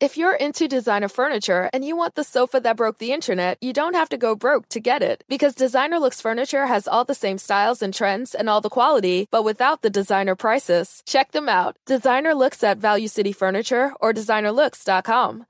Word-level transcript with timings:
If 0.00 0.16
you're 0.16 0.36
into 0.36 0.68
designer 0.68 1.08
furniture 1.08 1.68
and 1.72 1.84
you 1.84 1.96
want 1.96 2.14
the 2.14 2.22
sofa 2.22 2.60
that 2.60 2.76
broke 2.76 2.98
the 2.98 3.10
internet, 3.10 3.58
you 3.60 3.72
don't 3.72 3.94
have 3.96 4.08
to 4.10 4.16
go 4.16 4.36
broke 4.36 4.68
to 4.68 4.78
get 4.78 5.02
it. 5.02 5.24
Because 5.28 5.56
Designer 5.56 5.98
Looks 5.98 6.20
Furniture 6.20 6.66
has 6.66 6.86
all 6.86 7.04
the 7.04 7.16
same 7.16 7.36
styles 7.36 7.82
and 7.82 7.92
trends 7.92 8.32
and 8.32 8.48
all 8.48 8.60
the 8.60 8.70
quality, 8.70 9.26
but 9.32 9.42
without 9.42 9.82
the 9.82 9.90
designer 9.90 10.36
prices. 10.36 11.02
Check 11.04 11.32
them 11.32 11.48
out. 11.48 11.76
Designer 11.84 12.32
Looks 12.32 12.62
at 12.62 12.78
Value 12.78 13.08
City 13.08 13.32
Furniture 13.32 13.92
or 14.00 14.12
designerlooks.com. 14.12 15.46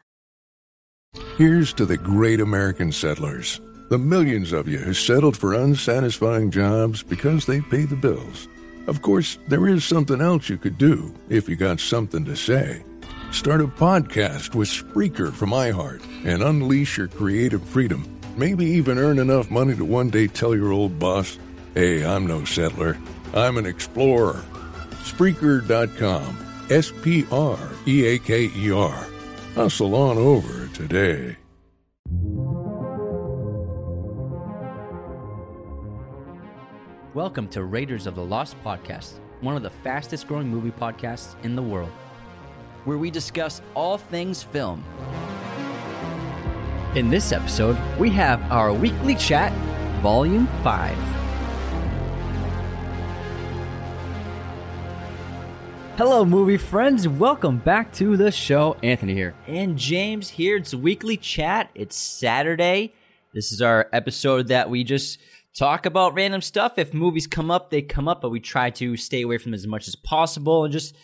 Here's 1.37 1.75
to 1.75 1.85
the 1.85 1.99
great 1.99 2.41
American 2.41 2.91
settlers, 2.91 3.61
the 3.91 3.99
millions 3.99 4.55
of 4.55 4.67
you 4.67 4.79
who 4.79 4.95
settled 4.95 5.37
for 5.37 5.53
unsatisfying 5.53 6.51
jobs 6.51 7.03
because 7.03 7.45
they 7.45 7.61
pay 7.61 7.85
the 7.85 7.97
bills. 7.97 8.49
Of 8.87 9.03
course, 9.03 9.37
there 9.49 9.69
is 9.69 9.85
something 9.85 10.23
else 10.23 10.49
you 10.49 10.57
could 10.57 10.79
do 10.79 11.15
if 11.29 11.51
you 11.51 11.57
got 11.57 11.81
something 11.81 12.25
to 12.25 12.35
say. 12.35 12.83
Start 13.33 13.61
a 13.61 13.67
podcast 13.69 14.55
with 14.55 14.69
Spreaker 14.69 15.33
from 15.33 15.51
iHeart 15.51 16.03
and 16.25 16.43
unleash 16.43 16.99
your 16.99 17.09
creative 17.09 17.63
freedom. 17.63 18.19
Maybe 18.37 18.65
even 18.65 18.99
earn 18.99 19.19
enough 19.19 19.51
money 19.51 19.75
to 19.77 19.85
one 19.85 20.11
day 20.11 20.27
tell 20.27 20.55
your 20.57 20.73
old 20.73 20.99
boss, 20.99 21.39
hey, 21.75 22.05
I'm 22.05 22.27
no 22.27 22.45
settler, 22.45 22.97
I'm 23.35 23.57
an 23.57 23.67
explorer. 23.67 24.43
Spreaker.com. 25.05 26.45
S 26.71 26.93
P 27.03 27.27
R 27.31 27.59
E 27.87 28.05
A 28.05 28.19
K 28.19 28.51
E 28.55 28.71
R. 28.71 29.07
Hustle 29.55 29.95
on 29.95 30.19
over 30.19 30.67
today. 30.75 31.37
Welcome 37.15 37.49
to 37.49 37.65
Raiders 37.65 38.07
of 38.07 38.15
the 38.15 38.23
Lost 38.25 38.57
podcast, 38.63 39.15
one 39.41 39.57
of 39.57 39.63
the 39.63 39.71
fastest 39.71 40.29
growing 40.29 40.49
movie 40.49 40.71
podcasts 40.71 41.43
in 41.43 41.57
the 41.57 41.63
world, 41.63 41.91
where 42.85 42.99
we 42.99 43.11
discuss 43.11 43.61
all 43.75 43.99
things 43.99 44.43
film. 44.43 44.85
In 46.95 47.11
this 47.11 47.33
episode, 47.33 47.77
we 47.99 48.11
have 48.11 48.41
our 48.51 48.73
weekly 48.73 49.15
chat, 49.15 49.53
Volume 50.03 50.47
5. 50.63 50.97
Hello, 55.99 56.25
movie 56.25 56.57
friends. 56.57 57.09
Welcome 57.09 57.59
back 57.59 57.93
to 57.95 58.17
the 58.17 58.31
show. 58.31 58.77
Anthony 58.85 59.15
here. 59.15 59.35
And 59.49 59.77
James 59.77 60.31
here. 60.31 60.57
It's 60.57 60.73
weekly 60.73 61.17
chat. 61.17 61.71
It's 61.75 61.97
Saturday. 61.97 62.95
This 63.35 63.51
is 63.51 63.61
our 63.61 63.89
episode 63.93 64.47
that 64.47 64.71
we 64.71 64.85
just 64.85 65.19
talk 65.55 65.87
about 65.87 66.15
random 66.15 66.41
stuff. 66.41 66.79
If 66.79 66.95
movies 66.95 67.27
come 67.27 67.51
up, 67.51 67.71
they 67.71 67.83
come 67.83 68.07
up, 68.07 68.21
but 68.23 68.31
we 68.31 68.39
try 68.39 68.71
to 68.71 68.97
stay 68.97 69.23
away 69.23 69.39
from 69.39 69.51
them 69.51 69.59
as 69.59 69.67
much 69.67 69.89
as 69.89 69.97
possible 69.97 70.65
and 70.65 70.73
just 70.73 70.95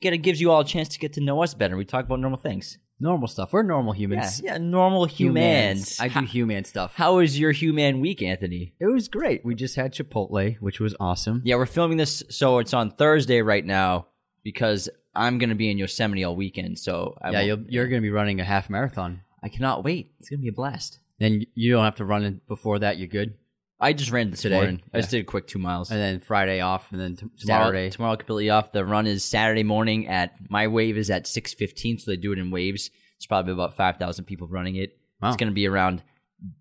get 0.00 0.12
it 0.12 0.18
gives 0.18 0.40
you 0.40 0.50
all 0.50 0.60
a 0.60 0.64
chance 0.64 0.88
to 0.90 0.98
get 0.98 1.12
to 1.14 1.20
know 1.20 1.42
us 1.42 1.54
better. 1.54 1.76
We 1.76 1.84
talk 1.84 2.04
about 2.04 2.20
normal 2.20 2.38
things. 2.38 2.78
Normal 3.00 3.28
stuff. 3.28 3.52
We're 3.52 3.62
normal 3.62 3.92
humans. 3.92 4.40
yeah, 4.42 4.58
normal 4.58 5.04
humans. 5.04 6.00
I 6.00 6.08
do 6.08 6.24
human 6.24 6.64
stuff. 6.64 6.94
How 6.96 7.16
was 7.16 7.38
your 7.38 7.52
human 7.52 8.00
week, 8.00 8.22
Anthony? 8.22 8.74
It 8.80 8.86
was 8.86 9.06
great. 9.06 9.44
We 9.44 9.54
just 9.54 9.76
had 9.76 9.94
Chipotle, 9.94 10.56
which 10.60 10.80
was 10.80 10.96
awesome. 10.98 11.42
Yeah, 11.44 11.56
we're 11.56 11.66
filming 11.66 11.96
this, 11.96 12.24
so 12.28 12.58
it's 12.58 12.74
on 12.74 12.90
Thursday 12.90 13.40
right 13.40 13.64
now 13.64 14.08
because 14.42 14.88
I'm 15.14 15.38
going 15.38 15.50
to 15.50 15.54
be 15.54 15.70
in 15.70 15.78
Yosemite 15.78 16.24
all 16.24 16.34
weekend. 16.34 16.78
So 16.78 17.16
I 17.22 17.30
yeah, 17.30 17.40
you'll, 17.42 17.64
you're 17.68 17.86
going 17.86 18.00
to 18.02 18.06
be 18.06 18.10
running 18.10 18.40
a 18.40 18.44
half 18.44 18.68
marathon. 18.68 19.20
I 19.42 19.48
cannot 19.48 19.84
wait. 19.84 20.10
It's 20.18 20.28
going 20.28 20.40
to 20.40 20.42
be 20.42 20.48
a 20.48 20.52
blast. 20.52 20.98
Then 21.20 21.44
you 21.54 21.72
don't 21.72 21.84
have 21.84 21.96
to 21.96 22.04
run 22.04 22.24
it 22.24 22.46
before 22.48 22.80
that. 22.80 22.98
You're 22.98 23.08
good. 23.08 23.34
I 23.80 23.92
just 23.92 24.10
ran 24.10 24.30
this 24.30 24.42
Today, 24.42 24.56
morning. 24.56 24.82
I 24.92 24.98
just 24.98 25.10
did 25.10 25.20
a 25.20 25.24
quick 25.24 25.46
two 25.46 25.58
miles. 25.58 25.90
And 25.90 26.00
then 26.00 26.20
Friday 26.20 26.60
off, 26.60 26.90
and 26.90 27.00
then 27.00 27.16
t- 27.16 27.26
Tomorrow, 27.38 27.64
Saturday. 27.66 27.90
tomorrow 27.90 28.16
completely 28.16 28.50
off. 28.50 28.72
The 28.72 28.84
run 28.84 29.06
is 29.06 29.24
Saturday 29.24 29.62
morning 29.62 30.08
at 30.08 30.32
my 30.50 30.66
wave 30.66 30.96
is 30.96 31.10
at 31.10 31.26
six 31.26 31.54
fifteen, 31.54 31.98
so 31.98 32.10
they 32.10 32.16
do 32.16 32.32
it 32.32 32.38
in 32.38 32.50
waves. 32.50 32.90
It's 33.16 33.26
probably 33.26 33.52
about 33.52 33.76
five 33.76 33.96
thousand 33.96 34.24
people 34.24 34.48
running 34.48 34.76
it. 34.76 34.98
Wow. 35.22 35.28
It's 35.28 35.36
going 35.36 35.50
to 35.50 35.54
be 35.54 35.68
around 35.68 36.02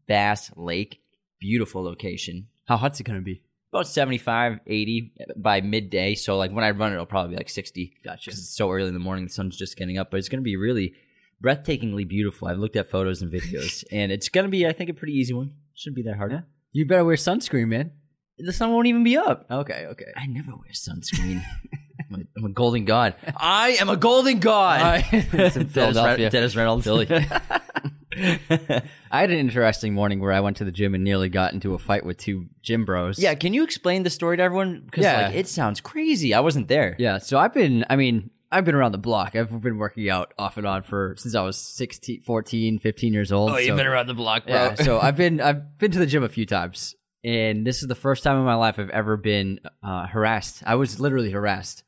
Bass 0.07 0.51
Lake, 0.55 1.01
beautiful 1.39 1.83
location. 1.83 2.47
How 2.67 2.77
hot's 2.77 2.99
it 2.99 3.03
going 3.03 3.19
to 3.19 3.23
be? 3.25 3.41
About 3.73 3.87
75, 3.87 4.59
80 4.65 5.13
by 5.35 5.59
midday. 5.61 6.15
So 6.15 6.37
like 6.37 6.51
when 6.51 6.63
I 6.63 6.71
run 6.71 6.91
it, 6.91 6.95
it'll 6.95 7.05
probably 7.05 7.31
be 7.31 7.37
like 7.37 7.49
sixty. 7.49 7.93
Gotcha. 8.03 8.29
because 8.29 8.39
it's 8.39 8.55
so 8.55 8.71
early 8.71 8.87
in 8.87 8.93
the 8.93 8.99
morning, 8.99 9.25
the 9.25 9.33
sun's 9.33 9.57
just 9.57 9.75
getting 9.75 9.97
up. 9.97 10.11
But 10.11 10.17
it's 10.17 10.29
going 10.29 10.39
to 10.39 10.43
be 10.43 10.55
really 10.55 10.93
breathtakingly 11.43 12.07
beautiful. 12.07 12.47
I've 12.47 12.57
looked 12.59 12.75
at 12.75 12.89
photos 12.89 13.21
and 13.21 13.31
videos, 13.31 13.83
and 13.91 14.11
it's 14.11 14.29
going 14.29 14.45
to 14.45 14.51
be, 14.51 14.65
I 14.67 14.71
think, 14.73 14.89
a 14.89 14.93
pretty 14.93 15.13
easy 15.13 15.33
one. 15.33 15.51
Shouldn't 15.73 15.95
be 15.95 16.03
that 16.03 16.17
hard. 16.17 16.31
Yeah. 16.31 16.41
You 16.77 16.85
better 16.85 17.03
wear 17.03 17.15
sunscreen, 17.15 17.69
man. 17.69 17.89
The 18.37 18.53
sun 18.53 18.71
won't 18.71 18.85
even 18.85 19.03
be 19.03 19.17
up. 19.17 19.47
Okay, 19.49 19.87
okay. 19.87 20.11
I 20.15 20.27
never 20.27 20.51
wear 20.51 20.69
sunscreen. 20.73 21.41
I'm, 22.11 22.21
a, 22.21 22.23
I'm 22.37 22.45
a 22.45 22.49
golden 22.49 22.85
god. 22.85 23.15
I 23.35 23.77
am 23.81 23.89
a 23.89 23.97
golden 23.97 24.37
god. 24.37 25.03
It's 25.11 25.33
in 25.55 25.69
Dennis, 25.69 25.73
Philadelphia. 25.73 26.29
Dennis 26.29 26.55
Reynolds. 26.55 26.87
I 26.87 28.83
had 29.11 29.31
an 29.31 29.39
interesting 29.39 29.95
morning 29.95 30.19
where 30.19 30.31
I 30.31 30.39
went 30.39 30.57
to 30.57 30.65
the 30.65 30.71
gym 30.71 30.93
and 30.93 31.03
nearly 31.03 31.29
got 31.29 31.53
into 31.53 31.73
a 31.73 31.79
fight 31.79 32.05
with 32.05 32.17
two 32.17 32.45
gym 32.61 32.85
bros. 32.85 33.17
yeah, 33.17 33.33
can 33.33 33.55
you 33.55 33.63
explain 33.63 34.03
the 34.03 34.11
story 34.11 34.37
to 34.37 34.43
everyone? 34.43 34.83
Because 34.85 35.03
Yeah. 35.05 35.29
like 35.29 35.35
it 35.35 35.47
sounds 35.47 35.81
crazy. 35.81 36.35
I 36.35 36.41
wasn't 36.41 36.67
there. 36.67 36.95
Yeah, 36.99 37.17
so 37.17 37.39
I've 37.39 37.55
been, 37.55 37.85
I 37.89 37.95
mean, 37.95 38.29
I've 38.51 38.65
been 38.65 38.75
around 38.75 38.93
the 38.93 38.97
block. 38.97 39.35
I've 39.35 39.61
been 39.61 39.77
working 39.77 40.09
out 40.09 40.33
off 40.37 40.57
and 40.57 40.65
on 40.65 40.83
for 40.83 41.15
since 41.17 41.35
I 41.35 41.41
was 41.41 41.57
16, 41.57 42.21
14, 42.21 42.79
15 42.79 43.13
years 43.13 43.31
old. 43.31 43.51
Oh, 43.51 43.57
you've 43.57 43.67
so- 43.69 43.75
been 43.77 43.87
around 43.87 44.07
the 44.07 44.13
block, 44.13 44.45
bro. 44.45 44.53
Yeah, 44.53 44.75
so 44.75 44.99
I've 44.99 45.17
been 45.23 45.41
I've 45.41 45.77
been 45.77 45.91
to 45.91 45.99
the 45.99 46.05
gym 46.05 46.23
a 46.23 46.29
few 46.29 46.45
times, 46.45 46.95
and 47.23 47.65
this 47.65 47.81
is 47.81 47.87
the 47.87 47.95
first 47.95 48.23
time 48.23 48.37
in 48.37 48.43
my 48.43 48.55
life 48.55 48.79
I've 48.79 48.89
ever 48.89 49.17
been 49.17 49.59
uh, 49.83 50.07
harassed. 50.07 50.63
I 50.65 50.75
was 50.75 50.99
literally 50.99 51.31
harassed 51.31 51.83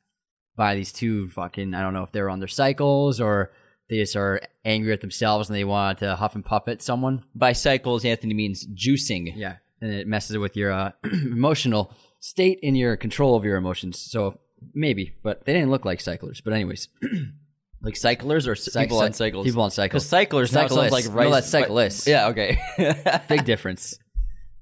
by 0.56 0.76
these 0.76 0.92
two 0.92 1.30
fucking. 1.30 1.74
I 1.74 1.82
don't 1.82 1.94
know 1.94 2.04
if 2.04 2.12
they're 2.12 2.30
on 2.30 2.40
their 2.40 2.48
cycles 2.48 3.22
or 3.22 3.52
they 3.90 3.98
just 3.98 4.16
are 4.16 4.42
angry 4.66 4.94
at 4.94 5.02
themselves 5.02 5.50
and 5.50 5.56
they 5.56 5.64
want 5.64 6.00
to 6.00 6.16
huff 6.16 6.36
and 6.36 6.46
puff 6.46 6.68
at 6.68 6.82
someone. 6.82 7.24
By 7.34 7.54
cycles, 7.54 8.04
Anthony 8.06 8.34
means 8.34 8.68
juicing. 8.68 9.32
Yeah, 9.36 9.56
and 9.82 9.94
it 9.94 10.08
messes 10.08 10.38
with 10.38 10.58
your 10.58 10.72
uh, 10.72 10.92
emotional 11.04 11.94
state 12.20 12.60
and 12.64 12.78
your 12.78 12.98
control 12.98 13.36
of 13.36 13.46
your 13.46 13.56
emotions. 13.56 13.98
So 13.98 14.40
maybe, 14.74 15.14
but 15.24 15.46
they 15.46 15.54
didn't 15.54 15.70
look 15.72 15.86
like 15.86 16.02
cyclers. 16.02 16.42
But 16.42 16.54
anyways, 16.54 16.88
Like 17.82 17.96
cyclers 17.96 18.46
or 18.46 18.56
Cy- 18.56 18.84
people 18.84 19.00
on 19.02 19.14
cycles? 19.14 19.46
people 19.46 19.62
on 19.64 19.72
cycles. 19.72 20.04
Because 20.04 20.10
cyclers 20.10 20.52
now 20.52 20.68
sounds 20.68 20.74
Cyclists. 20.74 20.92
like 20.92 21.06
No, 21.06 21.14
rice. 21.14 21.32
that's 21.32 21.50
cyclists. 21.50 22.08
Yeah, 22.08 22.28
okay. 22.28 22.60
big 23.30 23.46
difference. 23.46 23.98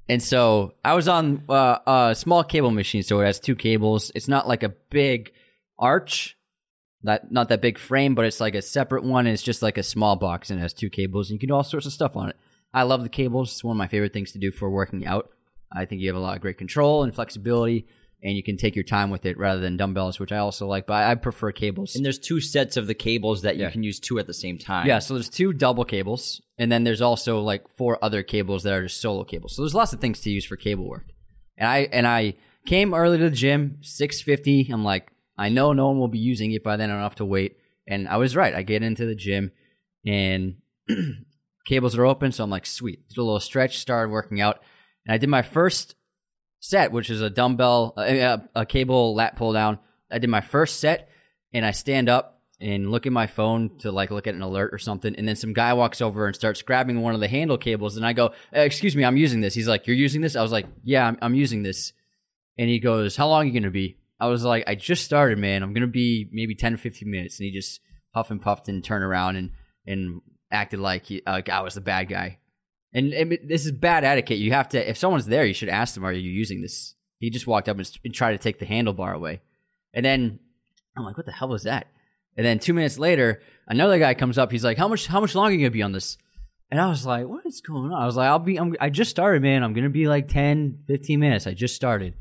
And 0.07 0.21
so 0.21 0.75
I 0.85 0.93
was 0.93 1.07
on 1.07 1.43
uh, 1.49 1.79
a 1.87 2.15
small 2.15 2.43
cable 2.43 2.69
machine, 2.69 3.01
so 3.01 3.19
it 3.19 3.25
has 3.25 3.39
two 3.39 3.55
cables. 3.55 4.11
It's 4.13 4.27
not 4.27 4.47
like 4.47 4.61
a 4.61 4.69
big 4.69 5.31
arch, 5.79 6.37
not 7.01 7.31
not 7.31 7.49
that 7.49 7.59
big 7.59 7.79
frame, 7.79 8.13
but 8.13 8.25
it's 8.25 8.39
like 8.39 8.53
a 8.53 8.61
separate 8.61 9.03
one. 9.03 9.25
And 9.25 9.33
it's 9.33 9.41
just 9.41 9.63
like 9.63 9.79
a 9.79 9.83
small 9.83 10.15
box, 10.15 10.51
and 10.51 10.59
it 10.59 10.61
has 10.61 10.73
two 10.73 10.89
cables, 10.91 11.29
and 11.31 11.35
you 11.35 11.39
can 11.39 11.49
do 11.49 11.55
all 11.55 11.63
sorts 11.63 11.87
of 11.87 11.93
stuff 11.93 12.15
on 12.15 12.29
it. 12.29 12.35
I 12.71 12.83
love 12.83 13.01
the 13.01 13.09
cables. 13.09 13.51
It's 13.51 13.63
one 13.63 13.75
of 13.75 13.79
my 13.79 13.87
favorite 13.87 14.13
things 14.13 14.31
to 14.33 14.39
do 14.39 14.51
for 14.51 14.69
working 14.69 15.07
out. 15.07 15.31
I 15.73 15.85
think 15.85 16.01
you 16.01 16.07
have 16.09 16.15
a 16.15 16.19
lot 16.19 16.35
of 16.35 16.41
great 16.41 16.59
control 16.59 17.01
and 17.03 17.15
flexibility, 17.15 17.87
and 18.23 18.35
you 18.35 18.41
can 18.43 18.57
take 18.57 18.75
your 18.75 18.83
time 18.83 19.09
with 19.11 19.25
it 19.25 19.37
rather 19.37 19.61
than 19.61 19.77
dumbbells, 19.77 20.19
which 20.19 20.31
I 20.31 20.37
also 20.37 20.65
like. 20.67 20.87
But 20.87 21.03
I 21.03 21.15
prefer 21.15 21.51
cables. 21.51 21.95
and 21.95 22.03
there's 22.03 22.17
two 22.19 22.41
sets 22.41 22.75
of 22.77 22.87
the 22.87 22.93
cables 22.95 23.43
that 23.43 23.55
you 23.57 23.63
Yeah. 23.63 23.69
can 23.69 23.83
use 23.83 23.99
two 23.99 24.17
at 24.19 24.25
the 24.27 24.33
same 24.33 24.57
time. 24.57 24.87
Yeah, 24.87 24.99
so 24.99 25.13
there's 25.13 25.29
two 25.29 25.53
double 25.53 25.85
cables, 25.85 26.41
and 26.57 26.71
then 26.71 26.83
there's 26.83 27.01
also 27.01 27.39
like 27.41 27.63
four 27.77 28.03
other 28.03 28.23
cables 28.23 28.63
that 28.63 28.73
are 28.73 28.83
just 28.83 28.99
solo 29.01 29.23
cables. 29.23 29.55
So 29.55 29.61
there's 29.61 29.75
lots 29.75 29.93
of 29.93 29.99
things 30.01 30.19
to 30.21 30.29
use 30.31 30.45
for 30.45 30.55
cable 30.55 30.87
work. 30.89 31.05
And 31.57 31.67
I 31.69 31.77
and 31.91 32.07
I 32.07 32.33
came 32.65 32.93
early 32.93 33.17
to 33.19 33.29
the 33.29 33.35
gym, 33.35 33.77
six 33.81 34.21
fifty. 34.21 34.67
I'm 34.71 34.83
like, 34.83 35.11
I 35.37 35.49
know 35.49 35.73
no 35.73 35.87
one 35.87 35.99
will 35.99 36.07
be 36.07 36.19
using 36.19 36.51
it 36.51 36.63
by 36.63 36.75
then. 36.77 36.89
I 36.89 36.93
don't 36.93 37.03
have 37.03 37.15
to 37.15 37.25
wait. 37.25 37.57
And 37.87 38.07
I 38.07 38.17
was 38.17 38.35
right. 38.35 38.53
I 38.53 38.63
get 38.63 38.83
into 38.83 39.05
the 39.05 39.15
gym, 39.15 39.51
and 40.05 40.55
cables 41.65 41.97
are 41.97 42.05
open, 42.05 42.31
so 42.31 42.43
I'm 42.43 42.49
like, 42.49 42.65
sweet. 42.65 43.07
Did 43.09 43.17
a 43.17 43.23
little 43.23 43.39
stretch, 43.39 43.77
started 43.79 44.11
working 44.11 44.41
out, 44.41 44.61
and 45.05 45.13
I 45.13 45.17
did 45.17 45.29
my 45.29 45.41
first 45.41 45.95
set, 46.67 46.91
which 46.91 47.09
is 47.09 47.21
a 47.21 47.29
dumbbell, 47.29 47.93
a, 47.97 48.41
a 48.55 48.65
cable 48.65 49.15
lat 49.15 49.35
pull 49.35 49.53
down. 49.53 49.79
I 50.11 50.19
did 50.19 50.29
my 50.29 50.41
first 50.41 50.79
set, 50.79 51.09
and 51.53 51.65
I 51.65 51.71
stand 51.71 52.09
up 52.09 52.41
and 52.59 52.89
look 52.89 53.05
at 53.05 53.11
my 53.11 53.27
phone 53.27 53.77
to 53.79 53.91
like 53.91 54.09
look 54.09 54.27
at 54.27 54.35
an 54.35 54.41
alert 54.41 54.73
or 54.73 54.77
something, 54.77 55.15
and 55.15 55.27
then 55.27 55.35
some 55.35 55.53
guy 55.53 55.73
walks 55.73 56.01
over 56.01 56.25
and 56.25 56.35
starts 56.35 56.61
grabbing 56.61 57.01
one 57.01 57.13
of 57.13 57.19
the 57.19 57.27
handle 57.27 57.57
cables, 57.57 57.97
and 57.97 58.05
I 58.05 58.13
go, 58.13 58.33
"Eh, 58.53 58.63
"Excuse 58.63 58.95
me, 58.95 59.05
I'm 59.05 59.17
using 59.17 59.41
this." 59.41 59.53
He's 59.53 59.67
like, 59.67 59.87
"You're 59.87 59.95
using 59.95 60.21
this?" 60.21 60.35
I 60.35 60.41
was 60.41 60.51
like, 60.51 60.65
"Yeah, 60.83 61.07
I'm, 61.07 61.17
I'm 61.21 61.35
using 61.35 61.63
this," 61.63 61.93
and 62.57 62.69
he 62.69 62.79
goes, 62.79 63.15
"How 63.15 63.27
long 63.27 63.43
are 63.43 63.45
you 63.45 63.59
gonna 63.59 63.71
be?" 63.71 63.97
I 64.19 64.27
was 64.27 64.43
like, 64.43 64.63
"I 64.67 64.75
just 64.75 65.05
started, 65.05 65.37
man. 65.37 65.63
I'm 65.63 65.73
gonna 65.73 65.87
be 65.87 66.27
maybe 66.31 66.55
10 66.55 66.73
or 66.73 66.77
15 66.77 67.09
minutes," 67.09 67.39
and 67.39 67.45
he 67.45 67.51
just 67.51 67.79
huff 68.13 68.31
and 68.31 68.41
puffed 68.41 68.67
and 68.67 68.83
turned 68.83 69.03
around 69.03 69.35
and 69.35 69.51
and 69.85 70.21
acted 70.51 70.79
like, 70.79 71.05
he, 71.05 71.21
like 71.25 71.49
I 71.49 71.61
was 71.61 71.75
the 71.75 71.81
bad 71.81 72.09
guy. 72.09 72.39
And, 72.97 73.13
and 73.13 73.37
this 73.43 73.63
is 73.63 73.71
bad 73.71 74.03
etiquette. 74.03 74.39
You 74.39 74.53
have 74.53 74.69
to, 74.69 74.89
if 74.89 74.97
someone's 74.97 75.27
there, 75.27 75.45
you 75.45 75.53
should 75.53 75.69
ask 75.69 75.93
them, 75.93 76.03
"Are 76.03 76.11
you 76.11 76.31
using 76.31 76.61
this?" 76.61 76.95
He 77.19 77.29
just 77.29 77.45
walked 77.45 77.69
up 77.69 77.77
and, 77.77 77.99
and 78.03 78.13
tried 78.13 78.31
to 78.31 78.39
take 78.39 78.57
the 78.57 78.65
handlebar 78.65 79.13
away, 79.13 79.41
and 79.93 80.03
then 80.03 80.39
I'm 80.95 81.05
like, 81.05 81.15
"What 81.15 81.27
the 81.27 81.31
hell 81.31 81.49
was 81.49 81.63
that?" 81.63 81.85
And 82.35 82.43
then 82.43 82.57
two 82.57 82.73
minutes 82.73 82.97
later, 82.97 83.41
another 83.67 83.99
guy 83.99 84.15
comes 84.15 84.39
up. 84.39 84.51
He's 84.51 84.63
like, 84.63 84.79
"How 84.79 84.87
much? 84.87 85.05
How 85.05 85.21
much 85.21 85.35
longer 85.35 85.49
are 85.49 85.53
you 85.53 85.59
gonna 85.59 85.71
be 85.71 85.83
on 85.83 85.91
this?" 85.91 86.17
And 86.71 86.81
I 86.81 86.87
was 86.87 87.05
like, 87.05 87.27
"What 87.27 87.45
is 87.45 87.61
going 87.61 87.91
on?" 87.91 88.01
I 88.01 88.07
was 88.07 88.15
like, 88.15 88.29
"I'll 88.29 88.39
be. 88.39 88.57
I'm, 88.57 88.75
I 88.79 88.89
just 88.89 89.11
started, 89.11 89.43
man. 89.43 89.63
I'm 89.63 89.73
gonna 89.73 89.89
be 89.89 90.07
like 90.07 90.27
10, 90.27 90.79
15 90.87 91.19
minutes. 91.19 91.45
I 91.45 91.53
just 91.53 91.75
started." 91.75 92.15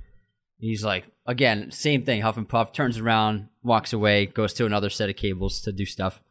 He's 0.58 0.84
like, 0.84 1.04
again, 1.26 1.70
same 1.70 2.04
thing. 2.04 2.22
Huff 2.22 2.36
and 2.36 2.48
Puff 2.48 2.72
turns 2.72 2.98
around, 2.98 3.48
walks 3.62 3.92
away, 3.92 4.26
goes 4.26 4.54
to 4.54 4.66
another 4.66 4.88
set 4.88 5.10
of 5.10 5.16
cables 5.16 5.60
to 5.62 5.72
do 5.72 5.84
stuff. 5.84 6.22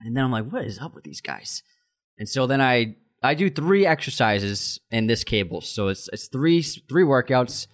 And 0.00 0.16
then 0.16 0.24
I'm 0.24 0.30
like, 0.30 0.50
what 0.50 0.64
is 0.64 0.78
up 0.78 0.94
with 0.94 1.04
these 1.04 1.20
guys? 1.20 1.62
And 2.18 2.28
so 2.28 2.46
then 2.46 2.60
I 2.60 2.96
I 3.22 3.34
do 3.34 3.50
three 3.50 3.84
exercises 3.86 4.80
in 4.90 5.06
this 5.06 5.24
cable. 5.24 5.60
So 5.60 5.88
it's 5.88 6.08
it's 6.12 6.28
three 6.28 6.62
three 6.62 7.04
workouts, 7.04 7.66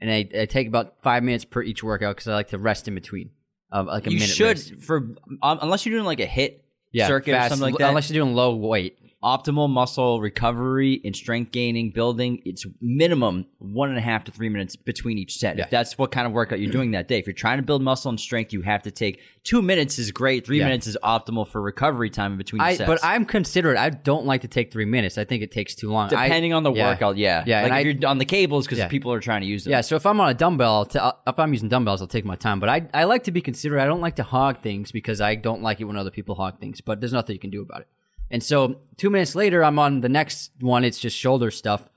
and 0.00 0.10
I, 0.10 0.28
I 0.38 0.46
take 0.46 0.68
about 0.68 1.02
five 1.02 1.22
minutes 1.22 1.44
per 1.44 1.62
each 1.62 1.82
workout 1.82 2.16
because 2.16 2.28
I 2.28 2.34
like 2.34 2.48
to 2.48 2.58
rest 2.58 2.88
in 2.88 2.94
between. 2.94 3.30
Like 3.72 4.06
a 4.06 4.10
you 4.10 4.18
minute 4.18 4.34
should 4.34 4.58
rest. 4.58 4.74
for 4.80 5.14
um, 5.42 5.58
unless 5.62 5.86
you're 5.86 5.94
doing 5.94 6.04
like 6.04 6.20
a 6.20 6.26
HIIT 6.26 6.60
yeah, 6.92 7.06
circuit 7.06 7.32
fast, 7.32 7.46
or 7.46 7.50
something 7.50 7.72
like 7.72 7.78
that. 7.78 7.88
Unless 7.88 8.10
you're 8.10 8.24
doing 8.24 8.34
low 8.34 8.56
weight. 8.56 8.98
Optimal 9.22 9.68
muscle 9.68 10.18
recovery 10.20 10.98
and 11.04 11.14
strength 11.14 11.52
gaining 11.52 11.90
building 11.90 12.40
it's 12.46 12.64
minimum 12.80 13.44
one 13.58 13.90
and 13.90 13.98
a 13.98 14.00
half 14.00 14.24
to 14.24 14.32
three 14.32 14.48
minutes 14.48 14.76
between 14.76 15.18
each 15.18 15.36
set 15.36 15.58
Yeah. 15.58 15.64
if 15.64 15.70
that's 15.70 15.98
what 15.98 16.10
kind 16.10 16.26
of 16.26 16.32
workout 16.32 16.58
you're 16.58 16.72
doing 16.72 16.92
that 16.92 17.06
day 17.06 17.18
if 17.18 17.26
you're 17.26 17.34
trying 17.34 17.58
to 17.58 17.62
build 17.62 17.82
muscle 17.82 18.08
and 18.08 18.18
strength 18.18 18.52
you 18.54 18.62
have 18.62 18.82
to 18.84 18.90
take 18.90 19.20
two 19.44 19.60
minutes 19.60 19.98
is 19.98 20.10
great 20.10 20.46
three 20.46 20.58
Yeah. 20.60 20.64
minutes 20.64 20.86
is 20.86 20.96
optimal 21.04 21.46
for 21.46 21.60
recovery 21.60 22.08
time 22.08 22.32
in 22.32 22.38
between 22.38 22.62
I, 22.62 22.76
sets 22.76 22.86
but 22.88 22.98
I'm 23.04 23.26
considerate. 23.26 23.76
I 23.76 23.90
don't 23.90 24.24
like 24.24 24.40
to 24.42 24.48
take 24.48 24.72
three 24.72 24.84
minutes. 24.86 25.18
I 25.18 25.24
think 25.24 25.42
it 25.42 25.52
takes 25.52 25.74
too 25.74 25.90
long. 25.90 26.12
I- 26.14 26.26
depending 26.28 26.54
on 26.54 26.62
the 26.62 26.72
yeah. 26.72 26.88
workout 26.90 27.18
yeah 27.18 27.44
Yeah, 27.46 27.62
like 27.62 27.66
if 27.66 27.72
I- 27.72 27.80
you're 27.80 28.08
on 28.08 28.16
the 28.18 28.24
cables 28.24 28.66
because 28.66 28.82
people 28.86 29.12
are 29.12 29.20
trying 29.20 29.42
to 29.42 29.46
use 29.46 29.64
them 29.64 29.72
Yeah, 29.72 29.82
so 29.82 29.96
if 29.96 30.06
I'm 30.06 30.18
on 30.20 30.30
a 30.30 30.34
dumbbell, 30.34 30.74
I'll 30.76 30.86
t- 30.86 30.98
I'll- 30.98 31.20
if 31.26 31.38
I'm 31.38 31.52
using 31.52 31.68
dumbbells, 31.68 32.00
I'll 32.00 32.08
take 32.08 32.24
my 32.24 32.36
time. 32.36 32.58
But 32.58 32.70
I, 32.70 32.86
I 32.94 33.04
like 33.04 33.24
to 33.24 33.30
be 33.32 33.40
considerate. 33.42 33.82
I 33.82 33.86
don't 33.86 34.00
like 34.00 34.16
to 34.16 34.22
hog 34.22 34.62
things 34.62 34.90
because 34.92 35.20
I 35.20 35.34
don't 35.34 35.62
like 35.62 35.80
it 35.80 35.84
when 35.84 35.96
other 35.96 36.10
people 36.10 36.34
hog 36.36 36.58
things. 36.58 36.80
But 36.80 37.00
there's 37.00 37.12
nothing 37.12 37.34
you 37.34 37.40
can 37.40 37.50
do 37.50 37.60
about 37.62 37.82
it. 37.82 37.88
And 38.30 38.42
so 38.42 38.80
two 38.96 39.10
minutes 39.10 39.34
later, 39.34 39.64
I'm 39.64 39.78
on 39.78 40.00
the 40.00 40.08
next 40.08 40.52
one. 40.60 40.84
It's 40.84 40.98
just 40.98 41.16
shoulder 41.16 41.50
stuff. 41.50 41.88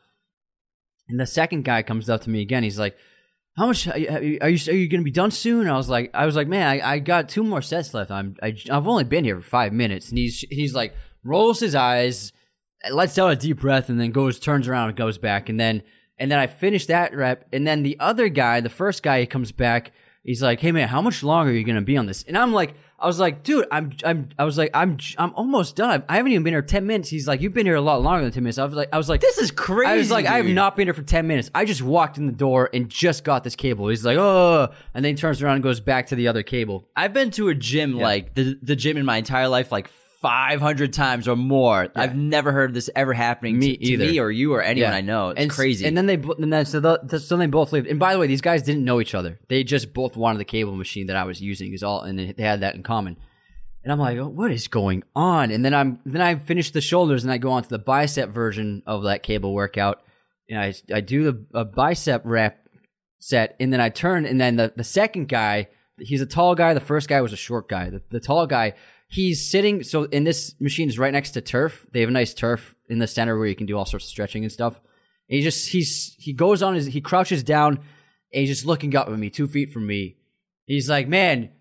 And 1.07 1.19
the 1.19 1.25
second 1.25 1.63
guy 1.63 1.83
comes 1.83 2.09
up 2.09 2.21
to 2.21 2.29
me 2.29 2.41
again. 2.41 2.63
He's 2.63 2.79
like, 2.79 2.97
"How 3.55 3.67
much 3.67 3.87
are 3.87 3.97
you 3.97 4.39
are 4.41 4.49
you, 4.49 4.73
you 4.73 4.89
going 4.89 5.01
to 5.01 5.05
be 5.05 5.11
done 5.11 5.31
soon?" 5.31 5.67
I 5.67 5.77
was 5.77 5.89
like, 5.89 6.09
"I 6.13 6.25
was 6.25 6.35
like, 6.35 6.47
man, 6.47 6.67
I, 6.67 6.93
I 6.93 6.99
got 6.99 7.29
two 7.29 7.43
more 7.43 7.61
sets 7.61 7.93
left. 7.93 8.09
I'm 8.09 8.35
I, 8.41 8.55
I've 8.71 8.87
only 8.87 9.03
been 9.03 9.25
here 9.25 9.39
for 9.39 9.47
five 9.47 9.73
minutes." 9.73 10.09
And 10.09 10.17
he's 10.17 10.39
he's 10.49 10.73
like 10.73 10.95
rolls 11.23 11.59
his 11.59 11.75
eyes, 11.75 12.31
lets 12.89 13.17
out 13.17 13.31
a 13.31 13.35
deep 13.35 13.59
breath, 13.59 13.89
and 13.89 13.99
then 13.99 14.11
goes 14.11 14.39
turns 14.39 14.67
around 14.67 14.89
and 14.89 14.97
goes 14.97 15.17
back. 15.17 15.49
And 15.49 15.59
then 15.59 15.83
and 16.17 16.31
then 16.31 16.39
I 16.39 16.47
finish 16.47 16.87
that 16.87 17.13
rep. 17.15 17.47
And 17.53 17.67
then 17.67 17.83
the 17.83 17.99
other 17.99 18.29
guy, 18.29 18.61
the 18.61 18.69
first 18.69 19.03
guy, 19.03 19.19
he 19.19 19.25
comes 19.25 19.51
back. 19.51 19.91
He's 20.23 20.41
like, 20.41 20.61
"Hey 20.61 20.71
man, 20.71 20.87
how 20.87 21.01
much 21.01 21.21
longer 21.21 21.51
are 21.51 21.55
you 21.55 21.65
going 21.65 21.75
to 21.75 21.81
be 21.81 21.97
on 21.97 22.07
this?" 22.07 22.23
And 22.23 22.37
I'm 22.37 22.53
like. 22.53 22.73
I 23.03 23.07
was 23.07 23.19
like, 23.19 23.43
dude, 23.43 23.65
I'm, 23.69 23.91
I'm, 24.05 24.29
I 24.39 24.45
was 24.45 24.57
like, 24.57 24.71
I'm, 24.73 24.97
I'm 25.17 25.33
almost 25.35 25.75
done. 25.75 26.03
I 26.07 26.15
haven't 26.15 26.31
even 26.31 26.43
been 26.43 26.53
here 26.53 26.61
ten 26.61 26.87
minutes. 26.87 27.09
He's 27.09 27.27
like, 27.27 27.41
you've 27.41 27.53
been 27.53 27.65
here 27.65 27.75
a 27.75 27.81
lot 27.81 28.01
longer 28.01 28.23
than 28.23 28.31
ten 28.31 28.43
minutes. 28.43 28.57
I 28.57 28.63
was 28.63 28.73
like, 28.73 28.89
I 28.93 28.97
was 28.97 29.09
like, 29.09 29.19
This 29.19 29.37
is 29.37 29.51
crazy, 29.51 29.91
I 29.91 29.97
was 29.97 30.09
like, 30.09 30.25
I 30.25 30.37
have 30.37 30.45
not 30.45 30.75
been 30.77 30.87
here 30.87 30.93
for 30.93 31.03
ten 31.03 31.27
minutes. 31.27 31.51
I 31.53 31.65
just 31.65 31.81
walked 31.81 32.17
in 32.17 32.25
the 32.25 32.31
door 32.31 32.69
and 32.73 32.89
just 32.89 33.23
got 33.23 33.43
this 33.43 33.55
cable. 33.55 33.89
He's 33.89 34.05
like, 34.05 34.17
oh, 34.17 34.69
and 34.93 35.03
then 35.03 35.15
he 35.15 35.17
turns 35.19 35.41
around 35.43 35.55
and 35.55 35.63
goes 35.63 35.81
back 35.81 36.07
to 36.07 36.15
the 36.15 36.29
other 36.29 36.43
cable. 36.43 36.87
I've 36.95 37.13
been 37.13 37.29
to 37.31 37.49
a 37.49 37.55
gym 37.55 37.97
like 37.97 38.33
the 38.35 38.57
the 38.61 38.75
gym 38.75 38.95
in 38.95 39.05
my 39.05 39.17
entire 39.17 39.49
life 39.49 39.71
like 39.71 39.89
500 40.23 40.93
times 40.93 41.27
or 41.27 41.35
more. 41.35 41.89
I've 41.95 42.15
never 42.15 42.53
heard 42.53 42.69
of 42.69 42.73
this 42.73 42.89
ever 42.95 43.13
happening 43.13 43.59
Me 43.59 43.75
to, 43.75 43.85
to 43.85 43.97
me 43.97 44.19
or 44.19 44.31
you 44.31 44.53
or 44.53 44.61
anyone 44.63 44.91
Yeah. 44.91 44.97
I 44.97 45.01
know. 45.01 45.29
It's 45.31 45.41
and, 45.41 45.51
crazy. 45.51 45.85
And 45.85 45.97
then 45.97 46.05
they, 46.05 46.15
and 46.15 46.51
then 46.51 46.65
so, 46.65 46.79
the, 46.79 47.19
so 47.19 47.35
they 47.35 47.45
both 47.45 47.73
leave. 47.73 47.85
And 47.85 47.99
by 47.99 48.13
the 48.13 48.19
way, 48.19 48.27
these 48.27 48.41
guys 48.41 48.63
didn't 48.63 48.85
know 48.85 49.01
each 49.01 49.13
other. 49.13 49.37
They 49.49 49.65
just 49.65 49.93
both 49.93 50.15
wanted 50.15 50.39
the 50.39 50.45
cable 50.45 50.75
machine 50.75 51.07
that 51.07 51.17
I 51.17 51.25
was 51.25 51.41
using. 51.41 51.73
Is 51.73 51.83
all, 51.83 52.01
and 52.01 52.17
they 52.17 52.43
had 52.43 52.61
that 52.61 52.73
in 52.73 52.83
common. 52.83 53.17
And 53.83 53.91
I'm 53.91 53.99
like, 53.99 54.17
oh, 54.17 54.29
what 54.29 54.49
is 54.49 54.69
going 54.69 55.03
on? 55.13 55.51
And 55.51 55.63
then 55.63 55.73
I'm 55.73 55.99
then 56.05 56.21
I 56.21 56.35
finish 56.35 56.71
the 56.71 56.79
shoulders 56.79 57.23
and 57.23 57.33
I 57.33 57.37
go 57.37 57.51
on 57.51 57.63
to 57.63 57.69
the 57.69 57.79
bicep 57.79 58.29
version 58.29 58.81
of 58.87 59.03
that 59.03 59.23
cable 59.23 59.53
workout. 59.53 60.01
And 60.49 60.57
I 60.57 60.73
I 60.93 61.01
do 61.01 61.23
the 61.25 61.45
a 61.53 61.65
bicep 61.65 62.21
rep 62.23 62.65
set, 63.19 63.55
and 63.59 63.73
then 63.73 63.81
I 63.81 63.89
turn, 63.89 64.25
and 64.25 64.39
then 64.39 64.55
the 64.55 64.71
the 64.73 64.83
second 64.85 65.27
guy, 65.27 65.67
he's 65.99 66.21
a 66.21 66.25
tall 66.25 66.55
guy. 66.55 66.73
The 66.73 66.79
first 66.79 67.09
guy 67.09 67.19
was 67.21 67.33
a 67.33 67.37
short 67.37 67.67
guy. 67.67 67.89
The, 67.89 68.01
the 68.09 68.19
tall 68.21 68.47
guy, 68.47 68.73
he's 69.13 69.47
sitting. 69.47 69.83
So 69.83 70.03
in 70.05 70.23
this 70.23 70.55
machine 70.59 70.89
is 70.89 70.97
right 70.97 71.13
next 71.13 71.31
to 71.31 71.41
turf. 71.41 71.85
They 71.91 71.99
have 72.01 72.09
a 72.09 72.13
nice 72.13 72.33
turf 72.33 72.75
in 72.89 72.99
the 72.99 73.07
center 73.07 73.37
where 73.37 73.47
you 73.47 73.55
can 73.55 73.67
do 73.67 73.77
all 73.77 73.85
sorts 73.85 74.05
of 74.05 74.09
stretching 74.09 74.43
and 74.43 74.51
stuff. 74.51 74.79
And 75.29 75.37
he 75.37 75.41
just 75.41 75.69
he's 75.69 76.15
he 76.17 76.33
goes 76.33 76.61
on 76.61 76.75
his 76.75 76.87
he 76.87 76.99
crouches 76.99 77.43
down, 77.43 77.77
and 77.77 78.41
he's 78.41 78.49
just 78.49 78.65
looking 78.65 78.95
up 78.95 79.07
at 79.07 79.17
me, 79.17 79.29
two 79.29 79.47
feet 79.47 79.71
from 79.71 79.85
me. 79.87 80.17
He's 80.65 80.89
like, 80.89 81.07
man, 81.07 81.51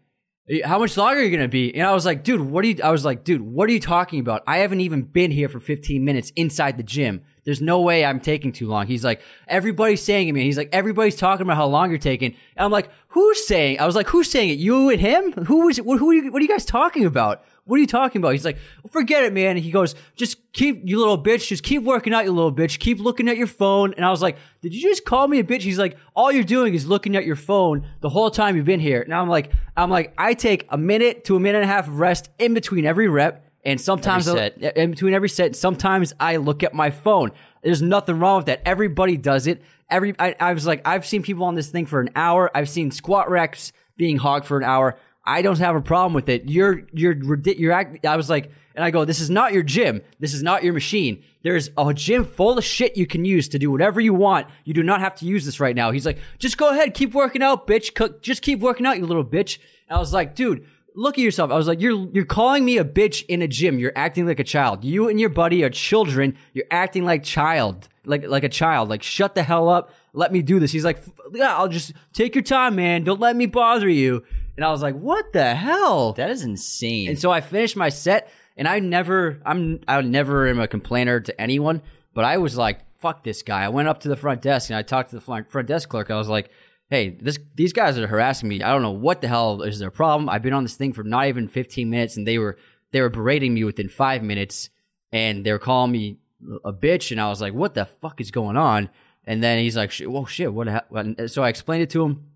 how 0.65 0.79
much 0.79 0.97
longer 0.97 1.21
are 1.21 1.23
you 1.23 1.31
gonna 1.31 1.49
be? 1.49 1.75
And 1.75 1.87
I 1.87 1.93
was 1.93 2.05
like, 2.05 2.25
dude, 2.25 2.41
what 2.41 2.65
are 2.65 2.69
you? 2.69 2.77
I 2.83 2.91
was 2.91 3.05
like, 3.05 3.25
dude, 3.25 3.41
what 3.41 3.69
are 3.69 3.73
you 3.73 3.81
talking 3.81 4.21
about? 4.21 4.43
I 4.47 4.59
haven't 4.59 4.81
even 4.81 5.03
been 5.03 5.31
here 5.31 5.49
for 5.49 5.61
15 5.61 6.05
minutes 6.05 6.33
inside 6.37 6.77
the 6.77 6.83
gym. 6.83 7.23
There's 7.45 7.61
no 7.61 7.81
way 7.81 8.05
I'm 8.05 8.21
taking 8.21 8.53
too 8.53 8.69
long. 8.69 8.87
He's 8.87 9.05
like, 9.05 9.21
everybody's 9.49 10.03
saying 10.03 10.29
it, 10.29 10.33
man. 10.33 10.45
He's 10.45 10.59
like, 10.59 10.69
everybody's 10.73 11.17
talking 11.17 11.43
about 11.43 11.57
how 11.57 11.67
long 11.67 11.91
you're 11.91 11.99
taking. 11.99 12.37
And 12.57 12.65
I'm 12.65 12.71
like, 12.71 12.89
who's 13.09 13.47
saying? 13.47 13.81
I 13.81 13.87
was 13.87 13.97
like, 13.97 14.09
who's 14.09 14.31
saying 14.31 14.51
it? 14.51 14.59
You 14.59 14.91
and 14.91 15.01
him? 15.01 15.33
Who 15.47 15.67
was? 15.67 15.79
Who? 15.79 16.11
are 16.11 16.15
you, 16.15 16.31
what 16.31 16.41
are 16.41 16.45
you 16.45 16.49
guys 16.49 16.65
talking 16.65 17.05
about? 17.05 17.45
What 17.65 17.77
are 17.77 17.81
you 17.81 17.87
talking 17.87 18.21
about? 18.21 18.31
He's 18.31 18.45
like, 18.45 18.59
forget 18.91 19.23
it, 19.23 19.33
man. 19.33 19.51
And 19.57 19.59
he 19.61 19.71
goes, 19.71 19.95
just 20.17 20.39
keep, 20.53 20.83
you 20.85 20.99
little 20.99 21.23
bitch, 21.23 21.47
just 21.47 21.63
keep 21.63 21.83
working 21.85 22.13
out, 22.13 22.25
you 22.25 22.33
little 22.33 22.53
bitch. 22.53 22.81
Keep 22.81 22.99
looking 22.99 23.29
at 23.29 23.37
your 23.37 23.47
phone. 23.47 23.95
And 23.95 24.05
I 24.05 24.11
was 24.11 24.21
like, 24.21 24.37
did 24.63 24.75
you 24.75 24.83
just 24.83 25.05
call 25.05 25.29
me 25.29 25.39
a 25.39 25.45
bitch? 25.45 25.63
He's 25.63 25.79
like, 25.79 25.97
all 26.17 26.33
you're 26.33 26.43
doing 26.43 26.75
is 26.75 26.87
looking 26.87 27.15
at 27.15 27.25
your 27.25 27.37
phone 27.37 27.87
the 28.01 28.09
whole 28.09 28.31
time 28.33 28.57
you've 28.57 28.65
been 28.65 28.81
here. 28.81 29.01
And 29.01 29.15
I'm 29.15 29.29
like, 29.29 29.53
I'm 29.77 29.91
like, 29.91 30.13
I 30.19 30.35
take 30.35 30.67
a 30.71 30.77
minute 30.77 31.25
to 31.27 31.37
a 31.37 31.41
minute 31.41 31.63
and 31.63 31.71
a 31.71 31.73
half 31.73 31.87
of 31.87 32.01
rest 32.01 32.31
in 32.41 32.53
between 32.53 32.85
every 32.85 33.07
rep. 33.09 33.47
And 33.65 33.81
sometimes, 33.81 34.27
Every 34.27 34.41
I'll- 34.41 34.51
set. 34.61 34.77
in 34.77 34.91
between 34.91 35.15
every 35.15 35.29
set, 35.29 35.55
sometimes 35.55 36.13
I 36.19 36.39
look 36.39 36.65
at 36.65 36.75
my 36.75 36.91
phone. 36.91 37.31
There's 37.63 37.81
nothing 37.81 38.19
wrong 38.19 38.39
with 38.39 38.47
that. 38.47 38.63
Everybody 38.67 39.17
does 39.17 39.47
it. 39.47 39.63
Every, 39.89 40.17
I, 40.19 40.35
I 40.41 40.53
was 40.53 40.67
like, 40.67 40.83
I've 40.85 41.07
seen 41.07 41.23
people 41.23 41.45
on 41.45 41.55
this 41.55 41.69
thing 41.69 41.87
for 41.87 42.01
an 42.01 42.11
hour. 42.17 42.51
I've 42.57 42.69
seen 42.69 42.91
squat 42.91 43.31
racks 43.31 43.73
being 43.97 44.17
hogged 44.17 44.47
for 44.47 44.59
an 44.59 44.65
hour. 44.65 44.99
I 45.25 45.43
don't 45.43 45.59
have 45.59 45.77
a 45.77 45.81
problem 45.81 46.15
with 46.15 46.29
it. 46.29 46.49
You're, 46.49 46.83
you're, 46.93 47.15
you're 47.45 47.73
act, 47.73 48.05
I 48.05 48.17
was 48.17 48.29
like, 48.29 48.51
and 48.75 48.85
I 48.85 48.91
go, 48.91 49.05
this 49.05 49.21
is 49.21 49.31
not 49.31 49.53
your 49.53 49.63
gym. 49.63 50.01
This 50.19 50.35
is 50.35 50.43
not 50.43 50.65
your 50.65 50.73
machine. 50.73 51.23
There's 51.43 51.71
a 51.77 51.93
gym 51.93 52.25
full 52.25 52.59
of 52.59 52.65
shit 52.65 52.97
you 52.97 53.07
can 53.07 53.25
use 53.25 53.49
to 53.49 53.59
do 53.59 53.71
whatever 53.71 54.01
you 54.01 54.15
want. 54.15 54.47
You 54.65 54.75
do 54.75 54.83
not 54.83 55.01
have 55.01 55.15
to 55.17 55.27
use 55.27 55.45
this 55.45 55.61
right 55.61 55.77
now. 55.77 55.91
He's 55.91 56.07
like, 56.07 56.19
just 56.39 56.57
go 56.57 56.71
ahead, 56.71 56.95
keep 56.95 57.15
working 57.15 57.43
out, 57.43 57.67
bitch. 57.67 57.95
Cook, 57.95 58.23
just 58.23 58.43
keep 58.43 58.61
working 58.61 58.87
out, 58.87 58.99
you 58.99 59.07
little 59.07 59.25
bitch. 59.25 59.59
And 59.89 59.97
I 59.97 60.01
was 60.01 60.13
like, 60.13 60.35
dude, 60.35 60.67
look 60.95 61.19
at 61.19 61.23
yourself. 61.23 61.51
I 61.51 61.57
was 61.57 61.67
like, 61.67 61.81
you're 61.81 62.09
you're 62.13 62.25
calling 62.25 62.65
me 62.65 62.79
a 62.79 62.85
bitch 62.85 63.25
in 63.27 63.43
a 63.43 63.49
gym. 63.49 63.79
You're 63.79 63.93
acting 63.97 64.27
like 64.27 64.41
a 64.41 64.45
child. 64.45 64.85
You 64.85 65.09
and 65.09 65.21
your 65.21 65.29
buddy 65.29 65.65
are 65.65 65.71
children. 65.71 66.37
You're 66.55 66.67
acting 66.71 67.05
like 67.05 67.23
child, 67.23 67.89
like 68.05 68.27
like 68.27 68.45
a 68.45 68.49
child. 68.49 68.89
Like 68.89 69.03
shut 69.03 69.35
the 69.35 69.43
hell 69.43 69.69
up. 69.69 69.91
Let 70.15 70.33
me 70.33 70.43
do 70.43 70.61
this. 70.61 70.73
He's 70.73 70.85
like, 70.85 71.03
yeah, 71.33 71.57
I'll 71.57 71.69
just 71.69 71.93
take 72.13 72.35
your 72.35 72.45
time, 72.45 72.77
man. 72.77 73.05
Don't 73.05 73.21
let 73.21 73.37
me 73.37 73.47
bother 73.47 73.89
you. 73.89 74.25
And 74.57 74.65
I 74.65 74.71
was 74.71 74.83
like, 74.83 74.95
what 74.95 75.33
the 75.33 75.55
hell? 75.55 76.13
that 76.15 76.31
is 76.31 76.43
insane. 76.43 77.09
And 77.09 77.19
so 77.19 77.31
I 77.31 77.41
finished 77.41 77.77
my 77.77 77.89
set, 77.89 78.31
and 78.57 78.69
I 78.69 78.81
never, 78.81 79.41
I'm, 79.47 79.81
I 79.89 80.01
never 80.03 80.49
am 80.49 80.61
a 80.61 80.69
complainer 80.69 81.21
to 81.21 81.41
anyone, 81.41 81.83
but 82.15 82.25
I 82.25 82.39
was 82.39 82.57
like, 82.57 82.81
fuck 82.99 83.25
this 83.25 83.43
guy. 83.43 83.65
I 83.65 83.69
went 83.69 83.89
up 83.89 84.01
to 84.01 84.09
the 84.09 84.17
front 84.17 84.43
desk 84.43 84.71
and 84.71 84.77
I 84.77 84.83
talked 84.83 85.11
to 85.11 85.17
the 85.17 85.45
front 85.49 85.67
desk 85.67 85.89
clerk. 85.89 86.11
I 86.11 86.17
was 86.17 86.29
like, 86.29 86.51
hey, 86.89 87.11
this, 87.11 87.39
these 87.57 87.73
guys 87.73 87.99
are 87.99 88.07
harassing 88.07 88.49
me. 88.49 88.63
I 88.63 88.71
don't 88.71 88.83
know 88.83 88.93
what 88.93 89.23
the 89.23 89.29
hell 89.29 89.63
is 89.63 89.79
their 89.79 89.91
problem. 89.91 90.29
I've 90.29 90.43
been 90.43 90.53
on 90.53 90.63
this 90.63 90.77
thing 90.77 90.93
for 90.93 91.03
not 91.03 91.27
even 91.27 91.49
15 91.49 91.89
minutes, 91.89 92.17
and 92.17 92.27
they 92.27 92.39
were, 92.39 92.59
they 92.93 93.01
were 93.01 93.09
berating 93.09 93.55
me 93.55 93.65
within 93.65 93.89
five 93.89 94.23
minutes, 94.23 94.69
and 95.11 95.45
they 95.45 95.53
were 95.53 95.59
calling 95.59 95.91
me 95.91 96.19
a 96.65 96.73
bitch, 96.73 97.11
and 97.11 97.21
I 97.21 97.29
was 97.29 97.41
like, 97.41 97.55
what 97.55 97.75
the 97.75 97.87
fuck 97.87 98.21
is 98.21 98.31
going 98.31 98.57
on? 98.57 98.91
And 99.25 99.43
then 99.43 99.59
he's 99.59 99.77
like, 99.77 99.91
"Shit, 99.91 100.11
whoa, 100.11 100.25
shit, 100.25 100.53
what? 100.53 100.67
the 100.67 100.73
hell?" 100.73 101.29
So 101.29 101.43
I 101.43 101.49
explained 101.49 101.85
it 101.85 101.91
to 101.91 102.05
him, 102.05 102.27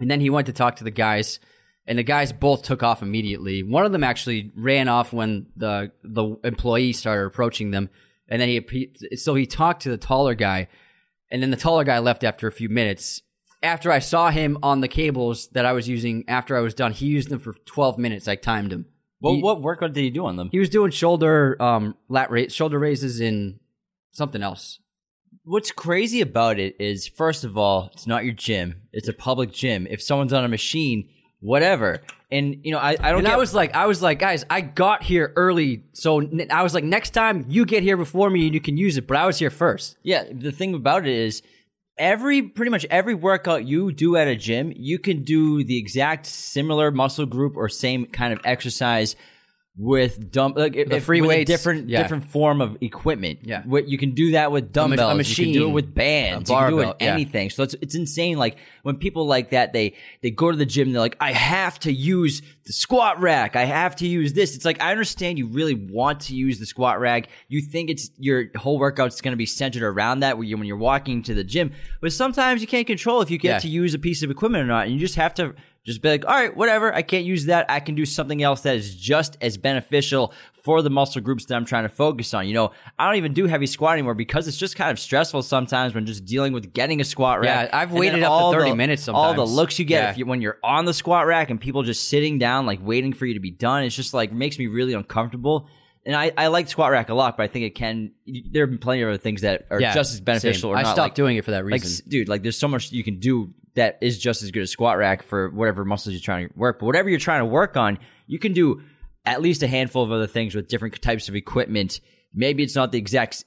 and 0.00 0.10
then 0.10 0.20
he 0.20 0.30
went 0.30 0.46
to 0.46 0.52
talk 0.52 0.76
to 0.76 0.84
the 0.84 0.90
guys, 0.90 1.38
and 1.86 1.98
the 1.98 2.02
guys 2.02 2.32
both 2.32 2.62
took 2.62 2.82
off 2.82 3.02
immediately. 3.02 3.62
One 3.62 3.84
of 3.86 3.92
them 3.92 4.04
actually 4.04 4.50
ran 4.56 4.88
off 4.88 5.12
when 5.12 5.46
the 5.56 5.92
the 6.02 6.36
employee 6.44 6.92
started 6.92 7.26
approaching 7.26 7.70
them, 7.70 7.90
and 8.28 8.40
then 8.40 8.48
he, 8.48 8.90
so 9.16 9.34
he 9.34 9.46
talked 9.46 9.82
to 9.82 9.90
the 9.90 9.98
taller 9.98 10.34
guy, 10.34 10.68
and 11.30 11.42
then 11.42 11.50
the 11.50 11.56
taller 11.56 11.84
guy 11.84 11.98
left 11.98 12.24
after 12.24 12.46
a 12.46 12.52
few 12.52 12.68
minutes. 12.68 13.22
After 13.62 13.90
I 13.90 13.98
saw 13.98 14.28
him 14.30 14.58
on 14.62 14.80
the 14.82 14.88
cables 14.88 15.48
that 15.52 15.64
I 15.64 15.72
was 15.72 15.88
using 15.88 16.24
after 16.28 16.54
I 16.56 16.60
was 16.60 16.74
done, 16.74 16.92
he 16.92 17.06
used 17.06 17.30
them 17.30 17.38
for 17.38 17.54
12 17.64 17.96
minutes. 17.98 18.28
I 18.28 18.36
timed 18.36 18.72
him. 18.72 18.84
what, 19.20 19.36
he- 19.36 19.42
what 19.42 19.62
workout 19.62 19.94
did 19.94 20.02
he 20.02 20.10
do 20.10 20.26
on 20.26 20.36
them? 20.36 20.50
He 20.52 20.58
was 20.58 20.68
doing 20.68 20.90
shoulder 20.90 21.56
um 21.62 21.96
lat 22.08 22.30
raise, 22.30 22.54
shoulder 22.54 22.78
raises 22.78 23.20
in 23.20 23.58
something 24.12 24.42
else. 24.42 24.80
What's 25.44 25.70
crazy 25.72 26.20
about 26.22 26.58
it 26.58 26.76
is, 26.78 27.06
first 27.06 27.44
of 27.44 27.58
all, 27.58 27.90
it's 27.92 28.06
not 28.06 28.24
your 28.24 28.32
gym. 28.34 28.82
It's 28.92 29.08
a 29.08 29.12
public 29.12 29.52
gym. 29.52 29.86
If 29.90 30.00
someone's 30.02 30.32
on 30.32 30.44
a 30.44 30.48
machine, 30.48 31.08
whatever. 31.44 32.00
And 32.32 32.64
you 32.64 32.72
know, 32.72 32.78
I, 32.78 32.96
I 32.98 33.10
don't. 33.10 33.18
And 33.18 33.26
get, 33.26 33.34
I 33.34 33.36
was 33.36 33.54
like, 33.54 33.74
I 33.74 33.86
was 33.86 34.02
like, 34.02 34.18
guys, 34.18 34.44
I 34.48 34.62
got 34.62 35.02
here 35.02 35.32
early, 35.36 35.84
so 35.92 36.20
n- 36.20 36.48
I 36.50 36.62
was 36.62 36.74
like, 36.74 36.82
next 36.82 37.10
time 37.10 37.44
you 37.48 37.64
get 37.64 37.82
here 37.82 37.96
before 37.96 38.30
me 38.30 38.46
and 38.46 38.54
you 38.54 38.60
can 38.60 38.76
use 38.76 38.96
it. 38.96 39.06
But 39.06 39.18
I 39.18 39.26
was 39.26 39.38
here 39.38 39.50
first. 39.50 39.96
Yeah, 40.02 40.24
the 40.32 40.50
thing 40.50 40.74
about 40.74 41.06
it 41.06 41.14
is 41.14 41.42
every 41.98 42.42
pretty 42.42 42.70
much 42.70 42.86
every 42.90 43.14
workout 43.14 43.66
you 43.66 43.92
do 43.92 44.16
at 44.16 44.26
a 44.26 44.34
gym, 44.34 44.72
you 44.74 44.98
can 44.98 45.22
do 45.22 45.62
the 45.62 45.78
exact 45.78 46.26
similar 46.26 46.90
muscle 46.90 47.26
group 47.26 47.56
or 47.56 47.68
same 47.68 48.06
kind 48.06 48.32
of 48.32 48.40
exercise 48.44 49.14
with 49.76 50.30
dumb 50.30 50.54
like 50.54 50.76
if, 50.76 51.04
free 51.04 51.20
with 51.20 51.28
weights, 51.28 51.48
different 51.48 51.88
yeah. 51.88 52.00
different 52.00 52.24
form 52.26 52.60
of 52.60 52.78
equipment. 52.80 53.40
Yeah. 53.42 53.62
What 53.64 53.88
you 53.88 53.98
can 53.98 54.12
do 54.12 54.32
that 54.32 54.52
with 54.52 54.72
dumbbells, 54.72 55.36
you 55.36 55.46
can 55.46 55.52
do 55.52 55.68
it 55.68 55.72
with 55.72 55.92
bands, 55.92 56.48
you 56.48 56.56
can 56.56 56.70
do 56.70 56.80
it 56.80 56.86
with 56.86 56.96
yeah. 57.00 57.12
anything. 57.12 57.50
So 57.50 57.64
it's 57.64 57.74
it's 57.82 57.96
insane. 57.96 58.38
Like 58.38 58.56
when 58.82 58.96
people 58.96 59.26
like 59.26 59.50
that, 59.50 59.72
they 59.72 59.94
they 60.22 60.30
go 60.30 60.52
to 60.52 60.56
the 60.56 60.66
gym, 60.66 60.92
they're 60.92 61.00
like, 61.00 61.16
I 61.20 61.32
have 61.32 61.80
to 61.80 61.92
use 61.92 62.40
the 62.66 62.72
squat 62.72 63.20
rack. 63.20 63.56
I 63.56 63.64
have 63.64 63.96
to 63.96 64.06
use 64.06 64.32
this. 64.32 64.54
It's 64.54 64.64
like 64.64 64.80
I 64.80 64.92
understand 64.92 65.38
you 65.38 65.48
really 65.48 65.74
want 65.74 66.20
to 66.20 66.36
use 66.36 66.60
the 66.60 66.66
squat 66.66 67.00
rack. 67.00 67.28
You 67.48 67.60
think 67.60 67.90
it's 67.90 68.10
your 68.16 68.50
whole 68.56 68.78
workout's 68.78 69.20
going 69.20 69.32
to 69.32 69.36
be 69.36 69.46
centered 69.46 69.82
around 69.82 70.20
that 70.20 70.38
when, 70.38 70.46
you, 70.46 70.56
when 70.56 70.68
you're 70.68 70.76
walking 70.76 71.22
to 71.24 71.34
the 71.34 71.44
gym. 71.44 71.72
But 72.00 72.12
sometimes 72.12 72.60
you 72.60 72.68
can't 72.68 72.86
control 72.86 73.22
if 73.22 73.30
you 73.30 73.38
get 73.38 73.48
Yeah. 73.48 73.58
to 73.58 73.68
use 73.68 73.92
a 73.92 73.98
piece 73.98 74.22
of 74.22 74.30
equipment 74.30 74.62
or 74.62 74.68
not, 74.68 74.86
and 74.86 74.94
you 74.94 75.00
just 75.00 75.16
have 75.16 75.34
to 75.34 75.54
just 75.84 76.00
be 76.02 76.08
like, 76.08 76.24
all 76.24 76.32
right, 76.34 76.56
whatever. 76.56 76.94
I 76.94 77.02
can't 77.02 77.24
use 77.24 77.46
that. 77.46 77.66
I 77.68 77.80
can 77.80 77.94
do 77.94 78.04
something 78.06 78.42
else 78.42 78.62
that 78.62 78.76
is 78.76 78.94
just 78.94 79.36
as 79.40 79.56
beneficial 79.56 80.32
for 80.64 80.80
the 80.80 80.88
muscle 80.88 81.20
groups 81.20 81.44
that 81.44 81.56
I'm 81.56 81.66
trying 81.66 81.82
to 81.84 81.90
focus 81.90 82.32
on. 82.32 82.48
You 82.48 82.54
know, 82.54 82.72
I 82.98 83.06
don't 83.06 83.16
even 83.16 83.34
do 83.34 83.46
heavy 83.46 83.66
squat 83.66 83.92
anymore 83.92 84.14
because 84.14 84.48
it's 84.48 84.56
just 84.56 84.76
kind 84.76 84.90
of 84.90 84.98
stressful 84.98 85.42
sometimes 85.42 85.94
when 85.94 86.06
just 86.06 86.24
dealing 86.24 86.54
with 86.54 86.72
getting 86.72 87.02
a 87.02 87.04
squat 87.04 87.40
rack. 87.40 87.68
Yeah, 87.70 87.78
I've 87.78 87.92
waited 87.92 88.22
up 88.22 88.52
to 88.52 88.56
30 88.58 88.70
the- 88.70 88.76
minutes 88.76 89.02
sometimes. 89.04 89.22
All 89.24 89.34
the 89.34 89.44
looks 89.50 89.78
you 89.78 89.84
get 89.84 90.02
Yeah. 90.04 90.10
if 90.10 90.16
you, 90.18 90.24
when 90.24 90.40
you're 90.40 90.58
on 90.64 90.86
the 90.86 90.94
squat 90.94 91.26
rack 91.26 91.50
and 91.50 91.60
people 91.60 91.82
just 91.82 92.08
sitting 92.08 92.38
down, 92.38 92.64
like 92.64 92.78
waiting 92.82 93.12
for 93.12 93.26
you 93.26 93.34
to 93.34 93.40
be 93.40 93.50
done. 93.50 93.84
It's 93.84 93.94
just 93.94 94.14
like 94.14 94.32
makes 94.32 94.58
me 94.58 94.66
really 94.68 94.94
uncomfortable. 94.94 95.68
And 96.06 96.14
I, 96.16 96.32
I 96.36 96.46
like 96.48 96.68
squat 96.68 96.90
rack 96.92 97.08
a 97.10 97.14
lot, 97.14 97.36
but 97.36 97.42
I 97.44 97.46
think 97.48 97.64
it 97.66 97.74
can. 97.74 98.12
There 98.26 98.62
have 98.62 98.70
been 98.70 98.78
plenty 98.78 99.02
of 99.02 99.08
other 99.10 99.18
things 99.18 99.40
that 99.42 99.66
are 99.70 99.80
Yeah, 99.80 99.92
just 99.94 100.14
as 100.14 100.20
beneficial. 100.20 100.70
same. 100.70 100.70
Or 100.70 100.76
I 100.78 100.82
not. 100.82 100.88
stopped 100.94 100.98
like, 100.98 101.14
doing 101.14 101.36
it 101.36 101.44
for 101.44 101.50
that 101.52 101.64
reason. 101.64 101.86
s- 101.88 102.00
dude, 102.00 102.28
like 102.28 102.42
there's 102.42 102.58
so 102.58 102.68
much 102.68 102.90
you 102.92 103.04
can 103.04 103.18
do 103.20 103.52
that 103.74 103.98
is 104.00 104.18
just 104.18 104.42
as 104.42 104.50
good 104.50 104.62
as 104.62 104.70
squat 104.70 104.98
rack 104.98 105.22
for 105.22 105.50
whatever 105.50 105.84
muscles 105.84 106.12
you're 106.12 106.20
trying 106.20 106.48
to 106.48 106.54
work. 106.56 106.78
But 106.78 106.86
whatever 106.86 107.08
you're 107.08 107.18
trying 107.18 107.40
to 107.40 107.46
work 107.46 107.76
on, 107.76 107.98
you 108.26 108.38
can 108.38 108.52
do 108.52 108.82
at 109.24 109.42
least 109.42 109.62
a 109.62 109.66
handful 109.66 110.02
of 110.02 110.12
other 110.12 110.26
things 110.26 110.54
with 110.54 110.68
different 110.68 111.00
types 111.02 111.28
of 111.28 111.34
equipment. 111.34 112.00
Maybe 112.32 112.62
it's 112.62 112.74
not 112.74 112.92
the 112.92 112.98
exact 112.98 113.44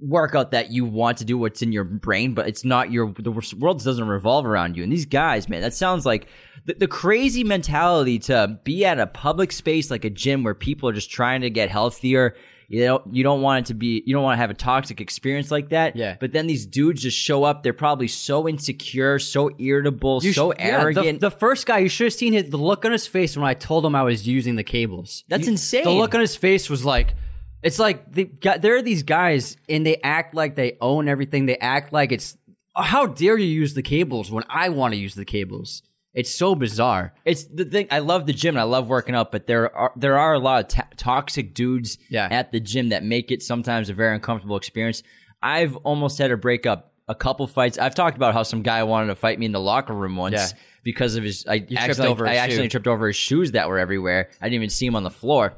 workout 0.00 0.50
that 0.52 0.70
you 0.70 0.84
want 0.84 1.18
to 1.18 1.24
do 1.24 1.36
what's 1.36 1.62
in 1.62 1.72
your 1.72 1.84
brain, 1.84 2.34
but 2.34 2.48
it's 2.48 2.64
not 2.64 2.90
your 2.90 3.12
the 3.18 3.30
world 3.58 3.82
doesn't 3.82 4.08
revolve 4.08 4.46
around 4.46 4.76
you. 4.76 4.82
And 4.82 4.92
these 4.92 5.06
guys, 5.06 5.48
man, 5.48 5.62
that 5.62 5.74
sounds 5.74 6.06
like 6.06 6.26
the, 6.64 6.74
the 6.74 6.88
crazy 6.88 7.44
mentality 7.44 8.18
to 8.20 8.58
be 8.64 8.84
at 8.84 8.98
a 8.98 9.06
public 9.06 9.52
space 9.52 9.90
like 9.90 10.04
a 10.04 10.10
gym 10.10 10.42
where 10.42 10.54
people 10.54 10.88
are 10.88 10.92
just 10.92 11.10
trying 11.10 11.42
to 11.42 11.50
get 11.50 11.70
healthier. 11.70 12.34
You 12.72 12.84
don't 12.84 13.12
you 13.14 13.24
don't 13.24 13.42
want 13.42 13.64
it 13.64 13.66
to 13.66 13.74
be 13.74 14.00
you 14.06 14.14
don't 14.14 14.22
want 14.22 14.34
to 14.34 14.40
have 14.40 14.50
a 14.50 14.54
toxic 14.54 15.00
experience 15.00 15.50
like 15.50 15.70
that. 15.70 15.96
Yeah. 15.96 16.16
But 16.20 16.30
then 16.30 16.46
these 16.46 16.64
dudes 16.66 17.02
just 17.02 17.18
show 17.18 17.42
up. 17.42 17.64
They're 17.64 17.72
probably 17.72 18.06
so 18.06 18.48
insecure, 18.48 19.18
so 19.18 19.50
irritable, 19.58 20.20
You 20.22 20.32
so 20.32 20.52
sh- 20.52 20.56
yeah, 20.60 20.66
the- 20.70 20.72
arrogant. 20.82 21.20
the, 21.20 21.32
first 21.32 21.66
guy, 21.66 21.78
you 21.78 21.88
should 21.88 22.04
have 22.04 22.12
seen 22.14 22.32
his, 22.32 22.48
the 22.48 22.56
look 22.56 22.84
on 22.84 22.92
his 22.92 23.08
face 23.08 23.36
when 23.36 23.44
I 23.44 23.54
told 23.54 23.84
him 23.84 23.96
I 23.96 24.04
was 24.04 24.24
using 24.28 24.54
the 24.54 24.62
cables. 24.62 25.24
That's 25.28 25.46
You- 25.46 25.52
insane. 25.54 25.82
The 25.82 25.90
look 25.90 26.14
on 26.14 26.20
his 26.20 26.36
face 26.36 26.70
was 26.70 26.84
like, 26.84 27.14
it's 27.60 27.80
like 27.80 28.12
they 28.12 28.24
got, 28.26 28.62
there 28.62 28.76
are 28.76 28.82
these 28.82 29.02
guys 29.02 29.56
and 29.68 29.84
they 29.84 29.96
act 30.04 30.36
like 30.36 30.54
they 30.54 30.78
own 30.80 31.08
everything. 31.08 31.46
They 31.46 31.58
act 31.58 31.92
like 31.92 32.12
it's, 32.12 32.38
how 32.76 33.06
dare 33.06 33.36
you 33.36 33.48
use 33.48 33.74
the 33.74 33.82
cables 33.82 34.30
when 34.30 34.44
I 34.48 34.68
want 34.68 34.94
to 34.94 34.98
use 35.00 35.16
the 35.16 35.24
cables? 35.24 35.82
It's 36.12 36.30
so 36.34 36.54
bizarre. 36.56 37.14
It's 37.24 37.44
the 37.44 37.64
thing. 37.64 37.86
I 37.90 38.00
love 38.00 38.26
the 38.26 38.32
gym 38.32 38.56
and 38.56 38.60
I 38.60 38.64
love 38.64 38.88
working 38.88 39.14
out, 39.14 39.30
but 39.30 39.46
there 39.46 39.74
are 39.76 39.92
there 39.96 40.18
are 40.18 40.34
a 40.34 40.38
lot 40.40 40.62
of 40.64 40.68
ta 40.68 40.82
toxic 40.96 41.54
dudes 41.54 41.98
Yeah. 42.08 42.26
at 42.30 42.50
the 42.50 42.58
gym 42.60 42.88
that 42.88 43.04
make 43.04 43.30
it 43.30 43.42
sometimes 43.42 43.88
a 43.88 43.94
very 43.94 44.14
uncomfortable 44.14 44.56
experience. 44.56 45.02
I've 45.42 45.76
almost 45.76 46.18
had 46.18 46.28
to 46.28 46.36
break 46.36 46.66
up 46.66 46.92
a 47.08 47.14
couple 47.14 47.46
fights. 47.46 47.78
I've 47.78 47.94
talked 47.94 48.16
about 48.16 48.34
how 48.34 48.42
some 48.42 48.62
guy 48.62 48.82
wanted 48.82 49.06
to 49.08 49.14
fight 49.14 49.38
me 49.38 49.46
in 49.46 49.52
the 49.52 49.60
locker 49.60 49.92
room 49.94 50.16
once 50.16 50.34
Yeah. 50.34 50.46
because 50.84 51.14
of 51.16 51.22
his. 51.24 51.46
I 51.46 51.58
tripped 51.60 51.72
accidentally, 51.80 52.08
over 52.12 52.26
I 52.26 52.48
shoe. 52.48 52.68
tripped 52.68 52.86
over 52.88 53.06
his 53.06 53.16
shoes 53.16 53.52
that 53.52 53.68
were 53.68 53.78
everywhere. 53.78 54.30
I 54.40 54.46
didn't 54.46 54.54
even 54.54 54.70
see 54.70 54.86
him 54.86 54.96
on 54.96 55.04
the 55.04 55.10
floor. 55.10 55.54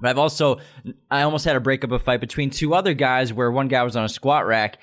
But 0.00 0.08
I've 0.08 0.18
also, 0.18 0.58
I 1.10 1.22
almost 1.22 1.44
had 1.44 1.52
to 1.52 1.60
break 1.60 1.84
up 1.84 1.92
a 1.92 1.98
fight 1.98 2.20
between 2.20 2.50
two 2.50 2.74
other 2.74 2.92
guys 2.94 3.32
where 3.32 3.50
one 3.52 3.68
guy 3.68 3.82
was 3.84 3.94
on 3.94 4.04
a 4.04 4.08
squat 4.08 4.46
rack, 4.46 4.78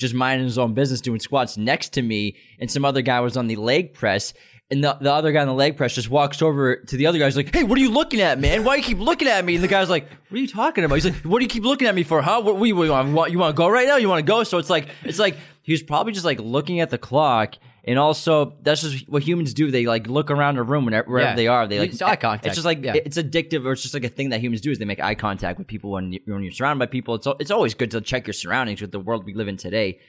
just 0.00 0.14
minding 0.14 0.46
his 0.46 0.58
own 0.58 0.74
business, 0.74 1.00
doing 1.00 1.20
squats 1.20 1.56
next 1.56 1.90
to 1.92 2.02
me, 2.02 2.36
and 2.58 2.68
some 2.70 2.84
other 2.84 3.00
guy 3.00 3.20
was 3.20 3.36
on 3.36 3.46
the 3.46 3.54
leg 3.56 3.94
press. 3.94 4.34
And 4.74 4.82
the, 4.84 4.96
the 5.00 5.12
other 5.12 5.30
guy 5.32 5.40
on 5.40 5.46
the 5.46 5.54
leg 5.54 5.76
press 5.76 5.94
just 5.94 6.10
walks 6.10 6.42
over 6.42 6.76
to 6.76 6.96
the 6.96 7.06
other 7.06 7.18
guy. 7.18 7.26
He's 7.26 7.36
like, 7.36 7.54
"Hey, 7.54 7.62
what 7.64 7.78
are 7.78 7.80
you 7.80 7.90
looking 7.90 8.20
at, 8.20 8.38
man? 8.40 8.64
Why 8.64 8.74
do 8.76 8.80
you 8.82 8.86
keep 8.86 8.98
looking 8.98 9.28
at 9.28 9.44
me?" 9.44 9.54
And 9.54 9.62
the 9.62 9.68
guy's 9.68 9.88
like, 9.88 10.08
"What 10.28 10.36
are 10.38 10.40
you 10.40 10.48
talking 10.48 10.84
about?" 10.84 10.96
He's 10.96 11.04
like, 11.04 11.14
"What 11.16 11.38
do 11.38 11.44
you 11.44 11.48
keep 11.48 11.64
looking 11.64 11.86
at 11.86 11.94
me 11.94 12.02
for? 12.02 12.20
Huh? 12.22 12.42
What, 12.42 12.56
what, 12.56 12.64
you 12.66 12.74
want? 12.76 13.30
You 13.32 13.38
want 13.38 13.54
to 13.54 13.56
go 13.56 13.68
right 13.68 13.86
now? 13.86 13.96
You 13.96 14.08
want 14.08 14.18
to 14.18 14.30
go?" 14.30 14.42
So 14.44 14.58
it's 14.58 14.68
like, 14.70 14.88
it's 15.04 15.18
like 15.18 15.36
he 15.62 15.72
was 15.72 15.82
probably 15.82 16.12
just 16.12 16.24
like 16.24 16.40
looking 16.40 16.80
at 16.80 16.90
the 16.90 16.98
clock, 16.98 17.54
and 17.84 17.98
also 17.98 18.56
that's 18.62 18.80
just 18.82 19.08
what 19.08 19.22
humans 19.22 19.54
do. 19.54 19.70
They 19.70 19.86
like 19.86 20.06
look 20.08 20.30
around 20.30 20.56
the 20.56 20.62
room 20.64 20.84
whenever 20.86 21.08
wherever 21.10 21.30
Yeah. 21.30 21.36
they 21.36 21.46
are. 21.46 21.66
They 21.68 21.78
like 21.78 21.92
It's 21.92 22.02
eye 22.02 22.16
contact. 22.16 22.46
It's 22.46 22.56
just 22.56 22.64
like 22.66 22.82
Yeah. 22.82 22.94
it's 22.94 23.16
addictive, 23.16 23.64
or 23.64 23.72
it's 23.72 23.82
just 23.82 23.94
like 23.94 24.04
a 24.04 24.08
thing 24.08 24.30
that 24.30 24.40
humans 24.40 24.60
do. 24.60 24.70
Is 24.70 24.78
they 24.78 24.84
make 24.84 25.00
eye 25.00 25.14
contact 25.14 25.58
with 25.58 25.68
people 25.68 25.90
when 25.92 26.12
you, 26.14 26.20
when 26.26 26.42
you're 26.42 26.52
surrounded 26.52 26.80
by 26.80 26.90
people. 26.90 27.14
It's 27.14 27.26
al- 27.26 27.36
it's 27.38 27.50
always 27.52 27.74
good 27.74 27.92
to 27.92 28.00
check 28.00 28.26
your 28.26 28.34
surroundings 28.34 28.80
with 28.80 28.90
the 28.90 29.00
world 29.00 29.24
we 29.24 29.34
live 29.34 29.46
in 29.46 29.56
today. 29.56 30.00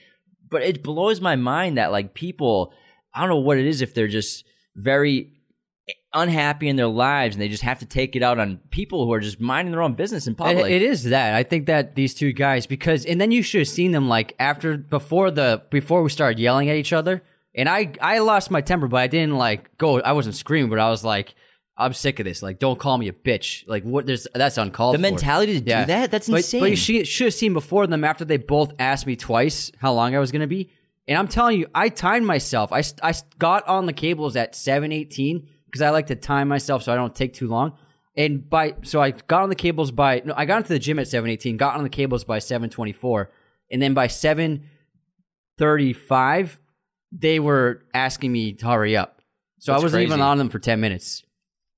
But 0.50 0.62
it 0.62 0.82
blows 0.82 1.20
my 1.20 1.36
mind 1.36 1.78
that 1.78 1.92
like 1.92 2.14
people, 2.14 2.72
I 3.14 3.20
don't 3.20 3.28
know 3.30 3.36
what 3.38 3.58
it 3.58 3.66
is 3.66 3.80
if 3.82 3.94
they're 3.94 4.08
just 4.08 4.44
very 4.76 5.32
unhappy 6.12 6.68
in 6.68 6.76
their 6.76 6.86
lives 6.86 7.34
and 7.34 7.42
they 7.42 7.48
just 7.48 7.62
have 7.62 7.78
to 7.80 7.86
take 7.86 8.16
it 8.16 8.22
out 8.22 8.38
on 8.38 8.58
people 8.70 9.04
who 9.04 9.12
are 9.12 9.20
just 9.20 9.40
minding 9.40 9.72
their 9.72 9.82
own 9.82 9.94
business 9.94 10.26
in 10.26 10.32
It- 10.32 10.36
public. 10.38 10.70
it 10.70 10.82
is 10.82 11.04
that. 11.04 11.34
I 11.34 11.42
think 11.42 11.66
that 11.66 11.94
these 11.94 12.14
two 12.14 12.32
guys, 12.32 12.66
because, 12.66 13.04
and 13.04 13.20
then 13.20 13.30
you 13.30 13.42
should 13.42 13.60
have 13.60 13.68
seen 13.68 13.92
them 13.92 14.08
like 14.08 14.34
after, 14.38 14.76
before 14.78 15.30
the, 15.30 15.62
before 15.70 16.02
we 16.02 16.08
started 16.10 16.38
yelling 16.38 16.70
at 16.70 16.76
each 16.76 16.92
other. 16.92 17.22
And 17.54 17.68
I, 17.68 17.92
I 18.00 18.18
lost 18.18 18.50
my 18.50 18.60
temper, 18.60 18.86
but 18.86 18.98
I 18.98 19.06
didn't 19.06 19.36
like 19.36 19.76
go, 19.78 20.00
I 20.00 20.12
wasn't 20.12 20.36
screaming, 20.36 20.70
but 20.70 20.78
I 20.78 20.90
was 20.90 21.04
like, 21.04 21.34
I'm 21.78 21.92
sick 21.92 22.18
of 22.20 22.24
this. 22.24 22.42
Like, 22.42 22.58
don't 22.58 22.78
call 22.78 22.96
me 22.96 23.08
a 23.08 23.12
bitch. 23.12 23.64
Like, 23.68 23.82
what, 23.82 24.06
there's, 24.06 24.26
that's 24.34 24.56
uncalled 24.56 24.94
the 24.94 24.98
for. 24.98 25.02
mentality 25.02 25.54
to 25.54 25.60
do 25.60 25.84
that, 25.86 26.10
that's 26.10 26.28
but, 26.28 26.36
insane. 26.36 26.60
But 26.60 26.70
you 26.70 26.76
should, 26.76 27.06
should 27.06 27.26
have 27.26 27.34
seen 27.34 27.52
before 27.52 27.86
them 27.86 28.04
after 28.04 28.24
they 28.24 28.38
both 28.38 28.72
asked 28.78 29.06
me 29.06 29.16
twice 29.16 29.70
how 29.78 29.92
long 29.92 30.14
I 30.14 30.18
was 30.18 30.32
going 30.32 30.40
to 30.40 30.46
be. 30.46 30.70
And 31.08 31.16
I'm 31.16 31.28
telling 31.28 31.58
you, 31.58 31.68
I 31.74 31.88
timed 31.88 32.26
myself. 32.26 32.72
I, 32.72 32.82
I 33.02 33.14
got 33.38 33.66
on 33.68 33.86
the 33.86 33.92
cables 33.92 34.36
at 34.36 34.56
718 34.56 35.48
because 35.66 35.82
I 35.82 35.90
like 35.90 36.08
to 36.08 36.16
time 36.16 36.48
myself 36.48 36.82
so 36.82 36.92
I 36.92 36.96
don't 36.96 37.14
take 37.14 37.34
too 37.34 37.46
long. 37.48 37.74
And 38.16 38.48
by 38.48 38.76
so 38.82 39.02
I 39.02 39.10
got 39.10 39.42
on 39.42 39.50
the 39.50 39.54
cables 39.54 39.90
by 39.90 40.22
no, 40.24 40.32
I 40.36 40.46
got 40.46 40.56
into 40.58 40.70
the 40.70 40.78
gym 40.78 40.98
at 40.98 41.06
718, 41.06 41.58
got 41.58 41.76
on 41.76 41.82
the 41.82 41.90
cables 41.90 42.24
by 42.24 42.38
724, 42.38 43.30
and 43.70 43.82
then 43.82 43.92
by 43.92 44.06
735, 44.06 46.58
they 47.12 47.38
were 47.38 47.84
asking 47.92 48.32
me 48.32 48.54
to 48.54 48.66
hurry 48.66 48.96
up. 48.96 49.20
So 49.58 49.72
That's 49.72 49.82
I 49.82 49.84
wasn't 49.84 50.04
even 50.04 50.22
on 50.22 50.38
them 50.38 50.48
for 50.48 50.58
10 50.58 50.80
minutes. 50.80 51.24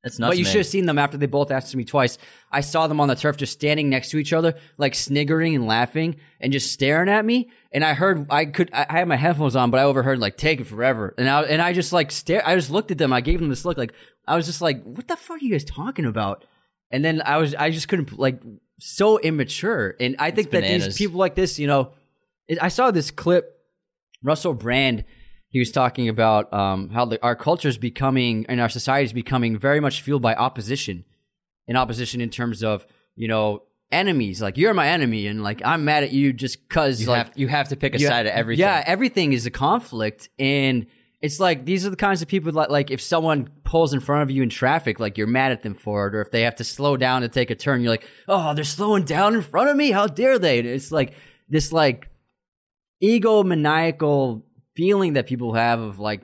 That's 0.05 0.21
nuts. 0.21 0.31
But 0.31 0.39
you 0.39 0.45
man. 0.45 0.53
should 0.53 0.61
have 0.61 0.67
seen 0.67 0.87
them 0.87 0.99
after 0.99 1.19
they 1.19 1.27
both 1.27 1.51
asked 1.51 1.75
me 1.75 1.85
twice. 1.85 2.19
I 2.53 2.61
saw 2.61 2.87
them 2.87 3.01
on 3.01 3.09
the 3.09 3.17
turf 3.17 3.37
just 3.37 3.53
standing 3.53 3.89
next 3.89 4.11
to 4.11 4.19
each 4.19 4.33
other, 4.33 4.55
like 4.77 4.95
sniggering 4.95 5.57
and 5.57 5.67
laughing 5.67 6.15
and 6.41 6.53
just 6.53 6.71
staring 6.73 7.09
at 7.09 7.25
me. 7.25 7.51
And 7.71 7.85
I 7.85 7.93
heard, 7.93 8.27
I 8.31 8.47
could, 8.47 8.71
I 8.73 8.87
I 8.89 8.93
had 9.01 9.09
my 9.09 9.17
headphones 9.17 9.55
on, 9.55 9.71
but 9.71 9.79
I 9.79 9.83
overheard 9.83 10.19
like 10.19 10.39
"take 10.39 10.61
it 10.61 10.65
forever," 10.65 11.15
and 11.19 11.29
I 11.29 11.43
and 11.43 11.61
I 11.61 11.75
just 11.75 11.93
like 11.93 12.11
stare. 12.11 12.43
I 12.47 12.55
just 12.57 12.71
looked 12.71 12.91
at 12.91 12.97
them. 12.99 13.13
I 13.13 13.21
gave 13.21 13.41
them 13.41 13.51
this 13.51 13.65
look, 13.67 13.77
like 13.77 13.93
I 14.27 14.37
was 14.37 14.47
just 14.47 14.63
like, 14.63 14.83
"What 14.85 15.07
the 15.07 15.17
fuck 15.17 15.37
are 15.37 15.45
you 15.45 15.53
guys 15.53 15.65
talking 15.65 16.07
about?" 16.07 16.47
And 16.91 17.05
then 17.05 17.21
I 17.25 17.37
was, 17.37 17.55
I 17.55 17.71
just 17.71 17.89
couldn't 17.89 18.19
like 18.19 18.41
so 18.79 19.19
immature. 19.19 19.97
And 20.01 20.17
I 20.19 20.31
think 20.31 20.51
that 20.53 20.63
these 20.63 20.97
people 20.97 21.19
like 21.19 21.35
this, 21.35 21.59
you 21.59 21.67
know, 21.67 21.93
it, 22.47 22.59
I 22.63 22.69
saw 22.69 22.91
this 22.91 23.11
clip. 23.11 23.55
Russell 24.23 24.55
Brand, 24.55 25.05
he 25.51 25.59
was 25.59 25.71
talking 25.71 26.09
about 26.09 26.53
um, 26.53 26.89
how 26.91 27.05
the, 27.05 27.23
our 27.23 27.37
culture 27.37 27.69
is 27.69 27.79
becoming 27.79 28.47
and 28.49 28.61
our 28.61 28.69
society 28.69 29.05
is 29.05 29.13
becoming 29.13 29.59
very 29.59 29.79
much 29.79 30.03
fueled 30.03 30.23
by 30.23 30.35
opposition, 30.35 31.05
in 31.67 31.77
opposition 31.77 32.21
in 32.21 32.31
terms 32.31 32.65
of 32.65 32.87
you 33.15 33.29
know 33.29 33.63
enemies. 33.91 34.43
Like 34.43 34.57
you're 34.57 34.75
my 34.75 34.89
enemy, 34.89 35.27
and 35.27 35.43
like 35.43 35.63
I'm 35.65 35.85
mad 35.85 36.03
at 36.05 36.13
you 36.13 36.33
just 36.33 36.69
because 36.69 37.01
you 37.01 37.09
like 37.09 37.27
have 37.27 37.33
you 37.37 37.49
have 37.49 37.69
to 37.69 37.77
pick 37.77 37.95
a 37.95 37.99
side 37.99 38.27
of 38.27 38.33
everything. 38.33 38.61
Yeah, 38.61 38.83
everything 38.87 39.33
is 39.33 39.47
a 39.47 39.51
conflict, 39.51 40.29
and 40.39 40.87
it's 41.21 41.41
like 41.41 41.65
these 41.65 41.85
are 41.87 41.91
the 41.91 41.97
kinds 41.97 42.23
of 42.23 42.29
people 42.29 42.53
that 42.53 42.71
like 42.71 42.91
if 42.91 43.01
someone 43.01 43.49
pulls 43.65 43.93
in 43.93 44.01
front 44.01 44.23
of 44.23 44.31
you 44.31 44.43
in 44.43 44.49
traffic, 44.49 45.01
like 45.01 45.19
you're 45.19 45.27
mad 45.27 45.53
at 45.53 45.63
them 45.63 45.75
for 45.75 46.07
it, 46.09 46.15
or 46.15 46.23
if 46.23 46.31
they 46.31 46.43
have 46.43 46.57
to 46.57 46.65
slow 46.65 46.97
down 46.97 47.23
to 47.23 47.29
take 47.29 47.51
a 47.51 47.55
turn, 47.55 47.81
you're 47.81 47.91
like, 47.91 48.07
oh, 48.29 48.55
they're 48.55 48.65
slowing 48.65 49.05
down 49.05 49.35
in 49.35 49.43
front 49.43 49.71
of 49.71 49.77
me. 49.77 49.91
How 49.91 50.07
dare 50.07 50.39
they? 50.39 50.59
And 50.61 50.69
it's 50.69 50.93
like 50.93 51.15
this 51.49 51.73
like 51.73 52.09
egomaniacal 53.03 54.43
feeling 54.75 55.15
that 55.15 55.27
people 55.27 55.55
have 55.55 55.81
of 55.81 55.99
like 55.99 56.23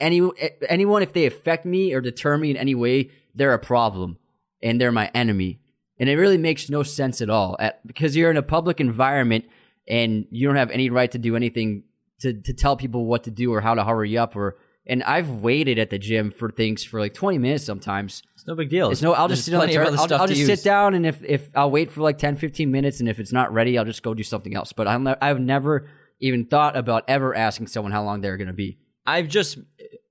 any 0.00 0.28
anyone 0.68 1.02
if 1.02 1.12
they 1.12 1.26
affect 1.26 1.64
me 1.64 1.92
or 1.92 2.00
deter 2.00 2.36
me 2.36 2.50
in 2.50 2.56
any 2.56 2.74
way, 2.74 3.10
they're 3.34 3.54
a 3.54 3.58
problem 3.58 4.18
and 4.62 4.80
they're 4.80 4.92
my 4.92 5.10
enemy. 5.14 5.60
And 6.00 6.08
it 6.08 6.16
really 6.16 6.38
makes 6.38 6.68
no 6.68 6.82
sense 6.82 7.20
at 7.20 7.30
all 7.30 7.56
at, 7.60 7.86
because 7.86 8.16
you're 8.16 8.30
in 8.32 8.36
a 8.36 8.42
public 8.42 8.80
environment 8.80 9.44
and 9.86 10.24
you 10.30 10.48
don't 10.48 10.56
have 10.56 10.70
any 10.70 10.90
right 10.90 11.10
to 11.12 11.18
do 11.18 11.36
anything 11.36 11.84
to, 12.22 12.32
to 12.32 12.52
tell 12.52 12.76
people 12.76 13.04
what 13.04 13.24
to 13.24 13.30
do 13.30 13.52
or 13.52 13.60
how 13.60 13.74
to 13.74 13.84
hurry 13.84 14.18
up 14.18 14.34
or 14.34 14.56
And 14.86 15.02
I've 15.04 15.28
waited 15.28 15.78
at 15.78 15.90
the 15.90 15.98
gym 15.98 16.30
for 16.32 16.50
things 16.50 16.82
for 16.82 16.98
like 17.00 17.14
20 17.14 17.38
minutes 17.38 17.64
sometimes. 17.64 18.22
It's 18.34 18.46
no 18.46 18.54
big 18.54 18.70
deal. 18.70 18.90
It's 18.90 19.02
no, 19.02 19.12
I'll 19.12 19.28
There's 19.28 19.40
just 19.40 19.46
sit 19.46 19.54
on 19.54 19.60
the 19.60 19.66
plenty 19.66 19.76
of 19.76 19.94
tur- 19.94 20.02
other 20.02 20.14
I'll, 20.14 20.20
I'll 20.22 20.26
just 20.28 20.40
use. 20.40 20.48
sit 20.48 20.64
down 20.64 20.94
and 20.94 21.04
if, 21.06 21.22
if 21.22 21.50
I'll 21.54 21.70
wait 21.70 21.92
for 21.92 22.00
like 22.00 22.18
10, 22.18 22.36
15 22.36 22.70
minutes 22.70 23.00
and 23.00 23.08
if 23.08 23.20
it's 23.20 23.32
not 23.32 23.52
ready, 23.52 23.78
I'll 23.78 23.84
just 23.84 24.02
go 24.02 24.14
do 24.14 24.22
something 24.22 24.54
else. 24.56 24.72
But 24.72 24.88
I'm, 24.88 25.06
I've 25.20 25.38
never 25.40 25.88
even 26.18 26.46
thought 26.46 26.76
about 26.76 27.04
ever 27.08 27.34
asking 27.34 27.66
someone 27.68 27.92
how 27.92 28.04
long 28.04 28.20
they're 28.20 28.36
going 28.38 28.48
to 28.48 28.52
be. 28.54 28.78
I've 29.06 29.28
just 29.28 29.58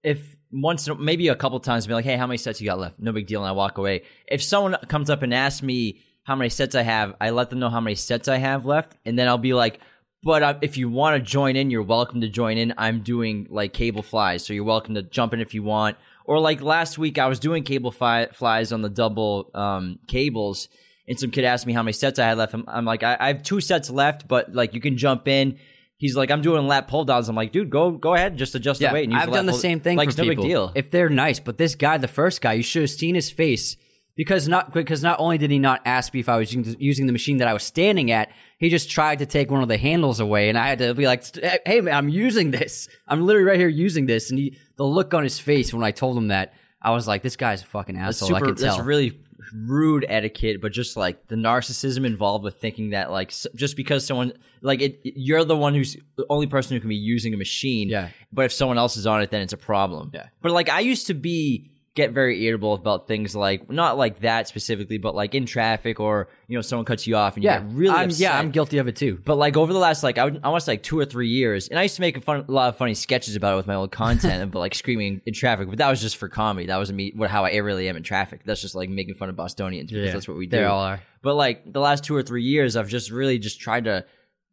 if 0.03 0.35
once 0.51 0.89
maybe 0.97 1.27
a 1.27 1.35
couple 1.35 1.59
times 1.59 1.87
be 1.87 1.93
like, 1.93 2.05
hey, 2.05 2.17
how 2.17 2.27
many 2.27 2.37
sets 2.37 2.59
you 2.59 2.67
got 2.67 2.79
left? 2.79 2.99
No 2.99 3.11
big 3.11 3.27
deal, 3.27 3.41
and 3.41 3.49
I 3.49 3.51
walk 3.51 3.77
away. 3.77 4.03
If 4.27 4.41
someone 4.41 4.75
comes 4.87 5.09
up 5.09 5.21
and 5.21 5.33
asks 5.33 5.61
me 5.61 6.01
how 6.23 6.35
many 6.35 6.49
sets 6.49 6.75
I 6.75 6.81
have, 6.81 7.15
I 7.21 7.29
let 7.29 7.49
them 7.49 7.59
know 7.59 7.69
how 7.69 7.81
many 7.81 7.95
sets 7.95 8.27
I 8.27 8.37
have 8.37 8.65
left, 8.65 8.95
and 9.05 9.17
then 9.17 9.27
I'll 9.27 9.37
be 9.37 9.53
like, 9.53 9.79
but 10.21 10.43
uh, 10.43 10.55
if 10.61 10.75
you 10.77 10.89
want 10.89 11.15
to 11.15 11.31
join 11.31 11.55
in, 11.55 11.69
you're 11.69 11.81
welcome 11.81 12.21
to 12.21 12.29
join 12.29 12.57
in. 12.57 12.73
I'm 12.77 13.01
doing 13.01 13.47
like 13.49 13.73
cable 13.73 14.03
flies, 14.03 14.45
so 14.45 14.53
you're 14.53 14.65
welcome 14.65 14.95
to 14.95 15.01
jump 15.01 15.33
in 15.33 15.39
if 15.39 15.53
you 15.53 15.63
want. 15.63 15.97
Or 16.25 16.39
like 16.39 16.61
last 16.61 16.97
week, 16.97 17.17
I 17.17 17.27
was 17.27 17.39
doing 17.39 17.63
cable 17.63 17.91
fi- 17.91 18.27
flies 18.27 18.71
on 18.71 18.81
the 18.81 18.89
double 18.89 19.49
um, 19.53 19.99
cables, 20.07 20.67
and 21.07 21.19
some 21.19 21.31
kid 21.31 21.45
asked 21.45 21.65
me 21.65 21.73
how 21.73 21.83
many 21.83 21.93
sets 21.93 22.19
I 22.19 22.27
had 22.27 22.37
left. 22.37 22.53
I'm, 22.53 22.65
I'm 22.67 22.85
like, 22.85 23.01
I, 23.01 23.17
I 23.19 23.27
have 23.27 23.43
two 23.43 23.61
sets 23.61 23.89
left, 23.89 24.27
but 24.27 24.53
like 24.53 24.73
you 24.73 24.81
can 24.81 24.97
jump 24.97 25.27
in. 25.27 25.57
He's 25.99 26.15
like, 26.15 26.31
I'm 26.31 26.41
doing 26.41 26.65
lat 26.65 26.87
pull 26.87 27.03
downs. 27.03 27.27
I'm 27.27 27.35
like, 27.35 27.51
dude, 27.51 27.69
go 27.69 27.91
go 27.91 28.15
ahead, 28.15 28.37
just 28.37 28.55
adjust 28.55 28.79
the 28.79 28.89
weight. 28.91 29.03
And 29.03 29.11
use 29.13 29.21
I've 29.21 29.29
lat 29.29 29.35
done 29.35 29.45
the 29.45 29.53
same 29.53 29.81
thing 29.81 29.97
Like, 29.97 30.07
for 30.07 30.11
it's 30.11 30.17
no 30.17 30.23
people. 30.23 30.43
big 30.43 30.49
deal. 30.49 30.71
If 30.73 30.91
they're 30.91 31.09
nice, 31.09 31.41
but 31.41 31.57
this 31.57 31.75
guy, 31.75 31.97
the 31.97 32.07
first 32.07 32.41
guy, 32.41 32.53
you 32.53 32.63
should 32.63 32.83
have 32.83 32.89
seen 32.89 33.15
his 33.15 33.29
face 33.29 33.75
because 34.15 34.47
not 34.47 34.73
because 34.73 35.03
not 35.03 35.19
only 35.19 35.37
did 35.37 35.51
he 35.51 35.59
not 35.59 35.81
ask 35.83 36.13
me 36.13 36.21
if 36.21 36.29
I 36.29 36.37
was 36.37 36.53
using, 36.53 37.05
the 37.05 37.11
machine 37.11 37.37
that 37.37 37.49
I 37.49 37.53
was 37.53 37.63
standing 37.63 38.11
at, 38.11 38.31
he 38.57 38.69
just 38.69 38.89
tried 38.89 39.19
to 39.19 39.25
take 39.25 39.51
one 39.51 39.61
of 39.61 39.67
the 39.67 39.77
handles 39.77 40.21
away, 40.21 40.47
and 40.47 40.57
I 40.57 40.67
had 40.69 40.79
to 40.79 40.93
be 40.93 41.05
like, 41.05 41.23
"Hey 41.65 41.81
man, 41.81 41.93
I'm 41.93 42.09
using 42.09 42.51
this. 42.51 42.87
I'm 43.07 43.25
literally 43.25 43.47
right 43.47 43.59
here 43.59 43.67
using 43.67 44.05
this." 44.05 44.29
And 44.29 44.39
he, 44.39 44.57
the 44.77 44.85
look 44.85 45.13
on 45.13 45.23
his 45.23 45.37
face 45.37 45.73
when 45.73 45.83
I 45.83 45.91
told 45.91 46.17
him 46.17 46.29
that, 46.29 46.53
I 46.81 46.91
was 46.91 47.07
like, 47.09 47.23
"This 47.23 47.35
guy's 47.35 47.61
a 47.61 47.65
fucking 47.65 47.97
asshole." 47.97 48.35
I 48.35 48.39
super. 48.39 48.45
can 48.45 48.55
tell. 48.55 48.75
That's 48.77 48.85
really 48.85 49.19
rude 49.53 50.05
etiquette, 50.07 50.61
but 50.61 50.71
just 50.71 50.97
like 50.97 51.27
the 51.27 51.35
narcissism 51.35 52.05
involved 52.05 52.43
with 52.43 52.59
thinking 52.59 52.91
that 52.91 53.11
like 53.11 53.33
just 53.55 53.75
because 53.75 54.05
someone 54.05 54.33
like 54.61 54.81
it, 54.81 54.99
you're 55.03 55.43
the 55.43 55.55
one 55.55 55.73
who's 55.73 55.97
the 56.15 56.25
only 56.29 56.47
person 56.47 56.75
who 56.75 56.79
can 56.79 56.89
be 56.89 56.95
using 56.95 57.33
a 57.33 57.37
machine. 57.37 57.89
Yeah. 57.89 58.09
But 58.31 58.45
if 58.45 58.53
someone 58.53 58.77
else 58.77 58.97
is 58.97 59.07
on 59.07 59.21
it, 59.21 59.31
then 59.31 59.41
it's 59.41 59.53
a 59.53 59.57
problem. 59.57 60.11
Yeah. 60.13 60.27
But 60.41 60.51
like 60.51 60.69
I 60.69 60.81
used 60.81 61.07
to 61.07 61.13
be 61.13 61.71
get 61.99 62.11
very 62.11 62.43
irritable 62.43 62.73
about 62.73 63.07
things 63.07 63.35
like 63.35 63.69
not 63.69 63.97
like 63.97 64.21
that 64.21 64.47
specifically, 64.47 64.97
but 64.97 65.15
like 65.15 65.35
in 65.35 65.45
traffic 65.45 65.99
or 65.99 66.29
you 66.47 66.57
know 66.57 66.61
someone 66.61 66.85
cuts 66.85 67.05
you 67.05 67.15
off 67.15 67.35
and 67.35 67.43
you 67.43 67.49
yeah, 67.49 67.59
get 67.59 67.71
really 67.71 67.95
I'm, 67.95 68.09
upset. 68.09 68.19
yeah, 68.19 68.37
I'm 68.37 68.51
guilty 68.51 68.77
of 68.77 68.87
it 68.87 68.95
too. 68.95 69.21
But 69.23 69.35
like 69.35 69.57
over 69.57 69.73
the 69.73 69.79
last 69.79 70.03
like 70.03 70.17
I 70.17 70.25
would 70.25 70.41
almost 70.43 70.67
like 70.67 70.83
two 70.83 70.97
or 70.97 71.05
three 71.05 71.27
years, 71.27 71.67
and 71.67 71.77
I 71.77 71.83
used 71.83 71.95
to 71.95 72.01
make 72.01 72.17
a, 72.17 72.21
fun, 72.21 72.45
a 72.47 72.51
lot 72.51 72.69
of 72.69 72.77
funny 72.77 72.93
sketches 72.93 73.35
about 73.35 73.53
it 73.53 73.57
with 73.57 73.67
my 73.67 73.75
old 73.75 73.91
content, 73.91 74.51
but 74.51 74.59
like 74.59 74.73
screaming 74.73 75.21
in 75.25 75.33
traffic. 75.33 75.69
But 75.69 75.77
that 75.79 75.89
was 75.89 76.01
just 76.01 76.17
for 76.17 76.29
comedy. 76.29 76.67
That 76.67 76.77
wasn't 76.77 76.97
me. 76.97 77.11
What 77.15 77.29
how 77.29 77.45
I 77.45 77.55
really 77.57 77.89
am 77.89 77.97
in 77.97 78.03
traffic. 78.03 78.41
That's 78.45 78.61
just 78.61 78.75
like 78.75 78.89
making 78.89 79.15
fun 79.15 79.29
of 79.29 79.35
Bostonians 79.35 79.91
because 79.91 80.07
Yeah, 80.07 80.13
that's 80.13 80.27
what 80.27 80.37
we 80.37 80.47
do. 80.47 80.57
They 80.57 80.65
all 80.65 80.81
are. 80.81 81.01
But 81.21 81.35
like 81.35 81.71
the 81.71 81.81
last 81.81 82.03
two 82.03 82.15
or 82.15 82.23
three 82.23 82.43
years, 82.43 82.75
I've 82.75 82.87
just 82.87 83.11
really 83.11 83.39
just 83.39 83.59
tried 83.59 83.83
to 83.85 84.05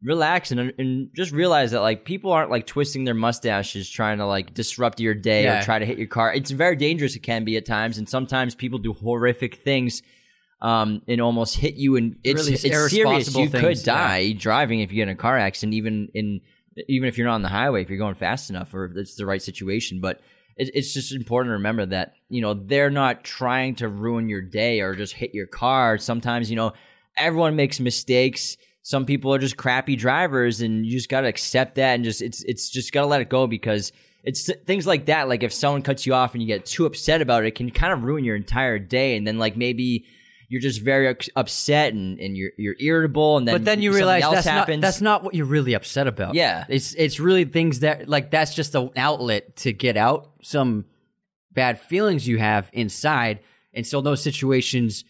relax 0.02 0.50
and 0.50 0.72
and 0.78 1.08
just 1.14 1.32
realize 1.32 1.70
that 1.70 1.80
like 1.80 2.04
people 2.04 2.30
aren't 2.32 2.50
like 2.50 2.66
twisting 2.66 3.04
their 3.04 3.14
mustaches 3.14 3.88
trying 3.88 4.18
to 4.18 4.26
like 4.26 4.52
disrupt 4.54 5.00
your 5.00 5.14
day 5.14 5.44
Yeah. 5.44 5.60
or 5.60 5.64
try 5.64 5.78
to 5.78 5.86
hit 5.86 5.98
your 5.98 6.06
car. 6.06 6.32
It's 6.34 6.50
very 6.50 6.76
dangerous. 6.76 7.16
It 7.16 7.20
can 7.20 7.44
be 7.44 7.56
at 7.56 7.66
times, 7.66 7.98
and 7.98 8.08
sometimes 8.08 8.54
people 8.54 8.78
do 8.78 8.92
horrific 8.92 9.56
things. 9.56 10.02
Um, 10.62 11.02
and 11.06 11.20
almost 11.20 11.54
hit 11.56 11.74
you, 11.74 11.96
and 11.96 12.16
it's 12.24 12.40
Really 12.40 12.52
it's 12.54 12.62
serious. 12.62 13.34
You 13.36 13.50
could 13.50 13.60
things, 13.60 13.86
yeah. 13.86 13.94
die 13.94 14.32
driving 14.32 14.80
if 14.80 14.90
you 14.90 14.96
get 14.96 15.02
in 15.02 15.08
a 15.10 15.14
car 15.14 15.36
accident, 15.36 15.74
even 15.74 16.08
in 16.14 16.40
even 16.88 17.08
if 17.08 17.18
you're 17.18 17.26
not 17.26 17.34
on 17.34 17.42
the 17.42 17.48
highway, 17.50 17.82
if 17.82 17.90
you're 17.90 17.98
going 17.98 18.14
fast 18.14 18.48
enough 18.48 18.72
or 18.72 18.86
if 18.86 18.96
it's 18.96 19.16
the 19.16 19.26
right 19.26 19.42
situation. 19.42 20.00
But 20.00 20.20
it, 20.56 20.70
it's 20.72 20.94
just 20.94 21.12
important 21.12 21.50
to 21.50 21.54
remember 21.56 21.84
that 21.86 22.14
you 22.30 22.40
know 22.40 22.54
they're 22.54 22.88
not 22.90 23.22
trying 23.22 23.74
to 23.76 23.88
ruin 23.88 24.30
your 24.30 24.40
day 24.40 24.80
or 24.80 24.94
just 24.94 25.12
hit 25.12 25.34
your 25.34 25.46
car. 25.46 25.98
Sometimes 25.98 26.48
you 26.48 26.56
know 26.56 26.72
everyone 27.18 27.54
makes 27.54 27.78
mistakes. 27.78 28.56
Some 28.86 29.04
people 29.04 29.34
are 29.34 29.38
just 29.40 29.56
crappy 29.56 29.96
drivers, 29.96 30.60
and 30.60 30.86
you 30.86 30.92
just 30.92 31.08
got 31.08 31.22
to 31.22 31.26
accept 31.26 31.74
that 31.74 31.96
and 31.96 32.04
just 32.04 32.22
it's 32.22 32.44
it's 32.44 32.70
just 32.70 32.92
got 32.92 33.00
to 33.00 33.08
let 33.08 33.20
it 33.20 33.28
go 33.28 33.48
because 33.48 33.90
it's 34.22 34.48
things 34.64 34.86
like 34.86 35.06
that. 35.06 35.28
Like 35.28 35.42
if 35.42 35.52
someone 35.52 35.82
cuts 35.82 36.06
you 36.06 36.14
off 36.14 36.34
and 36.34 36.40
you 36.40 36.46
get 36.46 36.64
too 36.64 36.86
upset 36.86 37.20
about 37.20 37.42
it, 37.42 37.48
it 37.48 37.54
can 37.56 37.68
kind 37.72 37.92
of 37.92 38.04
ruin 38.04 38.22
your 38.22 38.36
entire 38.36 38.78
day. 38.78 39.16
And 39.16 39.26
then 39.26 39.38
like 39.38 39.56
maybe 39.56 40.06
you're 40.48 40.60
just 40.60 40.82
very 40.82 41.12
upset 41.34 41.94
and, 41.94 42.20
and 42.20 42.36
you're 42.36 42.52
you're 42.56 42.76
irritable, 42.78 43.38
and 43.38 43.48
then 43.48 43.56
but 43.56 43.64
then 43.64 43.82
you 43.82 43.92
realize 43.92 44.22
else 44.22 44.36
that's 44.36 44.46
happens. 44.46 44.76
not 44.76 44.86
that's 44.86 45.00
not 45.00 45.24
what 45.24 45.34
you're 45.34 45.46
really 45.46 45.74
upset 45.74 46.06
about. 46.06 46.36
Yeah. 46.36 46.64
it's 46.68 46.94
it's 46.94 47.18
really 47.18 47.44
things 47.44 47.80
that 47.80 48.08
like 48.08 48.30
that's 48.30 48.54
just 48.54 48.76
an 48.76 48.90
outlet 48.96 49.56
to 49.56 49.72
get 49.72 49.96
out 49.96 50.30
some 50.44 50.84
bad 51.50 51.80
feelings 51.80 52.28
you 52.28 52.38
have 52.38 52.70
inside, 52.72 53.40
and 53.74 53.84
so 53.84 54.00
those 54.00 54.22
situations 54.22 55.04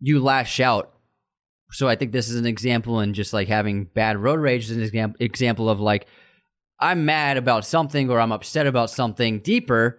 you 0.00 0.18
lash 0.18 0.58
out. 0.58 0.92
So 1.72 1.88
I 1.88 1.96
think 1.96 2.12
this 2.12 2.28
is 2.28 2.36
an 2.36 2.46
example 2.46 3.00
and 3.00 3.14
just 3.14 3.32
like 3.32 3.48
having 3.48 3.84
bad 3.84 4.16
road 4.18 4.38
rage 4.40 4.64
is 4.70 4.76
an 4.76 4.82
example 4.82 5.16
example 5.20 5.68
of 5.68 5.80
like 5.80 6.06
I'm 6.78 7.04
mad 7.06 7.36
about 7.38 7.64
something 7.64 8.10
or 8.10 8.20
I'm 8.20 8.32
upset 8.32 8.66
about 8.66 8.90
something 8.90 9.40
deeper 9.40 9.98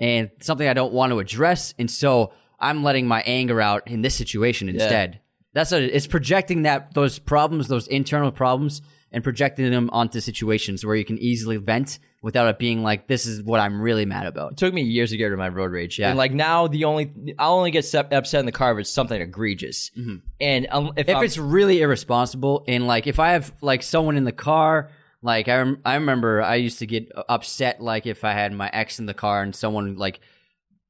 and 0.00 0.30
something 0.40 0.66
I 0.68 0.72
don't 0.74 0.92
want 0.92 1.12
to 1.12 1.18
address, 1.18 1.74
and 1.78 1.90
so 1.90 2.32
I'm 2.58 2.82
letting 2.82 3.06
my 3.06 3.22
anger 3.22 3.60
out 3.60 3.88
in 3.88 4.02
this 4.02 4.14
situation 4.14 4.68
instead. 4.68 5.20
That's 5.52 5.70
what 5.70 5.82
it- 5.82 5.94
it's 5.94 6.06
projecting 6.06 6.62
that 6.62 6.94
those 6.94 7.18
problems, 7.18 7.68
those 7.68 7.86
internal 7.88 8.32
problems, 8.32 8.80
and 9.14 9.22
projecting 9.22 9.70
them 9.70 9.88
onto 9.92 10.20
situations 10.20 10.84
where 10.84 10.96
you 10.96 11.04
can 11.04 11.18
easily 11.18 11.56
vent 11.56 12.00
without 12.20 12.48
it 12.48 12.58
being 12.58 12.82
like 12.82 13.06
this 13.06 13.26
is 13.26 13.42
what 13.42 13.60
I'm 13.60 13.80
really 13.80 14.04
mad 14.04 14.26
about. 14.26 14.52
It 14.52 14.58
took 14.58 14.74
me 14.74 14.82
years 14.82 15.10
to 15.10 15.16
get 15.16 15.26
rid 15.26 15.34
of 15.34 15.38
my 15.38 15.48
road 15.48 15.70
rage. 15.70 15.98
Yeah. 16.00 16.08
And 16.08 16.18
like 16.18 16.32
now, 16.32 16.66
the 16.66 16.84
only 16.84 17.34
I'll 17.38 17.54
only 17.54 17.70
get 17.70 17.84
upset 17.94 18.34
in 18.40 18.46
the 18.46 18.52
car 18.52 18.72
if 18.72 18.78
it's 18.80 18.90
something 18.90 19.20
egregious. 19.20 19.92
And 20.40 20.66
um, 20.70 20.92
if, 20.96 21.08
if 21.08 21.22
it's 21.22 21.38
really 21.38 21.80
irresponsible 21.80 22.64
and 22.66 22.88
like 22.88 23.06
if 23.06 23.20
I 23.20 23.30
have 23.32 23.52
like 23.60 23.84
someone 23.84 24.16
in 24.16 24.24
the 24.24 24.32
car, 24.32 24.90
like 25.22 25.48
I 25.48 25.58
rem- 25.58 25.80
I 25.84 25.94
remember 25.94 26.42
I 26.42 26.56
used 26.56 26.80
to 26.80 26.86
get 26.86 27.12
upset 27.28 27.80
like 27.80 28.04
if 28.04 28.24
I 28.24 28.32
had 28.32 28.52
my 28.52 28.68
ex 28.72 28.98
in 28.98 29.06
the 29.06 29.14
car 29.14 29.42
and 29.42 29.54
someone 29.54 29.96
like 29.96 30.20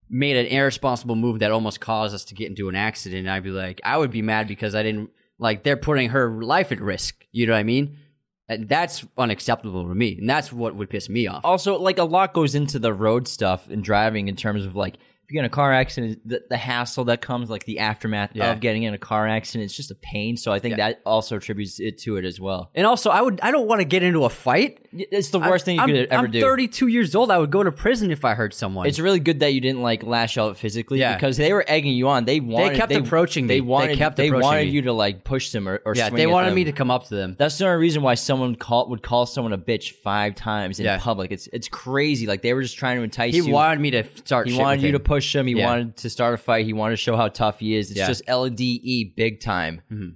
made 0.08 0.36
an 0.36 0.46
irresponsible 0.46 1.14
move 1.14 1.40
that 1.40 1.50
almost 1.50 1.78
caused 1.78 2.14
us 2.14 2.24
to 2.26 2.34
get 2.34 2.48
into 2.48 2.70
an 2.70 2.74
accident, 2.74 3.28
I'd 3.28 3.42
be 3.42 3.50
like 3.50 3.82
I 3.84 3.98
would 3.98 4.10
be 4.10 4.22
mad 4.22 4.48
because 4.48 4.74
I 4.74 4.82
didn't 4.82 5.10
like 5.38 5.62
they're 5.62 5.76
putting 5.76 6.10
her 6.10 6.42
life 6.42 6.72
at 6.72 6.80
risk. 6.80 7.26
You 7.32 7.46
know 7.46 7.52
what 7.52 7.58
I 7.58 7.64
mean? 7.64 7.98
And 8.48 8.68
that's 8.68 9.04
unacceptable 9.16 9.88
to 9.88 9.94
me, 9.94 10.18
and 10.18 10.28
that's 10.28 10.52
what 10.52 10.74
would 10.76 10.90
piss 10.90 11.08
me 11.08 11.26
off. 11.26 11.44
also 11.44 11.78
like 11.78 11.98
a 11.98 12.04
lot 12.04 12.34
goes 12.34 12.54
into 12.54 12.78
the 12.78 12.92
road 12.92 13.26
stuff 13.26 13.68
and 13.70 13.82
driving 13.82 14.28
in 14.28 14.36
terms 14.36 14.64
of 14.66 14.76
like 14.76 14.96
if 14.96 15.30
you 15.30 15.36
get 15.36 15.40
in 15.40 15.44
a 15.46 15.48
car 15.48 15.72
accident, 15.72 16.20
the, 16.28 16.42
the 16.50 16.56
hassle 16.58 17.04
that 17.04 17.22
comes, 17.22 17.48
like 17.48 17.64
the 17.64 17.78
aftermath 17.78 18.32
Yeah. 18.34 18.52
of 18.52 18.60
getting 18.60 18.82
in 18.82 18.92
a 18.92 18.98
car 18.98 19.26
accident, 19.26 19.64
it's 19.64 19.74
just 19.74 19.90
a 19.90 19.94
pain. 19.94 20.36
So 20.36 20.52
I 20.52 20.58
think 20.58 20.72
Yeah. 20.76 20.88
that 20.88 21.00
also 21.06 21.36
attributes 21.36 21.80
it 21.80 21.96
to 22.00 22.16
it 22.18 22.26
as 22.26 22.38
well. 22.38 22.70
And 22.74 22.86
also, 22.86 23.08
I 23.08 23.22
would 23.22 23.40
I 23.40 23.50
don't 23.50 23.66
want 23.66 23.80
to 23.80 23.86
get 23.86 24.02
into 24.02 24.24
a 24.24 24.28
fight. 24.28 24.83
It's 24.96 25.30
the 25.30 25.40
worst 25.40 25.64
thing 25.64 25.76
you 25.76 25.82
I'm, 25.82 25.88
could 25.88 26.06
ever 26.10 26.26
I'm 26.26 26.30
do. 26.30 26.40
32 26.40 26.86
years 26.86 27.14
old. 27.14 27.30
I 27.30 27.38
would 27.38 27.50
go 27.50 27.62
to 27.62 27.72
prison 27.72 28.10
if 28.10 28.24
I 28.24 28.34
hurt 28.34 28.54
someone. 28.54 28.86
It's 28.86 28.98
really 29.00 29.18
good 29.18 29.40
that 29.40 29.52
you 29.52 29.60
didn't 29.60 29.82
like 29.82 30.02
lash 30.04 30.38
out 30.38 30.56
physically 30.56 31.00
Yeah. 31.00 31.14
because 31.14 31.36
they 31.36 31.52
were 31.52 31.64
egging 31.66 31.94
you 31.94 32.08
on. 32.08 32.24
They 32.24 32.40
wanted. 32.40 32.74
They 32.74 32.78
kept 32.78 32.92
approaching 32.92 33.44
me. 33.46 33.48
They 33.48 33.56
They 33.56 33.60
wanted. 33.62 33.98
kept 33.98 34.16
they 34.16 34.30
wanted 34.30 34.66
me. 34.66 34.72
you 34.72 34.82
to 34.82 34.92
like 34.92 35.24
push 35.24 35.50
them 35.50 35.68
or, 35.68 35.80
or 35.84 35.94
yeah, 35.96 36.10
they 36.10 36.26
wanted 36.26 36.54
me 36.54 36.64
to 36.64 36.72
come 36.72 36.90
up 36.90 37.08
to 37.08 37.14
them. 37.14 37.34
That's 37.38 37.58
the 37.58 37.66
only 37.66 37.78
reason 37.80 38.02
why 38.02 38.14
someone 38.14 38.54
call 38.54 38.88
would 38.90 39.02
call 39.02 39.26
someone 39.26 39.52
a 39.52 39.58
bitch 39.58 39.92
five 39.92 40.34
times 40.34 40.78
in 40.78 40.84
Yeah. 40.86 40.98
public. 40.98 41.32
It's 41.32 41.48
it's 41.52 41.68
crazy. 41.68 42.26
Like 42.26 42.42
they 42.42 42.54
were 42.54 42.62
just 42.62 42.76
trying 42.78 42.98
to 42.98 43.02
entice 43.02 43.34
He 43.34 43.40
you. 43.40 43.50
wanted 43.52 43.80
me 43.80 43.90
to 43.92 44.04
start. 44.24 44.48
he 44.48 44.56
wanted 44.58 44.82
you 44.82 44.92
to 44.92 45.00
push 45.00 45.34
him. 45.34 45.46
He 45.46 45.54
Yeah. 45.54 45.66
wanted 45.66 45.96
to 45.96 46.10
start 46.10 46.34
a 46.34 46.36
fight. 46.38 46.66
He 46.66 46.72
wanted 46.72 46.92
to 46.92 46.96
show 47.02 47.16
how 47.16 47.28
tough 47.28 47.58
he 47.60 47.74
is. 47.74 47.90
It's 47.90 48.06
just 48.06 48.22
LDE 48.26 49.14
big 49.16 49.40
time. 49.40 49.80
Mm-hmm. 49.92 50.08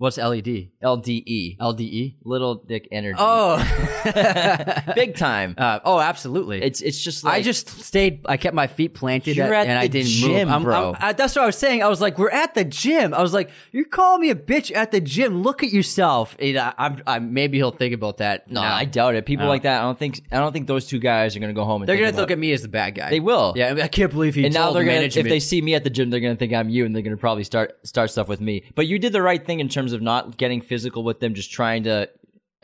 What's 0.00 0.16
E 0.16 0.22
LED? 0.24 0.68
LDE. 0.82 1.58
LDE. 1.58 2.14
Little 2.24 2.54
dick 2.54 2.88
energy. 2.90 3.18
Oh, 3.20 3.58
big 4.94 5.14
time. 5.14 5.54
uh, 5.58 5.80
oh, 5.84 6.00
absolutely. 6.00 6.62
It's 6.62 6.80
it's 6.80 6.98
just 6.98 7.22
like 7.22 7.34
I 7.34 7.42
just 7.42 7.68
stayed. 7.68 8.22
I 8.26 8.38
kept 8.38 8.54
my 8.54 8.66
feet 8.66 8.94
planted, 8.94 9.38
at, 9.38 9.52
at 9.52 9.66
and 9.66 9.78
I 9.78 9.88
didn't 9.88 10.08
gym, 10.08 10.30
move. 10.30 10.48
I'm- 10.48 10.62
bro. 10.62 10.92
I'm- 10.92 10.96
I- 11.00 11.12
that's 11.12 11.36
what 11.36 11.42
I 11.42 11.46
was 11.46 11.58
saying. 11.58 11.82
I 11.82 11.88
was 11.88 12.00
like, 12.00 12.18
"We're 12.18 12.30
at 12.30 12.54
the 12.54 12.64
gym." 12.64 13.12
I 13.12 13.20
was 13.20 13.34
like, 13.34 13.50
"You're 13.72 13.84
calling 13.84 14.22
me 14.22 14.30
a 14.30 14.34
bitch 14.34 14.74
at 14.74 14.90
the 14.90 15.02
gym? 15.02 15.42
Look 15.42 15.62
at 15.62 15.70
yourself." 15.70 16.34
And 16.38 16.56
I, 16.56 16.72
I'm, 16.78 17.02
I, 17.06 17.18
maybe 17.18 17.58
he'll 17.58 17.70
think 17.70 17.92
about 17.92 18.16
that. 18.18 18.50
no, 18.50 18.62
now. 18.62 18.74
I 18.74 18.86
doubt 18.86 19.16
it. 19.16 19.26
People 19.26 19.44
No. 19.44 19.50
like 19.50 19.64
that. 19.64 19.80
I 19.80 19.82
don't 19.82 19.98
think 19.98 20.22
I 20.32 20.38
don't 20.38 20.52
think 20.54 20.66
those 20.66 20.86
two 20.86 20.98
guys 20.98 21.36
are 21.36 21.40
gonna 21.40 21.52
go 21.52 21.64
home 21.66 21.82
and 21.82 21.88
They're 21.90 21.98
gonna 21.98 22.16
look 22.16 22.30
at 22.30 22.38
me 22.38 22.52
as 22.52 22.62
the 22.62 22.68
bad 22.68 22.94
guy. 22.94 23.10
They 23.10 23.20
will. 23.20 23.52
Yeah, 23.54 23.68
I, 23.68 23.74
mean, 23.74 23.84
I 23.84 23.88
can't 23.88 24.10
believe 24.10 24.34
he 24.34 24.46
and 24.46 24.54
now 24.54 24.72
they're 24.72 24.82
gonna 24.82 24.96
management. 24.96 25.26
if 25.26 25.30
they 25.30 25.40
see 25.40 25.60
me 25.60 25.74
at 25.74 25.84
the 25.84 25.90
gym 25.90 26.08
they're 26.08 26.20
gonna 26.20 26.36
think 26.36 26.54
i'm 26.54 26.70
you 26.70 26.86
and 26.86 26.94
they're 26.94 27.02
gonna 27.02 27.16
probably 27.18 27.44
start 27.44 27.74
start 27.86 28.10
stuff 28.10 28.28
with 28.28 28.40
me 28.40 28.62
but 28.74 28.86
you 28.86 28.98
did 28.98 29.12
the 29.12 29.20
right 29.20 29.44
thing 29.44 29.60
in 29.60 29.68
terms 29.68 29.89
of 29.92 30.02
not 30.02 30.36
getting 30.36 30.60
physical 30.60 31.02
with 31.04 31.20
them 31.20 31.34
just 31.34 31.50
trying 31.50 31.84
to 31.84 32.08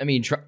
i 0.01 0.05
mean 0.05 0.23
try, 0.23 0.39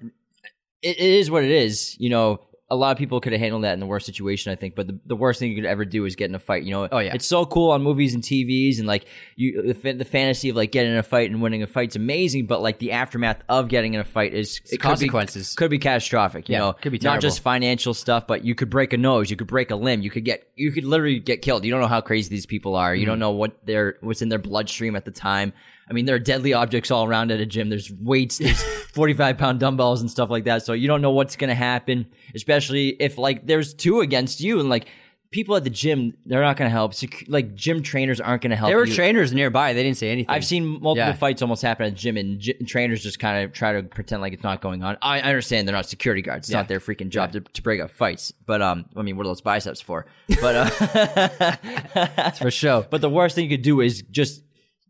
it, 0.81 0.97
it 0.97 0.99
is 0.99 1.29
what 1.31 1.43
it 1.43 1.51
is 1.51 1.95
you 1.99 2.09
know 2.09 2.41
a 2.71 2.75
lot 2.75 2.91
of 2.91 2.99
people 2.99 3.19
could 3.19 3.31
have 3.33 3.41
handled 3.41 3.63
that 3.63 3.73
in 3.73 3.79
the 3.79 3.87
worst 3.87 4.05
situation, 4.05 4.51
I 4.51 4.55
think. 4.55 4.75
But 4.75 4.85
the, 4.85 4.99
the 5.07 5.15
worst 5.15 5.39
thing 5.39 5.49
you 5.49 5.55
could 5.55 5.65
ever 5.65 5.85
do 5.85 6.05
is 6.05 6.15
get 6.15 6.29
in 6.29 6.35
a 6.35 6.39
fight. 6.39 6.61
You 6.61 6.69
know, 6.69 6.87
Oh, 6.91 6.99
yeah. 6.99 7.15
it's 7.15 7.25
so 7.25 7.43
cool 7.43 7.71
on 7.71 7.81
movies 7.81 8.13
and 8.13 8.21
TVs, 8.23 8.77
and 8.77 8.85
like 8.85 9.05
you, 9.35 9.73
the, 9.73 9.93
the 9.93 10.05
fantasy 10.05 10.49
of 10.49 10.55
like 10.55 10.71
getting 10.71 10.91
in 10.91 10.97
a 10.99 11.01
fight 11.01 11.31
and 11.31 11.41
winning 11.41 11.63
a 11.63 11.65
fight's 11.67 11.95
amazing. 11.95 12.45
But 12.45 12.61
like 12.61 12.77
the 12.77 12.91
aftermath 12.91 13.41
of 13.49 13.69
getting 13.69 13.95
in 13.95 13.99
a 13.99 14.03
fight 14.03 14.35
is 14.35 14.61
it 14.71 14.77
consequences. 14.79 15.55
could 15.55 15.71
be, 15.71 15.77
could 15.77 15.81
be 15.81 15.83
catastrophic. 15.83 16.47
You 16.47 16.53
Yeah, 16.53 16.59
know, 16.59 16.73
could 16.73 16.91
be 16.91 16.99
not 17.01 17.21
just 17.21 17.39
financial 17.39 17.95
stuff, 17.95 18.27
but 18.27 18.45
you 18.45 18.53
could 18.53 18.69
break 18.69 18.93
a 18.93 18.97
nose, 18.97 19.31
you 19.31 19.35
could 19.35 19.47
break 19.47 19.71
a 19.71 19.75
limb, 19.75 20.03
you 20.03 20.11
could 20.11 20.23
get, 20.23 20.47
you 20.55 20.71
could 20.71 20.83
literally 20.85 21.17
get 21.19 21.41
killed. 21.41 21.65
You 21.65 21.71
don't 21.71 21.81
know 21.81 21.87
how 21.87 22.01
crazy 22.01 22.29
these 22.29 22.45
people 22.45 22.75
are. 22.75 22.93
You 22.93 23.01
Mm-hmm. 23.01 23.09
don't 23.13 23.19
know 23.19 23.31
what 23.31 23.65
their 23.65 23.97
what's 24.01 24.21
in 24.21 24.29
their 24.29 24.37
bloodstream 24.37 24.95
at 24.95 25.05
the 25.05 25.11
time. 25.11 25.53
I 25.89 25.93
mean, 25.93 26.05
there 26.05 26.15
are 26.15 26.19
deadly 26.19 26.53
objects 26.53 26.91
all 26.91 27.05
around 27.05 27.31
at 27.31 27.39
a 27.39 27.45
gym. 27.45 27.69
There's 27.69 27.91
weights, 27.91 28.37
there's 28.37 28.61
45 28.93 29.37
pound 29.37 29.59
dumbbells 29.59 30.01
and 30.01 30.09
stuff 30.11 30.29
like 30.29 30.43
that. 30.45 30.63
So 30.65 30.73
you 30.73 30.87
don't 30.87 31.01
know 31.01 31.11
what's 31.11 31.35
going 31.35 31.49
to 31.49 31.55
happen, 31.55 32.05
especially 32.35 32.89
if 33.01 33.17
like 33.17 33.47
there's 33.47 33.73
two 33.73 34.01
against 34.01 34.39
you 34.41 34.59
and 34.59 34.69
like 34.69 34.87
people 35.31 35.55
at 35.55 35.63
the 35.63 35.69
gym, 35.69 36.11
they're 36.25 36.41
not 36.41 36.57
going 36.57 36.65
to 36.67 36.71
help. 36.71 36.91
Sec- 36.93 37.25
like 37.27 37.53
gym 37.53 37.83
trainers 37.83 38.19
aren't 38.19 38.41
going 38.41 38.49
to 38.49 38.55
help. 38.55 38.69
There 38.69 38.77
were 38.77 38.85
you. 38.87 38.95
trainers 38.95 39.31
nearby. 39.31 39.73
They 39.73 39.83
didn't 39.83 39.97
say 39.97 40.09
anything. 40.11 40.29
I've 40.33 40.43
seen 40.43 40.65
multiple 40.65 40.95
Yeah. 40.95 41.13
fights 41.13 41.43
almost 41.43 41.61
happen 41.61 41.85
at 41.85 41.93
the 41.93 41.99
gym, 41.99 42.17
and 42.17 42.39
gy- 42.39 42.53
trainers 42.65 43.03
just 43.03 43.19
kind 43.19 43.43
of 43.45 43.53
try 43.53 43.73
to 43.73 43.83
pretend 43.83 44.23
like 44.23 44.33
it's 44.33 44.41
not 44.43 44.59
going 44.59 44.83
on. 44.83 44.97
I, 45.03 45.19
I 45.19 45.21
understand 45.21 45.67
they're 45.67 45.75
not 45.75 45.85
security 45.87 46.23
guards; 46.23 46.47
it's 46.47 46.51
Yeah. 46.51 46.57
not 46.57 46.67
their 46.67 46.79
freaking 46.79 47.09
job 47.09 47.31
to, 47.33 47.41
to 47.41 47.61
break 47.61 47.79
up 47.79 47.91
fights. 47.91 48.31
But 48.47 48.63
um, 48.63 48.85
I 48.95 49.03
mean, 49.03 49.17
what 49.17 49.25
are 49.25 49.29
those 49.29 49.41
biceps 49.41 49.81
for? 49.81 50.07
But 50.41 50.55
uh, 50.55 52.31
for 52.39 52.49
sure. 52.51 52.81
but 52.89 53.01
the 53.01 53.09
worst 53.09 53.35
thing 53.35 53.43
you 53.49 53.55
could 53.55 53.63
do 53.63 53.81
is 53.81 54.01
just 54.09 54.41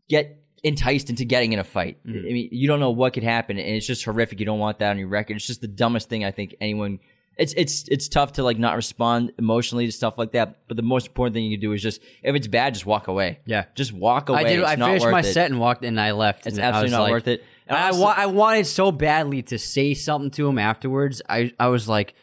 get 0.08 0.42
enticed 0.62 1.10
into 1.10 1.24
getting 1.24 1.52
in 1.52 1.58
a 1.58 1.64
fight. 1.64 1.98
Mm-hmm. 2.06 2.18
I 2.18 2.32
mean, 2.32 2.48
you 2.52 2.68
don't 2.68 2.80
know 2.80 2.90
what 2.90 3.12
could 3.14 3.22
happen, 3.22 3.58
and 3.58 3.68
it's 3.76 3.86
just 3.86 4.04
horrific. 4.04 4.40
You 4.40 4.46
don't 4.46 4.58
want 4.58 4.78
that 4.80 4.90
on 4.90 4.98
your 4.98 5.08
record. 5.08 5.36
It's 5.36 5.46
just 5.46 5.60
the 5.60 5.68
dumbest 5.68 6.08
thing 6.08 6.24
I 6.24 6.30
think 6.30 6.54
anyone. 6.60 6.98
It's 7.38 7.54
it's 7.56 7.88
it's 7.88 8.08
tough 8.08 8.32
to 8.34 8.42
like 8.42 8.58
not 8.58 8.76
respond 8.76 9.32
emotionally 9.38 9.86
to 9.86 9.92
stuff 9.92 10.18
like 10.18 10.32
that. 10.32 10.58
But 10.68 10.76
the 10.76 10.82
most 10.82 11.06
important 11.06 11.34
thing 11.34 11.44
you 11.44 11.56
can 11.56 11.60
do 11.62 11.72
is 11.72 11.80
just 11.80 12.02
if 12.22 12.34
it's 12.34 12.46
bad, 12.46 12.74
just 12.74 12.84
walk 12.84 13.08
away. 13.08 13.38
Yeah. 13.46 13.64
just 13.74 13.92
walk 13.92 14.28
away. 14.28 14.40
I 14.40 14.42
did. 14.44 14.58
It's 14.60 14.68
I 14.68 14.76
finished 14.76 15.06
my 15.06 15.20
it. 15.20 15.24
set 15.24 15.50
and 15.50 15.58
walked, 15.58 15.82
and 15.84 15.98
I 15.98 16.12
left. 16.12 16.46
It's 16.46 16.58
absolutely 16.58 16.90
not 16.90 17.02
like- 17.02 17.12
worth 17.12 17.28
it. 17.28 17.44
And 17.66 17.78
I, 17.78 17.84
honestly- 17.84 18.02
wa- 18.02 18.14
I 18.16 18.26
wanted 18.26 18.66
so 18.66 18.90
badly 18.92 19.42
to 19.42 19.58
say 19.58 19.94
something 19.94 20.32
to 20.32 20.48
him 20.48 20.58
afterwards. 20.58 21.22
I, 21.28 21.52
I 21.58 21.68
was 21.68 21.88
like, 21.88 22.14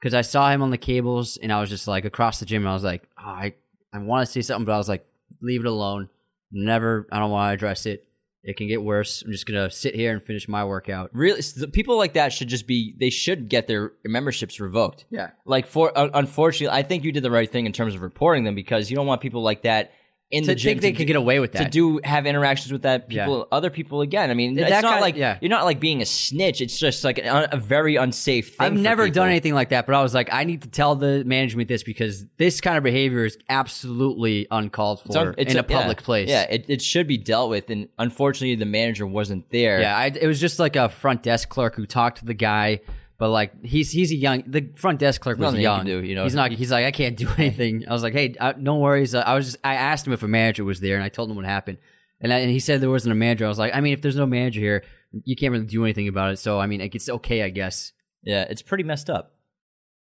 because 0.00 0.12
I 0.12 0.22
saw 0.22 0.50
him 0.50 0.60
on 0.60 0.70
the 0.70 0.76
cables, 0.76 1.36
and 1.38 1.52
I 1.52 1.60
was 1.60 1.70
just 1.70 1.86
like 1.86 2.04
across 2.04 2.40
the 2.40 2.46
gym. 2.46 2.62
And 2.62 2.68
I 2.68 2.74
was 2.74 2.82
like, 2.84 3.08
oh, 3.16 3.22
I, 3.28 3.54
I 3.92 3.98
want 3.98 4.26
to 4.26 4.32
say 4.32 4.42
something, 4.42 4.64
but 4.66 4.72
I 4.72 4.76
was 4.76 4.88
like, 4.88 5.06
leave 5.40 5.60
it 5.60 5.66
alone. 5.68 6.08
Never. 6.52 7.06
I 7.12 7.18
don't 7.18 7.30
want 7.30 7.50
to 7.50 7.54
address 7.54 7.86
it. 7.86 8.04
It 8.44 8.56
can 8.56 8.68
get 8.68 8.82
worse. 8.82 9.22
I'm 9.22 9.32
just 9.32 9.46
gonna 9.46 9.70
sit 9.70 9.94
here 9.94 10.12
and 10.12 10.22
finish 10.22 10.48
my 10.48 10.64
workout. 10.64 11.10
really 11.12 11.42
people 11.72 11.98
like 11.98 12.14
that 12.14 12.32
should 12.32 12.48
just 12.48 12.66
be 12.66 12.94
they 12.98 13.10
should 13.10 13.48
get 13.48 13.66
their 13.66 13.92
memberships 14.04 14.58
revoked 14.60 15.04
Yeah. 15.10 15.30
like 15.44 15.66
for 15.66 15.96
uh, 15.98 16.08
unfortunately 16.14 16.74
i 16.78 16.82
think 16.82 17.04
you 17.04 17.12
did 17.12 17.24
the 17.24 17.30
right 17.32 17.50
thing 17.50 17.66
in 17.66 17.72
terms 17.72 17.94
of 17.94 18.00
reporting 18.00 18.44
them 18.44 18.54
because 18.54 18.90
you 18.90 18.96
don't 18.96 19.06
want 19.08 19.20
people 19.20 19.42
like 19.42 19.62
that 19.62 19.90
in 20.30 20.42
To 20.42 20.48
the 20.48 20.54
gym 20.54 20.72
think 20.72 20.82
they 20.82 20.90
to 20.92 20.96
could 20.98 21.06
get 21.06 21.16
away 21.16 21.40
with 21.40 21.52
that 21.52 21.64
to 21.64 21.70
do 21.70 22.00
have 22.04 22.26
interactions 22.26 22.70
with 22.70 22.82
that 22.82 23.10
Yeah. 23.10 23.24
people 23.24 23.48
other 23.50 23.70
people 23.70 24.02
again 24.02 24.30
i 24.30 24.34
mean 24.34 24.56
That 24.56 24.70
it's 24.70 24.82
not 24.82 25.00
like 25.00 25.16
yeah. 25.16 25.38
you're 25.40 25.48
not 25.48 25.64
like 25.64 25.80
being 25.80 26.02
a 26.02 26.04
snitch 26.06 26.60
it's 26.60 26.78
just 26.78 27.02
like 27.02 27.18
an, 27.18 27.48
a 27.50 27.56
very 27.56 27.96
unsafe 27.96 28.48
thing 28.56 28.66
I've 28.66 28.74
never 28.74 29.04
people. 29.04 29.14
done 29.22 29.28
anything 29.30 29.54
like 29.54 29.70
that, 29.70 29.86
but 29.86 29.94
I 29.94 30.02
was 30.02 30.12
like, 30.12 30.28
I 30.32 30.44
need 30.44 30.62
to 30.62 30.68
tell 30.68 30.96
the 30.96 31.24
management 31.24 31.68
this 31.68 31.82
because 31.82 32.26
this 32.36 32.60
kind 32.60 32.76
of 32.76 32.82
behavior 32.84 33.24
is 33.24 33.38
absolutely 33.48 34.46
uncalled 34.50 35.00
for 35.00 35.06
It's 35.08 35.16
un- 35.16 35.34
it's 35.38 35.52
in 35.54 35.58
a, 35.58 35.62
a- 35.62 35.66
yeah. 35.68 35.78
public 35.78 36.02
place. 36.02 36.28
yeah 36.28 36.42
it, 36.50 36.66
it 36.68 36.82
should 36.82 37.06
be 37.06 37.16
dealt 37.16 37.48
with 37.50 37.70
and 37.70 37.88
unfortunately 37.98 38.54
the 38.56 38.66
manager 38.66 39.06
wasn't 39.06 39.48
there 39.50 39.80
Yeah, 39.80 39.96
I, 39.96 40.06
it 40.06 40.26
was 40.26 40.40
just 40.40 40.58
like 40.58 40.76
a 40.76 40.88
front 40.88 41.22
desk 41.22 41.48
clerk 41.48 41.74
who 41.74 41.86
talked 41.86 42.18
to 42.18 42.24
the 42.26 42.34
guy, 42.34 42.80
but 43.18 43.30
like 43.30 43.64
he's 43.64 43.90
he's 43.90 44.10
a 44.12 44.16
young. 44.16 44.44
The 44.46 44.70
front 44.76 44.98
desk 45.00 45.20
clerk 45.20 45.38
was 45.38 45.42
Nothing 45.46 45.60
you 45.60 45.62
young. 45.64 45.78
can 45.80 45.86
do, 45.86 46.02
you 46.04 46.14
know. 46.14 46.24
he's 46.24 46.34
not. 46.34 46.50
He's 46.52 46.70
like 46.70 46.84
I 46.86 46.90
can't 46.92 47.16
do 47.16 47.28
anything. 47.38 47.84
I 47.88 47.92
was 47.92 48.02
like, 48.02 48.12
hey, 48.12 48.34
uh, 48.38 48.52
no 48.56 48.76
worries. 48.76 49.14
I 49.14 49.34
was. 49.34 49.46
Just, 49.46 49.58
I 49.64 49.74
asked 49.74 50.06
him 50.06 50.12
if 50.12 50.22
a 50.22 50.28
manager 50.28 50.64
was 50.64 50.80
there, 50.80 50.94
and 50.94 51.04
I 51.04 51.08
told 51.08 51.30
him 51.30 51.36
what 51.36 51.44
happened. 51.44 51.78
And, 52.20 52.32
I, 52.32 52.38
and 52.38 52.50
he 52.50 52.58
said 52.58 52.80
there 52.80 52.90
wasn't 52.90 53.12
a 53.12 53.16
manager. 53.16 53.44
I 53.44 53.48
was 53.48 53.58
like, 53.60 53.74
I 53.74 53.80
mean, 53.80 53.92
if 53.92 54.02
there's 54.02 54.16
no 54.16 54.26
manager 54.26 54.60
here, 54.60 54.84
you 55.24 55.36
can't 55.36 55.52
really 55.52 55.66
do 55.66 55.84
anything 55.84 56.08
about 56.08 56.32
it. 56.32 56.38
So 56.38 56.58
I 56.58 56.66
mean, 56.66 56.80
like, 56.80 56.94
it's 56.94 57.08
okay, 57.08 57.42
I 57.42 57.48
guess. 57.50 57.92
yeah 58.24 58.44
it's 58.50 58.62
pretty 58.62 58.82
messed 58.84 59.08
up 59.08 59.34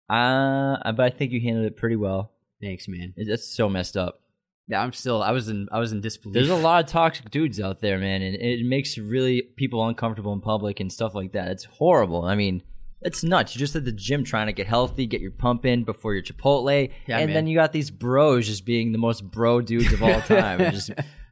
uh 0.09 0.91
but 0.93 1.01
i 1.05 1.09
think 1.11 1.31
you 1.31 1.39
handled 1.39 1.65
it 1.67 1.77
pretty 1.77 1.95
well 1.95 2.31
Thanks, 2.61 2.87
man. 2.89 3.13
It- 3.15 3.27
that's 3.29 3.47
so 3.47 3.69
messed 3.69 3.95
up 3.95 4.19
Yeah, 4.67 4.81
I'm 4.83 4.91
still. 4.91 5.23
I 5.23 5.31
was 5.31 5.47
in. 5.47 5.67
I 5.71 5.79
was 5.79 5.93
in 5.93 6.01
disbelief. 6.01 6.33
There's 6.33 6.49
a 6.49 6.55
lot 6.55 6.83
of 6.83 6.89
toxic 6.91 7.31
dudes 7.31 7.59
out 7.61 7.79
there, 7.79 7.97
man, 7.97 8.21
and 8.21 8.35
it 8.35 8.65
makes 8.65 8.97
really 8.97 9.41
people 9.55 9.87
uncomfortable 9.87 10.33
in 10.33 10.41
public 10.41 10.79
and 10.81 10.91
stuff 10.91 11.15
like 11.15 11.31
that. 11.31 11.47
It's 11.51 11.63
horrible. 11.63 12.25
I 12.25 12.35
mean, 12.35 12.61
it's 13.01 13.23
nuts. 13.23 13.55
You're 13.55 13.59
just 13.59 13.75
at 13.75 13.85
the 13.85 13.91
gym 13.91 14.23
trying 14.23 14.47
to 14.47 14.53
get 14.53 14.67
healthy, 14.67 15.05
get 15.05 15.21
your 15.21 15.31
pump 15.31 15.65
in 15.65 15.83
before 15.83 16.13
your 16.13 16.23
Chipotle, 16.23 16.91
Yeah, 17.07 17.17
and 17.19 17.27
man. 17.27 17.33
then 17.33 17.47
you 17.47 17.55
got 17.55 17.71
these 17.71 17.91
bros 17.91 18.47
just 18.47 18.65
being 18.65 18.91
the 18.91 18.97
most 18.97 19.23
bro 19.29 19.61
dudes 19.61 19.93
of 19.93 20.03
all 20.03 20.21
time, 20.21 20.59
just 20.71 20.91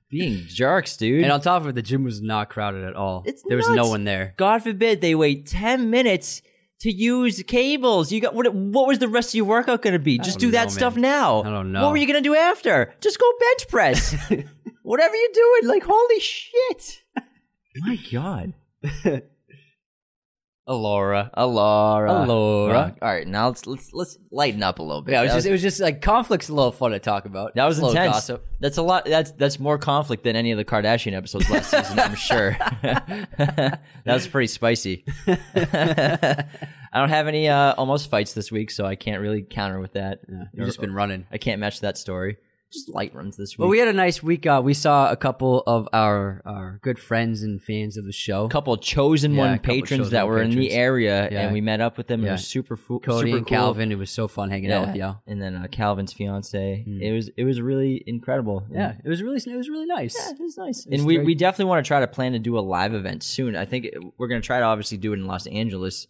being 0.09 0.43
jerks, 0.47 0.95
dude. 0.97 1.23
And 1.23 1.31
on 1.31 1.41
top 1.41 1.63
of 1.63 1.69
it, 1.69 1.75
the 1.75 1.81
gym 1.81 2.03
was 2.03 2.21
not 2.21 2.49
crowded 2.49 2.83
at 2.85 2.95
all. 2.95 3.23
It's 3.25 3.43
there 3.47 3.57
was 3.57 3.69
no 3.69 3.87
one 3.89 4.03
there. 4.05 4.33
God 4.37 4.63
forbid 4.63 5.01
they 5.01 5.15
wait 5.15 5.45
ten 5.45 5.89
minutes 5.89 6.41
to 6.81 6.91
use 6.91 7.41
cables. 7.47 8.11
You 8.11 8.21
got 8.21 8.33
what? 8.33 8.53
What 8.53 8.87
was 8.87 8.99
the 8.99 9.07
rest 9.07 9.31
of 9.31 9.35
your 9.35 9.45
workout 9.45 9.81
going 9.81 9.93
to 9.93 9.99
be? 9.99 10.17
Just 10.19 10.39
don't 10.39 10.49
do 10.49 10.51
that 10.51 10.65
know, 10.65 10.69
stuff 10.69 10.93
man. 10.95 11.01
now. 11.01 11.43
I 11.43 11.49
don't 11.49 11.71
know. 11.71 11.81
What 11.83 11.91
were 11.91 11.97
you 11.97 12.07
going 12.07 12.21
to 12.23 12.27
do 12.29 12.35
after? 12.35 12.93
Just 13.01 13.19
go 13.19 13.25
bench 13.39 13.67
press. 13.67 14.15
Whatever 14.83 15.15
you're 15.15 15.29
doing, 15.33 15.67
like 15.67 15.83
holy 15.83 16.19
shit. 16.21 17.03
My 17.79 17.99
God. 18.11 18.53
Alora. 20.69 21.31
Alora. 21.33 22.11
Alora. 22.23 22.95
All 23.01 23.07
right, 23.07 23.25
now 23.25 23.47
let's 23.47 23.65
let's 23.65 23.93
let's 23.93 24.17
lighten 24.31 24.61
up 24.61 24.79
a 24.79 24.83
little 24.83 25.01
bit. 25.01 25.13
Yeah, 25.13 25.21
it 25.21 25.23
was 25.23 25.31
That 25.31 25.37
just 25.37 25.47
it 25.47 25.51
was 25.53 25.61
just 25.61 25.79
like 25.79 26.01
conflict's 26.01 26.49
a 26.49 26.53
little 26.53 26.73
fun 26.73 26.91
to 26.91 26.99
talk 26.99 27.25
about. 27.25 27.55
That 27.55 27.65
was 27.65 27.79
A 27.79 27.85
little 27.85 27.95
intense. 27.97 28.15
gossip. 28.15 28.45
That's 28.59 28.77
a 28.77 28.81
lot. 28.81 29.05
That's 29.05 29.31
that's 29.31 29.59
more 29.59 29.77
conflict 29.77 30.23
than 30.25 30.35
any 30.35 30.51
of 30.51 30.57
the 30.57 30.65
Kardashian 30.65 31.13
episodes 31.13 31.49
last 31.49 31.71
season. 31.71 31.99
I'm 31.99 32.15
sure. 32.15 32.57
that 32.81 33.79
was 34.05 34.27
pretty 34.27 34.47
spicy. 34.47 35.05
I 35.27 36.99
don't 36.99 37.09
have 37.09 37.27
any 37.27 37.47
uh, 37.47 37.73
almost 37.77 38.09
fights 38.09 38.33
this 38.33 38.51
week, 38.51 38.71
so 38.71 38.85
I 38.85 38.95
can't 38.95 39.21
really 39.21 39.43
counter 39.43 39.79
with 39.79 39.93
that. 39.93 40.19
You've 40.53 40.65
just 40.65 40.81
been 40.81 40.93
running. 40.93 41.27
I 41.31 41.37
can't 41.37 41.59
match 41.61 41.79
that 41.81 41.97
story. 41.97 42.37
Just 42.71 42.89
light 42.89 43.15
runs 43.15 43.37
this 43.37 43.53
week. 43.57 43.59
Well, 43.59 43.69
we 43.69 43.79
had 43.79 43.87
a 43.87 43.93
nice 43.93 44.21
week. 44.21 44.45
Uh, 44.45 44.61
we 44.61 44.73
saw 44.73 45.09
a 45.09 45.15
couple 45.15 45.63
of 45.65 45.87
our 45.93 46.41
our 46.45 46.79
good 46.83 46.99
friends 46.99 47.41
and 47.41 47.61
fans 47.63 47.95
of 47.95 48.03
the 48.05 48.11
show. 48.11 48.43
a 48.43 48.49
couple 48.49 48.75
chosen 48.75 49.33
Yeah, 49.35 49.39
one 49.39 49.59
patrons 49.59 49.99
chosen 50.01 50.11
that 50.11 50.27
were 50.27 50.41
in 50.41 50.49
the 50.49 50.71
area, 50.71 51.29
Yeah. 51.31 51.43
and 51.43 51.53
we 51.53 51.61
met 51.61 51.79
up 51.79 51.97
with 51.97 52.07
them. 52.07 52.25
It 52.25 52.31
was 52.31 52.45
super, 52.45 52.75
fu- 52.75 52.99
Cody 52.99 53.27
super 53.31 53.37
and 53.37 53.47
cool. 53.47 53.57
Calvin. 53.57 53.91
It 53.93 53.97
was 53.97 54.09
so 54.11 54.27
fun 54.27 54.49
hanging 54.49 54.71
out 54.73 54.87
with 54.87 54.95
y'all. 54.97 55.21
and 55.25 55.41
then 55.41 55.55
uh, 55.55 55.67
Calvin's 55.71 56.11
fiance. 56.11 56.83
It 56.85 57.11
was 57.13 57.29
it 57.37 57.45
was 57.45 57.61
really 57.61 58.03
incredible. 58.05 58.65
Yeah, 58.69 58.95
it 59.03 59.07
was 59.07 59.23
really 59.23 59.37
it 59.37 59.55
was 59.55 59.69
really 59.69 59.85
nice. 59.85 60.13
Yeah, 60.19 60.31
it 60.31 60.39
was 60.41 60.57
nice. 60.57 60.85
was 60.85 60.87
and 60.99 61.05
we, 61.07 61.15
great. 61.15 61.25
we 61.25 61.35
definitely 61.35 61.69
want 61.69 61.85
to 61.85 61.87
try 61.87 62.01
to 62.01 62.07
plan 62.07 62.33
to 62.33 62.39
do 62.39 62.57
a 62.57 62.61
live 62.61 62.93
event 62.93 63.23
soon. 63.23 63.55
I 63.55 63.63
think 63.65 63.85
it- 63.85 63.93
we're 64.17 64.27
going 64.27 64.41
to 64.41 64.45
try 64.45 64.59
to 64.59 64.65
obviously 64.65 64.97
do 64.97 65.13
it 65.13 65.19
in 65.19 65.25
Los 65.25 65.47
Angeles. 65.47 66.07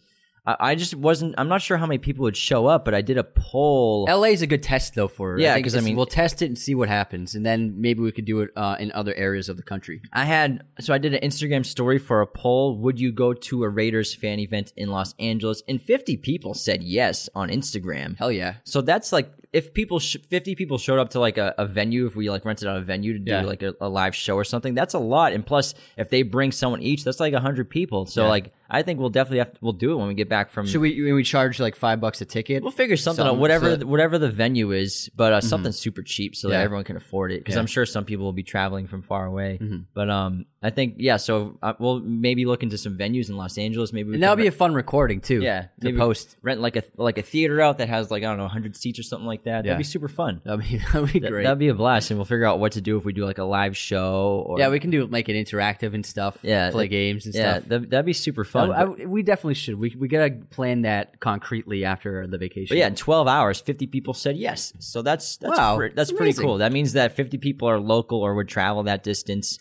I, 0.48 0.56
I 0.72 0.76
just 0.76 0.96
wasn't. 0.96 1.36
I'm 1.38 1.48
not 1.50 1.62
sure 1.62 1.78
how 1.78 1.86
many 1.86 1.98
people 1.98 2.24
would 2.24 2.38
show 2.38 2.66
up, 2.68 2.86
but 2.86 2.94
I 2.96 3.02
did 3.02 3.18
a 3.18 3.24
poll. 3.24 4.06
LA 4.10 4.30
is 4.30 4.42
a 4.42 4.48
good 4.48 4.64
test 4.64 4.96
though 4.96 5.08
for 5.08 5.36
it. 5.36 5.42
Yeah, 5.42 5.56
because 5.56 5.76
I 5.76 5.80
it's- 5.80 5.86
mean- 5.86 5.96
we'll 5.98 6.06
test 6.06 6.42
it 6.42 6.46
and 6.46 6.58
see 6.58 6.74
what 6.74 6.90
happens, 6.90 7.36
and 7.36 7.46
then 7.46 7.80
maybe 7.80 8.02
we 8.02 8.12
could 8.12 8.26
do 8.26 8.40
it 8.42 8.52
uh, 8.56 8.78
in 8.80 8.92
other 8.94 9.14
areas 9.16 9.50
of 9.50 9.58
the 9.58 9.64
country. 9.64 10.02
I 10.14 10.26
had 10.26 10.64
so 10.80 10.94
I 10.94 10.98
did 10.98 11.14
an 11.14 11.22
Instagram 11.30 11.66
story 11.66 12.00
for 12.00 12.22
a 12.22 12.28
poll. 12.28 12.78
Would 12.78 13.00
you 13.00 13.12
go 13.12 13.34
to 13.34 13.64
a 13.64 13.70
Raiders 13.70 14.14
fan 14.16 14.40
event 14.40 14.74
in 14.78 14.90
Los 14.90 15.14
Angeles? 15.20 15.62
And 15.68 15.82
50 15.82 16.18
people 16.18 16.54
said 16.54 16.82
yes 16.84 17.30
on 17.36 17.50
Instagram. 17.50 18.18
Hell 18.18 18.32
yeah! 18.32 18.56
So 18.64 18.82
that's 18.82 19.12
like 19.12 19.32
if 19.54 19.74
people, 19.74 20.00
sh- 20.00 20.18
50 20.30 20.56
people 20.56 20.78
showed 20.78 21.00
up 21.00 21.10
to 21.12 21.20
like 21.20 21.38
a, 21.38 21.56
a 21.58 21.66
venue, 21.66 22.06
if 22.06 22.16
we 22.16 22.30
like 22.30 22.44
rented 22.46 22.68
out 22.68 22.78
a 22.78 22.82
venue 22.82 23.14
to 23.14 23.20
do 23.20 23.32
Yeah. 23.32 23.42
like 23.44 23.64
a, 23.64 23.74
a 23.80 23.88
live 23.90 24.14
show 24.16 24.36
or 24.36 24.44
something, 24.44 24.74
that's 24.76 24.94
a 24.94 25.00
lot. 25.00 25.32
And 25.34 25.46
plus, 25.46 25.74
if 25.98 26.10
they 26.10 26.22
bring 26.24 26.52
someone 26.52 26.82
each, 26.82 27.04
that's 27.06 27.20
like 27.22 27.34
100 27.34 27.70
people. 27.70 28.06
So 28.06 28.24
Yeah. 28.24 28.30
like, 28.30 28.54
I 28.70 28.82
think 28.84 29.00
we'll 29.00 29.10
definitely 29.10 29.40
have 29.40 29.54
to, 29.54 29.58
we'll 29.62 29.74
do 29.74 29.94
it 29.94 29.96
when 29.98 30.08
we 30.08 30.14
get 30.14 30.30
back 30.30 30.50
from. 30.50 30.68
Should 30.68 30.82
we 30.82 31.02
when 31.04 31.16
we 31.16 31.24
charge 31.24 31.60
like 31.60 31.76
five 31.76 32.02
bucks 32.02 32.20
a 32.22 32.26
ticket? 32.26 32.64
We'll 32.64 32.72
figure 32.72 32.98
something, 32.98 33.26
out, 33.26 33.38
whatever 33.38 33.80
so- 33.80 33.86
whatever 33.88 34.18
the 34.18 34.30
venue 34.30 34.72
is, 34.72 35.10
but 35.16 35.34
uh, 35.34 35.42
something 35.42 35.72
super 35.72 36.02
cheap 36.02 36.36
so 36.36 36.50
that 36.50 36.56
Yeah. 36.58 36.64
everyone 36.64 36.84
can 36.84 36.98
afford 36.98 37.32
it. 37.32 37.40
Because 37.40 37.56
Yeah. 37.56 37.62
I'm 37.62 37.68
sure 37.68 37.86
some 37.86 38.04
people 38.06 38.26
will 38.26 38.34
be 38.34 38.44
traveling 38.44 38.88
from 38.88 39.02
far 39.04 39.26
away. 39.26 39.60
Mhm. 39.62 39.86
But 39.94 40.10
um, 40.10 40.46
I 40.68 40.72
think 40.72 40.96
yeah. 40.98 41.16
So 41.18 41.58
uh, 41.64 41.74
we'll 41.80 42.02
maybe 42.02 42.46
look 42.46 42.62
into 42.62 42.78
some 42.78 42.98
venues 42.98 43.30
in 43.30 43.38
Los 43.38 43.58
Angeles. 43.58 43.94
Maybe 43.94 44.14
and 44.14 44.22
that'll 44.22 44.36
be 44.36 44.48
a 44.48 44.52
fun 44.52 44.74
recording 44.74 45.22
too. 45.22 45.42
yeah. 45.42 45.68
to 45.82 45.96
post. 45.96 46.36
rent 46.42 46.60
like 46.60 46.76
a 46.76 46.84
like 46.98 47.18
a 47.18 47.22
theater 47.22 47.62
out 47.62 47.78
that 47.78 47.88
has 47.88 48.12
like 48.12 48.24
I 48.24 48.28
don't 48.28 48.38
know 48.38 48.44
100 48.44 48.76
seats 48.76 49.00
or 49.00 49.04
something 49.04 49.26
like 49.26 49.44
that. 49.46 49.64
Yeah. 49.64 49.72
That'd 49.72 49.78
be 49.78 49.84
super 49.86 50.10
fun. 50.10 50.42
That'd 50.44 50.60
be 50.68 50.78
that'd 50.94 51.14
be 51.14 51.20
great. 51.22 51.44
That'd 51.44 51.58
be 51.60 51.70
a 51.70 51.74
blast, 51.74 52.12
and 52.12 52.18
we'll 52.18 52.26
figure 52.26 52.46
out 52.46 52.60
what 52.60 52.74
to 52.74 52.82
do 52.82 52.98
if 52.98 53.06
we 53.06 53.14
do 53.14 53.24
like 53.26 53.38
a 53.38 53.44
live 53.46 53.78
show 53.78 54.44
or 54.46 54.60
yeah, 54.60 54.70
we 54.70 54.80
can 54.80 54.90
do 54.90 55.08
make 55.08 55.30
it 55.30 55.34
interactive 55.34 55.94
and 55.94 56.06
stuff. 56.06 56.38
Yeah, 56.42 56.70
play 56.72 56.86
it- 56.86 56.90
games 56.90 57.26
and 57.26 57.34
yeah, 57.34 57.60
stuff. 57.60 57.70
that, 57.70 57.90
that'd 57.90 58.06
be 58.06 58.14
super 58.14 58.44
fun. 58.44 58.72
I- 58.72 58.82
I- 58.82 59.06
we 59.06 59.24
definitely 59.24 59.54
should. 59.54 59.80
We 59.80 59.96
we 59.98 60.08
gotta 60.10 60.32
plan 60.50 60.82
that 60.82 61.20
concretely 61.22 61.86
after 61.86 62.28
the 62.28 62.38
vacation. 62.38 62.68
but 62.76 62.78
yeah, 62.78 62.88
in 62.88 62.96
12 62.96 63.28
hours, 63.28 63.62
50 63.62 63.88
people 63.88 64.14
said 64.14 64.36
yes. 64.38 64.74
So 64.80 65.02
that's 65.02 65.38
that's 65.38 65.58
Wow, 65.58 65.78
pre- 65.78 65.88
that's 65.90 66.10
that's 66.10 66.12
pretty 66.18 66.34
cool. 66.34 66.58
That 66.58 66.72
means 66.72 66.94
that 66.94 67.14
50 67.14 67.38
people 67.38 67.70
are 67.70 67.80
local 67.80 68.22
or 68.22 68.36
would 68.36 68.48
travel 68.48 68.84
that 68.84 69.04
distance. 69.04 69.60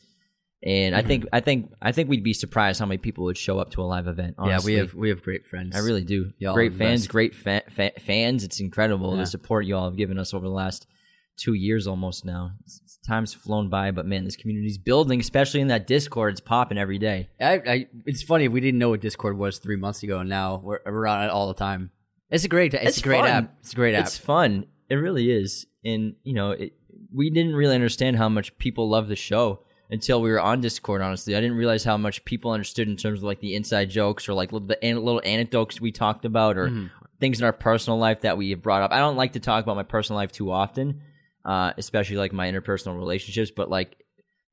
And 0.67 0.95
Mm-hmm. 0.95 1.05
I 1.05 1.09
think 1.09 1.25
I 1.33 1.41
think 1.41 1.73
I 1.81 1.93
think 1.93 2.09
we'd 2.09 2.25
be 2.25 2.33
surprised 2.35 2.81
how 2.81 2.87
many 2.87 2.99
people 2.99 3.25
would 3.25 3.39
show 3.39 3.59
up 3.61 3.71
to 3.71 3.83
a 3.83 3.85
live 3.85 4.09
event. 4.09 4.35
Honestly. 4.37 4.73
Yeah, 4.73 4.81
we 4.81 4.87
have 4.87 4.95
we 4.95 5.09
have 5.11 5.23
great 5.23 5.47
friends. 5.47 5.77
I 5.77 5.79
really 5.79 6.03
do. 6.05 6.33
Y'all 6.39 6.55
great 6.55 6.75
fans, 6.75 7.03
best. 7.03 7.09
great 7.11 7.35
fa- 7.37 7.63
fa- 7.71 7.93
fans. 8.01 8.43
It's 8.43 8.59
incredible 8.59 9.13
Yeah. 9.15 9.21
the 9.21 9.27
support 9.27 9.65
you 9.65 9.77
all 9.77 9.85
have 9.85 9.97
given 9.97 10.19
us 10.19 10.35
over 10.35 10.45
the 10.45 10.53
last 10.53 10.89
two 11.37 11.55
years 11.55 11.87
almost 11.87 12.25
now. 12.25 12.51
It's, 12.65 12.77
it's- 12.79 12.99
time's 13.07 13.33
flown 13.33 13.69
by, 13.69 13.93
but 13.93 14.05
man, 14.07 14.25
this 14.25 14.35
community's 14.35 14.79
building, 14.79 15.21
especially 15.21 15.61
in 15.61 15.69
that 15.69 15.87
Discord. 15.87 16.33
It's 16.33 16.41
popping 16.41 16.77
every 16.79 16.99
day. 16.99 17.29
I, 17.41 17.53
I, 17.65 17.87
it's 18.05 18.25
funny 18.25 18.49
we 18.49 18.61
didn't 18.61 18.81
know 18.81 18.89
what 18.89 19.01
Discord 19.01 19.39
was 19.39 19.59
three 19.59 19.77
months 19.77 20.03
ago, 20.03 20.19
and 20.19 20.29
now 20.29 20.61
we're, 20.65 20.81
we're 20.85 21.07
on 21.07 21.23
it 21.23 21.31
all 21.31 21.47
the 21.47 21.55
time. 21.55 21.93
It's 22.31 22.43
a 22.43 22.49
great. 22.49 22.75
It's, 22.75 22.85
It's 22.85 22.99
a 22.99 23.03
great 23.03 23.21
fun. 23.21 23.29
app. 23.29 23.55
It's 23.61 23.73
a 23.73 23.77
great 23.77 23.95
app. 23.95 24.07
It's 24.07 24.19
fun. 24.19 24.67
It 24.91 24.97
really 24.97 25.31
is. 25.31 25.67
And 25.85 26.17
you 26.25 26.35
know, 26.35 26.51
it, 26.51 26.73
we 27.15 27.31
didn't 27.31 27.55
really 27.55 27.77
understand 27.77 28.17
how 28.17 28.29
much 28.29 28.59
people 28.59 28.89
love 28.89 29.07
the 29.07 29.15
show 29.15 29.61
until 29.91 30.21
we 30.21 30.31
were 30.31 30.41
on 30.41 30.61
Discord. 30.61 31.01
Honestly, 31.03 31.37
I 31.37 31.41
didn't 31.41 31.57
realize 31.57 31.85
how 31.85 31.97
much 31.97 32.25
people 32.25 32.51
understood 32.51 32.89
in 32.89 32.97
terms 32.97 33.21
of 33.21 33.25
like 33.25 33.41
the 33.41 33.55
inside 33.55 33.91
jokes 33.91 34.29
or 34.29 34.35
like 34.35 34.51
the 34.51 34.79
an- 34.83 35.03
little 35.05 35.23
anecdotes 35.25 35.81
we 35.81 35.93
talked 35.93 36.25
about 36.25 36.57
or 36.59 36.69
Mm-hmm. 36.69 36.87
things 37.21 37.39
in 37.41 37.45
our 37.47 37.53
personal 37.53 37.99
life 37.99 38.21
that 38.23 38.37
we 38.37 38.53
brought 38.55 38.83
up. 38.83 38.93
I 38.93 38.99
don't 38.99 39.17
like 39.17 39.33
to 39.35 39.41
talk 39.41 39.63
about 39.65 39.77
my 39.77 39.83
personal 39.85 40.17
life 40.19 40.33
too 40.33 40.51
often, 40.51 41.01
uh, 41.45 41.73
especially 41.79 42.17
like 42.17 42.33
my 42.33 42.51
interpersonal 42.51 42.97
relationships. 42.99 43.51
But 43.55 43.71
like 43.71 43.97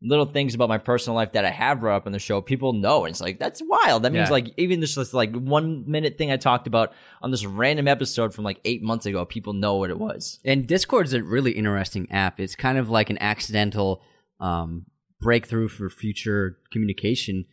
little 0.05 0.25
things 0.25 0.53
about 0.53 0.67
my 0.69 0.77
personal 0.77 1.15
life 1.15 1.31
that 1.31 1.45
I 1.45 1.49
have 1.49 1.79
brought 1.79 1.95
up 1.95 2.05
on 2.05 2.11
the 2.11 2.19
show, 2.19 2.41
people 2.41 2.73
know. 2.73 3.05
And 3.05 3.11
it's 3.13 3.21
like, 3.21 3.39
that's 3.39 3.61
wild. 3.65 4.03
That 4.03 4.11
means 4.11 4.27
Yeah. 4.27 4.33
like 4.33 4.47
even 4.57 4.81
this, 4.81 4.95
this 4.95 5.13
like 5.13 5.33
one 5.33 5.89
minute 5.89 6.17
thing 6.17 6.29
I 6.31 6.35
talked 6.37 6.67
about 6.67 6.91
on 7.21 7.31
this 7.31 7.45
random 7.45 7.87
episode 7.87 8.33
from 8.33 8.43
like 8.43 8.59
eight 8.65 8.83
months 8.83 9.05
ago, 9.05 9.23
people 9.25 9.53
know 9.53 9.75
what 9.77 9.89
it 9.89 9.97
was. 9.97 10.39
And 10.43 10.67
Discord's 10.67 11.13
a 11.13 11.23
really 11.23 11.53
interesting 11.53 12.11
app. 12.11 12.39
It's 12.41 12.55
kind 12.55 12.77
of 12.77 12.89
like 12.89 13.09
an 13.09 13.17
accidental 13.19 14.01
um, 14.41 14.85
breakthrough 15.23 15.67
for 15.67 15.89
future 15.89 16.59
communication 16.71 17.45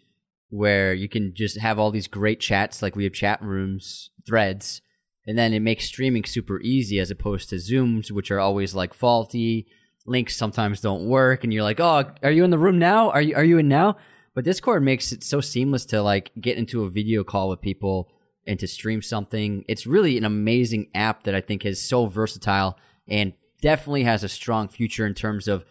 where 0.50 0.92
you 0.92 1.08
can 1.08 1.32
just 1.34 1.58
have 1.58 1.78
all 1.78 1.90
these 1.90 2.08
great 2.08 2.40
chats, 2.40 2.82
like 2.82 2.96
we 2.96 3.04
have 3.04 3.12
chat 3.12 3.40
rooms, 3.40 4.10
threads, 4.26 4.82
and 5.26 5.38
then 5.38 5.52
it 5.52 5.60
makes 5.60 5.84
streaming 5.86 6.24
super 6.24 6.60
easy 6.60 6.98
as 6.98 7.10
opposed 7.10 7.48
to 7.48 7.56
Zooms, 7.56 8.10
which 8.10 8.30
are 8.30 8.40
always 8.40 8.74
like 8.74 8.92
faulty. 8.92 9.66
Links 10.06 10.36
sometimes 10.36 10.80
don't 10.80 11.06
work, 11.06 11.44
and 11.44 11.52
you're 11.52 11.62
like, 11.62 11.78
"Oh, 11.78 12.10
are 12.22 12.32
you 12.32 12.42
in 12.42 12.50
the 12.50 12.58
room 12.58 12.78
now? 12.78 13.10
Are 13.10 13.22
you 13.22 13.34
are 13.36 13.44
you 13.44 13.58
in 13.58 13.68
now?" 13.68 13.96
But 14.34 14.44
Discord 14.44 14.82
makes 14.82 15.12
it 15.12 15.22
so 15.22 15.40
seamless 15.40 15.84
to 15.86 16.02
like 16.02 16.32
get 16.40 16.58
into 16.58 16.84
a 16.84 16.90
video 16.90 17.22
call 17.22 17.48
with 17.48 17.60
people 17.60 18.10
and 18.46 18.58
to 18.58 18.66
stream 18.66 19.02
something. 19.02 19.64
It's 19.68 19.86
really 19.86 20.16
an 20.16 20.24
amazing 20.24 20.88
app 20.94 21.24
that 21.24 21.34
I 21.34 21.40
think 21.40 21.64
is 21.64 21.80
so 21.80 22.06
versatile 22.06 22.76
and 23.06 23.34
definitely 23.60 24.04
has 24.04 24.24
a 24.24 24.28
strong 24.28 24.68
future 24.68 25.06
in 25.06 25.14
terms 25.14 25.46
of 25.46 25.64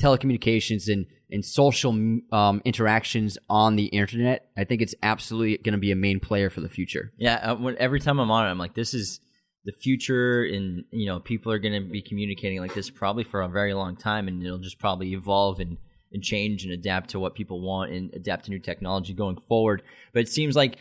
telecommunications 0.00 0.92
and, 0.92 1.06
and 1.30 1.44
social 1.44 1.90
um, 2.32 2.62
interactions 2.64 3.38
on 3.48 3.76
the 3.76 3.86
internet. 3.86 4.50
I 4.56 4.64
think 4.64 4.82
it's 4.82 4.94
absolutely 5.02 5.58
going 5.58 5.72
to 5.72 5.78
be 5.78 5.92
a 5.92 5.96
main 5.96 6.20
player 6.20 6.50
for 6.50 6.60
the 6.60 6.68
future. 6.68 7.12
Yeah, 7.18 7.36
uh, 7.36 7.72
every 7.78 8.00
time 8.00 8.18
I'm 8.18 8.30
on 8.30 8.46
it, 8.46 8.50
I'm 8.50 8.58
like, 8.58 8.74
this 8.74 8.94
is 8.94 9.20
the 9.64 9.72
future, 9.72 10.44
and 10.44 10.84
you 10.92 11.06
know, 11.06 11.18
people 11.18 11.50
are 11.50 11.58
going 11.58 11.82
to 11.82 11.88
be 11.88 12.02
communicating 12.02 12.60
like 12.60 12.74
this 12.74 12.88
probably 12.88 13.24
for 13.24 13.42
a 13.42 13.48
very 13.48 13.74
long 13.74 13.96
time, 13.96 14.28
and 14.28 14.44
it'll 14.44 14.58
just 14.58 14.78
probably 14.78 15.12
evolve 15.12 15.60
and 15.60 15.78
and 16.12 16.22
change 16.22 16.64
and 16.64 16.72
adapt 16.72 17.10
to 17.10 17.20
what 17.20 17.34
people 17.34 17.60
want 17.60 17.92
and 17.92 18.14
adapt 18.14 18.44
to 18.44 18.50
new 18.50 18.60
technology 18.60 19.12
going 19.12 19.36
forward. 19.36 19.82
But 20.12 20.20
it 20.20 20.28
seems 20.28 20.54
like 20.54 20.78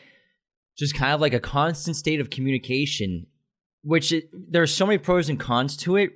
just 0.77 0.95
kind 0.95 1.13
of 1.13 1.21
like 1.21 1.33
a 1.33 1.39
constant 1.39 1.97
state 1.97 2.19
of 2.19 2.29
communication, 2.29 3.27
which 3.83 4.11
it, 4.11 4.29
there's 4.31 4.73
so 4.73 4.85
many 4.85 4.97
pros 4.97 5.29
and 5.29 5.39
cons 5.39 5.77
to 5.77 5.95
it. 5.95 6.11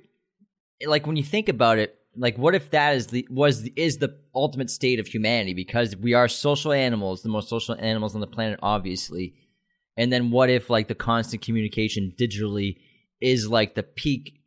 Like 0.86 1.06
when 1.06 1.16
you 1.16 1.24
think 1.24 1.48
about 1.48 1.78
it, 1.78 1.98
like 2.16 2.36
what 2.36 2.54
if 2.54 2.70
that 2.70 2.94
is 2.96 3.08
the 3.08 3.26
was 3.30 3.68
is 3.76 3.98
the 3.98 4.16
ultimate 4.34 4.70
state 4.70 4.98
of 4.98 5.06
humanity 5.06 5.54
because 5.54 5.96
we 5.96 6.14
are 6.14 6.28
social 6.28 6.72
animals, 6.72 7.22
the 7.22 7.28
most 7.28 7.48
social 7.48 7.76
animals 7.78 8.14
on 8.14 8.20
the 8.20 8.26
planet, 8.26 8.58
obviously. 8.62 9.34
And 9.96 10.12
then 10.12 10.30
what 10.30 10.50
if 10.50 10.70
like 10.70 10.88
the 10.88 10.94
constant 10.94 11.42
communication 11.42 12.14
digitally 12.18 12.78
is 13.20 13.48
like 13.48 13.74
the 13.74 13.82
peak 13.82 14.40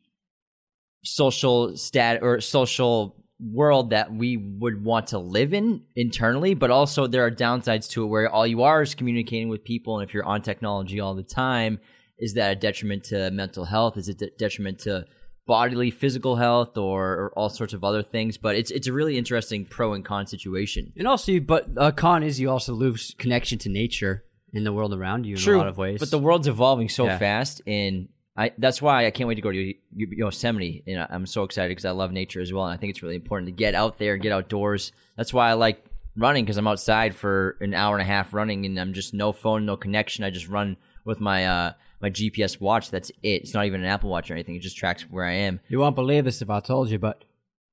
social 1.03 1.75
stat 1.77 2.19
or 2.21 2.41
social 2.41 3.23
world 3.39 3.89
that 3.89 4.13
we 4.13 4.37
would 4.37 4.83
want 4.83 5.07
to 5.07 5.19
live 5.19 5.53
in 5.53 5.83
internally, 5.95 6.53
but 6.53 6.71
also 6.71 7.07
there 7.07 7.25
are 7.25 7.31
downsides 7.31 7.89
to 7.89 8.03
it 8.03 8.07
where 8.07 8.29
all 8.29 8.47
you 8.47 8.63
are 8.63 8.81
is 8.81 8.95
communicating 8.95 9.49
with 9.49 9.63
people, 9.63 9.99
and 9.99 10.07
if 10.07 10.13
you're 10.13 10.25
on 10.25 10.41
technology 10.41 10.99
all 10.99 11.13
the 11.13 11.23
time, 11.23 11.79
is 12.17 12.35
that 12.35 12.51
a 12.51 12.55
detriment 12.55 13.03
to 13.05 13.31
mental 13.31 13.65
health? 13.65 13.97
Is 13.97 14.07
it 14.07 14.21
a 14.21 14.29
detriment 14.37 14.79
to 14.79 15.05
bodily, 15.45 15.91
physical 15.91 16.35
health, 16.35 16.77
or, 16.77 17.03
or 17.13 17.33
all 17.35 17.49
sorts 17.49 17.73
of 17.73 17.83
other 17.83 18.03
things? 18.03 18.37
But 18.37 18.55
it's 18.55 18.71
it's 18.71 18.87
a 18.87 18.93
really 18.93 19.17
interesting 19.17 19.65
pro 19.65 19.93
and 19.93 20.03
con 20.05 20.27
situation. 20.27 20.93
And 20.97 21.07
also, 21.07 21.39
but 21.39 21.67
a 21.77 21.91
con 21.91 22.23
is 22.23 22.39
you 22.39 22.49
also 22.49 22.73
lose 22.73 23.13
connection 23.17 23.57
to 23.59 23.69
nature 23.69 24.23
in 24.53 24.63
the 24.63 24.71
world 24.73 24.93
around 24.93 25.25
you 25.25 25.35
in 25.35 25.53
a 25.53 25.57
lot 25.57 25.67
of 25.67 25.77
ways. 25.77 25.99
But 25.99 26.11
the 26.11 26.19
world's 26.19 26.47
evolving 26.47 26.89
so 26.89 27.05
Yeah. 27.05 27.17
fast, 27.17 27.61
and 27.67 28.09
I 28.37 28.51
that's 28.57 28.81
why 28.81 29.05
I 29.05 29.11
can't 29.11 29.27
wait 29.27 29.35
to 29.35 29.41
go 29.41 29.51
to 29.51 29.73
Yo- 29.95 30.07
Yosemite. 30.11 30.83
And 30.87 31.05
I'm 31.09 31.25
so 31.25 31.43
excited 31.43 31.69
because 31.69 31.85
I 31.85 31.91
love 31.91 32.11
nature 32.11 32.41
as 32.41 32.51
well, 32.53 32.65
and 32.65 32.73
I 32.73 32.77
think 32.77 32.91
it's 32.91 33.03
really 33.03 33.15
important 33.15 33.47
to 33.47 33.51
get 33.51 33.75
out 33.75 33.97
there, 33.97 34.13
and 34.13 34.21
get 34.23 34.31
outdoors. 34.31 34.91
That's 35.17 35.33
why 35.33 35.49
I 35.49 35.53
like 35.53 35.83
running 36.15 36.45
because 36.45 36.57
I'm 36.57 36.67
outside 36.67 37.15
for 37.15 37.57
an 37.59 37.73
hour 37.73 37.95
and 37.95 38.01
a 38.03 38.05
half 38.05 38.33
running, 38.33 38.65
and 38.67 38.79
I'm 38.79 38.93
just 38.93 39.13
no 39.13 39.31
phone, 39.31 39.65
no 39.65 39.75
connection. 39.75 40.23
I 40.23 40.29
just 40.29 40.47
run 40.47 40.77
with 41.05 41.19
my 41.19 41.45
uh 41.47 41.73
my 42.03 42.11
GPS 42.11 42.59
watch. 42.59 42.91
That's 42.91 43.09
it. 43.23 43.41
It's 43.41 43.53
not 43.53 43.65
even 43.65 43.81
an 43.81 43.87
Apple 43.87 44.09
Watch 44.09 44.29
or 44.29 44.33
anything. 44.33 44.55
It 44.55 44.61
just 44.61 44.77
tracks 44.77 45.03
where 45.03 45.25
I 45.25 45.31
am. 45.31 45.61
you 45.69 45.79
won't 45.79 45.95
believe 45.95 46.25
this 46.25 46.41
if 46.41 46.49
I 46.49 46.59
told 46.59 46.89
you, 46.89 46.99
but 46.99 47.23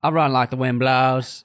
I 0.03 0.11
run 0.11 0.33
like 0.33 0.51
the 0.51 0.57
wind 0.57 0.79
blows. 0.79 1.45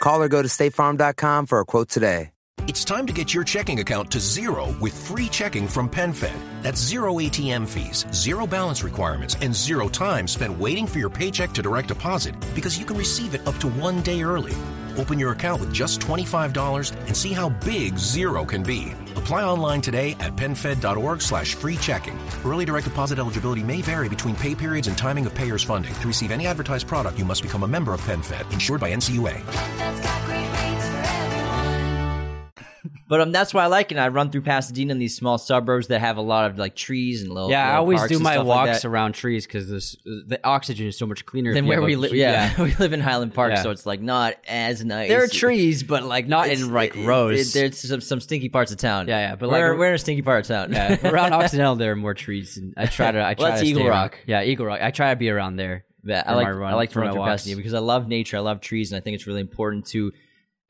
Call 0.00 0.22
or 0.22 0.28
go 0.28 0.42
to 0.42 0.48
statefarm.com 0.48 1.46
for 1.46 1.60
a 1.60 1.64
quote 1.64 1.88
today. 1.88 2.30
It's 2.66 2.84
time 2.84 3.06
to 3.06 3.14
get 3.14 3.32
your 3.32 3.44
checking 3.44 3.80
account 3.80 4.10
to 4.10 4.20
zero 4.20 4.76
with 4.78 4.92
free 4.92 5.28
checking 5.28 5.66
from 5.66 5.88
PenFed. 5.88 6.38
That's 6.60 6.78
zero 6.78 7.14
ATM 7.14 7.66
fees, 7.66 8.04
zero 8.12 8.46
balance 8.46 8.82
requirements, 8.82 9.36
and 9.40 9.54
zero 9.54 9.88
time 9.88 10.28
spent 10.28 10.58
waiting 10.58 10.86
for 10.86 10.98
your 10.98 11.08
paycheck 11.08 11.52
to 11.52 11.62
direct 11.62 11.88
deposit 11.88 12.34
because 12.54 12.78
you 12.78 12.84
can 12.84 12.98
receive 12.98 13.34
it 13.34 13.46
up 13.46 13.56
to 13.58 13.68
one 13.68 14.02
day 14.02 14.22
early. 14.22 14.52
Open 14.98 15.18
your 15.18 15.32
account 15.32 15.60
with 15.60 15.72
just 15.72 16.00
$25 16.00 16.92
and 17.06 17.16
see 17.16 17.32
how 17.32 17.48
big 17.48 17.96
zero 17.96 18.44
can 18.44 18.62
be. 18.62 18.92
Apply 19.14 19.44
online 19.44 19.80
today 19.80 20.16
at 20.20 20.34
penfed.org 20.36 21.22
slash 21.22 21.54
free 21.54 21.76
checking. 21.76 22.18
Early 22.44 22.64
direct 22.64 22.86
deposit 22.86 23.18
eligibility 23.18 23.62
may 23.62 23.80
vary 23.80 24.08
between 24.08 24.34
pay 24.34 24.54
periods 24.54 24.88
and 24.88 24.98
timing 24.98 25.26
of 25.26 25.34
payer's 25.34 25.62
funding. 25.62 25.94
To 25.94 26.06
receive 26.06 26.30
any 26.30 26.46
advertised 26.46 26.86
product, 26.88 27.18
you 27.18 27.24
must 27.24 27.42
become 27.42 27.62
a 27.62 27.68
member 27.68 27.94
of 27.94 28.00
PenFed, 28.02 28.52
insured 28.52 28.80
by 28.80 28.92
NCUA. 28.92 29.38
But 33.08 33.20
um, 33.20 33.32
that's 33.32 33.54
why 33.54 33.64
I 33.64 33.66
like 33.66 33.90
it. 33.92 33.98
I 33.98 34.08
run 34.08 34.30
through 34.30 34.42
Pasadena 34.42 34.92
in 34.92 34.98
these 34.98 35.16
small 35.16 35.38
suburbs 35.38 35.88
that 35.88 36.00
have 36.00 36.16
a 36.16 36.20
lot 36.22 36.50
of 36.50 36.58
like 36.58 36.76
trees 36.76 37.22
and 37.22 37.32
little. 37.32 37.50
Yeah, 37.50 37.72
I 37.72 37.76
always 37.76 38.02
do 38.06 38.18
my 38.18 38.34
stuff 38.34 38.46
like 38.46 38.66
walks 38.66 38.84
around 38.84 39.12
trees 39.12 39.46
because 39.46 39.68
the 39.68 40.38
oxygen 40.44 40.86
is 40.86 40.96
so 40.98 41.06
much 41.06 41.24
cleaner. 41.26 41.54
than 41.54 41.66
where 41.66 41.80
we 41.82 41.96
live. 41.96 42.14
Yeah, 42.14 42.60
we 42.62 42.74
live 42.76 42.92
in 42.92 43.00
Highland 43.00 43.34
Park, 43.34 43.52
Yeah. 43.52 43.62
so 43.62 43.70
it's 43.70 43.86
like 43.86 44.00
not 44.00 44.34
as 44.46 44.84
nice. 44.84 45.08
There 45.08 45.22
are 45.22 45.28
trees, 45.28 45.82
but 45.82 46.02
like 46.04 46.26
not 46.28 46.46
It's- 46.46 46.60
in 46.62 46.72
like 46.72 46.96
it- 46.96 47.06
rows. 47.06 47.54
it- 47.54 47.58
there's 47.58 47.78
some, 47.78 48.00
some 48.00 48.20
stinky 48.20 48.48
parts 48.48 48.72
of 48.72 48.78
town. 48.78 49.08
Yeah, 49.08 49.18
yeah, 49.30 49.36
but 49.36 49.48
we're, 49.50 49.70
like- 49.70 49.78
we're 49.78 49.88
in 49.88 49.94
a 49.94 49.98
stinky 49.98 50.22
part 50.22 50.40
of 50.40 50.46
town. 50.48 50.72
yeah, 50.72 50.98
around 51.08 51.32
Occidental 51.38 51.76
there 51.76 51.92
are 51.92 51.96
more 51.96 52.14
trees, 52.14 52.56
and 52.56 52.74
I 52.76 52.86
try 52.86 53.10
to. 53.12 53.24
I 53.24 53.34
try 53.38 53.50
Well, 53.50 53.58
to 53.60 53.64
Eagle 53.66 53.82
around- 53.82 53.90
Rock. 53.90 54.18
Yeah, 54.26 54.42
Eagle 54.42 54.66
Rock. 54.66 54.80
I 54.82 54.90
try 54.90 55.10
to 55.10 55.16
be 55.16 55.30
around 55.30 55.56
there. 55.56 55.84
Yeah, 56.04 56.22
I 56.26 56.34
like 56.34 56.46
run- 56.46 56.72
I 56.72 56.74
like 56.74 56.90
to 56.92 57.00
run 57.00 57.12
through. 57.12 57.22
Pasadena 57.24 57.56
because 57.56 57.74
I 57.74 57.80
love 57.80 58.06
nature. 58.08 58.36
I 58.36 58.40
love 58.40 58.60
trees, 58.60 58.92
and 58.92 58.96
I 58.96 59.00
think 59.02 59.14
it's 59.16 59.26
really 59.26 59.40
important 59.40 59.86
to. 59.88 60.12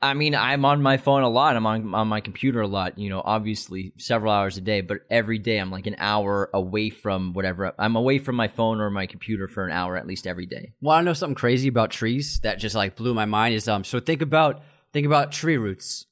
I 0.01 0.13
mean, 0.13 0.33
I'm 0.33 0.63
on 0.63 0.81
my 0.81 0.95
phone 0.95 1.23
a 1.23 1.29
lot. 1.29 1.57
I'm 1.57 1.65
on 1.65 1.93
on 1.93 2.07
my 2.07 2.21
computer 2.21 2.61
a 2.61 2.67
lot. 2.67 2.97
You 2.97 3.09
know, 3.09 3.21
obviously 3.23 3.91
several 3.97 4.31
hours 4.31 4.57
a 4.57 4.61
day, 4.61 4.79
but 4.79 4.99
every 5.09 5.39
day 5.39 5.57
I'm 5.57 5.71
like 5.71 5.87
an 5.87 5.97
hour 5.97 6.49
away 6.53 6.89
from 6.89 7.33
whatever. 7.33 7.73
I'm 7.77 7.97
away 7.97 8.19
from 8.19 8.37
my 8.37 8.47
phone 8.47 8.79
or 8.79 8.89
my 8.89 9.07
computer 9.07 9.49
for 9.49 9.65
an 9.65 9.73
hour 9.73 9.97
at 9.97 10.07
least 10.07 10.25
every 10.25 10.45
day. 10.45 10.71
Want 10.79 11.01
to 11.03 11.05
know 11.05 11.13
something 11.13 11.35
crazy 11.35 11.67
about 11.67 11.91
trees 11.91 12.39
that 12.43 12.59
just 12.59 12.75
like 12.75 12.95
blew 12.95 13.13
my 13.13 13.25
mind? 13.25 13.55
Is 13.55 13.67
um. 13.67 13.83
So 13.83 13.99
think 13.99 14.21
about 14.21 14.61
think 14.93 15.05
about 15.05 15.33
tree 15.33 15.57
roots. 15.57 16.05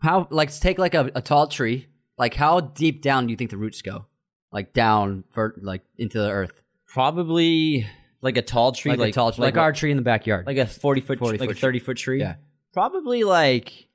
How 0.00 0.28
like 0.30 0.54
take 0.54 0.78
like 0.78 0.94
a, 0.94 1.10
a 1.14 1.22
tall 1.22 1.46
tree. 1.46 1.86
Like 2.18 2.34
how 2.34 2.60
deep 2.60 3.00
down 3.00 3.26
do 3.26 3.30
you 3.30 3.36
think 3.36 3.50
the 3.50 3.56
roots 3.56 3.80
go? 3.80 4.04
Like 4.52 4.74
down 4.74 5.24
for 5.30 5.54
like 5.62 5.82
into 5.96 6.18
the 6.18 6.30
earth. 6.30 6.52
Probably 6.86 7.86
like 8.20 8.36
a 8.36 8.42
tall 8.42 8.72
tree, 8.72 8.90
Like, 8.92 8.98
like 8.98 9.08
a 9.10 9.12
tall 9.12 9.32
tree, 9.32 9.44
like, 9.44 9.56
our 9.56 9.72
tree 9.72 9.90
in 9.90 9.96
the 9.96 10.02
backyard. 10.02 10.46
like 10.46 10.56
a 10.56 10.66
forty 10.66 11.00
foot, 11.00 11.18
40 11.18 11.38
like 11.38 11.50
a 11.50 11.54
thirty 11.54 11.78
foot 11.78 11.96
tree. 11.96 12.20
Yeah. 12.20 12.36
Probably 12.76 13.24
like 13.24 13.88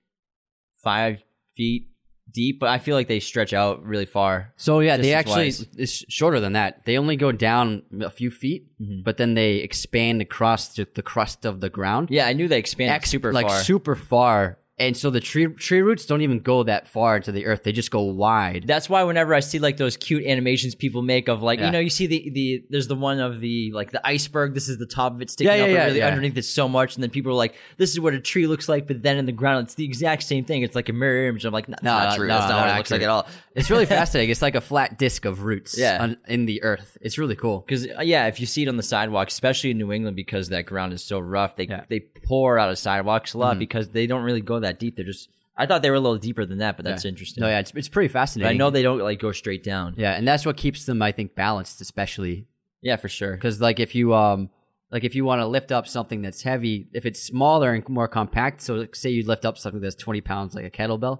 five 0.83 1.21
feet 1.55 1.87
deep, 2.31 2.59
but 2.59 2.69
I 2.69 2.79
feel 2.79 2.95
like 2.95 3.07
they 3.07 3.19
stretch 3.19 3.53
out 3.53 3.83
really 3.83 4.05
far. 4.07 4.53
So 4.55 4.79
yeah, 4.79 4.97
they 4.97 5.13
actually 5.13 5.45
Distance-wise. 5.49 5.79
it's 5.83 6.05
shorter 6.11 6.39
than 6.39 6.53
that. 6.53 6.85
They 6.85 6.97
only 6.97 7.15
go 7.15 7.31
down 7.31 7.83
a 8.01 8.09
few 8.09 8.31
feet, 8.31 8.67
Mm-hmm. 8.81 9.01
but 9.03 9.17
then 9.17 9.35
they 9.35 9.57
expand 9.57 10.21
across 10.23 10.69
the, 10.73 10.87
the 10.95 11.03
crust 11.03 11.45
of 11.45 11.61
the 11.61 11.69
ground. 11.69 12.07
Yeah, 12.09 12.25
I 12.25 12.33
knew 12.33 12.47
they 12.47 12.57
expanded 12.57 12.95
Ex- 12.95 13.11
super 13.11 13.31
like 13.31 13.47
far. 13.47 13.59
super 13.61 13.95
far. 13.95 14.57
And 14.81 14.97
so 14.97 15.09
the 15.11 15.19
tree 15.19 15.47
tree 15.47 15.81
roots 15.81 16.05
don't 16.05 16.21
even 16.21 16.39
go 16.39 16.63
that 16.63 16.87
far 16.87 17.15
into 17.17 17.31
the 17.31 17.45
earth. 17.45 17.63
They 17.63 17.71
just 17.71 17.91
go 17.91 18.01
wide. 18.01 18.63
That's 18.65 18.89
why 18.89 19.03
whenever 19.03 19.33
I 19.33 19.39
see 19.41 19.59
like 19.59 19.77
those 19.77 19.95
cute 19.95 20.25
animations 20.25 20.73
people 20.75 21.01
make 21.03 21.27
of 21.27 21.41
like 21.43 21.59
Yeah. 21.59 21.67
you 21.67 21.71
know 21.71 21.79
you 21.79 21.89
see 21.89 22.07
the 22.07 22.29
the 22.31 22.63
there's 22.69 22.87
the 22.87 22.95
one 22.95 23.19
of 23.19 23.39
the 23.39 23.71
like 23.73 23.91
the 23.91 24.05
iceberg 24.05 24.53
this 24.55 24.67
is 24.67 24.77
the 24.79 24.85
top 24.87 25.13
of 25.13 25.21
it 25.21 25.29
sticking 25.29 25.51
Yeah, 25.51 25.57
yeah, 25.57 25.63
up 25.65 25.69
yeah, 25.71 25.85
really 25.85 25.97
yeah. 25.99 26.07
underneath 26.07 26.37
it 26.37 26.43
so 26.45 26.67
much 26.67 26.95
and 26.95 27.03
then 27.03 27.09
people 27.11 27.31
are 27.31 27.35
like 27.35 27.55
this 27.77 27.91
is 27.91 27.99
what 27.99 28.13
a 28.13 28.19
tree 28.19 28.47
looks 28.47 28.67
like 28.67 28.87
but 28.87 29.03
then 29.03 29.17
in 29.17 29.25
the 29.25 29.31
ground 29.31 29.65
it's 29.65 29.75
the 29.75 29.85
exact 29.85 30.23
same 30.23 30.45
thing 30.45 30.63
it's 30.63 30.75
like 30.75 30.89
a 30.89 30.93
mirror 30.93 31.27
image 31.27 31.45
I'm 31.45 31.53
like 31.53 31.67
no, 31.69 31.73
that's 31.73 31.83
No, 31.83 31.91
not 31.91 32.15
true 32.17 32.27
no, 32.27 32.33
that's 32.37 32.49
not 32.49 32.55
not 32.57 32.65
what 32.67 32.73
it 32.73 32.77
looks 32.77 32.91
like 32.91 33.01
at 33.03 33.09
all 33.09 33.27
It's 33.53 33.69
really 33.69 33.85
fascinating. 33.97 34.29
It's 34.31 34.41
like 34.41 34.55
a 34.55 34.61
flat 34.61 34.97
disc 34.97 35.25
of 35.25 35.43
roots 35.43 35.77
Yeah. 35.77 36.01
on, 36.01 36.15
in 36.25 36.45
the 36.45 36.63
earth. 36.63 36.97
It's 37.01 37.17
really 37.17 37.35
cool. 37.35 37.59
because 37.59 37.85
uh, 37.85 38.01
yeah 38.01 38.27
if 38.27 38.39
you 38.39 38.45
see 38.45 38.63
it 38.63 38.67
on 38.69 38.77
the 38.77 38.83
sidewalk 38.83 39.27
especially 39.27 39.71
in 39.71 39.77
New 39.77 39.91
England 39.91 40.15
because 40.15 40.49
that 40.49 40.65
ground 40.65 40.93
is 40.93 41.03
so 41.03 41.19
rough 41.19 41.55
they 41.55 41.67
they 41.89 41.99
pour 41.99 42.57
out 42.57 42.69
of 42.69 42.77
sidewalks 42.79 43.33
a 43.33 43.37
lot 43.37 43.51
mm-hmm. 43.51 43.59
because 43.59 43.89
they 43.89 44.07
don't 44.07 44.23
really 44.23 44.41
go 44.41 44.59
that 44.59 44.70
deep 44.79 44.95
they're 44.95 45.05
just 45.05 45.29
I 45.57 45.65
thought 45.65 45.81
they 45.81 45.89
were 45.89 45.97
a 45.97 45.99
little 45.99 46.17
deeper 46.17 46.45
than 46.45 46.59
that 46.59 46.77
but 46.77 46.85
that's 46.85 47.05
interesting 47.05 47.41
No, 47.41 47.47
yeah, 47.47 47.59
it's, 47.59 47.71
it's 47.75 47.89
pretty 47.89 48.07
but 48.07 48.13
fascinating. 48.13 48.55
I 48.55 48.57
know 48.57 48.69
they 48.69 48.83
don't 48.83 48.99
like 48.99 49.19
go 49.19 49.31
straight 49.31 49.63
down 49.63 49.95
Yeah, 49.97 50.13
and 50.13 50.27
that's 50.27 50.45
what 50.45 50.57
keeps 50.57 50.85
them, 50.85 51.01
I 51.01 51.11
think, 51.11 51.35
balanced, 51.35 51.81
especially 51.81 52.47
yeah 52.81 52.95
for 52.95 53.09
sure 53.09 53.35
because 53.35 53.61
like 53.61 53.79
if 53.79 53.93
you 53.93 54.13
um 54.15 54.49
like 54.91 55.03
if 55.05 55.15
you 55.15 55.23
want 55.23 55.39
to 55.39 55.47
lift 55.47 55.71
up 55.71 55.87
something 55.87 56.21
that's 56.21 56.41
heavy, 56.41 56.89
if 56.93 57.05
it's 57.05 57.21
smaller 57.21 57.73
and 57.73 57.87
more 57.87 58.09
compact, 58.09 58.61
so 58.61 58.75
like, 58.75 58.95
say 58.95 59.09
you 59.09 59.25
lift 59.25 59.45
up 59.45 59.57
something 59.57 59.81
that's 59.81 59.95
twenty 59.95 60.21
pounds 60.21 60.53
like 60.53 60.65
a 60.65 60.69
kettlebell, 60.69 61.19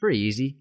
pretty 0.00 0.18
easy. 0.18 0.58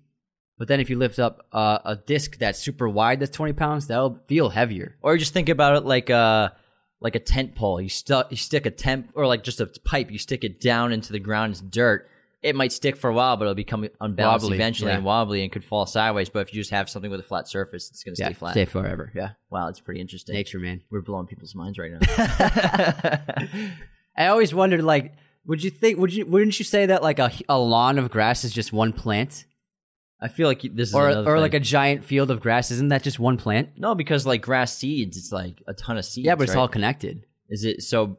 But 0.58 0.68
then 0.70 0.80
if 0.80 0.90
you 0.90 0.98
lift 0.98 1.20
up 1.20 1.48
uh, 1.52 1.80
a 1.84 1.96
disc 1.96 2.38
that's 2.38 2.60
super 2.60 2.88
wide, 2.88 3.20
that's 3.20 3.36
twenty 3.36 3.54
pounds, 3.54 3.88
that'll 3.88 4.20
feel 4.28 4.50
heavier. 4.50 4.96
Or 5.02 5.18
just 5.18 5.34
think 5.34 5.50
about 5.50 5.76
it 5.76 5.86
like 5.86 6.10
a 6.10 6.56
like 7.02 7.16
a 7.16 7.20
tent 7.20 7.56
pole. 7.56 7.82
You 7.82 7.90
stuck 7.90 8.30
you 8.30 8.38
stick 8.38 8.66
a 8.66 8.72
tent 8.72 9.10
or 9.16 9.26
like 9.26 9.44
just 9.44 9.60
a 9.60 9.66
pipe. 9.66 10.12
You 10.12 10.20
stick 10.20 10.44
it 10.44 10.62
down 10.62 10.94
into 10.94 11.12
the 11.12 11.20
ground. 11.20 11.52
It's 11.52 11.62
dirt. 11.62 12.08
It 12.46 12.56
might 12.56 12.72
stick 12.72 12.96
for 12.96 13.10
a 13.10 13.14
while, 13.14 13.36
but 13.38 13.46
it'll 13.46 13.56
become 13.56 13.88
unbalanced 14.00 14.44
Wobbly, 14.46 14.58
eventually 14.58 14.92
yeah. 14.92 14.98
and 14.98 15.06
wobbly 15.06 15.42
and 15.44 15.52
could 15.52 15.66
fall 15.66 15.86
sideways. 15.86 16.30
But 16.30 16.40
if 16.42 16.54
you 16.54 16.60
just 16.62 16.70
have 16.72 16.90
something 16.90 17.10
with 17.10 17.20
a 17.20 17.24
flat 17.24 17.48
surface, 17.48 17.90
it's 17.90 18.04
going 18.04 18.14
to 18.16 18.22
Yeah, 18.22 18.28
stay 18.28 18.34
flat. 18.36 18.52
stay 18.52 18.66
forever. 18.66 19.12
Yeah, 19.16 19.32
Wow, 19.50 19.68
it's 19.70 19.80
pretty 19.80 20.00
interesting. 20.00 20.36
nature, 20.36 20.60
man. 20.60 20.82
We're 20.92 21.02
blowing 21.02 21.26
people's 21.26 21.56
minds 21.56 21.80
right 21.80 21.92
now. 21.92 22.00
I 24.18 24.28
always 24.28 24.54
wondered, 24.54 24.84
like, 24.84 25.14
would 25.46 25.64
you 25.64 25.70
think? 25.70 26.00
Would 26.00 26.14
you? 26.14 26.26
Wouldn't 26.26 26.58
you 26.60 26.66
say 26.66 26.86
that 26.88 27.04
like 27.04 27.20
a, 27.20 27.32
a 27.50 27.58
lawn 27.58 27.98
of 28.00 28.10
grass 28.10 28.44
is 28.44 28.54
just 28.54 28.72
one 28.72 28.94
plant, 28.94 29.46
I 30.22 30.28
feel 30.28 30.48
like 30.48 30.62
this 30.62 30.90
is 30.90 30.96
or 30.96 31.10
another 31.10 31.30
or 31.30 31.36
thing. 31.36 31.42
like 31.42 31.54
a 31.54 31.60
giant 31.60 32.04
field 32.04 32.32
of 32.32 32.40
grass? 32.42 32.72
Isn't 32.72 32.88
that 32.90 33.04
just 33.04 33.20
one 33.20 33.38
plant? 33.38 33.70
no, 33.78 33.94
because 33.96 34.26
like 34.26 34.42
grass 34.42 34.78
seeds, 34.78 35.18
it's 35.18 35.32
like 35.32 35.62
a 35.68 35.74
ton 35.74 35.98
of 35.98 36.06
seeds. 36.06 36.26
Yeah, 36.26 36.36
but 36.36 36.44
it's 36.46 36.54
right? 36.56 36.62
all 36.62 36.68
connected. 36.68 37.26
Is 37.50 37.64
it 37.64 37.84
so? 37.84 38.18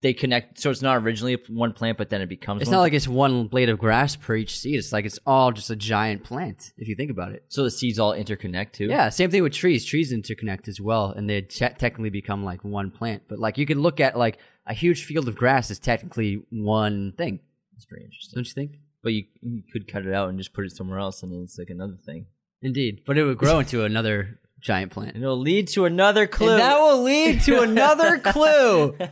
They 0.00 0.14
connect, 0.14 0.60
so 0.60 0.70
it's 0.70 0.80
not 0.80 1.02
originally 1.02 1.36
one 1.48 1.72
plant, 1.72 1.98
but 1.98 2.08
then 2.08 2.20
it 2.20 2.28
becomes. 2.28 2.62
It's 2.62 2.70
not 2.70 2.80
like 2.80 2.92
it's 2.92 3.08
one 3.08 3.48
blade 3.48 3.68
of 3.68 3.80
grass 3.80 4.14
per 4.14 4.36
each 4.36 4.56
seed. 4.56 4.78
It's 4.78 4.92
like 4.92 5.04
it's 5.04 5.18
all 5.26 5.50
just 5.50 5.70
a 5.70 5.76
giant 5.76 6.22
plant 6.22 6.72
if 6.78 6.86
you 6.86 6.94
think 6.94 7.10
about 7.10 7.32
it. 7.32 7.44
so 7.48 7.64
the 7.64 7.70
seeds 7.70 7.98
all 7.98 8.12
interconnect 8.12 8.72
too. 8.72 8.86
Yeah, 8.86 9.08
same 9.08 9.28
thing 9.30 9.42
with 9.42 9.54
trees. 9.54 9.84
Trees 9.84 10.12
interconnect 10.12 10.68
as 10.68 10.80
well, 10.80 11.10
and 11.10 11.28
they 11.28 11.40
te- 11.40 11.70
technically 11.78 12.10
become 12.10 12.44
like 12.44 12.62
one 12.62 12.92
plant. 12.92 13.24
But 13.28 13.40
like 13.40 13.58
you 13.58 13.66
can 13.66 13.80
look 13.80 13.98
at 13.98 14.16
like 14.16 14.38
a 14.66 14.74
huge 14.74 15.04
field 15.04 15.26
of 15.26 15.34
grass 15.34 15.68
is 15.70 15.80
technically 15.80 16.44
one 16.50 17.12
thing, 17.18 17.40
it's 17.74 17.84
pretty 17.84 18.04
interesting. 18.04 18.36
don't 18.36 18.46
you 18.46 18.52
think? 18.54 18.72
But 19.02 19.14
you, 19.14 19.24
you 19.42 19.62
could 19.72 19.88
cut 19.90 20.06
it 20.06 20.14
out 20.14 20.28
and 20.28 20.38
just 20.38 20.52
put 20.52 20.64
it 20.64 20.72
somewhere 20.76 20.98
else, 21.00 21.22
and 21.24 21.32
then 21.32 21.42
it's 21.42 21.58
like 21.58 21.70
another 21.70 21.96
thing. 21.96 22.26
Indeed, 22.62 23.02
but 23.04 23.16
it 23.18 23.24
would 23.24 23.38
grow 23.38 23.58
into 23.60 23.82
another 23.84 24.38
giant 24.60 24.92
plant. 24.92 25.14
And 25.14 25.22
it'll 25.24 25.38
lead 25.38 25.68
to 25.68 25.84
another 25.86 26.26
clue. 26.26 26.50
And 26.50 26.60
that 26.60 26.78
will 26.78 27.02
lead 27.02 27.40
to 27.42 27.62
another 27.62 28.18
clue. 28.18 28.96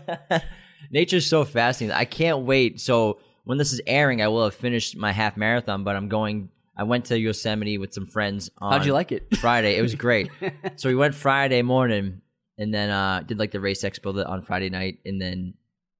Nature's 0.90 1.26
so 1.26 1.44
fascinating. 1.44 1.96
I 1.96 2.04
can't 2.04 2.40
wait. 2.40 2.80
So 2.80 3.18
when 3.44 3.58
this 3.58 3.72
is 3.72 3.80
airing, 3.86 4.22
I 4.22 4.28
will 4.28 4.44
have 4.44 4.54
finished 4.54 4.96
my 4.96 5.12
half 5.12 5.36
marathon. 5.36 5.84
But 5.84 5.96
I'm 5.96 6.08
going. 6.08 6.50
I 6.76 6.82
went 6.82 7.06
to 7.06 7.18
Yosemite 7.18 7.78
with 7.78 7.94
some 7.94 8.06
friends. 8.06 8.50
On 8.58 8.72
How'd 8.72 8.86
you 8.86 8.92
like 8.92 9.12
it? 9.12 9.36
Friday. 9.40 9.76
It 9.76 9.82
was 9.82 9.94
great. 9.94 10.30
so 10.76 10.88
we 10.88 10.94
went 10.94 11.14
Friday 11.14 11.62
morning, 11.62 12.20
and 12.58 12.72
then 12.72 12.90
uh, 12.90 13.22
did 13.26 13.38
like 13.38 13.50
the 13.50 13.60
race 13.60 13.82
expo 13.82 14.28
on 14.28 14.42
Friday 14.42 14.70
night, 14.70 14.98
and 15.04 15.20
then 15.20 15.54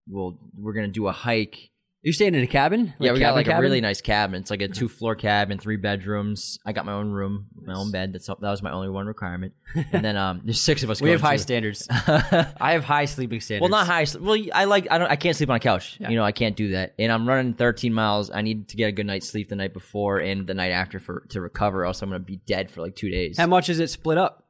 we'll 0.09 0.39
we're 0.57 0.75
gonna 0.75 0.89
do 0.89 1.07
a 1.07 1.13
hike. 1.13 1.71
You're 2.07 2.13
staying 2.13 2.37
in 2.37 2.45
a 2.45 2.47
cabin? 2.47 2.95
yeah, 3.01 3.11
we 3.11 3.19
got 3.19 3.35
cabin 3.35 3.35
like 3.35 3.49
a 3.49 3.61
really 3.61 3.81
nice 3.81 4.01
cabin. 4.01 4.41
It's 4.41 4.53
like 4.53 4.63
a 4.63 4.69
two 4.69 4.89
floor 4.89 5.17
cabin, 5.17 5.59
three 5.59 5.75
bedrooms. 5.75 6.61
I 6.65 6.73
got 6.73 6.87
my 6.87 6.93
own 6.93 7.11
room, 7.11 7.47
my 7.61 7.75
own 7.75 7.91
bed. 7.91 8.13
That's 8.13 8.29
that 8.29 8.41
was 8.41 8.63
my 8.63 8.71
only 8.71 8.89
one 8.89 9.09
requirement. 9.09 9.55
And 9.93 10.05
then 10.05 10.17
um, 10.17 10.41
there's 10.45 10.61
six 10.61 10.85
of 10.85 10.91
us. 10.91 11.03
We 11.03 11.11
have 11.11 11.21
high 11.21 11.35
too. 11.35 11.43
standards. 11.43 11.89
I 11.91 12.75
have 12.75 12.85
high 12.85 13.07
sleeping 13.07 13.41
standards. 13.41 13.63
Well, 13.63 13.71
not 13.71 13.89
high. 13.89 14.07
Well, 14.21 14.41
I 14.55 14.67
like. 14.67 14.87
I 14.89 14.99
don't. 14.99 15.11
I 15.11 15.17
can't 15.17 15.37
sleep 15.37 15.51
on 15.51 15.57
a 15.57 15.59
couch. 15.59 15.97
You 15.99 16.15
know, 16.15 16.23
I 16.23 16.31
can't 16.31 16.55
do 16.55 16.71
that. 16.71 16.95
And 16.97 17.11
I'm 17.11 17.27
running 17.29 17.55
13 17.55 17.93
miles. 17.93 18.31
I 18.31 18.41
need 18.41 18.69
to 18.69 18.77
get 18.77 18.87
a 18.87 18.93
good 18.93 19.07
night's 19.07 19.29
sleep 19.29 19.49
the 19.49 19.57
night 19.57 19.73
before 19.75 20.19
and 20.19 20.47
the 20.47 20.55
night 20.55 20.71
after 20.71 21.01
for 21.01 21.27
to 21.31 21.41
recover. 21.41 21.83
Or 21.83 21.87
else 21.87 22.03
I'm 22.03 22.11
gonna 22.11 22.21
be 22.21 22.37
dead 22.37 22.71
for 22.71 22.83
like 22.83 22.95
two 22.95 23.11
days. 23.11 23.37
How 23.37 23.49
much 23.49 23.69
is 23.69 23.81
it 23.81 23.91
split 23.91 24.17
up? 24.17 24.47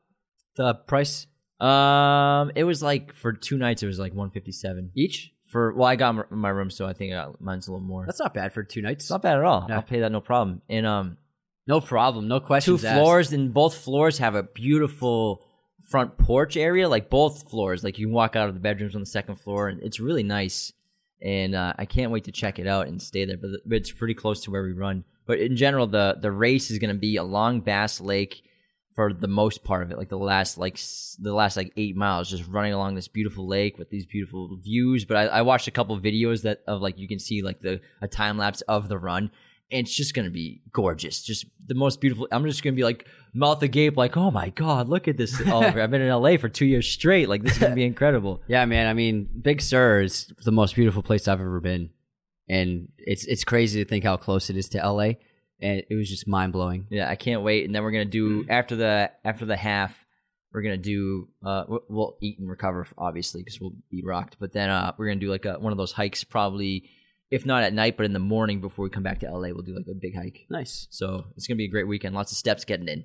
The 0.57 0.75
price 0.75 1.27
Um, 1.59 2.53
it 2.55 2.65
was 2.65 2.83
like 2.83 3.15
for 3.15 3.33
two 3.33 3.57
nights. 3.57 3.83
It 3.83 3.87
was 3.87 3.99
like 3.99 4.13
157 4.13 4.91
each? 4.95 5.33
For. 5.57 5.73
Well, 5.73 5.89
I 5.89 5.97
got 5.97 6.31
my 6.31 6.51
room, 6.51 6.71
so 6.71 6.87
I 6.87 6.93
think 6.93 7.15
mine's 7.41 7.67
a 7.67 7.73
little 7.73 7.87
more. 7.87 8.05
That's 8.05 8.21
not 8.21 8.35
bad 8.35 8.53
for 8.53 8.63
two 8.63 8.83
nights. 8.83 9.05
It's 9.05 9.11
not 9.11 9.23
bad 9.23 9.39
at 9.39 9.45
all. 9.45 9.67
I'll 9.71 9.81
pay 9.81 10.01
that 10.01 10.13
no 10.13 10.21
problem. 10.21 10.61
And 10.69 10.85
um, 10.85 11.17
No 11.67 11.81
problem. 11.81 12.29
No 12.29 12.39
two 12.41 12.45
questions. 12.47 12.85
asked. 12.85 13.01
floors, 13.01 13.33
and 13.33 13.55
both 13.55 13.75
floors 13.75 14.19
have 14.19 14.35
a 14.35 14.43
beautiful 14.43 15.47
front 15.89 16.19
porch 16.19 16.59
area. 16.59 16.91
Like 16.91 17.09
both 17.09 17.49
floors, 17.49 17.83
like 17.83 17.99
you 17.99 18.07
can 18.07 18.13
walk 18.15 18.37
out 18.37 18.49
of 18.49 18.55
the 18.55 18.61
bedrooms 18.61 18.95
on 18.95 19.01
the 19.01 19.07
second 19.07 19.37
floor, 19.37 19.69
and 19.69 19.83
it's 19.83 19.99
really 19.99 20.23
nice. 20.23 20.75
And 21.23 21.55
uh, 21.55 21.73
I 21.79 21.87
can't 21.87 22.13
wait 22.13 22.25
to 22.25 22.33
check 22.33 22.59
it 22.59 22.67
out 22.67 22.89
and 22.89 23.01
stay 23.01 23.25
there. 23.25 23.39
But, 23.39 23.51
but 23.65 23.77
it's 23.77 23.91
pretty 23.91 24.13
close 24.13 24.43
to 24.43 24.51
where 24.51 24.63
we 24.63 24.73
run. 24.73 25.05
But 25.27 25.39
in 25.39 25.57
general, 25.57 25.87
the 25.87 26.19
the 26.21 26.31
race 26.31 26.71
is 26.71 26.79
going 26.79 26.95
to 26.95 27.01
be 27.01 27.17
along 27.17 27.61
Bass 27.63 27.99
Lake 27.99 28.43
for 28.97 29.13
the 29.13 29.29
most 29.29 29.63
part 29.63 29.83
of 29.83 29.91
it, 29.91 29.99
like 29.99 30.09
the 30.09 30.17
last 30.17 30.57
like 30.57 30.81
the 31.19 31.33
last 31.35 31.57
like 31.57 31.71
eight 31.77 31.95
miles, 31.95 32.31
just 32.31 32.49
running 32.49 32.73
along 32.73 32.95
this 32.95 33.09
beautiful 33.09 33.47
lake 33.47 33.79
with 33.79 33.91
these 33.91 34.07
beautiful 34.07 34.57
views. 34.57 35.05
But 35.05 35.19
I, 35.19 35.27
I 35.27 35.43
watched 35.43 35.69
a 35.69 35.71
couple 35.71 36.01
videos 36.01 36.43
that 36.43 36.63
of 36.67 36.81
like 36.81 36.99
you 36.99 37.07
can 37.07 37.19
see 37.19 37.43
like 37.43 37.61
the 37.61 37.83
a 38.01 38.09
time 38.09 38.39
lapse 38.39 38.63
of 38.63 38.89
the 38.89 38.99
run, 38.99 39.31
and 39.71 39.87
it's 39.87 39.95
just 39.95 40.15
gonna 40.15 40.31
be 40.31 40.63
gorgeous, 40.73 41.23
just 41.23 41.45
the 41.67 41.75
most 41.75 42.01
beautiful. 42.01 42.27
I'm 42.33 42.45
just 42.47 42.63
gonna 42.63 42.75
be 42.75 42.85
like 42.85 43.07
mouth 43.35 43.63
agape, 43.63 43.99
like 43.99 44.17
oh 44.17 44.31
my 44.31 44.49
god, 44.49 44.89
look 44.89 45.09
at 45.09 45.19
this, 45.19 45.39
Oliver. 45.47 45.79
Oh, 45.79 45.83
I've 45.85 45.91
been 45.91 46.01
in 46.01 46.09
LA 46.09 46.39
for 46.39 46.49
two 46.49 46.67
years 46.67 46.89
straight. 46.89 47.29
Like 47.29 47.43
this 47.43 47.53
is 47.53 47.59
gonna 47.59 47.75
be 47.75 47.85
incredible. 47.85 48.43
Yeah, 48.49 48.65
man. 48.65 48.87
I 48.87 48.95
mean, 48.95 49.29
Big 49.43 49.61
Sur 49.61 50.01
is 50.01 50.33
the 50.43 50.53
most 50.53 50.75
beautiful 50.75 51.03
place 51.03 51.29
I've 51.29 51.41
ever 51.41 51.61
been, 51.61 51.91
and 52.49 52.89
it's 52.97 53.27
it's 53.27 53.45
crazy 53.45 53.85
to 53.85 53.89
think 53.89 54.05
how 54.05 54.17
close 54.17 54.49
it 54.49 54.57
is 54.57 54.71
to 54.71 54.79
LA, 54.79 55.17
and 55.61 55.83
it 55.89 55.95
was 55.95 56.09
just 56.09 56.27
mind 56.29 56.53
blowing. 56.53 56.87
Yeah, 56.91 57.09
I 57.09 57.17
can't 57.17 57.43
wait. 57.43 57.65
And 57.65 57.75
then 57.75 57.83
we're 57.83 57.93
gonna 57.93 58.05
do 58.05 58.45
after 58.49 58.77
the 58.77 59.11
after 59.25 59.45
the 59.47 59.57
half, 59.57 60.05
we're 60.53 60.63
gonna 60.63 60.77
do 60.77 61.29
uh 61.45 61.65
we'll- 61.69 61.85
we'll 61.89 62.17
eat 62.21 62.39
and 62.39 62.49
recover 62.49 62.87
obviously 62.99 63.43
because 63.43 63.61
we'll 63.61 63.75
be 63.91 64.03
rocked. 64.05 64.37
But 64.39 64.53
then 64.53 64.71
uh 64.71 64.93
we're 64.99 65.07
gonna 65.09 65.21
do 65.21 65.31
like 65.31 65.45
a, 65.45 65.55
one 65.59 65.73
of 65.73 65.79
those 65.79 65.93
hikes 65.93 66.25
probably 66.25 66.91
if 67.31 67.45
not 67.45 67.65
at 67.65 67.73
night, 67.75 67.97
but 67.97 68.07
in 68.07 68.13
the 68.13 68.21
morning 68.21 68.61
before 68.61 68.85
we 68.85 68.91
come 68.91 69.03
back 69.03 69.19
to 69.21 69.27
LA, 69.31 69.49
we'll 69.49 69.63
do 69.63 69.75
like 69.75 69.87
a 69.91 69.95
big 70.01 70.15
hike. 70.15 70.47
Nice. 70.49 70.87
So 70.91 71.25
it's 71.37 71.47
gonna 71.47 71.59
be 71.59 71.65
a 71.65 71.69
great 71.71 71.89
weekend. 71.89 72.15
Lots 72.15 72.31
of 72.33 72.39
steps 72.39 72.65
getting 72.65 72.87
in. 72.89 73.05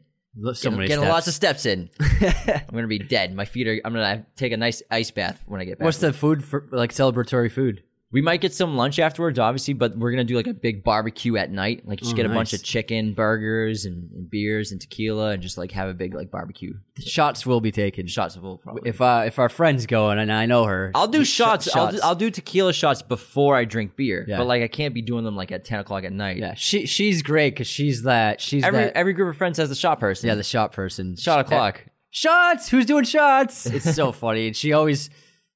So 0.53 0.53
Getting, 0.53 0.77
many 0.77 0.87
getting 0.87 1.03
steps. 1.03 1.11
lots 1.13 1.27
of 1.27 1.33
steps 1.33 1.65
in. 1.65 1.89
I'm 1.99 2.73
gonna 2.73 2.87
be 2.87 2.99
dead. 2.99 3.35
My 3.35 3.43
feet 3.45 3.67
are. 3.67 3.81
I'm 3.83 3.91
gonna 3.93 4.25
take 4.37 4.53
a 4.53 4.57
nice 4.57 4.81
ice 4.91 5.11
bath 5.11 5.43
when 5.45 5.59
I 5.59 5.65
get 5.65 5.77
back. 5.79 5.85
What's 5.85 5.97
the 5.97 6.13
food 6.13 6.41
for 6.43 6.67
like 6.71 6.93
celebratory 6.93 7.51
food? 7.51 7.83
We 8.13 8.21
might 8.21 8.41
get 8.41 8.53
some 8.53 8.75
lunch 8.75 8.99
afterwards, 8.99 9.39
obviously, 9.39 9.73
but 9.73 9.97
we're 9.97 10.11
gonna 10.11 10.25
do 10.25 10.35
like 10.35 10.47
a 10.47 10.53
big 10.53 10.83
barbecue 10.83 11.37
at 11.37 11.49
night. 11.49 11.87
Like 11.87 11.99
just 11.99 12.11
Oh, 12.11 12.15
get 12.15 12.25
a 12.25 12.29
bunch 12.29 12.51
nice. 12.51 12.59
of 12.59 12.63
chicken, 12.65 13.13
burgers, 13.13 13.85
and, 13.85 14.11
and 14.11 14.29
beers 14.29 14.71
and 14.73 14.81
tequila, 14.81 15.29
and 15.31 15.41
just 15.41 15.57
like 15.57 15.71
have 15.71 15.87
a 15.87 15.93
big 15.93 16.13
like 16.13 16.29
barbecue. 16.29 16.73
Shots 16.99 17.45
will 17.45 17.61
be 17.61 17.71
taken. 17.71 18.07
Shots 18.07 18.35
of 18.35 18.41
probably. 18.61 18.81
If 18.89 18.99
uh, 18.99 19.23
if 19.25 19.39
our 19.39 19.47
friend's 19.47 19.85
going 19.85 20.19
and 20.19 20.31
I 20.31 20.45
know 20.45 20.65
her, 20.65 20.91
I'll 20.93 21.07
do 21.07 21.23
sh- 21.23 21.29
shots. 21.29 21.73
I'll, 21.75 21.91
do, 21.91 21.99
I'll 22.03 22.15
do 22.15 22.29
tequila 22.29 22.73
shots 22.73 23.01
before 23.01 23.55
I 23.55 23.63
drink 23.63 23.95
beer. 23.95 24.25
Yeah. 24.27 24.39
But 24.39 24.47
like 24.47 24.61
I 24.61 24.67
can't 24.67 24.93
be 24.93 25.01
doing 25.01 25.23
them 25.23 25.37
like 25.37 25.53
at 25.53 25.63
ten 25.63 25.79
o'clock 25.79 26.03
at 26.03 26.11
night. 26.11 26.37
yeah, 26.37 26.53
she 26.55 26.85
she's 26.87 27.21
great 27.21 27.51
because 27.53 27.67
she's 27.67 28.03
that 28.03 28.41
she's 28.41 28.63
Every 28.65 28.79
that 28.85 28.97
every 28.97 29.13
group 29.13 29.29
of 29.29 29.37
friends 29.37 29.57
has 29.57 29.69
the 29.69 29.75
shot 29.75 30.01
person. 30.01 30.27
yeah 30.27 30.35
the 30.35 30.43
shot 30.43 30.73
person. 30.73 31.15
shot 31.15 31.39
o'clock. 31.39 31.85
Shots. 32.09 32.67
Who's 32.67 32.85
doing 32.85 33.05
shots? 33.05 33.65
It's 33.65 33.95
so 33.95 34.11
funny, 34.11 34.47
and 34.47 34.55
she 34.55 34.73
always 34.73 35.09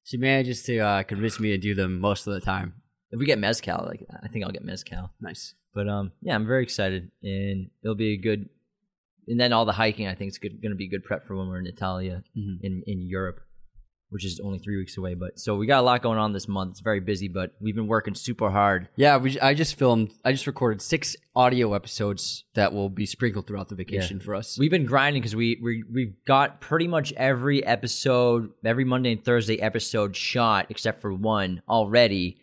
she 0.06 0.16
manages 0.16 0.62
to 0.62 0.78
uh, 0.78 1.02
convince 1.02 1.38
me 1.40 1.50
to 1.50 1.58
do 1.58 1.74
them 1.74 2.00
most 2.00 2.26
of 2.26 2.32
the 2.34 2.40
time. 2.40 2.74
If 3.10 3.18
we 3.18 3.26
get 3.26 3.38
mezcal, 3.38 3.84
like 3.86 4.06
I 4.22 4.28
think 4.28 4.44
I'll 4.44 4.52
get 4.52 4.64
mezcal. 4.64 5.10
Nice. 5.20 5.54
But 5.74 5.88
um, 5.88 6.12
yeah, 6.22 6.34
I'm 6.34 6.46
very 6.46 6.62
excited, 6.62 7.10
and 7.22 7.70
it'll 7.82 7.94
be 7.96 8.14
a 8.14 8.16
good. 8.16 8.48
And 9.28 9.38
then 9.40 9.52
all 9.52 9.64
the 9.64 9.72
hiking, 9.72 10.06
I 10.06 10.14
think, 10.14 10.30
is 10.30 10.38
going 10.38 10.60
to 10.70 10.74
be 10.76 10.88
good 10.88 11.02
prep 11.04 11.26
for 11.26 11.34
when 11.36 11.48
we're 11.48 11.58
in 11.58 11.66
Italia, 11.66 12.22
Mhm. 12.38 12.58
in 12.62 12.82
in 12.86 12.98
Europe, 13.02 13.40
which 14.10 14.24
is 14.24 14.40
only 14.40 14.58
three 14.58 14.76
weeks 14.76 14.96
away. 14.96 15.14
But 15.14 15.38
so 15.38 15.56
we 15.56 15.66
got 15.66 15.80
a 15.80 15.82
lot 15.82 16.02
going 16.02 16.18
on 16.18 16.32
this 16.32 16.48
month. 16.48 16.72
It's 16.72 16.80
very 16.80 17.00
busy, 17.00 17.28
but 17.28 17.52
we've 17.60 17.74
been 17.74 17.88
working 17.88 18.14
super 18.14 18.50
hard. 18.50 18.88
Yeah, 18.96 19.16
we, 19.16 19.38
I 19.40 19.54
just 19.54 19.76
filmed. 19.76 20.12
I 20.24 20.32
just 20.32 20.46
recorded 20.46 20.80
six 20.80 21.16
audio 21.34 21.74
episodes 21.74 22.44
that 22.54 22.72
will 22.72 22.88
be 22.88 23.06
sprinkled 23.06 23.46
throughout 23.46 23.68
the 23.68 23.74
vacation 23.74 24.20
for 24.20 24.34
us. 24.34 24.58
We've 24.58 24.70
been 24.70 24.86
grinding 24.86 25.22
because 25.22 25.36
we 25.36 25.58
we 25.62 25.84
we've 25.92 26.14
got 26.24 26.60
pretty 26.60 26.86
much 26.88 27.12
every 27.14 27.64
episode, 27.64 28.52
every 28.64 28.84
Monday 28.84 29.12
and 29.12 29.24
Thursday 29.24 29.60
episode 29.60 30.16
shot 30.16 30.66
except 30.70 31.00
for 31.00 31.12
one 31.12 31.62
already. 31.68 32.38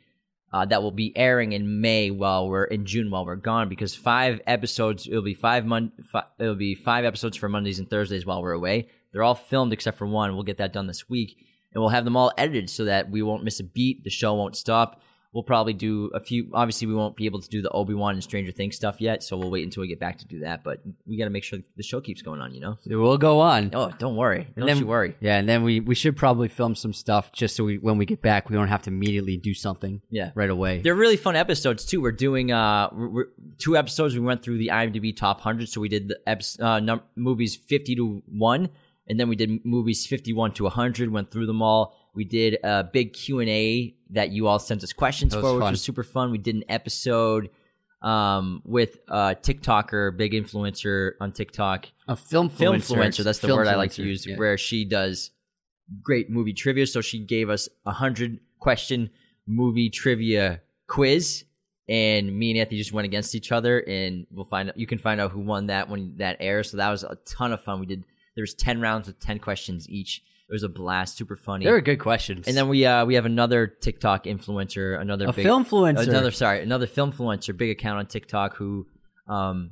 Uh, 0.51 0.65
that 0.65 0.83
will 0.83 0.91
be 0.91 1.11
airing 1.17 1.51
in 1.53 1.81
May 1.81 2.11
while 2.11 2.47
we're 2.47 2.65
in 2.65 2.85
June 2.85 3.09
while 3.09 3.25
we're 3.25 3.35
gone 3.35 3.69
because 3.69 3.95
five 3.95 4.39
episodes 4.45 5.07
it'll 5.07 5.23
be 5.23 5.33
five 5.33 5.65
mon- 5.65 5.91
fi- 6.03 6.25
it'll 6.37 6.53
be 6.53 6.75
five 6.75 7.05
episodes 7.05 7.35
for 7.35 7.49
Mondays 7.49 7.79
and 7.79 7.89
Thursdays 7.89 8.23
while 8.23 8.39
we're 8.39 8.51
away. 8.51 8.87
They're 9.11 9.23
all 9.23 9.33
filmed 9.33 9.73
except 9.73 9.97
for 9.97 10.05
one. 10.05 10.35
We'll 10.35 10.43
get 10.43 10.59
that 10.59 10.71
done 10.71 10.85
this 10.85 11.09
week 11.09 11.43
and 11.73 11.81
we'll 11.81 11.89
have 11.89 12.05
them 12.05 12.15
all 12.15 12.31
edited 12.37 12.69
so 12.69 12.85
that 12.85 13.09
we 13.09 13.21
won't 13.21 13.43
miss 13.43 13.59
a 13.59 13.63
beat. 13.63 14.03
The 14.03 14.09
show 14.09 14.33
won't 14.35 14.55
stop. 14.55 15.01
We'll 15.33 15.41
probably 15.41 15.73
do 15.73 16.11
a 16.13 16.19
few. 16.19 16.51
Obviously, 16.53 16.85
we 16.85 16.93
won't 16.93 17.15
be 17.15 17.25
able 17.25 17.41
to 17.41 17.49
do 17.49 17.63
the 17.63 17.69
Obi 17.71 17.95
Wan 17.95 18.13
and 18.13 18.23
Stranger 18.23 18.51
Things 18.51 18.75
stuff 18.75 19.01
yet, 19.01 19.23
so 19.23 19.35
we'll 19.35 19.49
wait 19.49 19.63
until 19.63 19.81
we 19.81 19.87
get 19.87 19.99
back 19.99 20.19
to 20.19 20.27
do 20.27 20.41
that. 20.41 20.63
But 20.63 20.81
we 21.07 21.17
got 21.17 21.23
to 21.23 21.31
make 21.31 21.43
sure 21.43 21.57
the 21.75 21.81
show 21.81 22.01
keeps 22.01 22.21
going 22.21 22.39
on. 22.39 22.53
You 22.53 22.61
know. 22.61 22.77
it 22.85 22.95
will 22.95 23.17
go 23.17 23.39
on. 23.39 23.71
Oh, 23.73 23.91
don't 23.97 24.15
worry. 24.15 24.47
Don't 24.55 24.67
then, 24.67 24.77
you 24.77 24.85
worry. 24.85 25.15
Yeah, 25.21 25.39
and 25.39 25.49
then 25.49 25.63
we 25.63 25.79
we 25.79 25.95
should 25.95 26.15
probably 26.15 26.49
film 26.49 26.75
some 26.75 26.93
stuff 26.93 27.31
just 27.31 27.55
so 27.55 27.63
we 27.63 27.79
when 27.79 27.97
we 27.97 28.05
get 28.05 28.21
back 28.21 28.51
we 28.51 28.55
don't 28.55 28.67
have 28.67 28.83
to 28.83 28.91
immediately 28.91 29.35
do 29.37 29.55
something. 29.55 30.01
Yeah. 30.11 30.29
right 30.35 30.51
away. 30.51 30.81
They're 30.81 30.93
really 30.93 31.17
fun 31.17 31.35
episodes 31.35 31.83
too. 31.83 31.99
We're 31.99 32.11
doing 32.11 32.51
uh 32.51 32.89
we're, 32.93 33.29
two 33.57 33.75
episodes. 33.75 34.13
We 34.13 34.19
went 34.19 34.43
through 34.43 34.59
the 34.59 34.67
IMDb 34.67 35.17
top 35.17 35.41
hundred, 35.41 35.67
so 35.67 35.81
we 35.81 35.89
did 35.89 36.09
the 36.09 36.55
uh, 36.59 36.79
num- 36.79 37.01
movies 37.15 37.55
fifty 37.55 37.95
to 37.95 38.21
one, 38.27 38.69
and 39.07 39.19
then 39.19 39.29
we 39.29 39.35
did 39.35 39.65
movies 39.65 40.05
fifty 40.05 40.33
one 40.33 40.53
to 40.53 40.67
hundred. 40.69 41.11
Went 41.11 41.31
through 41.31 41.45
them 41.45 41.61
all. 41.61 41.95
We 42.15 42.23
did 42.25 42.59
a 42.63 42.83
big 42.83 43.13
Q 43.13 43.39
and 43.39 43.49
A 43.49 43.95
that 44.11 44.31
you 44.31 44.47
all 44.47 44.59
sent 44.59 44.83
us 44.83 44.93
questions 44.93 45.33
for, 45.33 45.41
was 45.41 45.53
which 45.53 45.71
was 45.71 45.81
super 45.81 46.03
fun. 46.03 46.31
We 46.31 46.37
did 46.37 46.55
an 46.55 46.63
episode 46.69 47.49
um 48.01 48.61
with 48.65 48.97
a 49.07 49.35
TikToker, 49.41 50.17
big 50.17 50.33
influencer 50.33 51.11
on 51.21 51.31
TikTok. 51.31 51.87
a 52.07 52.15
film 52.15 52.49
film 52.49 52.77
influencer. 52.77 52.97
influencer. 52.97 53.23
That's 53.23 53.39
the 53.39 53.47
Film 53.47 53.59
word 53.59 53.67
I 53.67 53.75
like 53.75 53.93
to 53.93 54.03
use, 54.03 54.25
yeah. 54.25 54.35
where 54.35 54.57
she 54.57 54.85
does 54.85 55.31
great 56.01 56.29
movie 56.29 56.53
trivia. 56.53 56.85
So 56.87 57.01
she 57.01 57.19
gave 57.19 57.49
us 57.49 57.69
a 57.85 57.91
hundred 57.91 58.39
question 58.59 59.09
movie 59.47 59.89
trivia 59.89 60.61
quiz, 60.87 61.45
and 61.87 62.37
me 62.37 62.51
and 62.51 62.59
Anthony 62.59 62.77
just 62.77 62.93
went 62.93 63.05
against 63.05 63.35
each 63.35 63.51
other, 63.51 63.79
and 63.79 64.27
we'll 64.31 64.45
find 64.45 64.69
out. 64.69 64.77
You 64.77 64.87
can 64.87 64.99
find 64.99 65.19
out 65.19 65.31
who 65.31 65.39
won 65.39 65.67
that 65.67 65.89
when 65.89 66.15
that 66.17 66.37
airs. 66.39 66.71
So 66.71 66.77
that 66.77 66.89
was 66.89 67.03
a 67.03 67.17
ton 67.25 67.53
of 67.53 67.61
fun. 67.61 67.79
We 67.79 67.85
did. 67.85 68.03
There 68.35 68.43
was 68.43 68.53
ten 68.53 68.81
rounds 68.81 69.07
with 69.07 69.19
ten 69.19 69.39
questions 69.39 69.89
each. 69.89 70.21
It 70.49 70.51
was 70.53 70.63
a 70.63 70.69
blast, 70.69 71.17
super 71.17 71.35
funny. 71.35 71.65
They 71.65 71.71
were 71.71 71.81
good 71.81 71.99
questions. 71.99 72.47
and 72.47 72.55
then 72.55 72.67
we 72.67 72.85
uh 72.85 73.05
we 73.05 73.15
have 73.15 73.25
another 73.25 73.67
TikTok 73.67 74.25
influencer, 74.25 74.99
another 74.99 75.25
a 75.27 75.33
big, 75.33 75.45
film 75.45 75.65
influencer. 75.65 76.07
Another 76.07 76.31
sorry, 76.31 76.61
another 76.61 76.87
film 76.87 77.11
influencer, 77.11 77.55
big 77.55 77.69
account 77.71 77.99
on 77.99 78.05
TikTok 78.07 78.55
who 78.57 78.87
um 79.27 79.71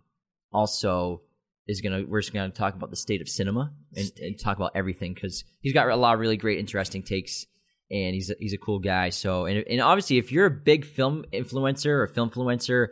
also 0.52 1.22
is 1.68 1.82
gonna 1.82 2.04
we're 2.08 2.22
just 2.22 2.34
gonna 2.34 2.50
talk 2.50 2.76
about 2.76 2.90
the 2.90 2.96
state 2.96 3.22
of 3.22 3.30
cinema 3.30 3.72
and, 3.96 4.12
and 4.20 4.40
talk 4.40 4.58
about 4.58 4.72
everything 4.76 5.14
because 5.14 5.44
he's 5.60 5.74
got 5.74 5.88
a 5.90 5.96
lot 5.96 6.14
of 6.14 6.20
really 6.20 6.38
great, 6.38 6.58
interesting 6.60 7.04
takes, 7.04 7.46
and 7.90 8.14
he's 8.16 8.30
a, 8.30 8.36
he's 8.40 8.54
a 8.54 8.58
cool 8.58 8.80
guy. 8.80 9.10
So 9.10 9.46
and 9.46 9.64
and 9.70 9.82
obviously, 9.82 10.18
if 10.18 10.32
you're 10.32 10.48
a 10.48 10.52
big 10.52 10.86
film 10.86 11.26
influencer 11.34 11.88
or 11.88 12.08
film 12.08 12.30
influencer 12.30 12.88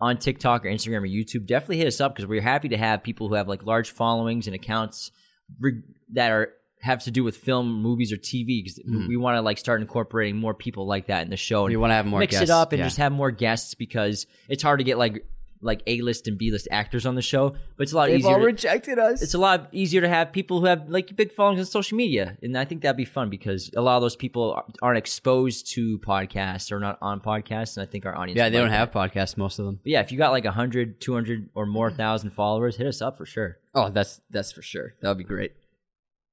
on 0.00 0.16
TikTok 0.16 0.64
or 0.64 0.68
Instagram 0.68 1.02
or 1.02 1.06
YouTube, 1.06 1.46
definitely 1.46 1.78
hit 1.78 1.86
us 1.86 2.00
up 2.00 2.14
because 2.14 2.26
we're 2.26 2.40
happy 2.40 2.68
to 2.68 2.76
have 2.76 3.02
people 3.02 3.28
who 3.28 3.34
have 3.34 3.48
like 3.48 3.64
large 3.64 3.90
followings 3.90 4.46
and 4.46 4.54
accounts 4.54 5.10
re- 5.58 5.82
that 6.12 6.30
are 6.30 6.52
have 6.82 7.04
to 7.04 7.10
do 7.10 7.22
with 7.22 7.36
film, 7.36 7.82
movies, 7.82 8.12
or 8.12 8.16
TV. 8.16 8.64
Because 8.64 8.80
we 8.84 8.92
mm-hmm. 8.92 9.20
want 9.20 9.36
to 9.36 9.42
like 9.42 9.58
start 9.58 9.82
incorporating 9.82 10.36
more 10.36 10.54
people 10.54 10.86
like 10.86 11.08
that 11.08 11.22
in 11.22 11.30
the 11.30 11.36
show. 11.36 11.66
We 11.66 11.74
and 11.74 11.80
wanna 11.80 11.94
have 11.94 12.06
more 12.06 12.20
mix 12.20 12.32
guests, 12.32 12.48
it 12.48 12.50
up 12.50 12.72
and 12.72 12.78
yeah. 12.78 12.86
just 12.86 12.96
have 12.96 13.12
more 13.12 13.30
guests 13.30 13.74
because 13.74 14.26
it's 14.48 14.62
hard 14.62 14.80
to 14.80 14.84
get 14.84 14.96
like 14.98 15.24
like 15.62 15.82
A 15.86 16.00
list 16.00 16.26
and 16.26 16.38
B 16.38 16.50
list 16.50 16.68
actors 16.70 17.04
on 17.04 17.14
the 17.14 17.22
show, 17.22 17.50
but 17.76 17.82
it's 17.82 17.92
a 17.92 17.96
lot 17.96 18.08
They've 18.08 18.20
easier. 18.20 18.32
all 18.32 18.38
to- 18.38 18.44
rejected 18.46 18.98
us. 18.98 19.20
it's 19.22 19.34
a 19.34 19.38
lot 19.38 19.68
easier 19.72 20.00
to 20.00 20.08
have 20.08 20.32
people 20.32 20.60
who 20.60 20.66
have 20.66 20.88
like 20.88 21.14
big 21.16 21.32
followings 21.32 21.60
on 21.60 21.66
social 21.66 21.96
media, 21.96 22.38
and 22.42 22.56
I 22.56 22.64
think 22.64 22.82
that'd 22.82 22.96
be 22.96 23.04
fun 23.04 23.28
because 23.30 23.70
a 23.76 23.82
lot 23.82 23.96
of 23.96 24.02
those 24.02 24.16
people 24.16 24.62
aren't 24.80 24.98
exposed 24.98 25.70
to 25.72 25.98
podcasts 25.98 26.72
or 26.72 26.80
not 26.80 26.98
on 27.02 27.20
podcasts, 27.20 27.76
and 27.76 27.86
I 27.86 27.90
think 27.90 28.06
our 28.06 28.16
audience. 28.16 28.38
yeah, 28.38 28.48
they 28.48 28.56
don't 28.58 28.68
like 28.68 28.78
have 28.78 28.92
that. 28.92 29.12
podcasts. 29.12 29.36
Most 29.36 29.58
of 29.58 29.66
them. 29.66 29.80
But 29.82 29.90
yeah, 29.92 30.00
if 30.00 30.10
you 30.12 30.18
got 30.18 30.30
like 30.32 30.44
100, 30.44 31.00
200 31.00 31.50
or 31.54 31.66
more 31.66 31.90
thousand 31.90 32.30
followers, 32.30 32.76
hit 32.76 32.86
us 32.86 33.02
up 33.02 33.18
for 33.18 33.26
sure. 33.26 33.58
Oh, 33.74 33.90
that's 33.90 34.20
that's 34.30 34.52
for 34.52 34.62
sure. 34.62 34.94
That 35.00 35.08
would 35.08 35.18
be 35.18 35.24
great. 35.24 35.52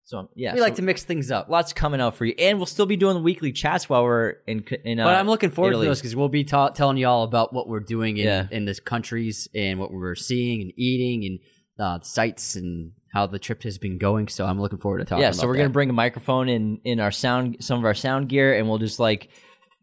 So 0.08 0.30
yeah, 0.36 0.54
we 0.54 0.60
so 0.60 0.64
like 0.64 0.76
to 0.76 0.82
mix 0.82 1.04
things 1.04 1.32
up. 1.32 1.50
lots 1.50 1.74
coming 1.74 2.00
out 2.00 2.16
for 2.16 2.24
you, 2.24 2.34
and 2.40 2.58
we'll 2.60 2.66
still 2.66 2.86
be 2.86 2.96
doing 2.96 3.16
the 3.16 3.22
weekly 3.22 3.52
chats 3.52 3.90
while 3.90 4.04
we're 4.06 4.36
in. 4.48 4.64
in 4.86 5.02
uh, 5.02 5.04
But 5.04 5.16
I'm 5.16 5.28
looking 5.28 5.50
forward 5.50 5.72
Italy. 5.72 5.86
to 5.86 5.90
those 5.90 6.00
because 6.00 6.16
we'll 6.16 6.30
be 6.30 6.46
ta- 6.46 6.70
telling 6.70 6.96
you 6.96 7.08
all 7.10 7.24
about 7.24 7.54
what 7.54 7.68
we're 7.68 7.82
doing 7.82 8.16
in, 8.16 8.24
Yeah. 8.26 8.48
in 8.50 8.64
this 8.64 8.80
countries 8.80 9.50
and 9.54 9.80
what 9.80 9.92
we're 9.92 10.16
seeing 10.16 10.62
and 10.62 10.72
eating 10.78 11.26
and 11.26 11.40
uh, 11.86 12.00
sites 12.04 12.56
and 12.56 12.94
how 13.14 13.28
the 13.28 13.38
trip 13.38 13.64
has 13.64 13.78
been 13.78 13.98
going. 13.98 14.30
So 14.30 14.46
I'm 14.46 14.62
looking 14.62 14.80
forward 14.80 15.00
to 15.00 15.04
talking. 15.06 15.24
Yeah, 15.24 15.32
so 15.32 15.46
we're 15.46 15.54
that. 15.58 15.60
gonna 15.64 15.70
bring 15.72 15.90
a 15.90 15.94
microphone 15.94 16.48
in 16.48 16.80
in 16.86 17.02
our 17.02 17.12
sound, 17.12 17.58
some 17.60 17.78
of 17.78 17.84
our 17.84 17.94
sound 17.94 18.30
gear, 18.30 18.58
and 18.58 18.70
we'll 18.70 18.78
just 18.78 19.00
like 19.02 19.28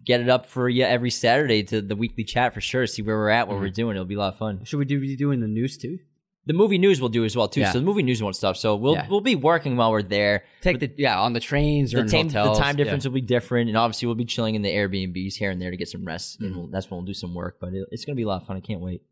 get 0.06 0.22
it 0.22 0.30
up 0.30 0.46
for 0.46 0.70
you 0.70 0.84
every 0.84 1.10
Saturday 1.10 1.62
to 1.64 1.82
the 1.82 1.96
weekly 1.96 2.24
chat 2.24 2.54
for 2.54 2.62
sure. 2.62 2.86
See 2.86 3.02
where 3.02 3.16
we're 3.18 3.28
at, 3.28 3.46
what 3.46 3.58
we're 3.58 3.68
doing. 3.68 3.94
It'll 3.96 4.06
be 4.06 4.14
a 4.14 4.18
lot 4.18 4.32
of 4.32 4.38
fun. 4.38 4.64
Should 4.64 4.78
we 4.78 4.86
do 4.86 4.98
be 5.00 5.16
doing 5.16 5.40
the 5.40 5.48
news 5.48 5.76
too? 5.76 5.98
The 6.46 6.52
movie 6.52 6.76
news 6.78 7.00
we'll 7.00 7.08
do 7.08 7.24
as 7.24 7.34
well 7.36 7.48
too. 7.48 7.60
Yeah. 7.60 7.72
So 7.72 7.78
the 7.78 7.84
movie 7.84 8.02
news 8.02 8.22
won't 8.22 8.36
stop. 8.36 8.56
So 8.56 8.76
we'll 8.76 8.94
Yeah. 8.94 9.06
we'll 9.08 9.20
be 9.22 9.34
working 9.34 9.76
while 9.76 9.90
we're 9.90 10.02
there. 10.02 10.44
Take 10.60 10.78
the 10.78 10.90
yeah 10.96 11.18
on 11.20 11.32
the 11.32 11.40
trains 11.40 11.94
or 11.94 11.98
The 11.98 12.02
in 12.02 12.08
time, 12.08 12.28
the 12.28 12.38
hotels. 12.40 12.58
time 12.58 12.76
Yeah. 12.78 12.84
difference 12.84 13.04
will 13.06 13.12
be 13.14 13.20
different, 13.22 13.68
and 13.68 13.78
obviously 13.78 14.06
we'll 14.06 14.14
be 14.14 14.26
chilling 14.26 14.54
in 14.54 14.62
the 14.62 14.70
Airbnbs 14.70 15.34
here 15.36 15.50
and 15.50 15.60
there 15.62 15.70
to 15.70 15.76
get 15.76 15.88
some 15.88 16.04
rest, 16.04 16.36
Mm-hmm. 16.36 16.44
and 16.44 16.56
we'll, 16.56 16.66
that's 16.66 16.90
when 16.90 16.98
we'll 16.98 17.06
do 17.06 17.14
some 17.14 17.34
work. 17.34 17.56
But 17.60 17.72
it, 17.72 17.86
it's 17.90 18.04
gonna 18.04 18.16
be 18.16 18.22
a 18.22 18.28
lot 18.28 18.42
of 18.42 18.46
fun. 18.46 18.56
I 18.56 18.60
can't 18.60 18.80
wait. 18.80 19.02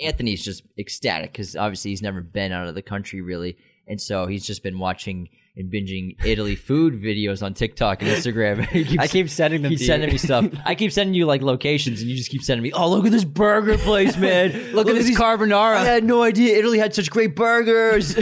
Anthony's 0.00 0.44
just 0.44 0.62
ecstatic 0.78 1.32
because 1.32 1.56
obviously 1.56 1.90
he's 1.90 2.02
never 2.02 2.20
been 2.20 2.52
out 2.52 2.68
of 2.68 2.74
the 2.76 2.82
country 2.82 3.20
really, 3.20 3.56
and 3.88 4.00
so 4.00 4.26
he's 4.26 4.46
just 4.46 4.62
been 4.62 4.78
watching 4.78 5.28
and 5.58 5.70
binging 5.72 6.16
Italy 6.24 6.54
food 6.56 6.94
videos 6.94 7.42
on 7.42 7.52
TikTok 7.52 8.00
and 8.00 8.10
Instagram. 8.10 8.66
Keeps- 8.72 8.96
I 8.98 9.06
keep 9.08 9.28
sending 9.28 9.62
them 9.62 9.72
He's 9.72 9.80
to 9.80 9.86
sending 9.86 10.08
you. 10.08 10.12
me 10.14 10.18
stuff. 10.18 10.46
I 10.64 10.74
keep 10.76 10.92
sending 10.92 11.14
you 11.14 11.26
like 11.26 11.42
locations, 11.42 12.00
and 12.00 12.08
you 12.08 12.16
just 12.16 12.30
keep 12.30 12.42
sending 12.42 12.62
me. 12.62 12.70
Oh, 12.72 12.88
look 12.88 13.04
at 13.04 13.12
this 13.12 13.24
burger 13.24 13.76
place, 13.76 14.16
man! 14.18 14.52
Look, 14.72 14.88
at 14.88 14.94
this 14.94 15.06
these- 15.08 15.18
carbonara. 15.18 15.76
I 15.76 15.84
had 15.84 16.04
no 16.04 16.22
idea 16.22 16.56
Italy 16.56 16.78
had 16.78 16.94
such 16.94 17.10
great 17.10 17.34
burgers. 17.36 18.14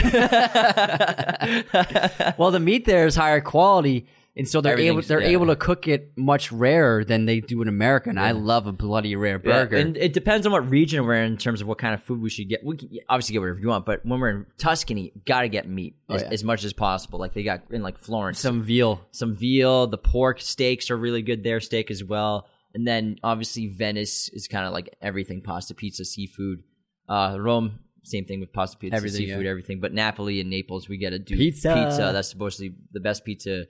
well, 2.38 2.50
the 2.50 2.60
meat 2.60 2.84
there 2.84 3.06
is 3.06 3.14
higher 3.14 3.40
quality, 3.40 4.06
and 4.36 4.46
so 4.46 4.60
they're 4.60 4.78
able 4.78 5.00
they're 5.00 5.20
yeah. 5.22 5.28
able 5.28 5.46
to 5.46 5.56
cook 5.56 5.88
it 5.88 6.12
much 6.14 6.52
rarer 6.52 7.04
than 7.04 7.24
they 7.24 7.40
do 7.40 7.62
in 7.62 7.68
America. 7.68 8.10
And 8.10 8.20
I 8.20 8.32
love 8.32 8.66
a 8.66 8.72
bloody 8.72 9.16
rare 9.16 9.38
burger. 9.38 9.76
Yeah, 9.76 9.82
and 9.82 9.96
it 9.96 10.12
depends 10.12 10.46
on 10.46 10.52
what 10.52 10.68
region 10.68 11.04
we're 11.06 11.14
in 11.14 11.32
in 11.32 11.38
terms 11.38 11.62
of 11.62 11.66
what 11.66 11.78
kind 11.78 11.94
of 11.94 12.02
food 12.02 12.20
we 12.20 12.28
should 12.28 12.48
get. 12.48 12.62
We 12.62 12.76
can 12.76 12.90
obviously 13.08 13.32
get 13.32 13.40
whatever 13.40 13.58
you 13.58 13.68
want, 13.68 13.86
but 13.86 14.04
when 14.04 14.20
we're 14.20 14.30
in 14.30 14.46
Tuscany, 14.58 15.12
gotta 15.24 15.48
get 15.48 15.66
meat 15.66 15.96
as, 16.10 16.20
yeah. 16.22 16.28
as 16.28 16.44
much 16.44 16.64
as 16.64 16.74
possible. 16.74 17.18
Like 17.18 17.32
they 17.32 17.44
got 17.44 17.62
in 17.70 17.82
like 17.82 17.96
Florence, 17.96 18.38
Some 18.38 18.62
veal. 18.62 19.00
some 19.10 19.34
veal. 19.34 19.86
The 19.86 19.98
pork 19.98 20.42
steaks 20.42 20.90
are 20.90 20.96
really 20.98 21.22
good 21.22 21.42
there, 21.42 21.60
steak 21.60 21.90
as 21.90 22.04
well. 22.04 22.46
And 22.74 22.86
then 22.86 23.18
obviously 23.24 23.68
Venice 23.68 24.28
is 24.28 24.48
kind 24.48 24.66
of 24.66 24.74
like 24.74 24.94
everything: 25.00 25.40
pasta, 25.40 25.74
pizza, 25.74 26.04
seafood. 26.04 26.62
Uh, 27.08 27.38
Rome, 27.40 27.78
same 28.02 28.26
thing 28.26 28.40
with 28.40 28.52
pasta, 28.52 28.76
pizza, 28.76 28.96
Everything, 28.96 29.28
seafood, 29.28 29.44
yeah. 29.44 29.50
everything. 29.50 29.80
But 29.80 29.94
Napoli 29.94 30.40
and 30.40 30.50
Naples, 30.50 30.90
we 30.90 30.98
get 30.98 31.10
to 31.10 31.18
do 31.18 31.38
Pizza. 31.38 31.72
Pizza. 31.72 32.10
That's 32.12 32.28
supposed 32.28 32.58
to 32.58 32.68
be 32.68 32.76
the 32.92 33.00
best 33.00 33.24
pizza 33.24 33.64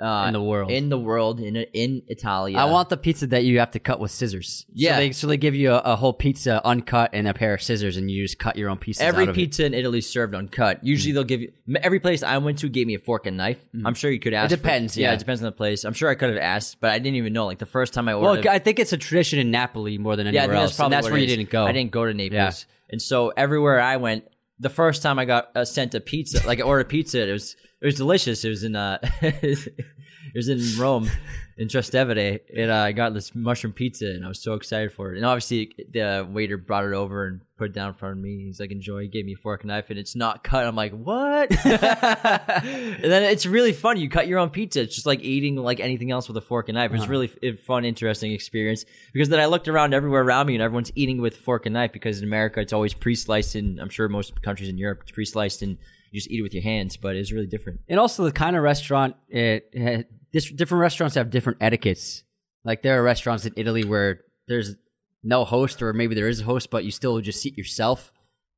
uh, 0.00 0.24
In 0.26 0.32
the 0.32 0.42
world. 0.42 0.70
In 0.70 0.88
the 0.88 0.98
world, 0.98 1.40
in 1.40 1.56
in 1.56 2.02
Italia. 2.08 2.58
I 2.58 2.64
want 2.64 2.88
the 2.88 2.96
pizza 2.96 3.26
that 3.28 3.44
you 3.44 3.58
have 3.58 3.70
to 3.72 3.78
cut 3.78 4.00
with 4.00 4.10
scissors. 4.10 4.66
Yeah. 4.72 4.92
So 4.94 4.96
they, 4.96 5.12
so 5.12 5.26
they 5.26 5.36
give 5.36 5.54
you 5.54 5.72
a, 5.72 5.78
a 5.78 5.96
whole 5.96 6.12
pizza 6.12 6.60
uncut 6.64 7.10
and 7.12 7.28
a 7.28 7.34
pair 7.34 7.54
of 7.54 7.62
scissors, 7.62 7.96
and 7.96 8.10
you 8.10 8.24
just 8.24 8.38
cut 8.38 8.56
your 8.56 8.70
own 8.70 8.78
pieces. 8.78 9.02
every 9.02 9.24
out 9.24 9.28
of 9.30 9.34
it. 9.34 9.38
pizza 9.38 9.64
in 9.66 9.74
Italy 9.74 9.98
is 9.98 10.08
served 10.08 10.34
uncut. 10.34 10.82
Usually 10.82 11.12
they'll 11.12 11.24
give 11.24 11.40
you 11.40 11.52
every 11.82 12.00
place 12.00 12.22
I 12.22 12.38
went 12.38 12.58
to 12.58 12.68
gave 12.68 12.86
me 12.86 12.94
a 12.94 12.98
fork 12.98 13.26
and 13.26 13.36
knife. 13.36 13.64
I'm 13.84 13.94
sure 13.94 14.10
you 14.10 14.18
could 14.20 14.34
ask. 14.34 14.52
It 14.52 14.56
depends, 14.56 14.96
yeah. 14.96 15.08
yeah. 15.08 15.14
it 15.14 15.18
depends 15.18 15.40
on 15.42 15.46
the 15.46 15.52
place. 15.52 15.84
I'm 15.84 15.94
sure 15.94 16.08
I 16.10 16.14
could 16.14 16.30
have 16.30 16.38
asked, 16.38 16.80
but 16.80 16.90
I 16.90 16.98
didn't 16.98 17.16
even 17.16 17.32
know. 17.32 17.46
Like 17.46 17.58
the 17.58 17.66
first 17.66 17.94
time 17.94 18.08
I 18.08 18.14
Well, 18.14 18.30
ordered, 18.30 18.46
I 18.48 18.58
think 18.58 18.78
it's 18.78 18.92
a 18.92 18.98
tradition 18.98 19.38
in 19.38 19.50
Napoli 19.50 19.98
more 19.98 20.16
than 20.16 20.26
yeah, 20.26 20.42
anywhere 20.42 20.56
think 20.56 20.62
else. 20.62 20.70
that's 20.70 20.76
probably 20.78 20.96
and 20.96 21.04
that's 21.04 21.10
where 21.12 21.20
you 21.20 21.26
didn't 21.26 21.50
go. 21.50 21.64
I 21.64 21.72
didn't 21.72 21.90
go 21.92 22.06
to 22.06 22.14
Naples, 22.14 22.32
Yeah. 22.66 22.90
and 22.90 23.00
so 23.02 23.28
everywhere 23.36 23.80
I 23.80 23.96
went, 23.98 24.24
the 24.58 24.70
first 24.70 25.02
time 25.02 25.18
I 25.18 25.24
got 25.24 25.50
uh, 25.56 25.64
sent 25.64 25.94
a 25.94 26.00
pizza, 26.00 26.46
like 26.46 26.60
I 26.60 26.62
ordered 26.62 26.88
pizza, 26.88 27.28
it 27.28 27.32
was 27.32 27.56
it 27.82 27.86
was 27.86 27.96
delicious. 27.96 28.44
It 28.44 28.48
was 28.48 28.62
in 28.62 28.76
uh, 28.76 28.98
it 29.22 30.36
was 30.36 30.48
in 30.48 30.80
Rome, 30.80 31.10
in 31.58 31.66
Trastevere, 31.66 32.38
and 32.56 32.70
uh, 32.70 32.76
I 32.76 32.92
got 32.92 33.12
this 33.12 33.34
mushroom 33.34 33.72
pizza, 33.72 34.06
and 34.06 34.24
I 34.24 34.28
was 34.28 34.40
so 34.40 34.54
excited 34.54 34.92
for 34.92 35.12
it. 35.12 35.16
And 35.16 35.26
obviously, 35.26 35.74
the 35.92 36.24
waiter 36.30 36.56
brought 36.56 36.84
it 36.84 36.92
over 36.92 37.26
and 37.26 37.40
put 37.58 37.70
it 37.70 37.72
down 37.72 37.88
in 37.88 37.94
front 37.94 38.18
of 38.18 38.22
me. 38.22 38.44
He's 38.44 38.60
like, 38.60 38.70
"Enjoy." 38.70 39.02
He 39.02 39.08
gave 39.08 39.26
me 39.26 39.32
a 39.32 39.36
fork 39.36 39.62
and 39.62 39.68
knife, 39.68 39.90
and 39.90 39.98
it's 39.98 40.14
not 40.14 40.44
cut. 40.44 40.64
I'm 40.64 40.76
like, 40.76 40.92
"What?" 40.92 41.50
and 41.66 43.02
then 43.02 43.24
it's 43.24 43.46
really 43.46 43.72
fun. 43.72 43.96
You 43.96 44.08
cut 44.08 44.28
your 44.28 44.38
own 44.38 44.50
pizza. 44.50 44.82
It's 44.82 44.94
just 44.94 45.06
like 45.06 45.20
eating 45.20 45.56
like 45.56 45.80
anything 45.80 46.12
else 46.12 46.28
with 46.28 46.36
a 46.36 46.40
fork 46.40 46.68
and 46.68 46.76
knife. 46.76 46.92
It 46.92 46.98
was 46.98 47.08
really 47.08 47.32
f- 47.42 47.58
fun, 47.58 47.84
interesting 47.84 48.30
experience 48.30 48.84
because 49.12 49.28
then 49.28 49.40
I 49.40 49.46
looked 49.46 49.66
around 49.66 49.92
everywhere 49.92 50.22
around 50.22 50.46
me 50.46 50.54
and 50.54 50.62
everyone's 50.62 50.92
eating 50.94 51.20
with 51.20 51.36
fork 51.36 51.66
and 51.66 51.72
knife 51.72 51.92
because 51.92 52.18
in 52.18 52.24
America 52.24 52.60
it's 52.60 52.72
always 52.72 52.94
pre-sliced 52.94 53.56
and 53.56 53.80
I'm 53.80 53.88
sure 53.88 54.08
most 54.08 54.40
countries 54.40 54.68
in 54.68 54.78
Europe 54.78 55.00
it's 55.02 55.10
pre-sliced 55.10 55.62
and 55.62 55.78
you 56.12 56.20
just 56.20 56.30
eat 56.30 56.38
it 56.38 56.42
with 56.42 56.54
your 56.54 56.62
hands, 56.62 56.96
but 56.96 57.16
it's 57.16 57.32
really 57.32 57.46
different. 57.46 57.80
and 57.88 57.98
also 57.98 58.22
the 58.24 58.32
kind 58.32 58.54
of 58.54 58.62
restaurant 58.62 59.16
it, 59.28 59.68
it 59.72 60.08
this, 60.32 60.48
different 60.50 60.80
restaurants 60.80 61.16
have 61.16 61.30
different 61.30 61.58
etiquettes. 61.60 62.22
Like 62.64 62.82
there 62.82 63.00
are 63.00 63.02
restaurants 63.02 63.44
in 63.44 63.54
italy 63.56 63.82
where 63.84 64.20
there's 64.46 64.76
no 65.24 65.44
host 65.44 65.82
or 65.82 65.92
maybe 65.92 66.14
there 66.14 66.28
is 66.28 66.40
a 66.40 66.44
host 66.44 66.70
but 66.70 66.84
you 66.84 66.90
still 66.90 67.20
just 67.20 67.40
seat 67.40 67.56
yourself. 67.56 68.12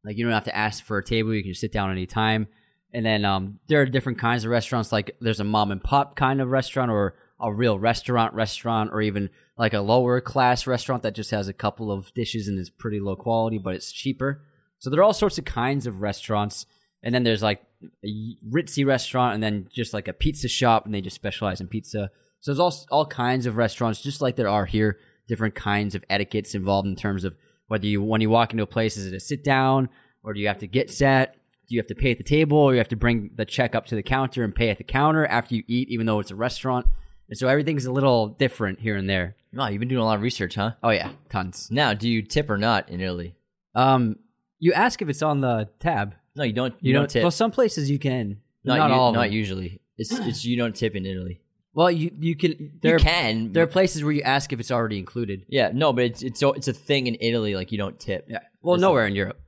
Like 0.05 0.19
you 0.19 0.25
don't 0.25 0.35
have 0.35 0.45
to 0.45 0.57
ask 0.57 0.85
for 0.85 0.99
a 0.99 1.05
table. 1.05 1.33
You 1.33 1.43
can 1.43 1.53
just 1.53 1.61
sit 1.61 1.73
down 1.73 1.91
anytime 1.91 2.49
and 2.93 3.07
then 3.07 3.25
um, 3.25 3.61
there 3.69 3.81
are 3.83 3.87
different 3.87 4.19
kinds 4.19 4.45
of 4.45 4.51
restaurants. 4.51 4.91
Like 4.91 5.17
there's 5.21 5.41
a 5.41 5.45
mom 5.45 5.71
and 5.71 5.83
pop 5.83 6.17
kind 6.17 6.41
of 6.41 6.49
restaurant 6.49 6.91
or 6.91 7.15
a 7.41 7.53
real 7.53 7.79
restaurant 7.79 8.35
restaurant 8.35 8.91
or 8.93 9.01
even 9.01 9.31
like 9.57 9.75
a 9.75 9.81
lower 9.81 10.21
class 10.21 10.67
restaurant 10.67 11.05
that 11.05 11.15
just 11.15 11.31
has 11.31 11.47
a 11.47 11.53
couple 11.53 11.93
of 11.93 12.13
dishes 12.15 12.49
and 12.49 12.59
is 12.59 12.71
pretty 12.71 12.99
low 12.99 13.15
quality 13.15 13.59
but 13.59 13.77
it's 13.77 13.93
cheaper. 13.93 14.43
So 14.81 14.91
there 14.91 14.99
are 15.01 15.05
all 15.05 15.13
sorts 15.13 15.39
of 15.39 15.45
kinds 15.45 15.87
of 15.87 16.03
restaurants 16.03 16.67
and 17.05 17.15
then 17.15 17.23
there's 17.23 17.43
like 17.43 17.63
a 18.05 18.37
ritzy 18.51 18.85
restaurant 18.85 19.35
and 19.35 19.43
then 19.43 19.69
just 19.71 19.93
like 19.93 20.09
a 20.09 20.13
pizza 20.13 20.49
shop 20.49 20.87
and 20.87 20.95
they 20.95 21.03
just 21.03 21.15
specialize 21.15 21.61
in 21.61 21.69
pizza. 21.69 22.11
So 22.41 22.51
there's 22.51 22.59
all, 22.59 22.75
all 22.91 23.07
kinds 23.07 23.47
of 23.47 23.57
restaurants 23.57 24.01
just 24.01 24.23
like 24.23 24.37
there 24.37 24.49
are 24.49 24.65
here 24.65 24.99
different 25.29 25.55
kinds 25.55 25.95
of 25.95 26.03
etiquettes 26.11 26.55
involved 26.55 26.89
in 26.89 26.97
terms 26.97 27.25
of 27.25 27.37
whether 27.69 27.87
you 27.87 28.03
when 28.03 28.21
you 28.21 28.31
walk 28.31 28.53
into 28.53 28.63
a 28.63 28.67
place 28.67 28.97
is 28.97 29.07
it 29.07 29.15
a 29.15 29.21
sit 29.21 29.45
down 29.45 29.89
or 30.23 30.33
do 30.33 30.41
you 30.41 30.49
have 30.49 30.59
to 30.59 30.67
get 30.67 30.91
set? 30.91 31.35
Do 31.69 31.75
you 31.75 31.79
have 31.79 31.87
to 31.89 31.95
pay 31.95 32.11
at 32.11 32.19
the 32.19 32.25
table 32.25 32.59
or 32.59 32.73
you 32.73 32.79
have 32.79 32.89
to 32.89 32.97
bring 32.97 33.31
the 33.37 33.45
check 33.45 33.75
up 33.75 33.87
to 33.87 33.95
the 33.95 34.03
counter 34.03 34.43
and 34.43 34.55
pay 34.55 34.71
at 34.71 34.79
the 34.79 34.85
counter 34.85 35.27
after 35.27 35.55
you 35.55 35.63
eat 35.69 35.91
even 35.91 36.07
though 36.07 36.21
it's 36.21 36.31
a 36.31 36.37
restaurant? 36.37 36.87
And 37.29 37.39
so 37.39 37.49
everything's 37.49 37.87
a 37.87 37.93
little 37.93 38.29
different 38.29 38.81
here 38.81 38.97
and 38.97 39.09
there. 39.09 39.37
Wow, 39.53 39.69
you've 39.69 39.81
been 39.81 39.89
doing 39.89 40.03
a 40.03 40.05
lot 40.05 40.17
of 40.17 40.23
research, 40.23 40.55
huh? 40.57 40.73
oh 40.83 40.91
yeah. 40.91 41.11
Tons. 41.31 41.69
Now, 41.71 41.95
do 41.95 42.09
you 42.09 42.23
tip 42.23 42.49
or 42.49 42.57
not 42.57 42.89
in 42.89 43.03
Italy? 43.03 43.35
um 43.75 44.17
you 44.59 44.73
ask 44.73 45.03
if 45.03 45.09
it's 45.11 45.21
on 45.21 45.43
the 45.43 45.69
tab 45.79 46.15
No, 46.37 46.45
you 46.45 46.53
don't. 46.53 46.73
you, 46.81 46.89
You, 46.89 46.93
don't, 46.95 47.03
don't 47.03 47.11
tip. 47.11 47.23
well 47.23 47.31
some 47.31 47.51
places 47.51 47.91
you 47.91 47.99
can 47.99 48.39
not 48.65 48.79
not 48.79 48.91
u- 48.91 48.97
all 48.97 49.13
not 49.13 49.31
usually. 49.31 49.81
It's 49.99 50.11
it's 50.19 50.45
you 50.45 50.57
don't 50.57 50.75
tip 50.75 50.95
in 50.97 51.07
Italy. 51.07 51.41
Well, 51.75 51.91
you 51.91 52.11
you 52.21 52.37
can 52.37 52.79
there 52.83 52.99
you 52.99 53.05
can. 53.05 53.53
there 53.53 53.65
are 53.65 53.67
places 53.69 54.05
where 54.05 54.13
you 54.13 54.23
ask 54.23 54.53
if 54.53 54.61
it's 54.61 54.71
already 54.71 54.99
included. 54.99 55.45
yeah, 55.49 55.71
no, 55.75 55.93
but 55.93 56.05
it's 56.05 56.23
it's 56.23 56.43
it's 56.43 56.69
a 56.69 56.73
thing 56.73 57.07
in 57.07 57.17
Italy. 57.21 57.55
Like 57.55 57.73
you 57.73 57.79
don't 57.79 57.99
tip. 57.99 58.27
Yeah. 58.29 58.41
Well, 58.63 58.77
nowhere 58.79 59.07
in 59.07 59.15
Europe. 59.15 59.41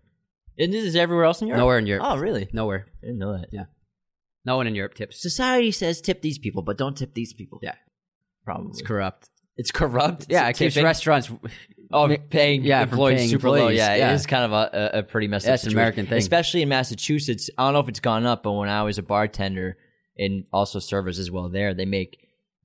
And 0.59 0.73
this 0.73 0.85
is 0.85 0.97
everywhere 0.97 1.25
else 1.25 1.41
in 1.43 1.49
Europe. 1.49 1.61
Nowhere 1.61 1.79
in 1.79 1.87
Europe. 1.87 2.05
Oh, 2.07 2.17
really? 2.17 2.49
Nowhere. 2.53 2.87
I 3.03 3.07
didn't 3.07 3.19
know 3.19 3.37
that. 3.37 3.49
Yeah. 3.53 3.65
No 4.45 4.57
one 4.57 4.67
in 4.67 4.75
Europe 4.75 4.95
tips. 4.95 5.21
Society 5.21 5.71
says 5.73 6.01
tip 6.01 6.23
these 6.23 6.39
people, 6.39 6.63
but 6.63 6.79
don't 6.79 6.97
tip 6.97 7.13
these 7.15 7.33
people. 7.35 7.59
Yeah. 7.63 7.75
Probably. 8.45 8.71
It's 8.71 8.81
corrupt. 8.83 9.29
It's 9.57 9.71
corrupt. 9.71 10.27
Yeah, 10.29 10.47
it 10.47 10.51
It's 10.51 10.59
keeps 10.59 10.75
tipping? 10.75 10.85
restaurants. 10.85 11.31
Oh, 11.93 12.17
paying 12.31 12.65
Yeah, 12.65 12.83
employees 12.83 13.19
paying 13.19 13.31
super 13.31 13.51
low. 13.51 13.69
Yeah, 13.69 13.95
yeah. 13.95 14.11
it 14.11 14.15
is 14.15 14.27
kind 14.27 14.45
of 14.45 14.53
a, 14.53 14.99
a, 14.99 15.03
pretty 15.03 15.29
messed 15.29 15.47
up 15.47 15.55
it's 15.55 15.65
an. 15.65 15.73
American 15.73 16.07
thing. 16.07 16.19
Especially 16.19 16.63
in 16.63 16.69
Massachusetts. 16.69 17.51
I 17.57 17.65
don't 17.65 17.75
know 17.75 17.81
if 17.81 17.89
it's 17.89 18.01
gone 18.01 18.27
up, 18.27 18.43
but 18.43 18.53
when 18.53 18.69
I 18.69 18.83
was 18.83 18.99
a 18.99 19.03
bartender 19.03 19.77
and 20.19 20.45
also 20.53 20.79
servers 20.79 21.19
as 21.19 21.31
well 21.31 21.49
there, 21.49 21.75
they 21.75 21.85
make 21.85 22.19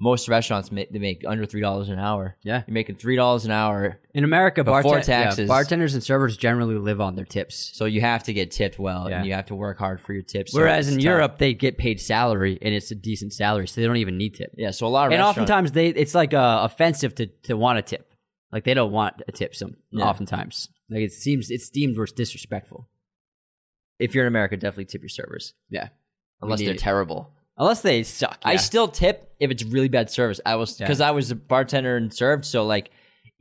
most 0.03 0.27
restaurants 0.27 0.71
make 0.71 0.91
they 0.91 0.97
make 0.97 1.21
under 1.27 1.45
three 1.45 1.61
dollars 1.61 1.87
an 1.89 1.99
hour. 1.99 2.35
Yeah. 2.43 2.63
You're 2.65 2.73
making 2.73 2.95
three 2.95 3.15
dollars 3.15 3.45
an 3.45 3.51
hour, 3.51 3.99
In 4.15 4.23
America, 4.23 4.63
Before 4.63 4.81
barten- 4.81 5.07
yeah, 5.07 5.23
taxes. 5.25 5.47
bartenders 5.47 5.93
and 5.93 6.03
servers 6.03 6.35
generally 6.37 6.73
live 6.73 6.99
on 6.99 7.15
their 7.15 7.25
tips. 7.25 7.69
so 7.75 7.85
you 7.85 8.01
have 8.01 8.23
to 8.23 8.33
get 8.33 8.49
tipped 8.49 8.79
well, 8.79 9.07
Yeah. 9.07 9.17
and 9.17 9.27
you 9.27 9.33
have 9.33 9.45
to 9.47 9.55
work 9.55 9.77
hard 9.77 10.01
for 10.01 10.13
your 10.13 10.23
tips. 10.23 10.55
Whereas 10.55 10.87
it's 10.87 10.95
in 10.95 11.01
tough. 11.01 11.05
Europe, 11.05 11.37
they 11.37 11.53
get 11.53 11.77
paid 11.77 12.01
salary 12.01 12.57
and 12.63 12.73
it's 12.73 12.89
a 12.89 12.95
decent 12.95 13.33
salary, 13.33 13.67
so 13.67 13.79
they 13.79 13.85
don't 13.85 13.97
even 13.97 14.17
need 14.17 14.33
tip. 14.33 14.51
yeah, 14.57 14.71
so 14.71 14.87
a 14.87 14.89
lot 14.89 15.05
of 15.05 15.13
and 15.13 15.21
oftentimes 15.21 15.71
they 15.73 15.89
it's 15.89 16.15
like 16.15 16.33
uh, 16.33 16.61
offensive 16.63 17.13
to 17.15 17.27
to 17.43 17.55
want 17.55 17.77
a 17.77 17.83
tip. 17.83 18.10
Like 18.51 18.63
they 18.65 18.73
don't 18.73 18.91
want 18.91 19.21
a 19.27 19.31
tip. 19.31 19.55
Some 19.55 19.77
Yeah. 19.91 20.05
oftentimes, 20.05 20.69
like 20.89 21.01
it 21.01 21.11
seems 21.13 21.49
it's 21.49 21.69
deemed 21.69 21.97
worse 21.97 22.11
disrespectful. 22.11 22.87
if 23.99 24.15
you're 24.15 24.23
in 24.23 24.27
America, 24.27 24.57
definitely 24.57 24.85
tip 24.85 25.01
your 25.01 25.09
servers 25.09 25.53
Yeah. 25.69 25.89
unless 26.41 26.59
they're 26.59 26.71
it. 26.71 26.79
terrible. 26.79 27.35
Unless 27.57 27.83
they 27.83 28.01
suck. 28.01 28.39
I 28.43 28.55
still 28.55 28.87
tip 28.87 29.35
if 29.39 29.51
it's 29.51 29.63
really 29.63 29.89
bad 29.89 30.09
service. 30.09 30.41
I 30.43 30.55
was 30.55 30.79
Yeah. 30.79 30.87
because 30.87 31.01
I 31.01 31.11
was 31.11 31.29
a 31.29 31.35
bartender 31.35 31.95
and 31.97 32.11
served, 32.11 32.43
so 32.45 32.65
like 32.65 32.89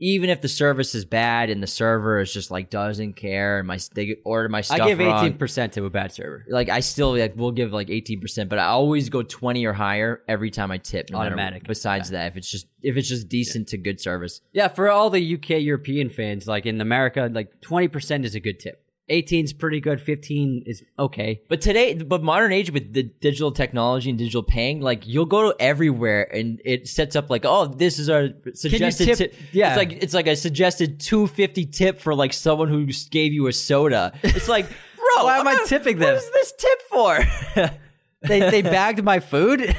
even 0.03 0.31
if 0.31 0.41
the 0.41 0.47
service 0.49 0.95
is 0.95 1.05
bad 1.05 1.51
and 1.51 1.61
the 1.61 1.67
server 1.67 2.19
is 2.19 2.33
just 2.33 2.49
like 2.49 2.71
doesn't 2.71 3.13
care 3.13 3.59
and 3.59 3.67
my 3.67 3.77
they 3.93 4.17
order 4.25 4.49
my 4.49 4.61
stuff 4.61 4.81
I 4.81 4.87
give 4.87 4.99
eighteen 4.99 5.37
percent 5.37 5.73
to 5.73 5.85
a 5.85 5.89
bad 5.91 6.11
server. 6.11 6.43
like 6.49 6.69
I 6.69 6.79
still 6.79 7.15
like 7.15 7.35
will 7.37 7.51
give 7.51 7.71
like 7.71 7.89
eighteen 7.89 8.19
percent, 8.19 8.49
but 8.49 8.57
I 8.59 8.65
always 8.65 9.09
go 9.09 9.21
twenty 9.21 9.63
or 9.65 9.73
higher 9.73 10.21
every 10.27 10.49
time 10.49 10.71
I 10.71 10.79
tip. 10.79 11.09
no 11.11 11.19
Automatic. 11.19 11.61
what. 11.63 11.67
Besides 11.69 12.09
that, 12.09 12.27
if 12.31 12.35
it's 12.37 12.49
just 12.49 12.65
if 12.81 12.97
it's 12.97 13.07
just 13.07 13.29
decent 13.29 13.67
to 13.69 13.77
good 13.77 14.01
service, 14.01 14.41
Yeah, 14.53 14.67
for 14.69 14.89
all 14.89 15.11
the 15.11 15.35
UK 15.35 15.61
European 15.61 16.09
fans, 16.09 16.47
like 16.47 16.65
in 16.65 16.81
America, 16.81 17.29
like 17.31 17.61
twenty 17.61 17.87
percent 17.87 18.25
is 18.25 18.33
a 18.33 18.39
good 18.39 18.59
tip. 18.59 18.80
18 19.09 19.43
is 19.45 19.51
pretty 19.53 19.79
good. 19.81 19.99
Fifteen 19.99 20.63
is 20.65 20.83
okay. 20.97 21.41
But 21.49 21.59
today, 21.61 21.95
but 21.95 22.23
modern 22.23 22.53
age 22.53 22.71
with 22.71 22.93
the 22.93 23.03
digital 23.03 23.51
technology 23.51 24.09
and 24.09 24.17
digital 24.17 24.43
paying, 24.43 24.79
like 24.79 25.05
you'll 25.05 25.25
go 25.25 25.51
to 25.51 25.61
everywhere 25.61 26.33
and 26.33 26.61
it 26.63 26.87
sets 26.87 27.15
up 27.15 27.29
like, 27.29 27.43
oh, 27.43 27.65
this 27.67 27.99
is 27.99 28.09
our 28.09 28.29
suggested 28.53 29.15
tip- 29.17 29.33
yeah. 29.51 29.69
it's 29.69 29.77
like 29.77 29.91
it's 30.03 30.13
like 30.13 30.27
a 30.27 30.35
suggested 30.35 30.99
two 30.99 31.27
fifty 31.27 31.65
tip 31.65 31.99
for 31.99 32.15
like 32.15 32.31
someone 32.31 32.69
who 32.69 32.85
gave 33.09 33.33
you 33.33 33.47
a 33.47 33.53
soda. 33.53 34.13
It's 34.23 34.47
like, 34.47 34.67
bro, 34.95 35.25
Why 35.25 35.39
am 35.39 35.47
I 35.47 35.53
not- 35.53 35.67
tipping 35.67 35.97
What 35.99 36.05
them? 36.05 36.15
is 36.15 36.31
this 36.31 36.53
tip 36.57 36.81
for? 36.89 37.71
They 38.23 38.51
they 38.51 38.61
bagged 38.61 39.03
my 39.03 39.19
food. 39.19 39.75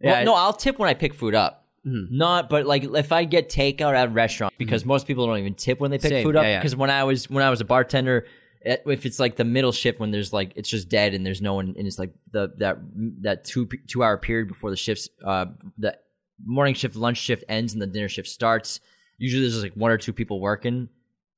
well, 0.00 0.24
no, 0.24 0.34
I'll 0.34 0.54
tip 0.54 0.78
when 0.78 0.88
I 0.88 0.94
pick 0.94 1.12
food 1.12 1.34
up. 1.34 1.57
Mm-hmm. 1.86 2.16
Not, 2.16 2.48
but 2.50 2.66
like 2.66 2.84
if 2.84 3.12
I 3.12 3.24
get 3.24 3.48
takeout 3.48 3.94
at 3.94 4.08
a 4.08 4.10
restaurant, 4.10 4.52
because 4.58 4.84
most 4.84 5.06
people 5.06 5.26
don't 5.26 5.38
even 5.38 5.54
tip 5.54 5.80
when 5.80 5.90
they 5.90 5.98
pick 5.98 6.10
Same, 6.10 6.24
food 6.24 6.36
up. 6.36 6.44
yeah, 6.44 6.50
yeah. 6.50 6.58
Because 6.58 6.76
when 6.76 6.90
I 6.90 7.04
was 7.04 7.30
when 7.30 7.44
I 7.44 7.50
was 7.50 7.60
a 7.60 7.64
bartender, 7.64 8.26
eh, 8.64 8.76
if 8.86 9.06
it's 9.06 9.18
like 9.18 9.36
the 9.36 9.44
middle 9.44 9.72
shift 9.72 10.00
when 10.00 10.10
there's 10.10 10.32
like 10.32 10.52
it's 10.56 10.68
just 10.68 10.88
dead 10.88 11.14
and 11.14 11.24
there's 11.24 11.40
no 11.40 11.54
one, 11.54 11.74
and 11.78 11.86
it's 11.86 11.98
like 11.98 12.12
the 12.32 12.52
that 12.58 12.78
that 13.22 13.44
two 13.44 13.68
two 13.86 14.02
hour 14.02 14.18
period 14.18 14.48
before 14.48 14.70
the 14.70 14.76
shifts, 14.76 15.08
uh, 15.24 15.46
the 15.78 15.96
morning 16.44 16.74
shift, 16.74 16.94
lunch 16.96 17.18
shift 17.18 17.44
ends 17.48 17.72
and 17.72 17.80
the 17.80 17.86
dinner 17.86 18.08
shift 18.08 18.28
starts. 18.28 18.80
Usually 19.18 19.42
there's 19.42 19.54
just 19.54 19.64
like 19.64 19.74
one 19.74 19.90
or 19.90 19.98
two 19.98 20.12
people 20.12 20.40
working 20.40 20.88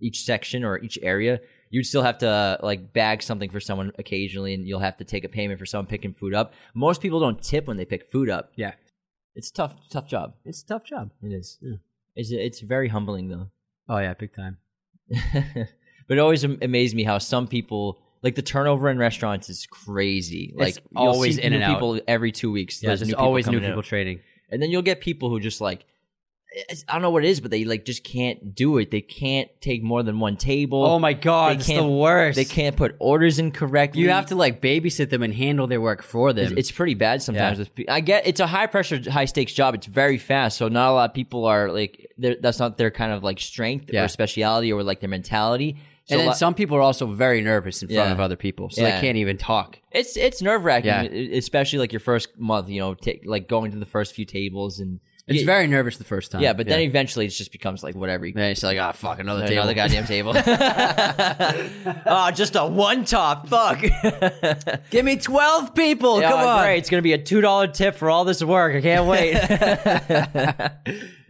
each 0.00 0.24
section 0.24 0.64
or 0.64 0.78
each 0.78 0.98
area. 1.02 1.40
You'd 1.68 1.84
still 1.84 2.02
have 2.02 2.18
to 2.18 2.28
uh, 2.28 2.56
like 2.62 2.92
bag 2.92 3.22
something 3.22 3.50
for 3.50 3.60
someone 3.60 3.92
occasionally, 3.98 4.54
and 4.54 4.66
you'll 4.66 4.80
have 4.80 4.96
to 4.96 5.04
take 5.04 5.24
a 5.24 5.28
payment 5.28 5.58
for 5.60 5.66
someone 5.66 5.86
picking 5.86 6.12
food 6.14 6.34
up. 6.34 6.54
Most 6.74 7.00
people 7.00 7.20
don't 7.20 7.40
tip 7.42 7.66
when 7.66 7.76
they 7.76 7.84
pick 7.84 8.10
food 8.10 8.28
up. 8.28 8.52
yeah, 8.56 8.72
It's 9.34 9.50
a 9.50 9.52
tough, 9.52 9.74
tough 9.90 10.08
job. 10.08 10.34
it's 10.44 10.62
a 10.62 10.66
tough 10.66 10.84
job. 10.84 11.10
It 11.22 11.32
is. 11.32 11.58
It's 12.16 12.30
it's 12.30 12.60
very 12.60 12.88
humbling 12.88 13.28
though. 13.28 13.50
Oh 13.88 13.98
yeah, 13.98 14.14
big 14.14 14.34
time. 14.34 14.58
but 15.08 16.16
it 16.16 16.18
always 16.18 16.44
am- 16.44 16.58
amazed 16.62 16.94
me 16.94 17.04
how 17.04 17.18
some 17.18 17.46
people 17.46 17.98
like 18.22 18.34
the 18.34 18.42
turnover 18.42 18.90
in 18.90 18.98
restaurants 18.98 19.48
is 19.48 19.66
crazy. 19.66 20.52
Like 20.56 20.76
always 20.94 21.38
in 21.38 21.50
new 21.52 21.56
and 21.56 21.64
out. 21.64 21.74
people 21.74 22.00
every 22.06 22.32
two 22.32 22.50
weeks. 22.50 22.82
Yeah, 22.82 22.88
There's 22.88 23.02
new 23.02 23.06
people 23.08 23.24
always 23.24 23.46
new 23.46 23.60
people 23.60 23.82
trading. 23.82 24.20
and 24.50 24.60
then 24.62 24.70
you'll 24.70 24.82
get 24.82 25.00
people 25.00 25.30
who 25.30 25.40
just 25.40 25.60
like 25.60 25.86
I 26.88 26.92
don't 26.94 27.02
know 27.02 27.10
what 27.10 27.24
it 27.24 27.28
is, 27.28 27.40
but 27.40 27.52
they 27.52 27.64
like 27.64 27.84
just 27.84 28.02
can't 28.02 28.54
do 28.56 28.78
it. 28.78 28.90
They 28.90 29.00
can't 29.02 29.48
take 29.60 29.84
more 29.84 30.02
than 30.02 30.18
one 30.18 30.36
table. 30.36 30.84
Oh 30.84 30.98
my 30.98 31.12
god, 31.12 31.52
They 31.52 31.58
it's 31.60 31.66
can't- 31.68 31.82
the 31.84 31.88
worst. 31.88 32.34
They 32.36 32.44
can't 32.44 32.76
put 32.76 32.96
orders 32.98 33.38
in 33.38 33.52
correctly. 33.52 34.02
You 34.02 34.10
have 34.10 34.26
to 34.26 34.34
like 34.34 34.60
babysit 34.60 35.10
them 35.10 35.22
and 35.22 35.32
handle 35.32 35.68
their 35.68 35.80
work 35.80 36.02
for 36.02 36.32
them. 36.32 36.46
It's, 36.46 36.52
it's 36.58 36.70
pretty 36.72 36.94
bad 36.94 37.22
sometimes. 37.22 37.60
Yeah. 37.76 37.84
I 37.94 38.00
get 38.00 38.26
it's 38.26 38.40
a 38.40 38.48
high 38.48 38.66
pressure, 38.66 39.00
high 39.10 39.26
stakes 39.26 39.52
job. 39.52 39.74
It's 39.76 39.86
very 39.86 40.18
fast, 40.18 40.58
so 40.58 40.66
not 40.68 40.90
a 40.90 40.92
lot 40.92 41.10
of 41.10 41.14
people 41.14 41.44
are 41.44 41.70
like 41.70 42.10
that's 42.18 42.58
not 42.58 42.76
their 42.78 42.90
kind 42.90 43.12
of 43.12 43.22
like 43.22 43.38
strength 43.38 43.90
Yeah. 43.92 44.04
or 44.04 44.08
speciality 44.08 44.72
or 44.72 44.82
like 44.82 44.98
their 45.00 45.08
mentality. 45.08 45.76
So 46.06 46.14
and 46.14 46.20
then 46.22 46.26
lo- 46.28 46.32
some 46.32 46.54
people 46.54 46.76
are 46.76 46.80
also 46.82 47.06
very 47.06 47.40
nervous 47.42 47.80
in 47.82 47.88
front 47.88 48.08
Yeah. 48.08 48.12
of 48.12 48.18
other 48.18 48.34
people, 48.34 48.70
so 48.70 48.82
they 48.82 48.90
can't 49.00 49.18
even 49.18 49.36
talk. 49.38 49.78
It's 49.92 50.16
it's 50.16 50.42
nerve 50.42 50.64
wracking, 50.64 50.90
especially 51.32 51.78
like 51.78 51.92
your 51.92 52.00
first 52.00 52.36
month. 52.38 52.68
You 52.68 52.80
know, 52.80 52.94
ta 52.94 53.12
like 53.24 53.46
going 53.48 53.70
to 53.70 53.78
the 53.78 53.86
first 53.86 54.16
few 54.16 54.24
tables 54.24 54.80
and 54.80 54.98
It's 55.30 55.44
very 55.44 55.66
nervous 55.66 55.96
the 55.96 56.04
first 56.04 56.30
time. 56.32 56.42
yeah. 56.42 56.52
But 56.52 56.66
then 56.66 56.80
eventually 56.80 57.26
it 57.26 57.30
just 57.30 57.52
becomes 57.52 57.82
like 57.82 57.94
whatever. 57.94 58.26
You, 58.26 58.32
then 58.34 58.50
it's 58.50 58.62
like, 58.62 58.78
ah, 58.78 58.92
fuck, 58.92 59.18
another 59.20 59.42
table. 59.46 59.62
another 59.62 59.74
goddamn 59.74 60.06
table. 60.06 60.32
oh, 62.06 62.30
just 62.34 62.56
a 62.56 62.66
one 62.66 63.04
top. 63.04 63.48
Fuck. 63.48 63.80
Give 64.90 65.04
me 65.04 65.16
twelve 65.16 65.74
people. 65.74 66.20
Yeah, 66.20 66.30
Come 66.30 66.40
on. 66.46 66.64
great. 66.64 66.78
It's 66.78 66.90
gonna 66.90 67.02
be 67.02 67.12
a 67.12 67.18
two 67.22 67.40
dollar 67.40 67.68
tip 67.68 67.94
for 67.94 68.10
all 68.10 68.24
this 68.24 68.42
work. 68.42 68.74
I 68.74 68.80
can't 68.80 69.06
wait. 69.06 69.34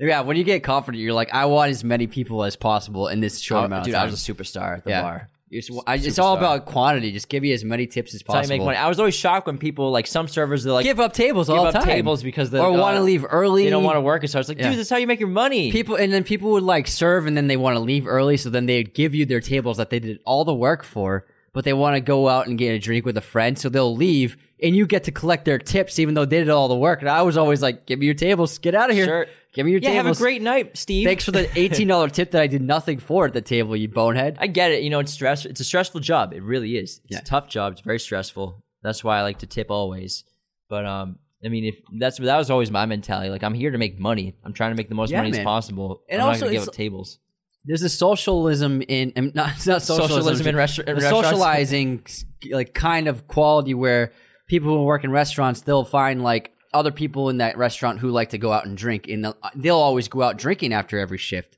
Yeah, 0.03 0.23
when 0.23 0.39
you 0.39 0.45
get 0.45 0.63
confident, 0.63 1.03
you're 1.03 1.13
like, 1.13 1.29
I 1.35 1.45
want 1.45 1.71
as 1.71 1.85
many 1.85 2.07
people 2.07 2.43
as 2.43 2.57
possible 2.57 3.09
in 3.09 3.21
this 3.21 3.39
short 3.39 3.63
Oh, 3.63 3.67
amount 3.67 3.85
dude, 3.85 3.95
of 3.95 3.99
I 3.99 4.05
time. 4.05 4.11
was 4.13 4.29
a 4.29 4.33
superstar 4.33 4.79
at 4.79 4.85
the 4.85 4.91
yeah. 4.91 5.03
bar. 5.03 5.29
It's, 5.53 5.69
I- 5.87 5.97
it's 5.97 6.19
all 6.21 6.37
about 6.37 6.65
quantity. 6.65 7.11
Just 7.11 7.29
give 7.29 7.43
me 7.43 7.53
as 7.53 7.65
many 7.65 7.87
tips 7.89 8.15
as 8.15 8.21
That's 8.21 8.29
how 8.29 8.35
you 8.35 8.41
possible. 8.43 8.57
make 8.59 8.65
money. 8.67 8.77
I 8.79 8.89
was 8.89 9.01
always 9.01 9.15
shocked 9.17 9.47
when 9.49 9.59
people 9.59 9.91
like 9.91 10.07
some 10.07 10.29
servers 10.29 10.63
they're 10.63 10.73
like 10.73 10.85
give 10.85 11.01
up 11.01 11.13
tables 11.13 11.49
give 11.49 11.57
all 11.57 11.67
up 11.67 11.73
the 11.73 11.81
time. 11.81 11.89
tables 11.89 12.23
because 12.23 12.51
they 12.51 12.61
or 12.61 12.71
want 12.71 12.95
to 12.95 13.01
uh, 13.01 13.05
leave 13.05 13.27
early. 13.29 13.65
They 13.65 13.71
don't 13.71 13.83
want 13.83 13.97
to 13.97 14.01
work. 14.01 14.23
and 14.23 14.31
So 14.31 14.39
I 14.39 14.41
was 14.41 14.49
like, 14.49 14.59
dude, 14.59 14.67
this 14.73 14.79
is 14.79 14.91
how 14.91 14.97
you 14.99 15.09
make 15.09 15.19
your 15.19 15.29
money. 15.29 15.73
People 15.73 15.97
and 15.97 16.13
then 16.13 16.23
people 16.23 16.53
would 16.53 16.63
like 16.63 16.87
serve 16.87 17.27
and 17.27 17.37
then 17.37 17.49
they 17.49 17.57
want 17.57 17.75
to 17.77 17.81
leave 17.81 18.07
early, 18.07 18.37
so 18.37 18.49
then 18.49 18.67
they'd 18.67 18.95
give 18.95 19.13
you 19.15 19.27
their 19.27 19.41
tables 19.41 19.79
that 19.79 19.91
they 19.91 19.99
did 19.99 20.21
all 20.25 20.45
the 20.45 20.55
work 20.55 20.85
for, 20.85 21.27
but 21.53 21.65
they 21.65 21.73
want 21.73 21.97
to 21.97 22.01
go 22.01 22.29
out 22.29 22.47
and 22.47 22.57
get 22.57 22.71
a 22.73 22.79
drink 22.79 23.05
with 23.05 23.17
a 23.17 23.21
friend, 23.23 23.59
so 23.59 23.69
they'll 23.69 23.95
leave 23.97 24.37
and 24.63 24.77
you 24.77 24.87
get 24.87 25.05
to 25.05 25.11
collect 25.11 25.47
their 25.47 25.59
tips 25.59 25.99
even 25.99 26.15
though 26.15 26.27
they 26.27 26.39
did 26.39 26.51
all 26.51 26.69
the 26.69 26.77
work. 26.77 27.01
And 27.01 27.09
I 27.09 27.23
was 27.23 27.37
always 27.39 27.61
like, 27.63 27.87
"Give 27.87 27.99
me 27.99 28.05
your 28.07 28.15
tables, 28.15 28.59
get 28.59 28.75
out 28.75 28.91
of 28.91 28.95
here, 28.97 29.07
Sure. 29.07 29.27
Give 29.53 29.67
me 29.67 29.73
your 29.73 29.81
yeah, 29.81 29.91
tables." 29.91 30.07
have 30.07 30.17
a 30.17 30.19
great 30.21 30.43
night, 30.43 30.77
Steve. 30.77 31.07
Thanks 31.07 31.25
for 31.25 31.33
the 31.33 31.49
eighteen 31.59 31.89
dollar 31.89 32.09
tip 32.09 32.31
that 32.33 32.43
I 32.43 32.47
did 32.47 32.63
nothing 32.63 32.99
for 32.99 33.27
at 33.27 33.33
the 33.33 33.41
table, 33.41 33.77
you 33.77 33.89
bonehead. 33.89 34.37
I 34.41 34.47
get 34.47 34.73
it. 34.73 34.83
You 34.83 34.91
know, 34.91 35.01
it's 35.01 35.13
stress. 35.13 35.45
It's 35.45 35.61
a 35.61 35.65
stressful 35.65 36.01
job. 36.01 36.33
It 36.33 36.43
really 36.43 36.77
is. 36.77 37.01
It's 37.05 37.13
Yeah. 37.13 37.19
a 37.19 37.23
tough 37.25 37.49
job. 37.49 37.73
It's 37.73 37.83
very 37.83 37.99
stressful. 37.99 38.63
That's 38.83 39.05
why 39.05 39.19
I 39.19 39.23
like 39.23 39.39
to 39.41 39.47
tip 39.47 39.71
always. 39.71 40.25
But 40.69 40.87
um, 40.87 41.19
I 41.45 41.49
mean, 41.49 41.65
if 41.65 41.81
that's 41.99 42.19
that 42.19 42.37
was 42.39 42.51
always 42.51 42.71
my 42.71 42.87
mentality. 42.87 43.31
Like 43.31 43.43
I'm 43.43 43.55
here 43.55 43.71
to 43.71 43.79
make 43.79 43.99
money. 43.99 44.35
I'm 44.45 44.53
trying 44.53 44.71
to 44.71 44.77
make 44.77 44.89
the 44.89 44.95
most 44.95 45.11
Yeah, 45.11 45.19
money 45.19 45.31
man. 45.33 45.41
as 45.41 45.45
possible. 45.45 46.03
And 46.09 46.21
I'm 46.23 46.29
also 46.29 46.47
not 46.47 46.53
give 46.53 46.69
up 46.69 46.75
tables. 46.75 47.19
There's 47.65 47.83
a 47.83 47.91
socialism 47.91 48.81
in, 48.89 49.13
not, 49.35 49.51
it's 49.57 49.67
not 49.67 49.83
socialism, 49.83 50.23
Socialism 50.23 50.47
in 50.47 50.55
restau- 50.55 50.89
in 50.89 50.95
restaurants? 50.97 51.29
socializing 51.29 52.07
like 52.53 52.73
kind 52.73 53.07
of 53.07 53.27
quality 53.29 53.75
where 53.75 54.13
people 54.47 54.71
who 54.71 54.85
work 54.85 55.05
in 55.05 55.11
restaurants 55.11 55.61
they'll 55.61 55.85
find 55.85 56.23
like 56.23 56.53
other 56.73 56.93
people 56.93 57.29
in 57.29 57.39
that 57.39 57.59
restaurant 57.59 57.99
who 57.99 58.11
like 58.11 58.31
to 58.31 58.39
go 58.39 58.53
out 58.53 58.67
and 58.67 58.77
drink, 58.77 59.09
and 59.09 59.25
they'll, 59.25 59.37
they'll 59.55 59.77
always 59.77 60.09
go 60.09 60.23
out 60.23 60.39
drinking 60.39 60.73
after 60.73 60.99
every 60.99 61.19
shift. 61.19 61.57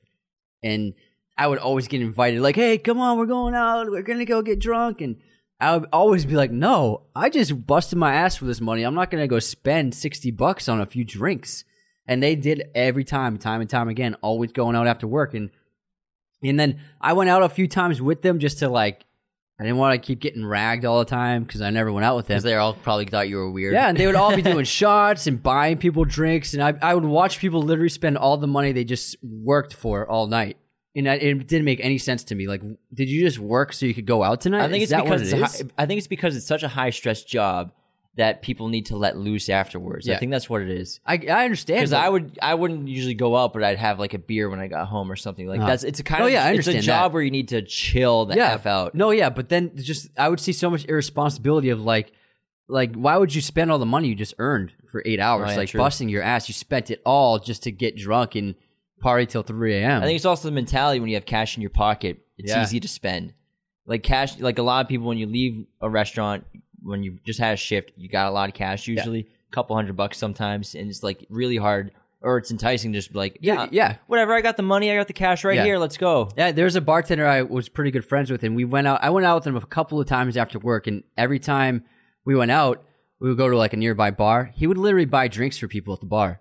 And 0.63 0.93
I 1.37 1.47
would 1.47 1.59
always 1.59 1.87
get 1.87 2.01
invited, 2.01 2.41
like, 2.41 2.55
"Hey, 2.55 2.77
come 2.77 2.99
on, 2.99 3.17
we're 3.17 3.25
going 3.25 3.55
out. 3.55 3.89
We're 3.89 4.01
gonna 4.01 4.25
go 4.25 4.41
get 4.41 4.59
drunk." 4.59 5.01
And 5.01 5.17
I 5.59 5.75
would 5.75 5.89
always 5.91 6.25
be 6.25 6.35
like, 6.35 6.51
"No, 6.51 7.03
I 7.15 7.29
just 7.29 7.65
busted 7.65 7.97
my 7.97 8.13
ass 8.13 8.35
for 8.35 8.45
this 8.45 8.61
money. 8.61 8.83
I'm 8.83 8.95
not 8.95 9.11
gonna 9.11 9.27
go 9.27 9.39
spend 9.39 9.95
sixty 9.95 10.31
bucks 10.31 10.67
on 10.69 10.81
a 10.81 10.85
few 10.85 11.03
drinks." 11.03 11.63
And 12.07 12.21
they 12.21 12.35
did 12.35 12.69
every 12.75 13.03
time, 13.03 13.37
time 13.37 13.61
and 13.61 13.69
time 13.69 13.87
again, 13.87 14.15
always 14.21 14.51
going 14.51 14.75
out 14.75 14.87
after 14.87 15.07
work. 15.07 15.33
And 15.33 15.51
and 16.43 16.59
then 16.59 16.81
I 16.99 17.13
went 17.13 17.29
out 17.29 17.43
a 17.43 17.49
few 17.49 17.67
times 17.67 18.01
with 18.01 18.21
them 18.21 18.39
just 18.39 18.59
to 18.59 18.69
like, 18.69 19.05
I 19.59 19.63
didn't 19.63 19.77
want 19.77 20.01
to 20.01 20.05
keep 20.05 20.19
getting 20.19 20.45
ragged 20.45 20.83
all 20.83 20.99
the 20.99 21.05
time 21.05 21.43
because 21.43 21.61
I 21.61 21.69
never 21.69 21.91
went 21.91 22.05
out 22.05 22.15
with 22.15 22.27
them. 22.27 22.35
Because 22.35 22.43
they 22.43 22.55
all 22.55 22.73
probably 22.73 23.05
thought 23.05 23.29
you 23.29 23.37
were 23.37 23.51
weird. 23.51 23.73
Yeah, 23.73 23.87
and 23.87 23.97
they 23.97 24.07
would 24.07 24.15
all 24.15 24.35
be 24.35 24.41
doing 24.41 24.65
shots 24.65 25.27
and 25.27 25.41
buying 25.41 25.77
people 25.77 26.05
drinks, 26.05 26.53
and 26.53 26.63
I 26.63 26.73
I 26.81 26.95
would 26.95 27.05
watch 27.05 27.39
people 27.39 27.61
literally 27.61 27.89
spend 27.89 28.17
all 28.17 28.37
the 28.37 28.47
money 28.47 28.71
they 28.71 28.83
just 28.83 29.15
worked 29.21 29.73
for 29.73 30.09
all 30.09 30.25
night, 30.27 30.57
and 30.95 31.07
I, 31.07 31.15
it 31.15 31.47
didn't 31.47 31.65
make 31.65 31.79
any 31.81 31.99
sense 31.99 32.23
to 32.25 32.35
me. 32.35 32.47
Like, 32.47 32.61
did 32.93 33.09
you 33.09 33.23
just 33.23 33.37
work 33.37 33.73
so 33.73 33.85
you 33.85 33.93
could 33.93 34.07
go 34.07 34.23
out 34.23 34.41
tonight? 34.41 34.63
I 34.65 34.69
think 34.69 34.83
Is 34.83 34.91
it's 34.91 35.01
because 35.01 35.31
it's 35.31 35.61
high, 35.61 35.69
I 35.77 35.85
think 35.85 35.99
it's 35.99 36.07
because 36.07 36.35
it's 36.35 36.47
such 36.47 36.63
a 36.63 36.67
high 36.67 36.89
stress 36.89 37.23
job 37.23 37.71
that 38.15 38.41
people 38.43 38.67
need 38.67 38.85
to 38.87 38.95
let 38.95 39.17
loose 39.17 39.49
afterwards. 39.49 40.05
Yeah. 40.07 40.15
I 40.15 40.19
think 40.19 40.31
that's 40.31 40.47
what 40.49 40.61
it 40.61 40.69
is. 40.69 40.99
I 41.05 41.13
I 41.29 41.45
understand 41.45 41.79
Because 41.79 41.93
I 41.93 42.07
would, 42.07 42.37
I 42.41 42.53
wouldn't 42.53 42.87
usually 42.87 43.15
go 43.15 43.35
out, 43.35 43.53
but 43.53 43.63
I'd 43.63 43.79
have 43.79 43.97
like 43.99 44.13
a 44.13 44.19
beer 44.19 44.49
when 44.49 44.59
I 44.59 44.67
got 44.67 44.87
home 44.87 45.11
or 45.11 45.15
something 45.15 45.47
like 45.47 45.59
Uh-huh. 45.59 45.69
that's. 45.69 45.83
It's 45.83 45.99
a 45.99 46.03
kind 46.03 46.21
Oh, 46.23 46.27
of, 46.27 46.31
yeah, 46.31 46.45
I 46.45 46.51
it's 46.51 46.67
a 46.67 46.79
job 46.79 47.11
that. 47.11 47.13
where 47.15 47.23
you 47.23 47.31
need 47.31 47.47
to 47.49 47.61
chill 47.63 48.25
the 48.25 48.35
yeah 48.35 48.53
f 48.53 48.65
out. 48.67 48.93
No, 48.93 49.09
yeah, 49.11 49.29
but 49.31 49.49
then 49.49 49.71
just 49.77 50.09
I 50.17 50.29
would 50.29 50.39
see 50.39 50.53
so 50.53 50.69
much 50.69 50.85
irresponsibility 50.85 51.69
of 51.69 51.81
like. 51.81 52.11
Like, 52.69 52.95
why 52.95 53.17
would 53.17 53.35
you 53.35 53.41
spend 53.41 53.71
all 53.71 53.77
the 53.77 53.85
money 53.85 54.07
you 54.07 54.15
just 54.15 54.35
earned 54.39 54.71
for 54.89 55.03
eight 55.05 55.19
hours, 55.19 55.49
Oh, 55.49 55.51
yeah, 55.51 55.57
like 55.57 55.69
true. 55.69 55.79
busting 55.79 56.07
your 56.07 56.23
ass? 56.23 56.47
You 56.47 56.53
spent 56.53 56.89
it 56.91 57.01
all 57.05 57.37
just 57.37 57.63
to 57.63 57.71
get 57.71 57.97
drunk 57.97 58.35
and 58.35 58.55
party 59.01 59.25
till 59.25 59.43
three 59.43 59.75
a.m. 59.75 60.01
I 60.01 60.05
think 60.05 60.15
it's 60.15 60.23
also 60.25 60.47
the 60.47 60.53
mentality 60.55 61.01
when 61.01 61.09
you 61.09 61.15
have 61.15 61.25
cash 61.25 61.57
in 61.57 61.61
your 61.61 61.69
pocket, 61.71 62.25
it's 62.37 62.51
Yeah. 62.51 62.63
easy 62.63 62.79
to 62.79 62.87
spend. 62.87 63.33
Like 63.85 64.01
cash, 64.01 64.39
like 64.39 64.59
a 64.59 64.63
lot 64.63 64.79
of 64.85 64.87
people 64.87 65.07
when 65.07 65.17
you 65.17 65.25
leave 65.27 65.65
a 65.81 65.89
restaurant, 65.89 66.45
when 66.83 67.03
you 67.03 67.19
just 67.25 67.39
had 67.39 67.53
a 67.53 67.57
shift, 67.57 67.91
you 67.97 68.09
got 68.09 68.27
a 68.27 68.31
lot 68.31 68.49
of 68.49 68.55
cash 68.55 68.87
usually, 68.87 69.21
a 69.21 69.51
couple 69.51 69.75
hundred 69.75 69.95
bucks 69.95 70.17
sometimes, 70.17 70.75
and 70.75 70.89
it's 70.89 71.03
like 71.03 71.25
really 71.29 71.57
hard 71.57 71.91
or 72.21 72.37
it's 72.37 72.51
enticing 72.51 72.93
to 72.93 72.97
just 72.99 73.11
be 73.11 73.17
like, 73.19 73.37
yeah, 73.41 73.67
yeah. 73.69 73.97
whatever, 74.07 74.33
I 74.33 74.39
got 74.39 74.55
the 74.55 74.63
money, 74.63 74.89
I 74.89 74.95
got 74.95 75.07
the 75.07 75.13
cash 75.13 75.43
right 75.43 75.57
Yeah. 75.57 75.65
here, 75.65 75.77
let's 75.77 75.97
go. 75.97 76.29
Yeah, 76.37 76.53
there's 76.53 76.77
a 76.77 76.81
bartender 76.81 77.27
I 77.27 77.41
was 77.41 77.67
pretty 77.67 77.91
good 77.91 78.05
friends 78.05 78.31
with, 78.31 78.43
and 78.43 78.55
we 78.55 78.63
went 78.63 78.87
out. 78.87 79.03
I 79.03 79.09
went 79.09 79.25
out 79.25 79.35
with 79.35 79.47
him 79.47 79.57
a 79.57 79.65
couple 79.65 79.99
of 79.99 80.07
times 80.07 80.37
after 80.37 80.57
work, 80.57 80.87
and 80.87 81.03
every 81.17 81.39
time 81.39 81.83
we 82.23 82.33
went 82.33 82.51
out, 82.51 82.85
we 83.19 83.27
would 83.27 83.37
go 83.37 83.49
to 83.49 83.57
like 83.57 83.73
a 83.73 83.77
nearby 83.77 84.11
bar. 84.11 84.51
He 84.53 84.67
would 84.67 84.77
literally 84.77 85.05
buy 85.05 85.27
drinks 85.27 85.57
for 85.57 85.67
people 85.67 85.93
at 85.93 85.99
the 85.99 86.05
bar, 86.05 86.39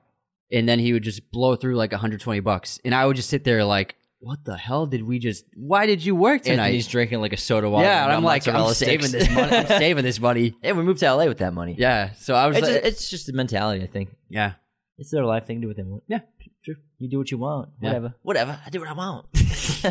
and 0.53 0.69
then 0.69 0.79
he 0.79 0.93
would 0.93 1.03
just 1.03 1.33
blow 1.33 1.57
through 1.57 1.75
like 1.75 1.91
120 1.91 2.39
bucks, 2.41 2.79
and 2.85 2.95
I 2.95 3.05
would 3.05 3.17
just 3.17 3.29
sit 3.29 3.43
there 3.43 3.65
like, 3.65 3.97
"What 4.23 4.45
the 4.45 4.57
hell 4.57 4.87
did 4.87 5.03
we 5.03 5.19
just? 5.19 5.45
Why 5.55 5.87
did 5.87 6.05
you 6.05 6.15
work 6.15 6.43
tonight?" 6.43 6.67
Anthony's 6.67 6.87
drinking 6.87 7.21
like 7.21 7.33
a 7.33 7.37
soda 7.37 7.69
water. 7.69 7.85
yeah, 7.85 8.03
and 8.05 8.11
and 8.11 8.17
I'm 8.17 8.25
like, 8.25 8.47
I'm 8.49 8.73
saving 8.73 9.09
sticks. 9.09 9.27
this 9.27 9.35
money. 9.35 9.57
I'm 9.57 9.67
saving 9.67 10.05
this 10.05 10.21
money. 10.21 10.55
yeah, 10.63 10.73
we 10.73 10.83
moved 10.83 11.01
to 11.01 11.13
LA 11.13 11.27
with 11.27 11.39
that 11.39 11.53
money. 11.53 11.75
Yeah, 11.79 12.13
so 12.15 12.35
I 12.35 12.47
was 12.47 12.57
it's, 12.57 12.67
like, 12.67 12.77
a- 12.77 12.87
it's 12.87 13.11
just 13.11 13.29
a 13.29 13.33
mentality. 13.33 13.83
I 13.83 13.87
think 13.89 14.11
yeah, 14.29 14.53
it's 14.99 15.11
their 15.11 15.25
life 15.27 15.47
thing. 15.47 15.59
To 15.59 15.63
do 15.63 15.69
what 15.69 15.77
they 15.77 15.83
want. 15.83 16.05
yeah, 16.09 16.21
true. 16.65 16.77
You 16.99 17.11
do 17.11 17.19
what 17.19 17.31
you 17.31 17.39
want. 17.39 17.71
Yeah. 17.81 17.89
Whatever. 17.89 18.15
Whatever. 18.23 18.61
I 18.65 18.71
do 18.71 18.81
what 18.81 18.89
I 18.89 18.93
want. 18.93 19.27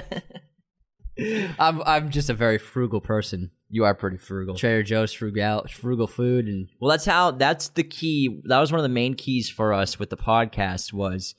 I'm 1.60 1.82
I'm 1.86 2.10
just 2.10 2.30
a 2.30 2.34
very 2.34 2.58
frugal 2.58 3.02
person. 3.02 3.52
you 3.70 3.84
are 3.84 3.94
pretty 3.94 4.18
frugal. 4.18 4.56
Trader 4.56 4.82
Joe's 4.82 5.14
frugal 5.14 5.66
frugal 5.70 6.08
food 6.08 6.48
and 6.48 6.70
Well, 6.80 6.90
that's 6.90 7.06
how. 7.06 7.32
That's 7.32 7.70
the 7.70 7.84
key. 7.84 8.42
That 8.46 8.60
was 8.60 8.72
one 8.72 8.80
of 8.80 8.84
the 8.84 8.90
main 8.90 9.14
keys 9.16 9.50
for 9.50 9.74
us 9.74 10.00
with 10.00 10.10
the 10.10 10.18
podcast 10.18 10.94
was 10.94 11.36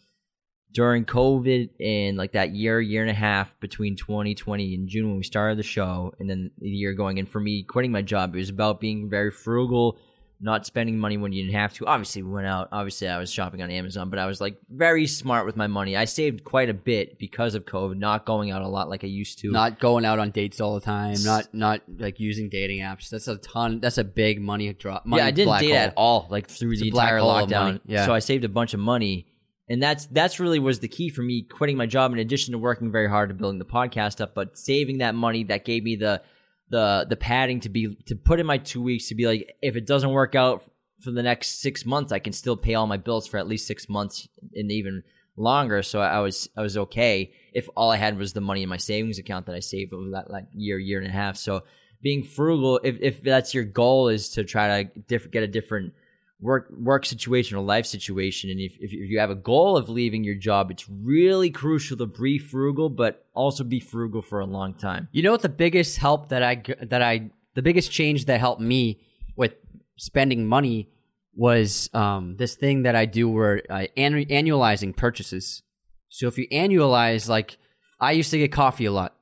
during 0.72 1.04
COVID 1.04 1.70
and 1.80 2.16
like 2.16 2.32
that 2.32 2.54
year, 2.54 2.80
year 2.80 3.02
and 3.02 3.10
a 3.10 3.14
half 3.14 3.58
between 3.60 3.96
2020 3.96 4.74
and 4.74 4.88
June 4.88 5.08
when 5.08 5.16
we 5.18 5.22
started 5.22 5.58
the 5.58 5.62
show, 5.62 6.14
and 6.18 6.28
then 6.28 6.50
the 6.58 6.68
year 6.68 6.94
going. 6.94 7.18
And 7.18 7.28
for 7.28 7.40
me, 7.40 7.62
quitting 7.62 7.92
my 7.92 8.02
job, 8.02 8.34
it 8.34 8.38
was 8.38 8.48
about 8.48 8.80
being 8.80 9.10
very 9.10 9.30
frugal, 9.30 9.98
not 10.40 10.66
spending 10.66 10.98
money 10.98 11.16
when 11.16 11.32
you 11.32 11.42
didn't 11.42 11.54
have 11.54 11.72
to. 11.74 11.86
Obviously, 11.86 12.22
we 12.22 12.32
went 12.32 12.46
out. 12.46 12.68
Obviously, 12.72 13.06
I 13.08 13.18
was 13.18 13.30
shopping 13.30 13.62
on 13.62 13.70
Amazon, 13.70 14.10
but 14.10 14.18
I 14.18 14.26
was 14.26 14.40
like 14.40 14.56
very 14.68 15.06
smart 15.06 15.46
with 15.46 15.56
my 15.56 15.66
money. 15.68 15.96
I 15.96 16.04
saved 16.04 16.42
quite 16.42 16.68
a 16.68 16.74
bit 16.74 17.18
because 17.18 17.54
of 17.54 17.64
COVID, 17.64 17.96
not 17.98 18.26
going 18.26 18.50
out 18.50 18.62
a 18.62 18.68
lot 18.68 18.88
like 18.88 19.04
I 19.04 19.08
used 19.08 19.38
to. 19.40 19.52
not 19.52 19.78
going 19.78 20.04
out 20.04 20.18
on 20.18 20.30
dates 20.30 20.60
all 20.60 20.74
the 20.74 20.80
time, 20.80 21.14
not 21.22 21.54
not 21.54 21.82
like 21.98 22.18
using 22.18 22.48
dating 22.48 22.80
apps. 22.80 23.08
That's 23.08 23.28
a 23.28 23.36
ton. 23.36 23.80
That's 23.80 23.98
a 23.98 24.04
big 24.04 24.40
money 24.40 24.72
drop. 24.72 25.06
Money 25.06 25.22
yeah, 25.22 25.26
I 25.28 25.30
didn't 25.30 25.58
date 25.60 25.68
hole. 25.68 25.76
at 25.78 25.94
all, 25.96 26.26
like 26.30 26.48
through 26.48 26.72
It's 26.72 26.80
the 26.80 26.88
entire 26.88 27.20
lockdown. 27.20 27.80
Yeah. 27.86 28.06
So 28.06 28.12
I 28.12 28.18
saved 28.18 28.44
a 28.44 28.48
bunch 28.48 28.74
of 28.74 28.80
money, 28.80 29.26
and 29.68 29.82
that's 29.82 30.06
that's 30.06 30.40
really 30.40 30.58
was 30.58 30.80
the 30.80 30.88
key 30.88 31.08
for 31.08 31.22
me 31.22 31.42
quitting 31.42 31.76
my 31.76 31.86
job. 31.86 32.12
In 32.12 32.18
addition 32.18 32.52
to 32.52 32.58
working 32.58 32.90
very 32.90 33.08
hard 33.08 33.28
to 33.28 33.34
building 33.34 33.58
the 33.58 33.64
podcast 33.64 34.20
up, 34.20 34.34
but 34.34 34.58
saving 34.58 34.98
that 34.98 35.14
money 35.14 35.44
that 35.44 35.64
gave 35.64 35.82
me 35.84 35.96
the 35.96 36.22
the 36.70 37.06
the 37.08 37.16
padding 37.16 37.60
to 37.60 37.68
be 37.68 37.94
to 38.06 38.16
put 38.16 38.40
in 38.40 38.46
my 38.46 38.58
two 38.58 38.82
weeks 38.82 39.08
to 39.08 39.14
be 39.14 39.26
like, 39.26 39.56
if 39.62 39.76
it 39.76 39.86
doesn't 39.86 40.10
work 40.10 40.34
out 40.34 40.64
for 41.00 41.10
the 41.10 41.22
next 41.22 41.60
six 41.60 41.84
months, 41.84 42.12
I 42.12 42.18
can 42.18 42.32
still 42.32 42.56
pay 42.56 42.74
all 42.74 42.86
my 42.86 42.96
bills 42.96 43.26
for 43.26 43.38
at 43.38 43.46
least 43.46 43.66
six 43.66 43.88
months 43.88 44.28
and 44.54 44.70
even 44.72 45.02
longer. 45.36 45.82
So 45.82 46.00
I 46.00 46.20
was 46.20 46.48
I 46.56 46.62
was 46.62 46.76
okay 46.76 47.32
if 47.52 47.68
all 47.76 47.90
I 47.90 47.96
had 47.96 48.18
was 48.18 48.32
the 48.32 48.40
money 48.40 48.62
in 48.62 48.68
my 48.68 48.76
savings 48.76 49.18
account 49.18 49.46
that 49.46 49.54
I 49.54 49.60
saved 49.60 49.92
over 49.92 50.10
that 50.10 50.30
like 50.30 50.46
year 50.52 50.78
year 50.78 50.98
and 50.98 51.08
a 51.08 51.12
half. 51.12 51.36
So 51.36 51.62
being 52.02 52.24
frugal, 52.24 52.80
if 52.82 52.96
if 53.00 53.22
that's 53.22 53.54
your 53.54 53.64
goal, 53.64 54.08
is 54.08 54.30
to 54.30 54.44
try 54.44 54.82
to 54.84 55.00
diff- 55.00 55.30
get 55.30 55.42
a 55.42 55.48
different 55.48 55.94
work 56.42 56.68
work 56.76 57.06
situation 57.06 57.56
or 57.56 57.62
life 57.62 57.86
situation, 57.86 58.50
and 58.50 58.60
if, 58.60 58.76
if 58.80 58.92
you 58.92 59.18
have 59.18 59.30
a 59.30 59.34
goal 59.34 59.76
of 59.76 59.88
leaving 59.88 60.24
your 60.24 60.34
job, 60.34 60.70
it's 60.70 60.86
really 60.88 61.50
crucial 61.50 61.96
to 61.96 62.06
be 62.06 62.38
frugal, 62.38 62.90
but 62.90 63.24
also 63.32 63.64
be 63.64 63.80
frugal 63.80 64.20
for 64.20 64.40
a 64.40 64.44
long 64.44 64.74
time. 64.74 65.08
You 65.12 65.22
know 65.22 65.30
what 65.30 65.42
the 65.42 65.48
biggest 65.48 65.98
help 65.98 66.28
that 66.28 66.42
I 66.42 66.62
that 66.82 67.00
I 67.00 67.30
the 67.54 67.62
biggest 67.62 67.90
change 67.90 68.26
that 68.26 68.40
helped 68.40 68.60
me 68.60 69.00
with 69.36 69.54
spending 69.96 70.46
money 70.46 70.88
was 71.34 71.88
um, 71.94 72.36
this 72.36 72.56
thing 72.56 72.82
that 72.82 72.94
I 72.94 73.06
do 73.06 73.28
where 73.30 73.62
I 73.70 73.88
annu- 73.96 74.28
annualizing 74.28 74.94
purchases. 74.94 75.62
So 76.08 76.26
if 76.26 76.36
you 76.36 76.46
annualize, 76.48 77.28
like 77.28 77.56
I 78.00 78.12
used 78.12 78.30
to 78.32 78.38
get 78.38 78.52
coffee 78.52 78.84
a 78.84 78.92
lot, 78.92 79.14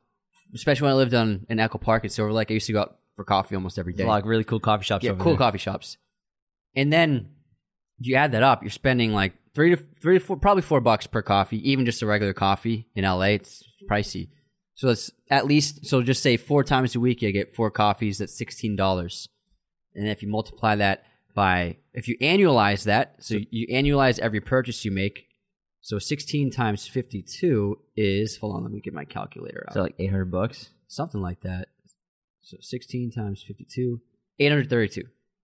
especially 0.55 0.87
when 0.87 0.93
I 0.93 0.97
lived 0.97 1.15
on 1.15 1.47
in 1.49 1.61
Echo 1.61 1.79
Park 1.79 2.03
in 2.03 2.11
Silver 2.11 2.33
Lake. 2.33 2.51
I 2.51 2.55
used 2.55 2.67
to 2.67 2.73
go 2.73 2.81
out 2.81 2.97
for 3.15 3.25
coffee 3.25 3.55
almost 3.55 3.79
every 3.79 3.93
day. 3.93 3.99
There's 3.99 4.07
a 4.07 4.11
lot 4.11 4.23
of 4.23 4.27
really 4.27 4.45
cool 4.45 4.59
coffee 4.59 4.85
shops. 4.85 5.05
yeah, 5.05 5.13
cool 5.13 5.33
there. 5.33 5.39
coffee 5.39 5.59
shops. 5.59 5.99
And 6.75 6.93
then 6.93 7.31
you 7.99 8.15
add 8.17 8.33
that 8.33 8.43
up, 8.43 8.63
you're 8.63 8.71
spending 8.71 9.13
like 9.13 9.35
three 9.55 9.75
to 9.75 9.83
three 10.01 10.19
to 10.19 10.25
four, 10.25 10.37
probably 10.37 10.63
four 10.63 10.81
bucks 10.81 11.07
per 11.07 11.23
coffee, 11.23 11.71
even 11.71 11.85
just 11.85 12.03
a 12.03 12.07
regular 12.07 12.33
coffee 12.33 12.89
in 12.95 13.05
LA. 13.05 13.35
It's 13.37 13.63
pricey. 13.89 14.29
So 14.75 14.87
that's 14.89 15.11
at 15.31 15.47
least 15.47 15.85
so 15.85 16.03
just 16.03 16.23
say 16.23 16.37
four 16.37 16.65
times 16.65 16.95
a 16.95 17.01
week 17.01 17.21
you 17.23 17.33
get 17.33 17.55
four 17.55 17.71
coffees. 17.71 18.19
That's 18.19 18.37
sixteen 18.37 18.77
dollars, 18.77 19.29
and 19.95 20.09
if 20.09 20.23
you 20.23 20.29
multiply 20.29 20.77
that 20.77 21.05
by 21.35 21.77
if 21.93 22.09
you 22.09 22.17
annualize 22.19 22.85
that, 22.85 23.17
so 23.19 23.39
you 23.51 23.67
annualize 23.69 24.19
every 24.19 24.41
purchase 24.41 24.85
you 24.85 24.91
make. 24.91 25.27
So 25.83 25.99
sixteen 25.99 26.51
times 26.51 26.87
fifty-two 26.87 27.79
is 27.97 28.39
hold 28.39 28.57
on, 28.57 28.63
let 28.63 28.73
me 28.73 28.81
get 28.81 28.95
my 28.95 29.05
calculator 29.05 29.67
out. 29.69 29.75
So 29.75 29.83
like 29.83 29.97
eight 29.99 30.11
hundred 30.11 30.31
bucks. 30.31 30.71
something 30.89 31.21
like 31.21 31.43
that. 31.43 31.69
So 32.43 32.57
sixteen 32.61 33.11
times 33.11 33.45
fifty-two, 33.47 34.01
eight 34.39 34.49
hundred 34.49 34.71
thirty-two. 34.71 35.05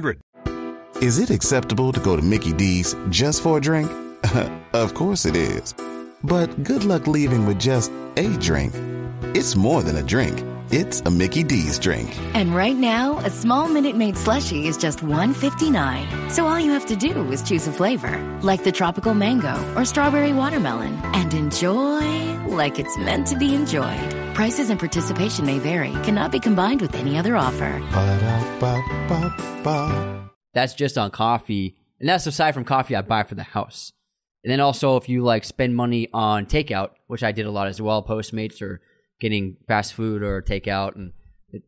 888 0.00 0.20
532 0.20 0.20
3500. 0.40 1.02
Is 1.02 1.18
it 1.18 1.30
acceptable 1.30 1.92
to 1.92 2.00
go 2.00 2.16
to 2.16 2.22
Mickey 2.22 2.52
D's 2.52 2.94
just 3.08 3.42
for 3.42 3.58
a 3.58 3.60
drink? 3.60 3.90
of 4.72 4.94
course 4.94 5.26
it 5.26 5.36
is. 5.36 5.74
But 6.24 6.62
good 6.62 6.84
luck 6.84 7.06
leaving 7.06 7.46
with 7.46 7.58
just 7.58 7.90
a 8.16 8.28
drink. 8.38 8.74
It's 9.34 9.56
more 9.56 9.82
than 9.82 9.96
a 9.96 10.02
drink. 10.02 10.44
It's 10.72 11.00
a 11.00 11.10
Mickey 11.10 11.42
D's 11.42 11.80
drink. 11.80 12.16
And 12.32 12.54
right 12.54 12.76
now, 12.76 13.18
a 13.18 13.30
small 13.30 13.66
Minute 13.66 13.96
Maid 13.96 14.14
slushie 14.14 14.66
is 14.66 14.76
just 14.76 15.00
$1.59. 15.00 16.30
So 16.30 16.46
all 16.46 16.60
you 16.60 16.70
have 16.70 16.86
to 16.86 16.94
do 16.94 17.28
is 17.32 17.42
choose 17.42 17.66
a 17.66 17.72
flavor, 17.72 18.16
like 18.42 18.62
the 18.62 18.70
tropical 18.70 19.12
mango 19.12 19.58
or 19.74 19.84
strawberry 19.84 20.32
watermelon, 20.32 20.94
and 21.12 21.34
enjoy 21.34 22.36
like 22.46 22.78
it's 22.78 22.96
meant 22.98 23.26
to 23.26 23.36
be 23.36 23.52
enjoyed. 23.52 24.14
Prices 24.32 24.70
and 24.70 24.78
participation 24.78 25.44
may 25.44 25.58
vary, 25.58 25.90
cannot 26.04 26.30
be 26.30 26.38
combined 26.38 26.80
with 26.80 26.94
any 26.94 27.18
other 27.18 27.36
offer. 27.36 27.80
Ba-da-ba-ba-ba. 27.90 28.70
That's 30.54 30.74
just 30.74 30.96
on 30.96 31.10
coffee, 31.10 31.74
and 31.98 32.08
that's 32.08 32.28
aside 32.28 32.54
from 32.54 32.64
coffee 32.64 32.94
I 32.94 33.02
buy 33.02 33.24
for 33.24 33.34
the 33.34 33.42
house. 33.42 33.92
And 34.44 34.52
then 34.52 34.60
also 34.60 34.96
if 34.96 35.08
you 35.08 35.24
like 35.24 35.42
spend 35.42 35.74
money 35.74 36.08
on 36.12 36.46
takeout, 36.46 36.90
which 37.08 37.24
I 37.24 37.32
did 37.32 37.46
a 37.46 37.50
lot 37.50 37.66
as 37.66 37.82
well, 37.82 38.04
Postmates 38.04 38.62
or 38.62 38.80
getting 39.20 39.56
fast 39.68 39.94
food 39.94 40.22
or 40.22 40.42
takeout, 40.42 40.96
and 40.96 41.12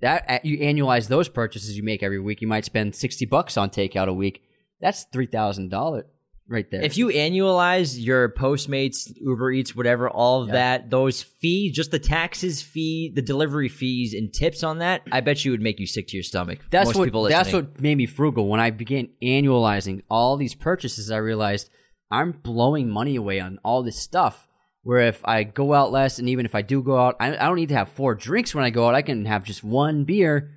that 0.00 0.24
uh, 0.28 0.38
you 0.42 0.58
annualize 0.58 1.08
those 1.08 1.28
purchases 1.28 1.76
you 1.76 1.82
make 1.82 2.02
every 2.02 2.20
week, 2.20 2.40
you 2.40 2.48
might 2.48 2.64
spend 2.64 2.94
sixty 2.94 3.26
bucks 3.26 3.56
on 3.56 3.70
takeout 3.70 4.08
a 4.08 4.12
week. 4.14 4.42
That's 4.80 5.04
three 5.12 5.26
thousand 5.26 5.70
dollars 5.70 6.04
right 6.48 6.68
there. 6.70 6.82
If 6.82 6.96
you 6.98 7.08
annualize 7.08 7.96
your 8.04 8.28
Postmates, 8.28 9.10
Uber 9.16 9.52
Eats, 9.52 9.74
whatever, 9.74 10.10
all 10.10 10.42
of 10.42 10.48
Yeah. 10.48 10.54
that, 10.54 10.90
those 10.90 11.22
fees, 11.22 11.72
just 11.74 11.90
the 11.92 11.98
taxes 11.98 12.60
fee, 12.60 13.10
the 13.14 13.22
delivery 13.22 13.68
fees, 13.68 14.12
and 14.12 14.32
tips 14.32 14.62
on 14.62 14.78
that, 14.78 15.02
I 15.10 15.20
bet 15.20 15.44
you 15.44 15.52
would 15.52 15.62
make 15.62 15.80
you 15.80 15.86
sick 15.86 16.08
to 16.08 16.16
your 16.16 16.24
stomach. 16.24 16.58
That's 16.70 16.88
Most 16.88 16.96
what 16.96 17.04
people 17.04 17.22
that's 17.24 17.52
what 17.52 17.80
made 17.80 17.96
me 17.96 18.06
frugal. 18.06 18.48
When 18.48 18.60
I 18.60 18.70
began 18.70 19.08
annualizing 19.22 20.02
all 20.10 20.36
these 20.36 20.54
purchases, 20.54 21.10
I 21.10 21.18
realized 21.18 21.70
I'm 22.10 22.32
blowing 22.32 22.90
money 22.90 23.16
away 23.16 23.40
on 23.40 23.58
all 23.64 23.82
this 23.82 23.98
stuff. 23.98 24.48
Where 24.84 25.00
if 25.00 25.20
I 25.24 25.44
go 25.44 25.74
out 25.74 25.92
less, 25.92 26.18
and 26.18 26.28
even 26.28 26.44
if 26.44 26.54
I 26.54 26.62
do 26.62 26.82
go 26.82 26.98
out, 26.98 27.16
I, 27.20 27.28
I 27.34 27.46
don't 27.46 27.56
need 27.56 27.68
to 27.68 27.76
have 27.76 27.90
four 27.90 28.14
drinks 28.14 28.54
when 28.54 28.64
I 28.64 28.70
go 28.70 28.88
out. 28.88 28.94
I 28.94 29.02
can 29.02 29.24
have 29.26 29.44
just 29.44 29.62
one 29.62 30.04
beer. 30.04 30.50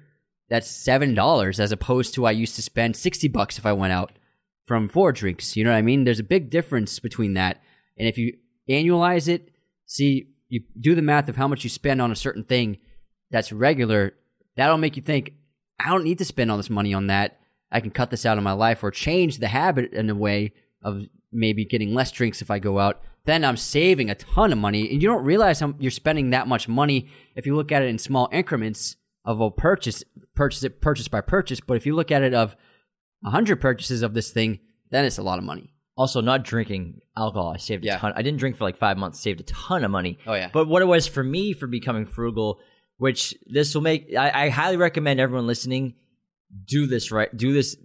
That's 0.49 0.69
seven 0.69 1.13
dollars, 1.13 1.59
as 1.59 1.71
opposed 1.71 2.13
to 2.15 2.25
I 2.25 2.31
used 2.31 2.55
to 2.55 2.61
spend 2.61 2.95
sixty 2.95 3.27
bucks 3.27 3.57
if 3.57 3.65
I 3.65 3.73
went 3.73 3.93
out 3.93 4.11
from 4.65 4.89
four 4.89 5.11
drinks. 5.11 5.55
You 5.55 5.63
know 5.63 5.71
what 5.71 5.77
I 5.77 5.83
mean? 5.83 6.03
There's 6.03 6.19
a 6.19 6.23
big 6.23 6.49
difference 6.49 6.99
between 6.99 7.35
that. 7.35 7.61
And 7.97 8.07
if 8.07 8.17
you 8.17 8.35
annualize 8.69 9.27
it, 9.27 9.51
see, 9.85 10.29
you 10.49 10.61
do 10.79 10.95
the 10.95 11.01
math 11.01 11.29
of 11.29 11.35
how 11.35 11.47
much 11.47 11.63
you 11.63 11.69
spend 11.69 12.01
on 12.01 12.11
a 12.11 12.15
certain 12.15 12.43
thing 12.43 12.77
that's 13.31 13.51
regular, 13.51 14.13
that'll 14.55 14.77
make 14.77 14.95
you 14.95 15.01
think, 15.01 15.33
I 15.79 15.89
don't 15.89 16.03
need 16.03 16.17
to 16.19 16.25
spend 16.25 16.49
all 16.49 16.57
this 16.57 16.69
money 16.69 16.93
on 16.93 17.07
that. 17.07 17.39
I 17.71 17.79
can 17.79 17.91
cut 17.91 18.09
this 18.09 18.25
out 18.25 18.37
of 18.37 18.43
my 18.43 18.53
life 18.53 18.83
or 18.83 18.91
change 18.91 19.37
the 19.37 19.47
habit 19.47 19.93
in 19.93 20.09
a 20.09 20.15
way 20.15 20.53
of 20.83 21.03
maybe 21.31 21.65
getting 21.65 21.93
less 21.93 22.11
drinks 22.11 22.41
if 22.41 22.49
I 22.51 22.59
go 22.59 22.79
out. 22.79 23.01
Then 23.25 23.43
I'm 23.43 23.57
saving 23.57 24.09
a 24.09 24.15
ton 24.15 24.51
of 24.51 24.57
money. 24.59 24.91
And 24.91 25.01
you 25.01 25.07
don't 25.07 25.23
realize 25.25 25.59
how 25.59 25.73
you're 25.79 25.91
spending 25.91 26.29
that 26.29 26.47
much 26.47 26.67
money 26.67 27.09
if 27.35 27.45
you 27.45 27.55
look 27.55 27.71
at 27.71 27.81
it 27.81 27.87
in 27.89 27.97
small 27.97 28.29
increments 28.31 28.95
of 29.25 29.41
a 29.41 29.49
purchase, 29.49 30.03
purchase 30.35 30.63
it 30.63 30.79
purchase 30.81 31.07
by 31.07 31.21
purchase. 31.21 31.59
But 31.59 31.77
if 31.77 31.85
you 31.85 31.95
look 31.95 32.11
at 32.11 32.21
it 32.21 32.33
of 32.35 32.55
100 33.21 33.59
purchases 33.59 34.01
of 34.03 34.13
this 34.13 34.29
thing, 34.31 34.59
then 34.91 35.05
it's 35.05 35.17
a 35.17 35.23
lot 35.23 35.39
of 35.39 35.43
money. 35.43 35.73
Also, 35.97 36.21
not 36.21 36.43
drinking 36.43 36.99
alcohol. 37.17 37.53
I 37.53 37.57
saved 37.57 37.83
a 37.83 37.87
Yeah. 37.87 37.97
ton. 37.97 38.13
I 38.15 38.21
didn't 38.21 38.39
drink 38.39 38.57
for 38.57 38.65
like 38.65 38.77
five 38.77 38.97
months. 38.97 39.19
Saved 39.19 39.39
a 39.39 39.43
ton 39.43 39.83
of 39.83 39.89
money. 39.91 40.19
Oh, 40.27 40.33
yeah. 40.33 40.49
But 40.53 40.67
what 40.67 40.81
it 40.81 40.85
was 40.85 41.07
for 41.07 41.23
me 41.23 41.53
for 41.53 41.67
becoming 41.67 42.05
frugal, 42.05 42.59
which 42.97 43.33
this 43.47 43.73
will 43.73 43.81
make, 43.81 44.13
I, 44.15 44.45
I 44.45 44.49
highly 44.49 44.77
recommend 44.77 45.19
everyone 45.19 45.47
listening 45.47 45.95
do 46.65 46.85
this 46.85 47.11
right. 47.11 47.35
Do 47.35 47.53
this 47.53 47.75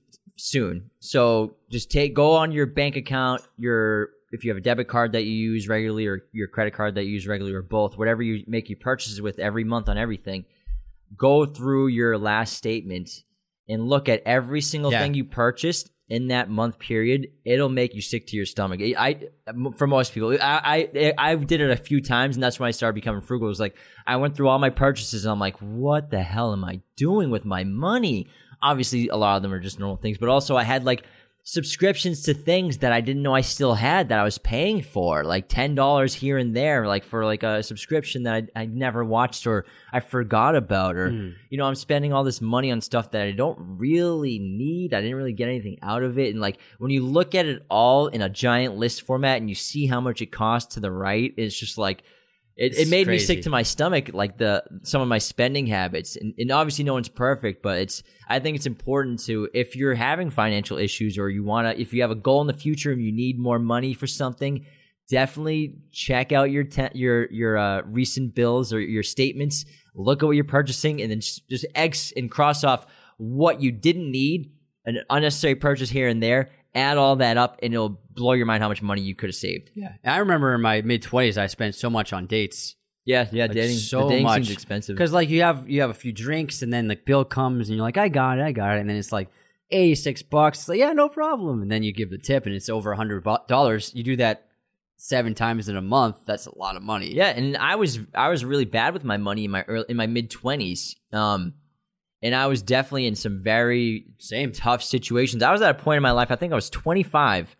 soon. 0.41 0.91
So 1.01 1.57
just 1.71 1.91
take 1.91 2.15
go 2.15 2.33
on 2.33 2.53
your 2.53 2.67
bank 2.67 2.97
account, 2.97 3.43
your 3.57 4.11
if 4.33 4.45
you 4.45 4.51
have 4.51 4.59
a 4.59 4.61
debit 4.61 4.87
card 4.89 5.13
that 5.13 5.25
you 5.25 5.33
use 5.33 5.69
regularly 5.69 6.07
or 6.07 6.23
your 6.33 6.47
credit 6.49 6.73
card 6.73 6.95
that 6.95 7.05
you 7.05 7.11
use 7.13 7.27
regularly 7.27 7.55
or 7.55 7.63
both, 7.63 7.99
whatever 7.99 8.23
you 8.23 8.45
make 8.47 8.69
your 8.69 8.79
purchases 8.79 9.21
with 9.21 9.39
every 9.41 9.65
month 9.65 9.89
on 9.89 9.99
everything, 9.99 10.45
go 11.17 11.45
through 11.45 11.89
your 11.89 12.17
last 12.17 12.55
statement 12.57 13.25
and 13.69 13.89
look 13.89 14.09
at 14.09 14.23
every 14.25 14.61
single 14.61 14.93
Yeah. 14.93 15.01
thing 15.01 15.15
you 15.15 15.25
purchased 15.25 15.91
in 16.09 16.29
that 16.29 16.49
month 16.49 16.79
period. 16.79 17.29
It'll 17.45 17.69
make 17.69 17.95
you 17.95 18.01
sick 18.03 18.27
to 18.29 18.37
your 18.37 18.47
stomach. 18.47 18.81
I, 18.81 19.29
for 19.77 19.87
most 19.87 20.13
people, 20.13 20.37
I, 20.41 20.89
I, 20.95 21.13
I 21.19 21.35
did 21.37 21.61
it 21.61 21.71
a 21.71 21.77
few 21.77 22.01
times, 22.01 22.37
and 22.37 22.43
that's 22.43 22.59
when 22.61 22.67
I 22.69 22.73
started 22.73 22.95
becoming 22.95 23.21
frugal. 23.23 23.47
It 23.47 23.51
was 23.51 23.61
like 23.61 23.77
I 24.07 24.17
went 24.17 24.37
through 24.37 24.49
all 24.49 24.59
my 24.59 24.71
purchases, 24.71 25.25
and 25.25 25.33
I'm 25.33 25.39
like, 25.41 25.57
what 25.59 26.11
the 26.11 26.23
hell 26.23 26.53
am 26.53 26.65
I 26.65 26.81
doing 26.97 27.31
with 27.31 27.45
my 27.45 27.65
money? 27.65 28.29
Obviously, 28.63 29.09
a 29.09 29.17
lot 29.17 29.37
of 29.37 29.43
them 29.43 29.53
are 29.53 29.61
just 29.61 29.79
normal 29.79 29.97
things, 29.97 30.19
but 30.19 30.29
also 30.29 30.57
I 30.57 30.65
had 30.65 30.85
like 30.85 31.05
subscriptions 31.43 32.23
to 32.23 32.35
things 32.35 32.79
that 32.79 32.93
I 32.93 33.01
didn't 33.01 33.23
know 33.23 33.35
I 33.35 33.41
still 33.41 33.75
had 33.75 34.11
that 34.11 34.19
I 34.19 34.25
was 34.25 34.39
paying 34.39 34.83
for, 34.83 35.25
like 35.25 35.49
ten 35.49 35.75
dollars 35.75 36.15
here 36.15 36.39
and 36.39 36.55
there, 36.55 36.87
like 36.87 37.05
for 37.05 37.25
like 37.25 37.43
a 37.43 37.63
subscription 37.63 38.25
that 38.25 38.51
I, 38.55 38.63
I 38.63 38.67
never 38.67 39.05
watched 39.05 39.47
or 39.47 39.65
I 39.93 40.01
forgot 40.01 40.55
about, 40.55 40.97
or 40.97 41.11
hmm. 41.11 41.31
you 41.49 41.59
know, 41.59 41.65
I'm 41.65 41.75
spending 41.75 42.13
all 42.13 42.25
this 42.25 42.41
money 42.41 42.71
on 42.71 42.81
stuff 42.81 43.11
that 43.13 43.23
I 43.23 43.33
don't 43.33 43.59
really 43.59 44.39
need. 44.39 44.95
I 44.95 45.01
didn't 45.01 45.17
really 45.17 45.33
get 45.33 45.49
anything 45.49 45.79
out 45.83 46.03
of 46.03 46.19
it, 46.19 46.31
and 46.31 46.41
like 46.41 46.59
when 46.79 46.91
you 46.91 47.05
look 47.05 47.35
at 47.35 47.47
it 47.47 47.65
all 47.71 48.09
in 48.09 48.23
a 48.23 48.29
giant 48.29 48.77
list 48.77 49.03
format 49.03 49.39
and 49.39 49.49
you 49.49 49.55
see 49.55 49.87
how 49.87 50.01
much 50.01 50.21
it 50.21 50.33
costs 50.33 50.75
to 50.75 50.81
the 50.81 50.93
right, 50.93 51.33
it's 51.37 51.59
just 51.59 51.79
like. 51.79 52.03
It, 52.61 52.77
it 52.77 52.89
made 52.89 53.07
me 53.07 53.13
crazy. 53.13 53.25
sick 53.25 53.43
to 53.45 53.51
my 53.51 53.63
stomach, 53.63 54.11
like 54.13 54.37
the 54.37 54.63
some 54.83 55.01
of 55.01 55.09
my 55.09 55.17
spending 55.17 55.67
habits, 55.67 56.17
and, 56.17 56.35
and 56.37 56.53
obviously 56.53 56.85
no 56.85 56.93
one's 56.93 57.09
perfect, 57.09 57.63
but 57.63 57.79
it's 57.79 58.03
I 58.29 58.39
think 58.39 58.55
it's 58.55 58.67
important 58.67 59.25
to 59.25 59.49
if 59.55 59.77
you're 59.77 59.95
having 59.95 60.29
financial 60.29 60.77
issues 60.77 61.17
or 61.17 61.31
you 61.31 61.43
want 61.43 61.69
to 61.69 61.81
if 61.81 61.95
you 61.95 62.03
have 62.03 62.11
a 62.11 62.15
goal 62.15 62.43
in 62.43 62.49
the 62.49 62.53
future 62.53 62.93
and 62.93 63.03
you 63.03 63.13
need 63.13 63.39
more 63.39 63.59
money 63.59 63.95
for 63.95 64.07
something, 64.07 64.67
definitely 65.09 65.79
check 65.91 66.33
out 66.33 66.51
your 66.51 66.65
te- 66.65 66.91
your 66.93 67.31
your 67.31 67.57
uh, 67.57 67.81
recent 67.87 68.35
bills 68.35 68.75
or 68.75 68.81
your 68.81 69.05
statements. 69.05 69.65
Look 69.95 70.23
at 70.23 70.27
what 70.27 70.37
you're 70.37 70.45
purchasing, 70.45 71.01
and 71.01 71.11
then 71.11 71.21
just, 71.21 71.49
just 71.49 71.65
X 71.75 72.13
and 72.15 72.31
cross 72.31 72.63
off 72.63 72.85
what 73.17 73.63
you 73.63 73.73
didn't 73.73 74.11
need, 74.11 74.53
an 74.85 74.99
unnecessary 75.09 75.55
purchase 75.55 75.89
here 75.89 76.09
and 76.09 76.23
there. 76.23 76.51
Add 76.75 76.99
all 76.99 77.17
that 77.17 77.39
up, 77.39 77.59
and 77.63 77.73
it'll 77.73 78.03
blow 78.21 78.33
your 78.33 78.47
mind 78.47 78.63
how 78.63 78.69
much 78.69 78.83
money 78.83 79.03
you 79.03 79.15
could 79.15 79.29
have 79.29 79.37
saved. 79.37 79.71
Yeah. 79.75 79.93
I 80.05 80.19
remember 80.19 80.55
in 80.55 80.61
my 80.61 80.83
mid 80.83 81.03
20s, 81.03 81.37
I 81.37 81.47
spent 81.47 81.75
so 81.75 81.91
much 81.91 82.13
on 82.13 82.27
dates. 82.27 82.77
Yeah, 83.05 83.27
yeah. 83.33 83.45
Like, 83.45 83.53
dating, 83.53 83.79
so 83.79 84.03
the 84.05 84.09
dating 84.11 84.25
much 84.25 84.37
seems 84.45 84.51
expensive. 84.51 84.95
because 84.95 85.13
like 85.13 85.29
you 85.31 85.43
have 85.43 85.69
you 85.69 85.81
have 85.81 85.91
a 85.91 85.95
few 85.95 86.13
drinks 86.13 86.63
and 86.63 86.73
then 86.73 86.87
the 86.87 86.97
bill 86.97 87.25
comes 87.25 87.69
and 87.69 87.77
you're 87.77 87.85
like 87.85 87.97
I 87.97 88.09
got 88.09 88.39
it 88.39 88.43
I 88.43 88.53
got 88.53 88.77
it 88.77 88.81
and 88.81 88.91
then 88.91 88.97
it's 88.97 89.11
like 89.11 89.29
eighty 89.71 89.95
six 89.95 90.23
bucks 90.23 90.61
It's 90.61 90.69
like 90.69 90.79
yeah 90.79 90.93
no 90.93 91.09
problem 91.09 91.63
and 91.63 91.71
then 91.71 91.83
you 91.83 91.93
give 91.93 92.11
the 92.11 92.19
tip 92.19 92.47
and 92.47 92.55
it's 92.55 92.69
over 92.69 92.93
a 92.93 92.97
hundred 92.97 93.25
dollars 93.49 93.91
you 93.95 94.05
do 94.05 94.17
that 94.17 94.47
seven 95.01 95.35
times 95.35 95.69
in 95.71 95.77
a 95.77 95.83
month, 95.83 96.19
that's 96.27 96.47
a 96.47 96.57
lot 96.59 96.77
of 96.77 96.83
money. 96.83 97.15
Yeah, 97.15 97.29
and 97.29 97.57
I 97.57 97.77
was 97.77 97.99
I 98.15 98.29
was 98.29 98.45
really 98.45 98.67
bad 98.67 98.93
with 98.93 99.03
my 99.03 99.17
money 99.17 99.47
in 99.47 99.51
my 99.51 99.63
early, 99.63 99.87
in 99.89 99.97
my 99.97 100.07
mid 100.07 100.31
twenties. 100.31 100.95
Um, 101.13 101.55
and 102.23 102.35
I 102.35 102.47
was 102.49 102.61
definitely 102.61 103.07
in 103.07 103.15
some 103.15 103.43
very 103.43 104.05
same 104.19 104.53
tough 104.53 104.83
situations. 104.83 105.43
I 105.43 105.53
was 105.53 105.63
at 105.63 105.71
a 105.71 105.83
point 105.83 105.97
in 105.97 106.03
my 106.03 106.11
life. 106.11 106.31
I 106.31 106.37
think 106.37 106.53
I 106.53 106.55
was 106.55 106.69
25, 106.69 107.57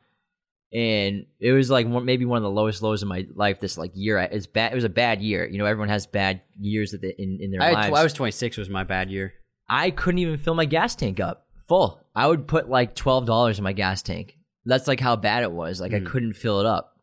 and 0.73 1.27
it 1.41 1.53
was 1.53 1.71
like 1.71 1.87
one, 1.87 2.05
maybe 2.05 2.25
one 2.25 2.37
of 2.37 2.43
the 2.43 2.51
lowest 2.51 2.83
lows 2.83 3.03
in 3.03 3.09
my 3.09 3.27
life. 3.35 3.61
This 3.61 3.77
like 3.77 3.91
year, 3.95 4.19
it's 4.19 4.47
bad. 4.47 4.73
It 4.73 4.77
was 4.77 4.85
a 4.85 4.89
bad 4.89 5.21
year. 5.21 5.47
You 5.47 5.59
know, 5.59 5.67
everyone 5.67 5.89
has 5.89 6.07
bad 6.07 6.43
years 6.59 6.95
in 6.95 7.39
in 7.41 7.51
their 7.51 7.63
I, 7.63 7.73
lives. 7.73 7.99
I 7.99 8.03
was 8.03 8.13
26 8.13 8.57
was 8.57 8.71
my 8.71 8.85
bad 8.85 9.11
year. 9.11 9.35
I 9.69 9.91
couldn't 9.91 10.19
even 10.19 10.37
fill 10.37 10.55
my 10.55 10.65
gas 10.65 10.95
tank 10.95 11.21
up 11.21 11.47
full. 11.71 12.01
I 12.15 12.27
would 12.27 12.49
put 12.49 12.69
like 12.69 12.95
twelve 12.95 13.25
dollars 13.27 13.59
in 13.59 13.65
my 13.65 13.73
gas 13.73 14.03
tank. 14.03 14.37
That's 14.67 14.89
like 14.89 15.01
how 15.01 15.17
bad 15.17 15.45
it 15.45 15.53
was. 15.53 15.81
Like 15.81 15.93
mm. 15.93 15.97
I 15.97 15.99
hmm. 16.01 16.07
couldn't 16.07 16.33
fill 16.35 16.61
it 16.61 16.67
up, 16.67 16.99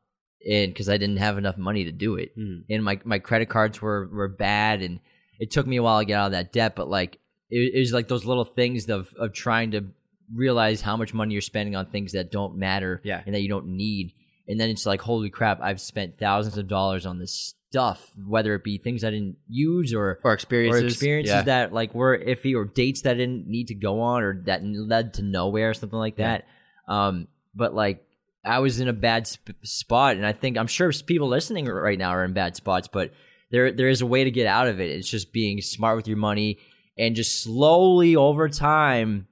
and 0.48 0.72
because 0.72 0.90
I 0.90 0.98
didn't 0.98 1.18
have 1.18 1.38
enough 1.38 1.58
money 1.58 1.86
to 1.86 1.92
do 1.92 2.16
it, 2.16 2.38
mm. 2.38 2.64
and 2.70 2.84
my 2.84 3.00
my 3.04 3.20
credit 3.20 3.50
cards 3.50 3.82
were 3.82 4.08
were 4.12 4.28
bad, 4.28 4.82
and 4.82 5.00
it 5.40 5.50
took 5.50 5.66
me 5.66 5.78
a 5.78 5.84
while 5.84 6.00
to 6.00 6.06
get 6.06 6.16
out 6.16 6.28
of 6.28 6.32
that 6.34 6.52
debt. 6.52 6.76
But 6.76 6.90
like 6.90 7.20
it, 7.50 7.74
it 7.76 7.80
was 7.80 7.94
like 7.94 8.10
those 8.10 8.26
little 8.26 8.46
things 8.46 8.90
of 8.90 9.14
of 9.18 9.32
trying 9.32 9.72
to 9.72 9.86
realize 10.34 10.82
how 10.82 10.98
much 10.98 11.14
money 11.14 11.34
you're 11.34 11.42
spending 11.42 11.76
on 11.76 11.88
things 11.88 12.14
that 12.14 12.32
don't 12.32 12.58
matter 12.58 13.02
yeah. 13.04 13.22
and 13.26 13.34
that 13.34 13.42
you 13.42 13.50
don't 13.50 13.68
need. 13.68 14.14
And 14.48 14.60
then 14.60 14.70
it's 14.70 14.86
like, 14.86 15.02
holy 15.02 15.30
crap, 15.30 15.62
I've 15.62 15.82
spent 15.82 16.18
thousands 16.18 16.58
of 16.58 16.68
dollars 16.68 17.06
on 17.06 17.20
this 17.20 17.56
stuff, 17.70 18.12
whether 18.26 18.56
it 18.56 18.64
be 18.64 18.78
things 18.78 19.04
I 19.04 19.10
didn't 19.10 19.38
use 19.50 19.94
or 19.94 20.20
or 20.24 20.34
experiences, 20.34 20.84
or 20.84 20.88
experiences 20.88 21.34
yeah. 21.34 21.42
that 21.44 21.74
like 21.74 21.94
were 21.94 22.18
iffy 22.18 22.56
or 22.56 22.66
dates 22.66 23.02
that 23.02 23.12
I 23.12 23.16
didn't 23.16 23.48
need 23.48 23.68
to 23.68 23.76
go 23.76 24.02
on 24.02 24.24
or 24.24 24.42
that 24.46 24.64
led 24.64 25.16
to 25.16 25.22
nowhere 25.22 25.72
or 25.72 25.74
something 25.74 26.00
like 26.00 26.18
that. 26.18 26.46
Yeah. 26.88 27.08
Um, 27.08 27.28
but 27.54 27.74
like 27.74 28.06
I 28.46 28.60
was 28.60 28.80
in 28.80 28.88
a 28.88 28.94
bad 28.94 29.28
sp- 29.28 29.60
spot, 29.64 30.16
and 30.16 30.26
I 30.26 30.32
think 30.32 30.58
I'm 30.58 30.68
sure 30.68 30.92
people 31.06 31.28
listening 31.28 31.66
right 31.66 32.00
now 32.00 32.12
are 32.12 32.24
in 32.24 32.34
bad 32.34 32.56
spots, 32.56 32.88
but 32.88 33.12
there 33.52 33.72
there 33.72 33.90
is 33.90 34.02
a 34.02 34.06
way 34.06 34.24
to 34.24 34.32
get 34.32 34.48
out 34.48 34.68
of 34.68 34.80
it. 34.80 34.92
It's 34.92 35.10
just 35.10 35.34
being 35.34 35.62
smart 35.62 35.98
with 35.98 36.08
your 36.08 36.18
money 36.18 36.60
and 36.98 37.16
just 37.16 37.44
slowly 37.44 38.16
over 38.16 38.48
time 38.50 39.28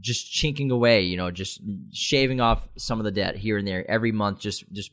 just 0.00 0.30
chinking 0.30 0.70
away, 0.70 1.02
you 1.02 1.16
know, 1.16 1.30
just 1.30 1.60
shaving 1.92 2.40
off 2.40 2.68
some 2.76 2.98
of 2.98 3.04
the 3.04 3.10
debt 3.10 3.36
here 3.36 3.58
and 3.58 3.66
there 3.66 3.88
every 3.90 4.12
month, 4.12 4.40
just 4.40 4.70
just 4.72 4.90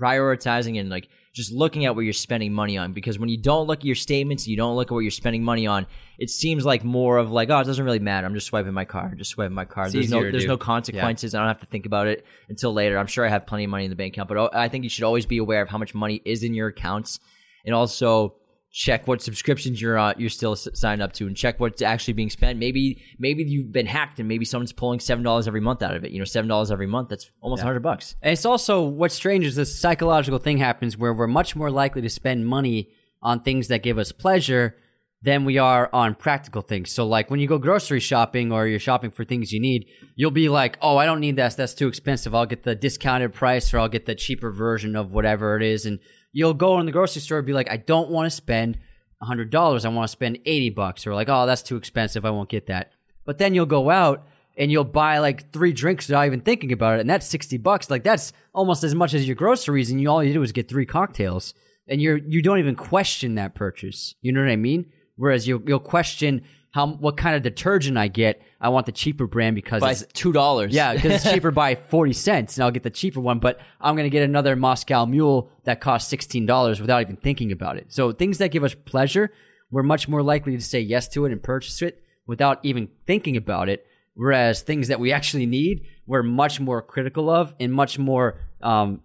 prioritizing 0.00 0.78
and 0.78 0.90
like 0.90 1.08
just 1.32 1.52
looking 1.52 1.84
at 1.84 1.96
what 1.96 2.02
you're 2.02 2.12
spending 2.12 2.52
money 2.52 2.78
on 2.78 2.92
because 2.92 3.18
when 3.18 3.28
you 3.28 3.36
don't 3.36 3.66
look 3.66 3.80
at 3.80 3.84
your 3.84 3.94
statements, 3.96 4.46
you 4.46 4.56
don't 4.56 4.76
look 4.76 4.88
at 4.88 4.94
what 4.94 5.00
you're 5.00 5.10
spending 5.10 5.42
money 5.42 5.66
on, 5.66 5.84
it 6.16 6.30
seems 6.30 6.64
like 6.64 6.84
more 6.84 7.18
of 7.18 7.32
like, 7.32 7.50
oh, 7.50 7.58
it 7.58 7.64
doesn't 7.64 7.84
really 7.84 7.98
matter. 7.98 8.26
I'm 8.26 8.34
just 8.34 8.46
swiping 8.46 8.72
my 8.72 8.84
card, 8.84 9.18
just 9.18 9.30
swiping 9.30 9.54
my 9.54 9.64
card. 9.64 9.88
It's 9.88 9.94
there's 9.94 10.10
no 10.10 10.22
there's 10.22 10.44
do. 10.44 10.48
no 10.48 10.56
consequences. 10.56 11.32
Yeah. 11.32 11.40
I 11.40 11.42
don't 11.42 11.48
have 11.48 11.60
to 11.60 11.66
think 11.66 11.86
about 11.86 12.06
it 12.06 12.24
until 12.48 12.72
later. 12.72 12.98
I'm 12.98 13.08
sure 13.08 13.26
I 13.26 13.28
have 13.28 13.46
plenty 13.46 13.64
of 13.64 13.70
money 13.70 13.84
in 13.84 13.90
the 13.90 13.96
bank 13.96 14.14
account, 14.14 14.28
but 14.28 14.36
oh, 14.36 14.50
I 14.52 14.68
think 14.68 14.84
you 14.84 14.90
should 14.90 15.04
always 15.04 15.26
be 15.26 15.38
aware 15.38 15.62
of 15.62 15.68
how 15.68 15.78
much 15.78 15.94
money 15.94 16.22
is 16.24 16.44
in 16.44 16.54
your 16.54 16.68
accounts 16.68 17.18
and 17.66 17.74
also 17.74 18.36
check 18.74 19.06
what 19.06 19.22
subscriptions 19.22 19.80
you're 19.80 19.96
uh, 19.96 20.12
you're 20.18 20.28
still 20.28 20.56
signed 20.56 21.00
up 21.00 21.12
to 21.12 21.28
and 21.28 21.36
check 21.36 21.60
what's 21.60 21.80
actually 21.80 22.12
being 22.12 22.28
spent. 22.28 22.58
Maybe 22.58 23.00
maybe 23.20 23.44
you've 23.44 23.70
been 23.70 23.86
hacked 23.86 24.18
and 24.18 24.28
maybe 24.28 24.44
someone's 24.44 24.72
pulling 24.72 24.98
seven 24.98 25.22
dollars 25.22 25.46
every 25.46 25.60
month 25.60 25.80
out 25.80 25.94
of 25.94 26.04
it. 26.04 26.10
You 26.10 26.18
know, 26.18 26.24
seven 26.24 26.48
dollars 26.48 26.72
every 26.72 26.88
month. 26.88 27.08
That's 27.08 27.30
almost 27.40 27.60
yeah. 27.60 27.66
hundred 27.66 27.84
bucks. 27.84 28.16
And 28.20 28.32
it's 28.32 28.44
also 28.44 28.82
what's 28.82 29.14
strange 29.14 29.46
is 29.46 29.54
this 29.54 29.78
psychological 29.78 30.40
thing 30.40 30.58
happens 30.58 30.98
where 30.98 31.14
we're 31.14 31.28
much 31.28 31.54
more 31.54 31.70
likely 31.70 32.02
to 32.02 32.10
spend 32.10 32.46
money 32.46 32.90
on 33.22 33.40
things 33.40 33.68
that 33.68 33.84
give 33.84 33.96
us 33.96 34.10
pleasure 34.10 34.76
than 35.22 35.44
we 35.44 35.56
are 35.56 35.88
on 35.92 36.14
practical 36.14 36.60
things. 36.60 36.90
So 36.90 37.06
like 37.06 37.30
when 37.30 37.40
you 37.40 37.46
go 37.46 37.58
grocery 37.58 38.00
shopping 38.00 38.52
or 38.52 38.66
you're 38.66 38.78
shopping 38.80 39.10
for 39.10 39.24
things 39.24 39.52
you 39.52 39.60
need, 39.60 39.86
you'll 40.16 40.32
be 40.32 40.48
like, 40.48 40.78
"Oh, 40.82 40.96
I 40.96 41.06
don't 41.06 41.20
need 41.20 41.36
that. 41.36 41.56
That's 41.56 41.74
too 41.74 41.86
expensive. 41.86 42.34
I'll 42.34 42.44
get 42.44 42.64
the 42.64 42.74
discounted 42.74 43.32
price 43.34 43.72
or 43.72 43.78
I'll 43.78 43.88
get 43.88 44.04
the 44.04 44.16
cheaper 44.16 44.50
version 44.50 44.96
of 44.96 45.12
whatever 45.12 45.56
it 45.56 45.62
is." 45.62 45.86
And 45.86 46.00
you'll 46.34 46.52
go 46.52 46.78
in 46.80 46.84
the 46.84 46.92
grocery 46.92 47.22
store 47.22 47.38
and 47.38 47.46
be 47.46 47.54
like, 47.54 47.70
"I 47.70 47.78
don't 47.78 48.10
want 48.10 48.26
to 48.26 48.30
spend 48.30 48.78
hundred 49.24 49.50
dollars, 49.50 49.84
I 49.84 49.88
want 49.88 50.06
to 50.06 50.12
spend 50.12 50.38
eighty 50.44 50.70
bucks, 50.70 51.06
or 51.06 51.14
like, 51.14 51.28
oh, 51.28 51.46
that's 51.46 51.62
too 51.62 51.76
expensive, 51.76 52.24
I 52.24 52.30
won't 52.30 52.48
get 52.50 52.66
that. 52.66 52.92
But 53.24 53.38
then 53.38 53.54
you'll 53.54 53.66
go 53.66 53.88
out 53.90 54.26
and 54.56 54.70
you'll 54.70 54.84
buy 54.84 55.18
like 55.18 55.50
three 55.52 55.72
drinks 55.72 56.08
without 56.08 56.26
even 56.26 56.40
thinking 56.40 56.72
about 56.72 56.98
it, 56.98 57.00
and 57.00 57.10
that's 57.10 57.26
sixty 57.26 57.56
bucks. 57.56 57.90
Like 57.90 58.04
that's 58.04 58.32
almost 58.52 58.84
as 58.84 58.94
much 58.94 59.14
as 59.14 59.26
your 59.26 59.36
groceries, 59.36 59.90
and 59.90 60.00
you 60.00 60.08
all 60.08 60.22
you 60.22 60.32
do 60.32 60.42
is 60.42 60.52
get 60.52 60.68
three 60.68 60.86
cocktails, 60.86 61.54
and 61.88 62.00
you're 62.00 62.18
you 62.18 62.42
don't 62.42 62.58
even 62.58 62.76
question 62.76 63.36
that 63.36 63.54
purchase. 63.54 64.14
You 64.20 64.32
know 64.32 64.40
what 64.42 64.50
I 64.50 64.56
mean? 64.56 64.92
Whereas 65.16 65.48
you'll 65.48 65.62
you'll 65.66 65.80
question 65.80 66.42
how 66.74 66.88
what 66.88 67.16
kind 67.16 67.36
of 67.36 67.42
detergent 67.42 67.96
I 67.96 68.08
get. 68.08 68.42
I 68.60 68.68
want 68.68 68.86
the 68.86 68.90
cheaper 68.90 69.28
brand 69.28 69.54
because 69.54 69.80
by 69.80 69.92
it's 69.92 70.04
two 70.12 70.32
dollars. 70.32 70.74
Yeah, 70.74 70.92
because 70.92 71.12
it's 71.12 71.32
cheaper 71.32 71.50
by 71.62 71.76
forty 71.76 72.12
cents, 72.12 72.56
and 72.56 72.64
I'll 72.64 72.72
get 72.72 72.82
the 72.82 72.90
cheaper 72.90 73.20
one. 73.20 73.38
But 73.38 73.60
I'm 73.80 73.94
going 73.94 74.06
to 74.06 74.10
get 74.10 74.24
another 74.24 74.56
Moscow 74.56 75.06
Mule 75.06 75.52
that 75.62 75.80
costs 75.80 76.10
sixteen 76.10 76.46
dollars 76.46 76.80
without 76.80 77.00
even 77.00 77.14
thinking 77.16 77.52
about 77.52 77.76
it. 77.76 77.92
So 77.92 78.10
things 78.10 78.38
that 78.38 78.48
give 78.48 78.64
us 78.64 78.74
pleasure, 78.74 79.32
we're 79.70 79.84
much 79.84 80.08
more 80.08 80.20
likely 80.20 80.56
to 80.56 80.60
say 80.60 80.80
yes 80.80 81.06
to 81.10 81.24
it 81.26 81.30
and 81.30 81.40
purchase 81.40 81.80
it 81.80 82.02
without 82.26 82.58
even 82.64 82.88
thinking 83.06 83.36
about 83.36 83.68
it. 83.68 83.86
Whereas 84.14 84.62
things 84.62 84.88
that 84.88 84.98
we 84.98 85.12
actually 85.12 85.46
need, 85.46 85.86
we're 86.08 86.24
much 86.24 86.58
more 86.58 86.82
critical 86.82 87.30
of 87.30 87.54
and 87.60 87.72
much 87.72 88.00
more 88.00 88.40
um, 88.62 89.00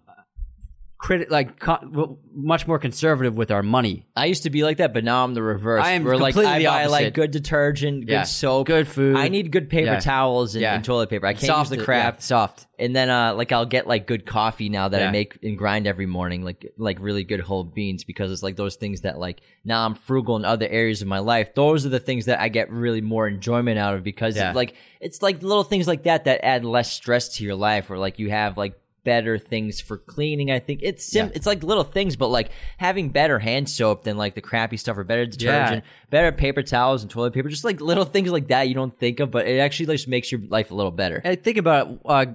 criti- 1.02 1.30
like 1.30 1.58
co- 1.58 2.18
much 2.34 2.66
more 2.66 2.78
conservative 2.78 3.34
with 3.34 3.50
our 3.50 3.62
money. 3.62 4.06
I 4.14 4.26
used 4.26 4.42
to 4.44 4.50
be 4.50 4.62
like 4.64 4.76
that, 4.76 4.92
but 4.92 5.02
now 5.04 5.24
I'm 5.24 5.34
the 5.34 5.42
reverse. 5.42 5.82
I 5.84 5.92
am 5.92 6.04
completely 6.04 6.44
like, 6.44 6.54
I 6.54 6.58
the 6.58 6.64
buy 6.66 6.84
opposite. 6.84 6.90
like 6.90 7.14
good 7.14 7.30
detergent, 7.30 8.06
good 8.06 8.12
Yeah. 8.12 8.22
soap, 8.24 8.66
Good 8.66 8.86
food. 8.86 9.16
I 9.16 9.28
need 9.28 9.50
good 9.50 9.68
paper 9.70 9.92
Yeah. 9.92 10.00
towels 10.00 10.54
and, 10.54 10.62
Yeah. 10.62 10.74
and 10.74 10.84
toilet 10.84 11.08
paper. 11.10 11.26
I 11.26 11.32
can't 11.32 11.44
Soft, 11.46 11.70
use 11.70 11.78
the 11.78 11.84
crap. 11.84 12.16
yeah, 12.16 12.20
soft. 12.20 12.66
And 12.78 12.94
then 12.96 13.10
uh, 13.10 13.34
like 13.34 13.52
I'll 13.52 13.66
get 13.66 13.86
like 13.86 14.06
good 14.06 14.24
coffee 14.24 14.68
now 14.70 14.88
that 14.88 15.02
I 15.02 15.10
make 15.10 15.38
and 15.42 15.56
grind 15.58 15.86
every 15.86 16.06
morning, 16.06 16.44
like 16.44 16.72
like 16.78 16.98
really 17.00 17.24
good 17.24 17.40
whole 17.40 17.62
beans 17.64 18.04
because 18.04 18.32
it's 18.32 18.42
like 18.42 18.56
those 18.56 18.76
things 18.76 19.02
that 19.02 19.18
like 19.18 19.40
now 19.64 19.84
I'm 19.84 19.94
frugal 19.94 20.36
in 20.36 20.44
other 20.46 20.66
areas 20.66 21.02
of 21.02 21.08
my 21.08 21.18
life. 21.18 21.54
Those 21.54 21.84
are 21.84 21.90
the 21.90 21.98
things 22.00 22.24
that 22.26 22.40
I 22.40 22.48
get 22.48 22.70
really 22.70 23.02
more 23.02 23.28
enjoyment 23.28 23.78
out 23.78 23.94
of 23.96 24.02
because 24.02 24.36
Yeah. 24.36 24.52
like 24.52 24.74
it's 24.98 25.20
like 25.20 25.42
little 25.42 25.64
things 25.64 25.86
like 25.86 26.04
that 26.04 26.24
that 26.24 26.42
add 26.44 26.64
less 26.64 26.90
stress 26.90 27.36
to 27.36 27.44
your 27.44 27.54
life 27.54 27.90
or 27.90 27.98
like 27.98 28.18
you 28.18 28.30
have 28.30 28.56
like 28.56 28.79
better 29.04 29.38
things 29.38 29.80
for 29.80 29.98
cleaning. 29.98 30.50
I 30.50 30.58
think 30.58 30.80
it's 30.82 31.04
sim- 31.04 31.26
Yeah. 31.28 31.32
it's 31.34 31.46
like 31.46 31.62
little 31.62 31.84
things, 31.84 32.16
but 32.16 32.28
like 32.28 32.50
having 32.78 33.10
better 33.10 33.38
hand 33.38 33.68
soap 33.68 34.04
than 34.04 34.16
like 34.16 34.34
the 34.34 34.40
crappy 34.40 34.76
stuff 34.76 34.96
or 34.98 35.04
better 35.04 35.26
detergent, 35.26 35.84
better 36.10 36.32
paper 36.32 36.62
towels 36.62 37.02
and 37.02 37.10
toilet 37.10 37.32
paper, 37.32 37.48
just 37.48 37.64
like 37.64 37.80
little 37.80 38.04
things 38.04 38.30
like 38.30 38.48
that 38.48 38.68
you 38.68 38.74
don't 38.74 38.96
think 38.98 39.20
of, 39.20 39.30
but 39.30 39.46
it 39.46 39.58
actually 39.58 39.86
just 39.94 40.08
makes 40.08 40.30
your 40.30 40.40
life 40.48 40.70
a 40.70 40.74
little 40.74 40.92
better. 40.92 41.20
And 41.24 41.42
think 41.42 41.56
about 41.56 41.88
it. 41.90 41.98
Uh, 42.04 42.26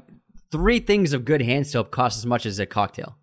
three 0.52 0.80
things 0.80 1.14
of 1.14 1.26
good 1.26 1.42
hand 1.42 1.68
soap 1.68 1.92
cost 1.92 2.18
as 2.18 2.26
much 2.26 2.46
as 2.46 2.60
a 2.60 2.66
cocktail. 2.66 3.16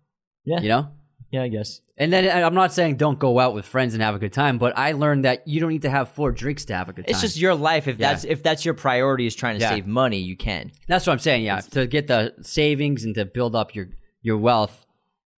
Yeah. 0.45 0.59
You 0.61 0.69
know? 0.69 0.87
Yeah, 1.33 1.41
I 1.41 1.47
guess. 1.47 1.81
And 1.97 2.13
then 2.13 2.25
I- 2.25 2.43
I'm 2.45 2.53
not 2.53 2.71
saying 2.73 2.97
don't 2.97 3.17
go 3.17 3.39
out 3.39 3.55
with 3.55 3.65
friends 3.65 3.95
and 3.95 4.03
have 4.03 4.13
a 4.13 4.19
good 4.19 4.31
time, 4.33 4.59
but 4.59 4.77
I 4.77 4.91
learned 4.91 5.25
that 5.25 5.47
you 5.47 5.59
don't 5.59 5.71
need 5.71 5.81
to 5.81 5.89
have 5.89 6.09
four 6.09 6.31
drinks 6.31 6.65
to 6.65 6.75
have 6.75 6.89
a 6.89 6.93
good 6.93 7.05
time. 7.07 7.09
It's 7.11 7.21
just 7.21 7.37
your 7.39 7.55
life. 7.55 7.87
If 7.87 7.97
Yeah. 7.99 8.09
that's 8.11 8.23
if 8.23 8.43
that's 8.43 8.63
your 8.63 8.75
priority 8.75 9.25
is 9.25 9.33
trying 9.35 9.55
to 9.55 9.61
Yeah. 9.61 9.71
save 9.71 9.87
money, 9.87 10.19
you 10.19 10.37
can. 10.37 10.71
That's 10.87 11.07
what 11.07 11.13
I'm 11.13 11.19
saying. 11.19 11.43
Yeah, 11.43 11.59
to 11.71 11.87
get 11.87 12.05
the 12.05 12.35
savings 12.41 13.03
and 13.03 13.15
to 13.15 13.25
build 13.25 13.55
up 13.55 13.73
your 13.73 13.87
your 14.21 14.37
wealth, 14.37 14.85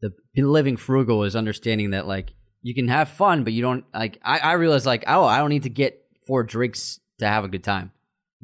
the 0.03 0.11
living 0.43 0.77
frugal 0.77 1.23
is 1.23 1.37
understanding 1.37 1.91
that 1.91 2.09
like 2.09 2.35
you 2.63 2.75
can 2.75 2.89
have 2.89 3.09
fun, 3.09 3.45
but 3.45 3.53
you 3.53 3.63
don't 3.63 3.85
like. 3.95 4.19
I 4.25 4.39
I 4.41 4.53
realize 4.55 4.85
like 4.85 5.05
oh 5.07 5.25
I 5.25 5.39
don't 5.39 5.51
need 5.51 5.63
to 5.63 5.71
get 5.71 6.01
four 6.27 6.43
drinks 6.43 6.99
to 7.21 7.27
have 7.29 7.45
a 7.45 7.49
good 7.49 7.63
time. 7.63 7.93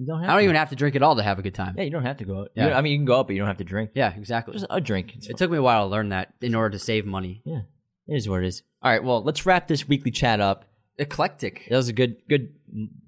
You 0.00 0.06
don't 0.06 0.24
I 0.24 0.28
don't 0.28 0.38
to. 0.38 0.44
even 0.44 0.56
have 0.56 0.70
to 0.70 0.76
drink 0.76 0.96
at 0.96 1.02
all 1.02 1.14
to 1.16 1.22
have 1.22 1.38
a 1.38 1.42
good 1.42 1.54
time. 1.54 1.74
Yeah, 1.76 1.84
you 1.84 1.90
don't 1.90 2.04
have 2.04 2.16
to 2.16 2.24
go 2.24 2.40
out. 2.40 2.48
Yeah. 2.54 2.74
I 2.76 2.80
mean, 2.80 2.92
you 2.92 2.98
can 2.98 3.04
go 3.04 3.18
out, 3.18 3.26
but 3.26 3.34
you 3.34 3.40
don't 3.40 3.48
have 3.48 3.58
to 3.58 3.64
drink. 3.64 3.90
Yeah, 3.94 4.14
exactly. 4.16 4.54
Just 4.54 4.64
a 4.70 4.80
drink. 4.80 5.12
It's 5.16 5.28
It 5.28 5.36
took 5.36 5.50
me 5.50 5.58
a 5.58 5.62
while 5.62 5.84
to 5.84 5.90
learn 5.90 6.08
that 6.08 6.32
in 6.40 6.54
order 6.54 6.70
to 6.70 6.78
save 6.78 7.04
money. 7.04 7.42
Yeah, 7.44 7.60
it 8.08 8.14
is 8.16 8.26
what 8.26 8.42
it 8.42 8.46
is. 8.46 8.62
All 8.82 8.90
right, 8.90 9.04
well, 9.04 9.22
let's 9.22 9.44
wrap 9.44 9.68
this 9.68 9.86
weekly 9.86 10.10
chat 10.10 10.40
up. 10.40 10.64
Eclectic. 10.96 11.66
That 11.68 11.76
was 11.76 11.88
a 11.88 11.92
good 11.92 12.16
good 12.30 12.54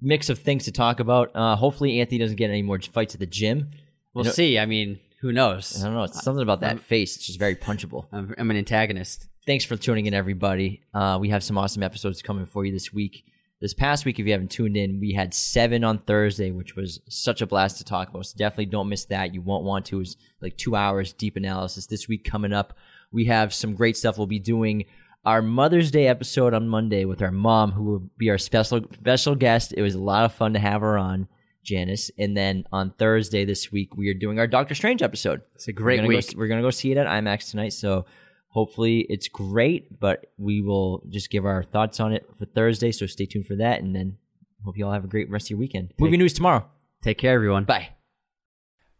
mix 0.01 0.29
of 0.29 0.37
things 0.37 0.65
to 0.65 0.71
talk 0.71 0.99
about. 0.99 1.31
Uh, 1.35 1.55
hopefully, 1.55 1.99
Anthony 1.99 2.19
doesn't 2.19 2.35
get 2.37 2.51
any 2.51 2.61
more 2.61 2.79
fights 2.79 3.15
at 3.15 3.19
the 3.19 3.25
gym. 3.25 3.71
We'll 4.13 4.25
see. 4.25 4.59
I 4.59 4.67
mean, 4.67 4.99
who 5.21 5.31
knows? 5.31 5.81
I 5.81 5.85
don't 5.85 5.95
know. 5.95 6.03
It's 6.03 6.23
something 6.23 6.43
about 6.43 6.59
that 6.59 6.79
face. 6.79 7.15
It's 7.15 7.25
just 7.25 7.39
very 7.39 7.55
punchable. 7.55 8.05
I'm, 8.11 8.35
I'm 8.37 8.51
an 8.51 8.57
antagonist. 8.57 9.27
Thanks 9.47 9.65
for 9.65 9.77
tuning 9.77 10.05
in, 10.05 10.13
everybody. 10.13 10.83
Uh, 10.93 11.17
we 11.19 11.29
have 11.29 11.43
some 11.43 11.57
awesome 11.57 11.81
episodes 11.81 12.21
coming 12.21 12.45
for 12.45 12.65
you 12.65 12.71
this 12.71 12.93
week. 12.93 13.25
This 13.63 13.73
past 13.73 14.03
week, 14.03 14.19
if 14.19 14.25
you 14.25 14.33
haven't 14.33 14.51
tuned 14.51 14.75
in, 14.75 14.99
we 14.99 15.13
had 15.13 15.33
seven 15.33 15.85
on 15.85 15.97
Thursday, 15.97 16.51
which 16.51 16.75
was 16.75 16.99
such 17.07 17.41
a 17.41 17.47
blast 17.47 17.77
to 17.77 17.85
talk 17.85 18.09
about. 18.09 18.25
So 18.25 18.35
definitely 18.37 18.65
don't 18.65 18.89
miss 18.89 19.05
that. 19.05 19.33
You 19.33 19.41
won't 19.41 19.63
want 19.63 19.85
to. 19.85 20.01
It's 20.01 20.17
like 20.41 20.57
two 20.57 20.75
hours 20.75 21.13
deep 21.13 21.37
analysis. 21.37 21.85
This 21.85 22.09
week 22.09 22.25
coming 22.25 22.51
up, 22.51 22.77
we 23.13 23.23
have 23.27 23.53
some 23.53 23.73
great 23.73 23.95
stuff. 23.95 24.17
We'll 24.17 24.27
be 24.27 24.37
doing 24.37 24.83
our 25.23 25.41
Mother's 25.41 25.91
Day 25.91 26.07
episode 26.07 26.53
on 26.53 26.67
Monday 26.67 27.05
with 27.05 27.21
our 27.21 27.31
mom, 27.31 27.71
who 27.71 27.83
will 27.83 28.09
be 28.17 28.29
our 28.29 28.37
special 28.37 28.81
special 28.95 29.33
guest. 29.33 29.73
It 29.77 29.81
was 29.81 29.95
a 29.95 30.01
lot 30.01 30.25
of 30.25 30.33
fun 30.33 30.51
to 30.55 30.59
have 30.59 30.81
her 30.81 30.97
on, 30.97 31.29
Janice. 31.63 32.11
And 32.17 32.35
then 32.35 32.65
on 32.73 32.91
Thursday 32.99 33.45
this 33.45 33.71
week, 33.71 33.95
we 33.95 34.09
are 34.09 34.13
doing 34.13 34.39
our 34.39 34.47
Doctor 34.47 34.75
Strange 34.75 35.01
episode. 35.01 35.39
It's 35.55 35.69
a 35.69 35.71
great 35.71 36.01
we're 36.01 36.07
gonna 36.07 36.17
week. 36.17 36.33
Go, 36.33 36.37
we're 36.37 36.49
gonna 36.49 36.61
go 36.63 36.69
see 36.69 36.91
it 36.91 36.97
at 36.97 37.07
IMAX 37.07 37.51
tonight. 37.51 37.71
So 37.71 38.07
hopefully 38.53 39.05
it's 39.09 39.27
great. 39.27 39.99
But 39.99 40.27
we 40.37 40.61
will 40.61 41.03
just 41.09 41.29
give 41.29 41.45
our 41.45 41.63
thoughts 41.63 41.99
on 41.99 42.13
it 42.13 42.25
for 42.37 42.45
Thursday. 42.45 42.91
So 42.91 43.05
stay 43.05 43.25
tuned 43.25 43.47
for 43.47 43.55
that. 43.57 43.81
And 43.81 43.95
then 43.95 44.17
hope 44.63 44.77
you 44.77 44.85
all 44.85 44.93
have 44.93 45.03
a 45.03 45.09
great 45.09 45.29
rest 45.29 45.47
of 45.47 45.51
your 45.51 45.59
weekend. 45.59 45.93
Movie 45.99 46.17
news 46.17 46.33
tomorrow. 46.33 46.65
Take 47.01 47.17
care, 47.17 47.33
everyone. 47.33 47.65
Bye. 47.65 47.89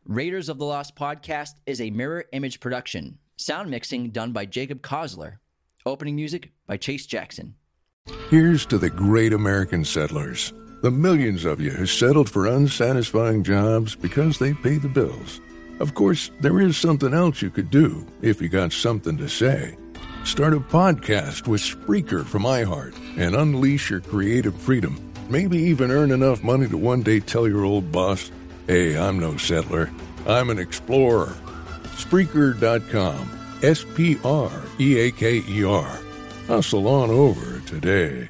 Raiders 0.05 0.49
of 0.49 0.57
the 0.59 0.65
Lost 0.65 0.97
podcast 0.97 1.51
is 1.65 1.79
a 1.79 1.89
mirror 1.89 2.25
image 2.33 2.59
production. 2.59 3.19
Sound 3.37 3.69
mixing 3.69 4.09
done 4.09 4.33
by 4.33 4.45
Jacob 4.45 4.81
Kosler. 4.81 5.37
Opening 5.85 6.15
music 6.15 6.51
by 6.67 6.75
Chase 6.75 7.05
Jackson. 7.05 7.55
Here's 8.29 8.65
to 8.65 8.77
the 8.77 8.89
great 8.89 9.31
American 9.31 9.85
settlers, 9.85 10.51
the 10.81 10.91
millions 10.91 11.45
of 11.45 11.61
you 11.61 11.71
who 11.71 11.85
settled 11.85 12.29
for 12.29 12.47
unsatisfying 12.47 13.43
jobs 13.43 13.95
because 13.95 14.37
they 14.37 14.53
pay 14.53 14.77
the 14.77 14.89
bills. 14.89 15.39
Of 15.79 15.93
course, 15.93 16.31
there 16.39 16.59
is 16.61 16.77
something 16.77 17.13
else 17.13 17.41
you 17.41 17.49
could 17.49 17.69
do 17.69 18.05
if 18.21 18.41
you 18.41 18.49
got 18.49 18.71
something 18.71 19.17
to 19.17 19.27
say. 19.27 19.75
Start 20.23 20.53
a 20.53 20.59
podcast 20.59 21.47
with 21.47 21.61
Spreaker 21.61 22.25
from 22.25 22.43
iHeart 22.43 22.95
and 23.17 23.35
unleash 23.35 23.89
your 23.89 23.99
creative 23.99 24.55
freedom. 24.55 24.97
Maybe 25.29 25.57
even 25.57 25.91
earn 25.91 26.11
enough 26.11 26.43
money 26.43 26.67
to 26.67 26.77
one 26.77 27.01
day 27.01 27.19
tell 27.19 27.47
your 27.47 27.65
old 27.65 27.91
boss, 27.91 28.31
hey, 28.67 28.97
I'm 28.97 29.19
no 29.19 29.37
settler, 29.37 29.89
I'm 30.27 30.49
an 30.49 30.59
explorer. 30.59 31.35
Spreaker.com. 31.95 33.39
S 33.63 33.85
P 33.95 34.17
R 34.25 34.51
E 34.77 34.99
A 34.99 35.11
K 35.11 35.41
E 35.47 35.63
R. 35.63 35.99
Hustle 36.47 36.87
on 36.87 37.09
over 37.09 37.61
today. 37.61 38.29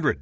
800 0.00 0.18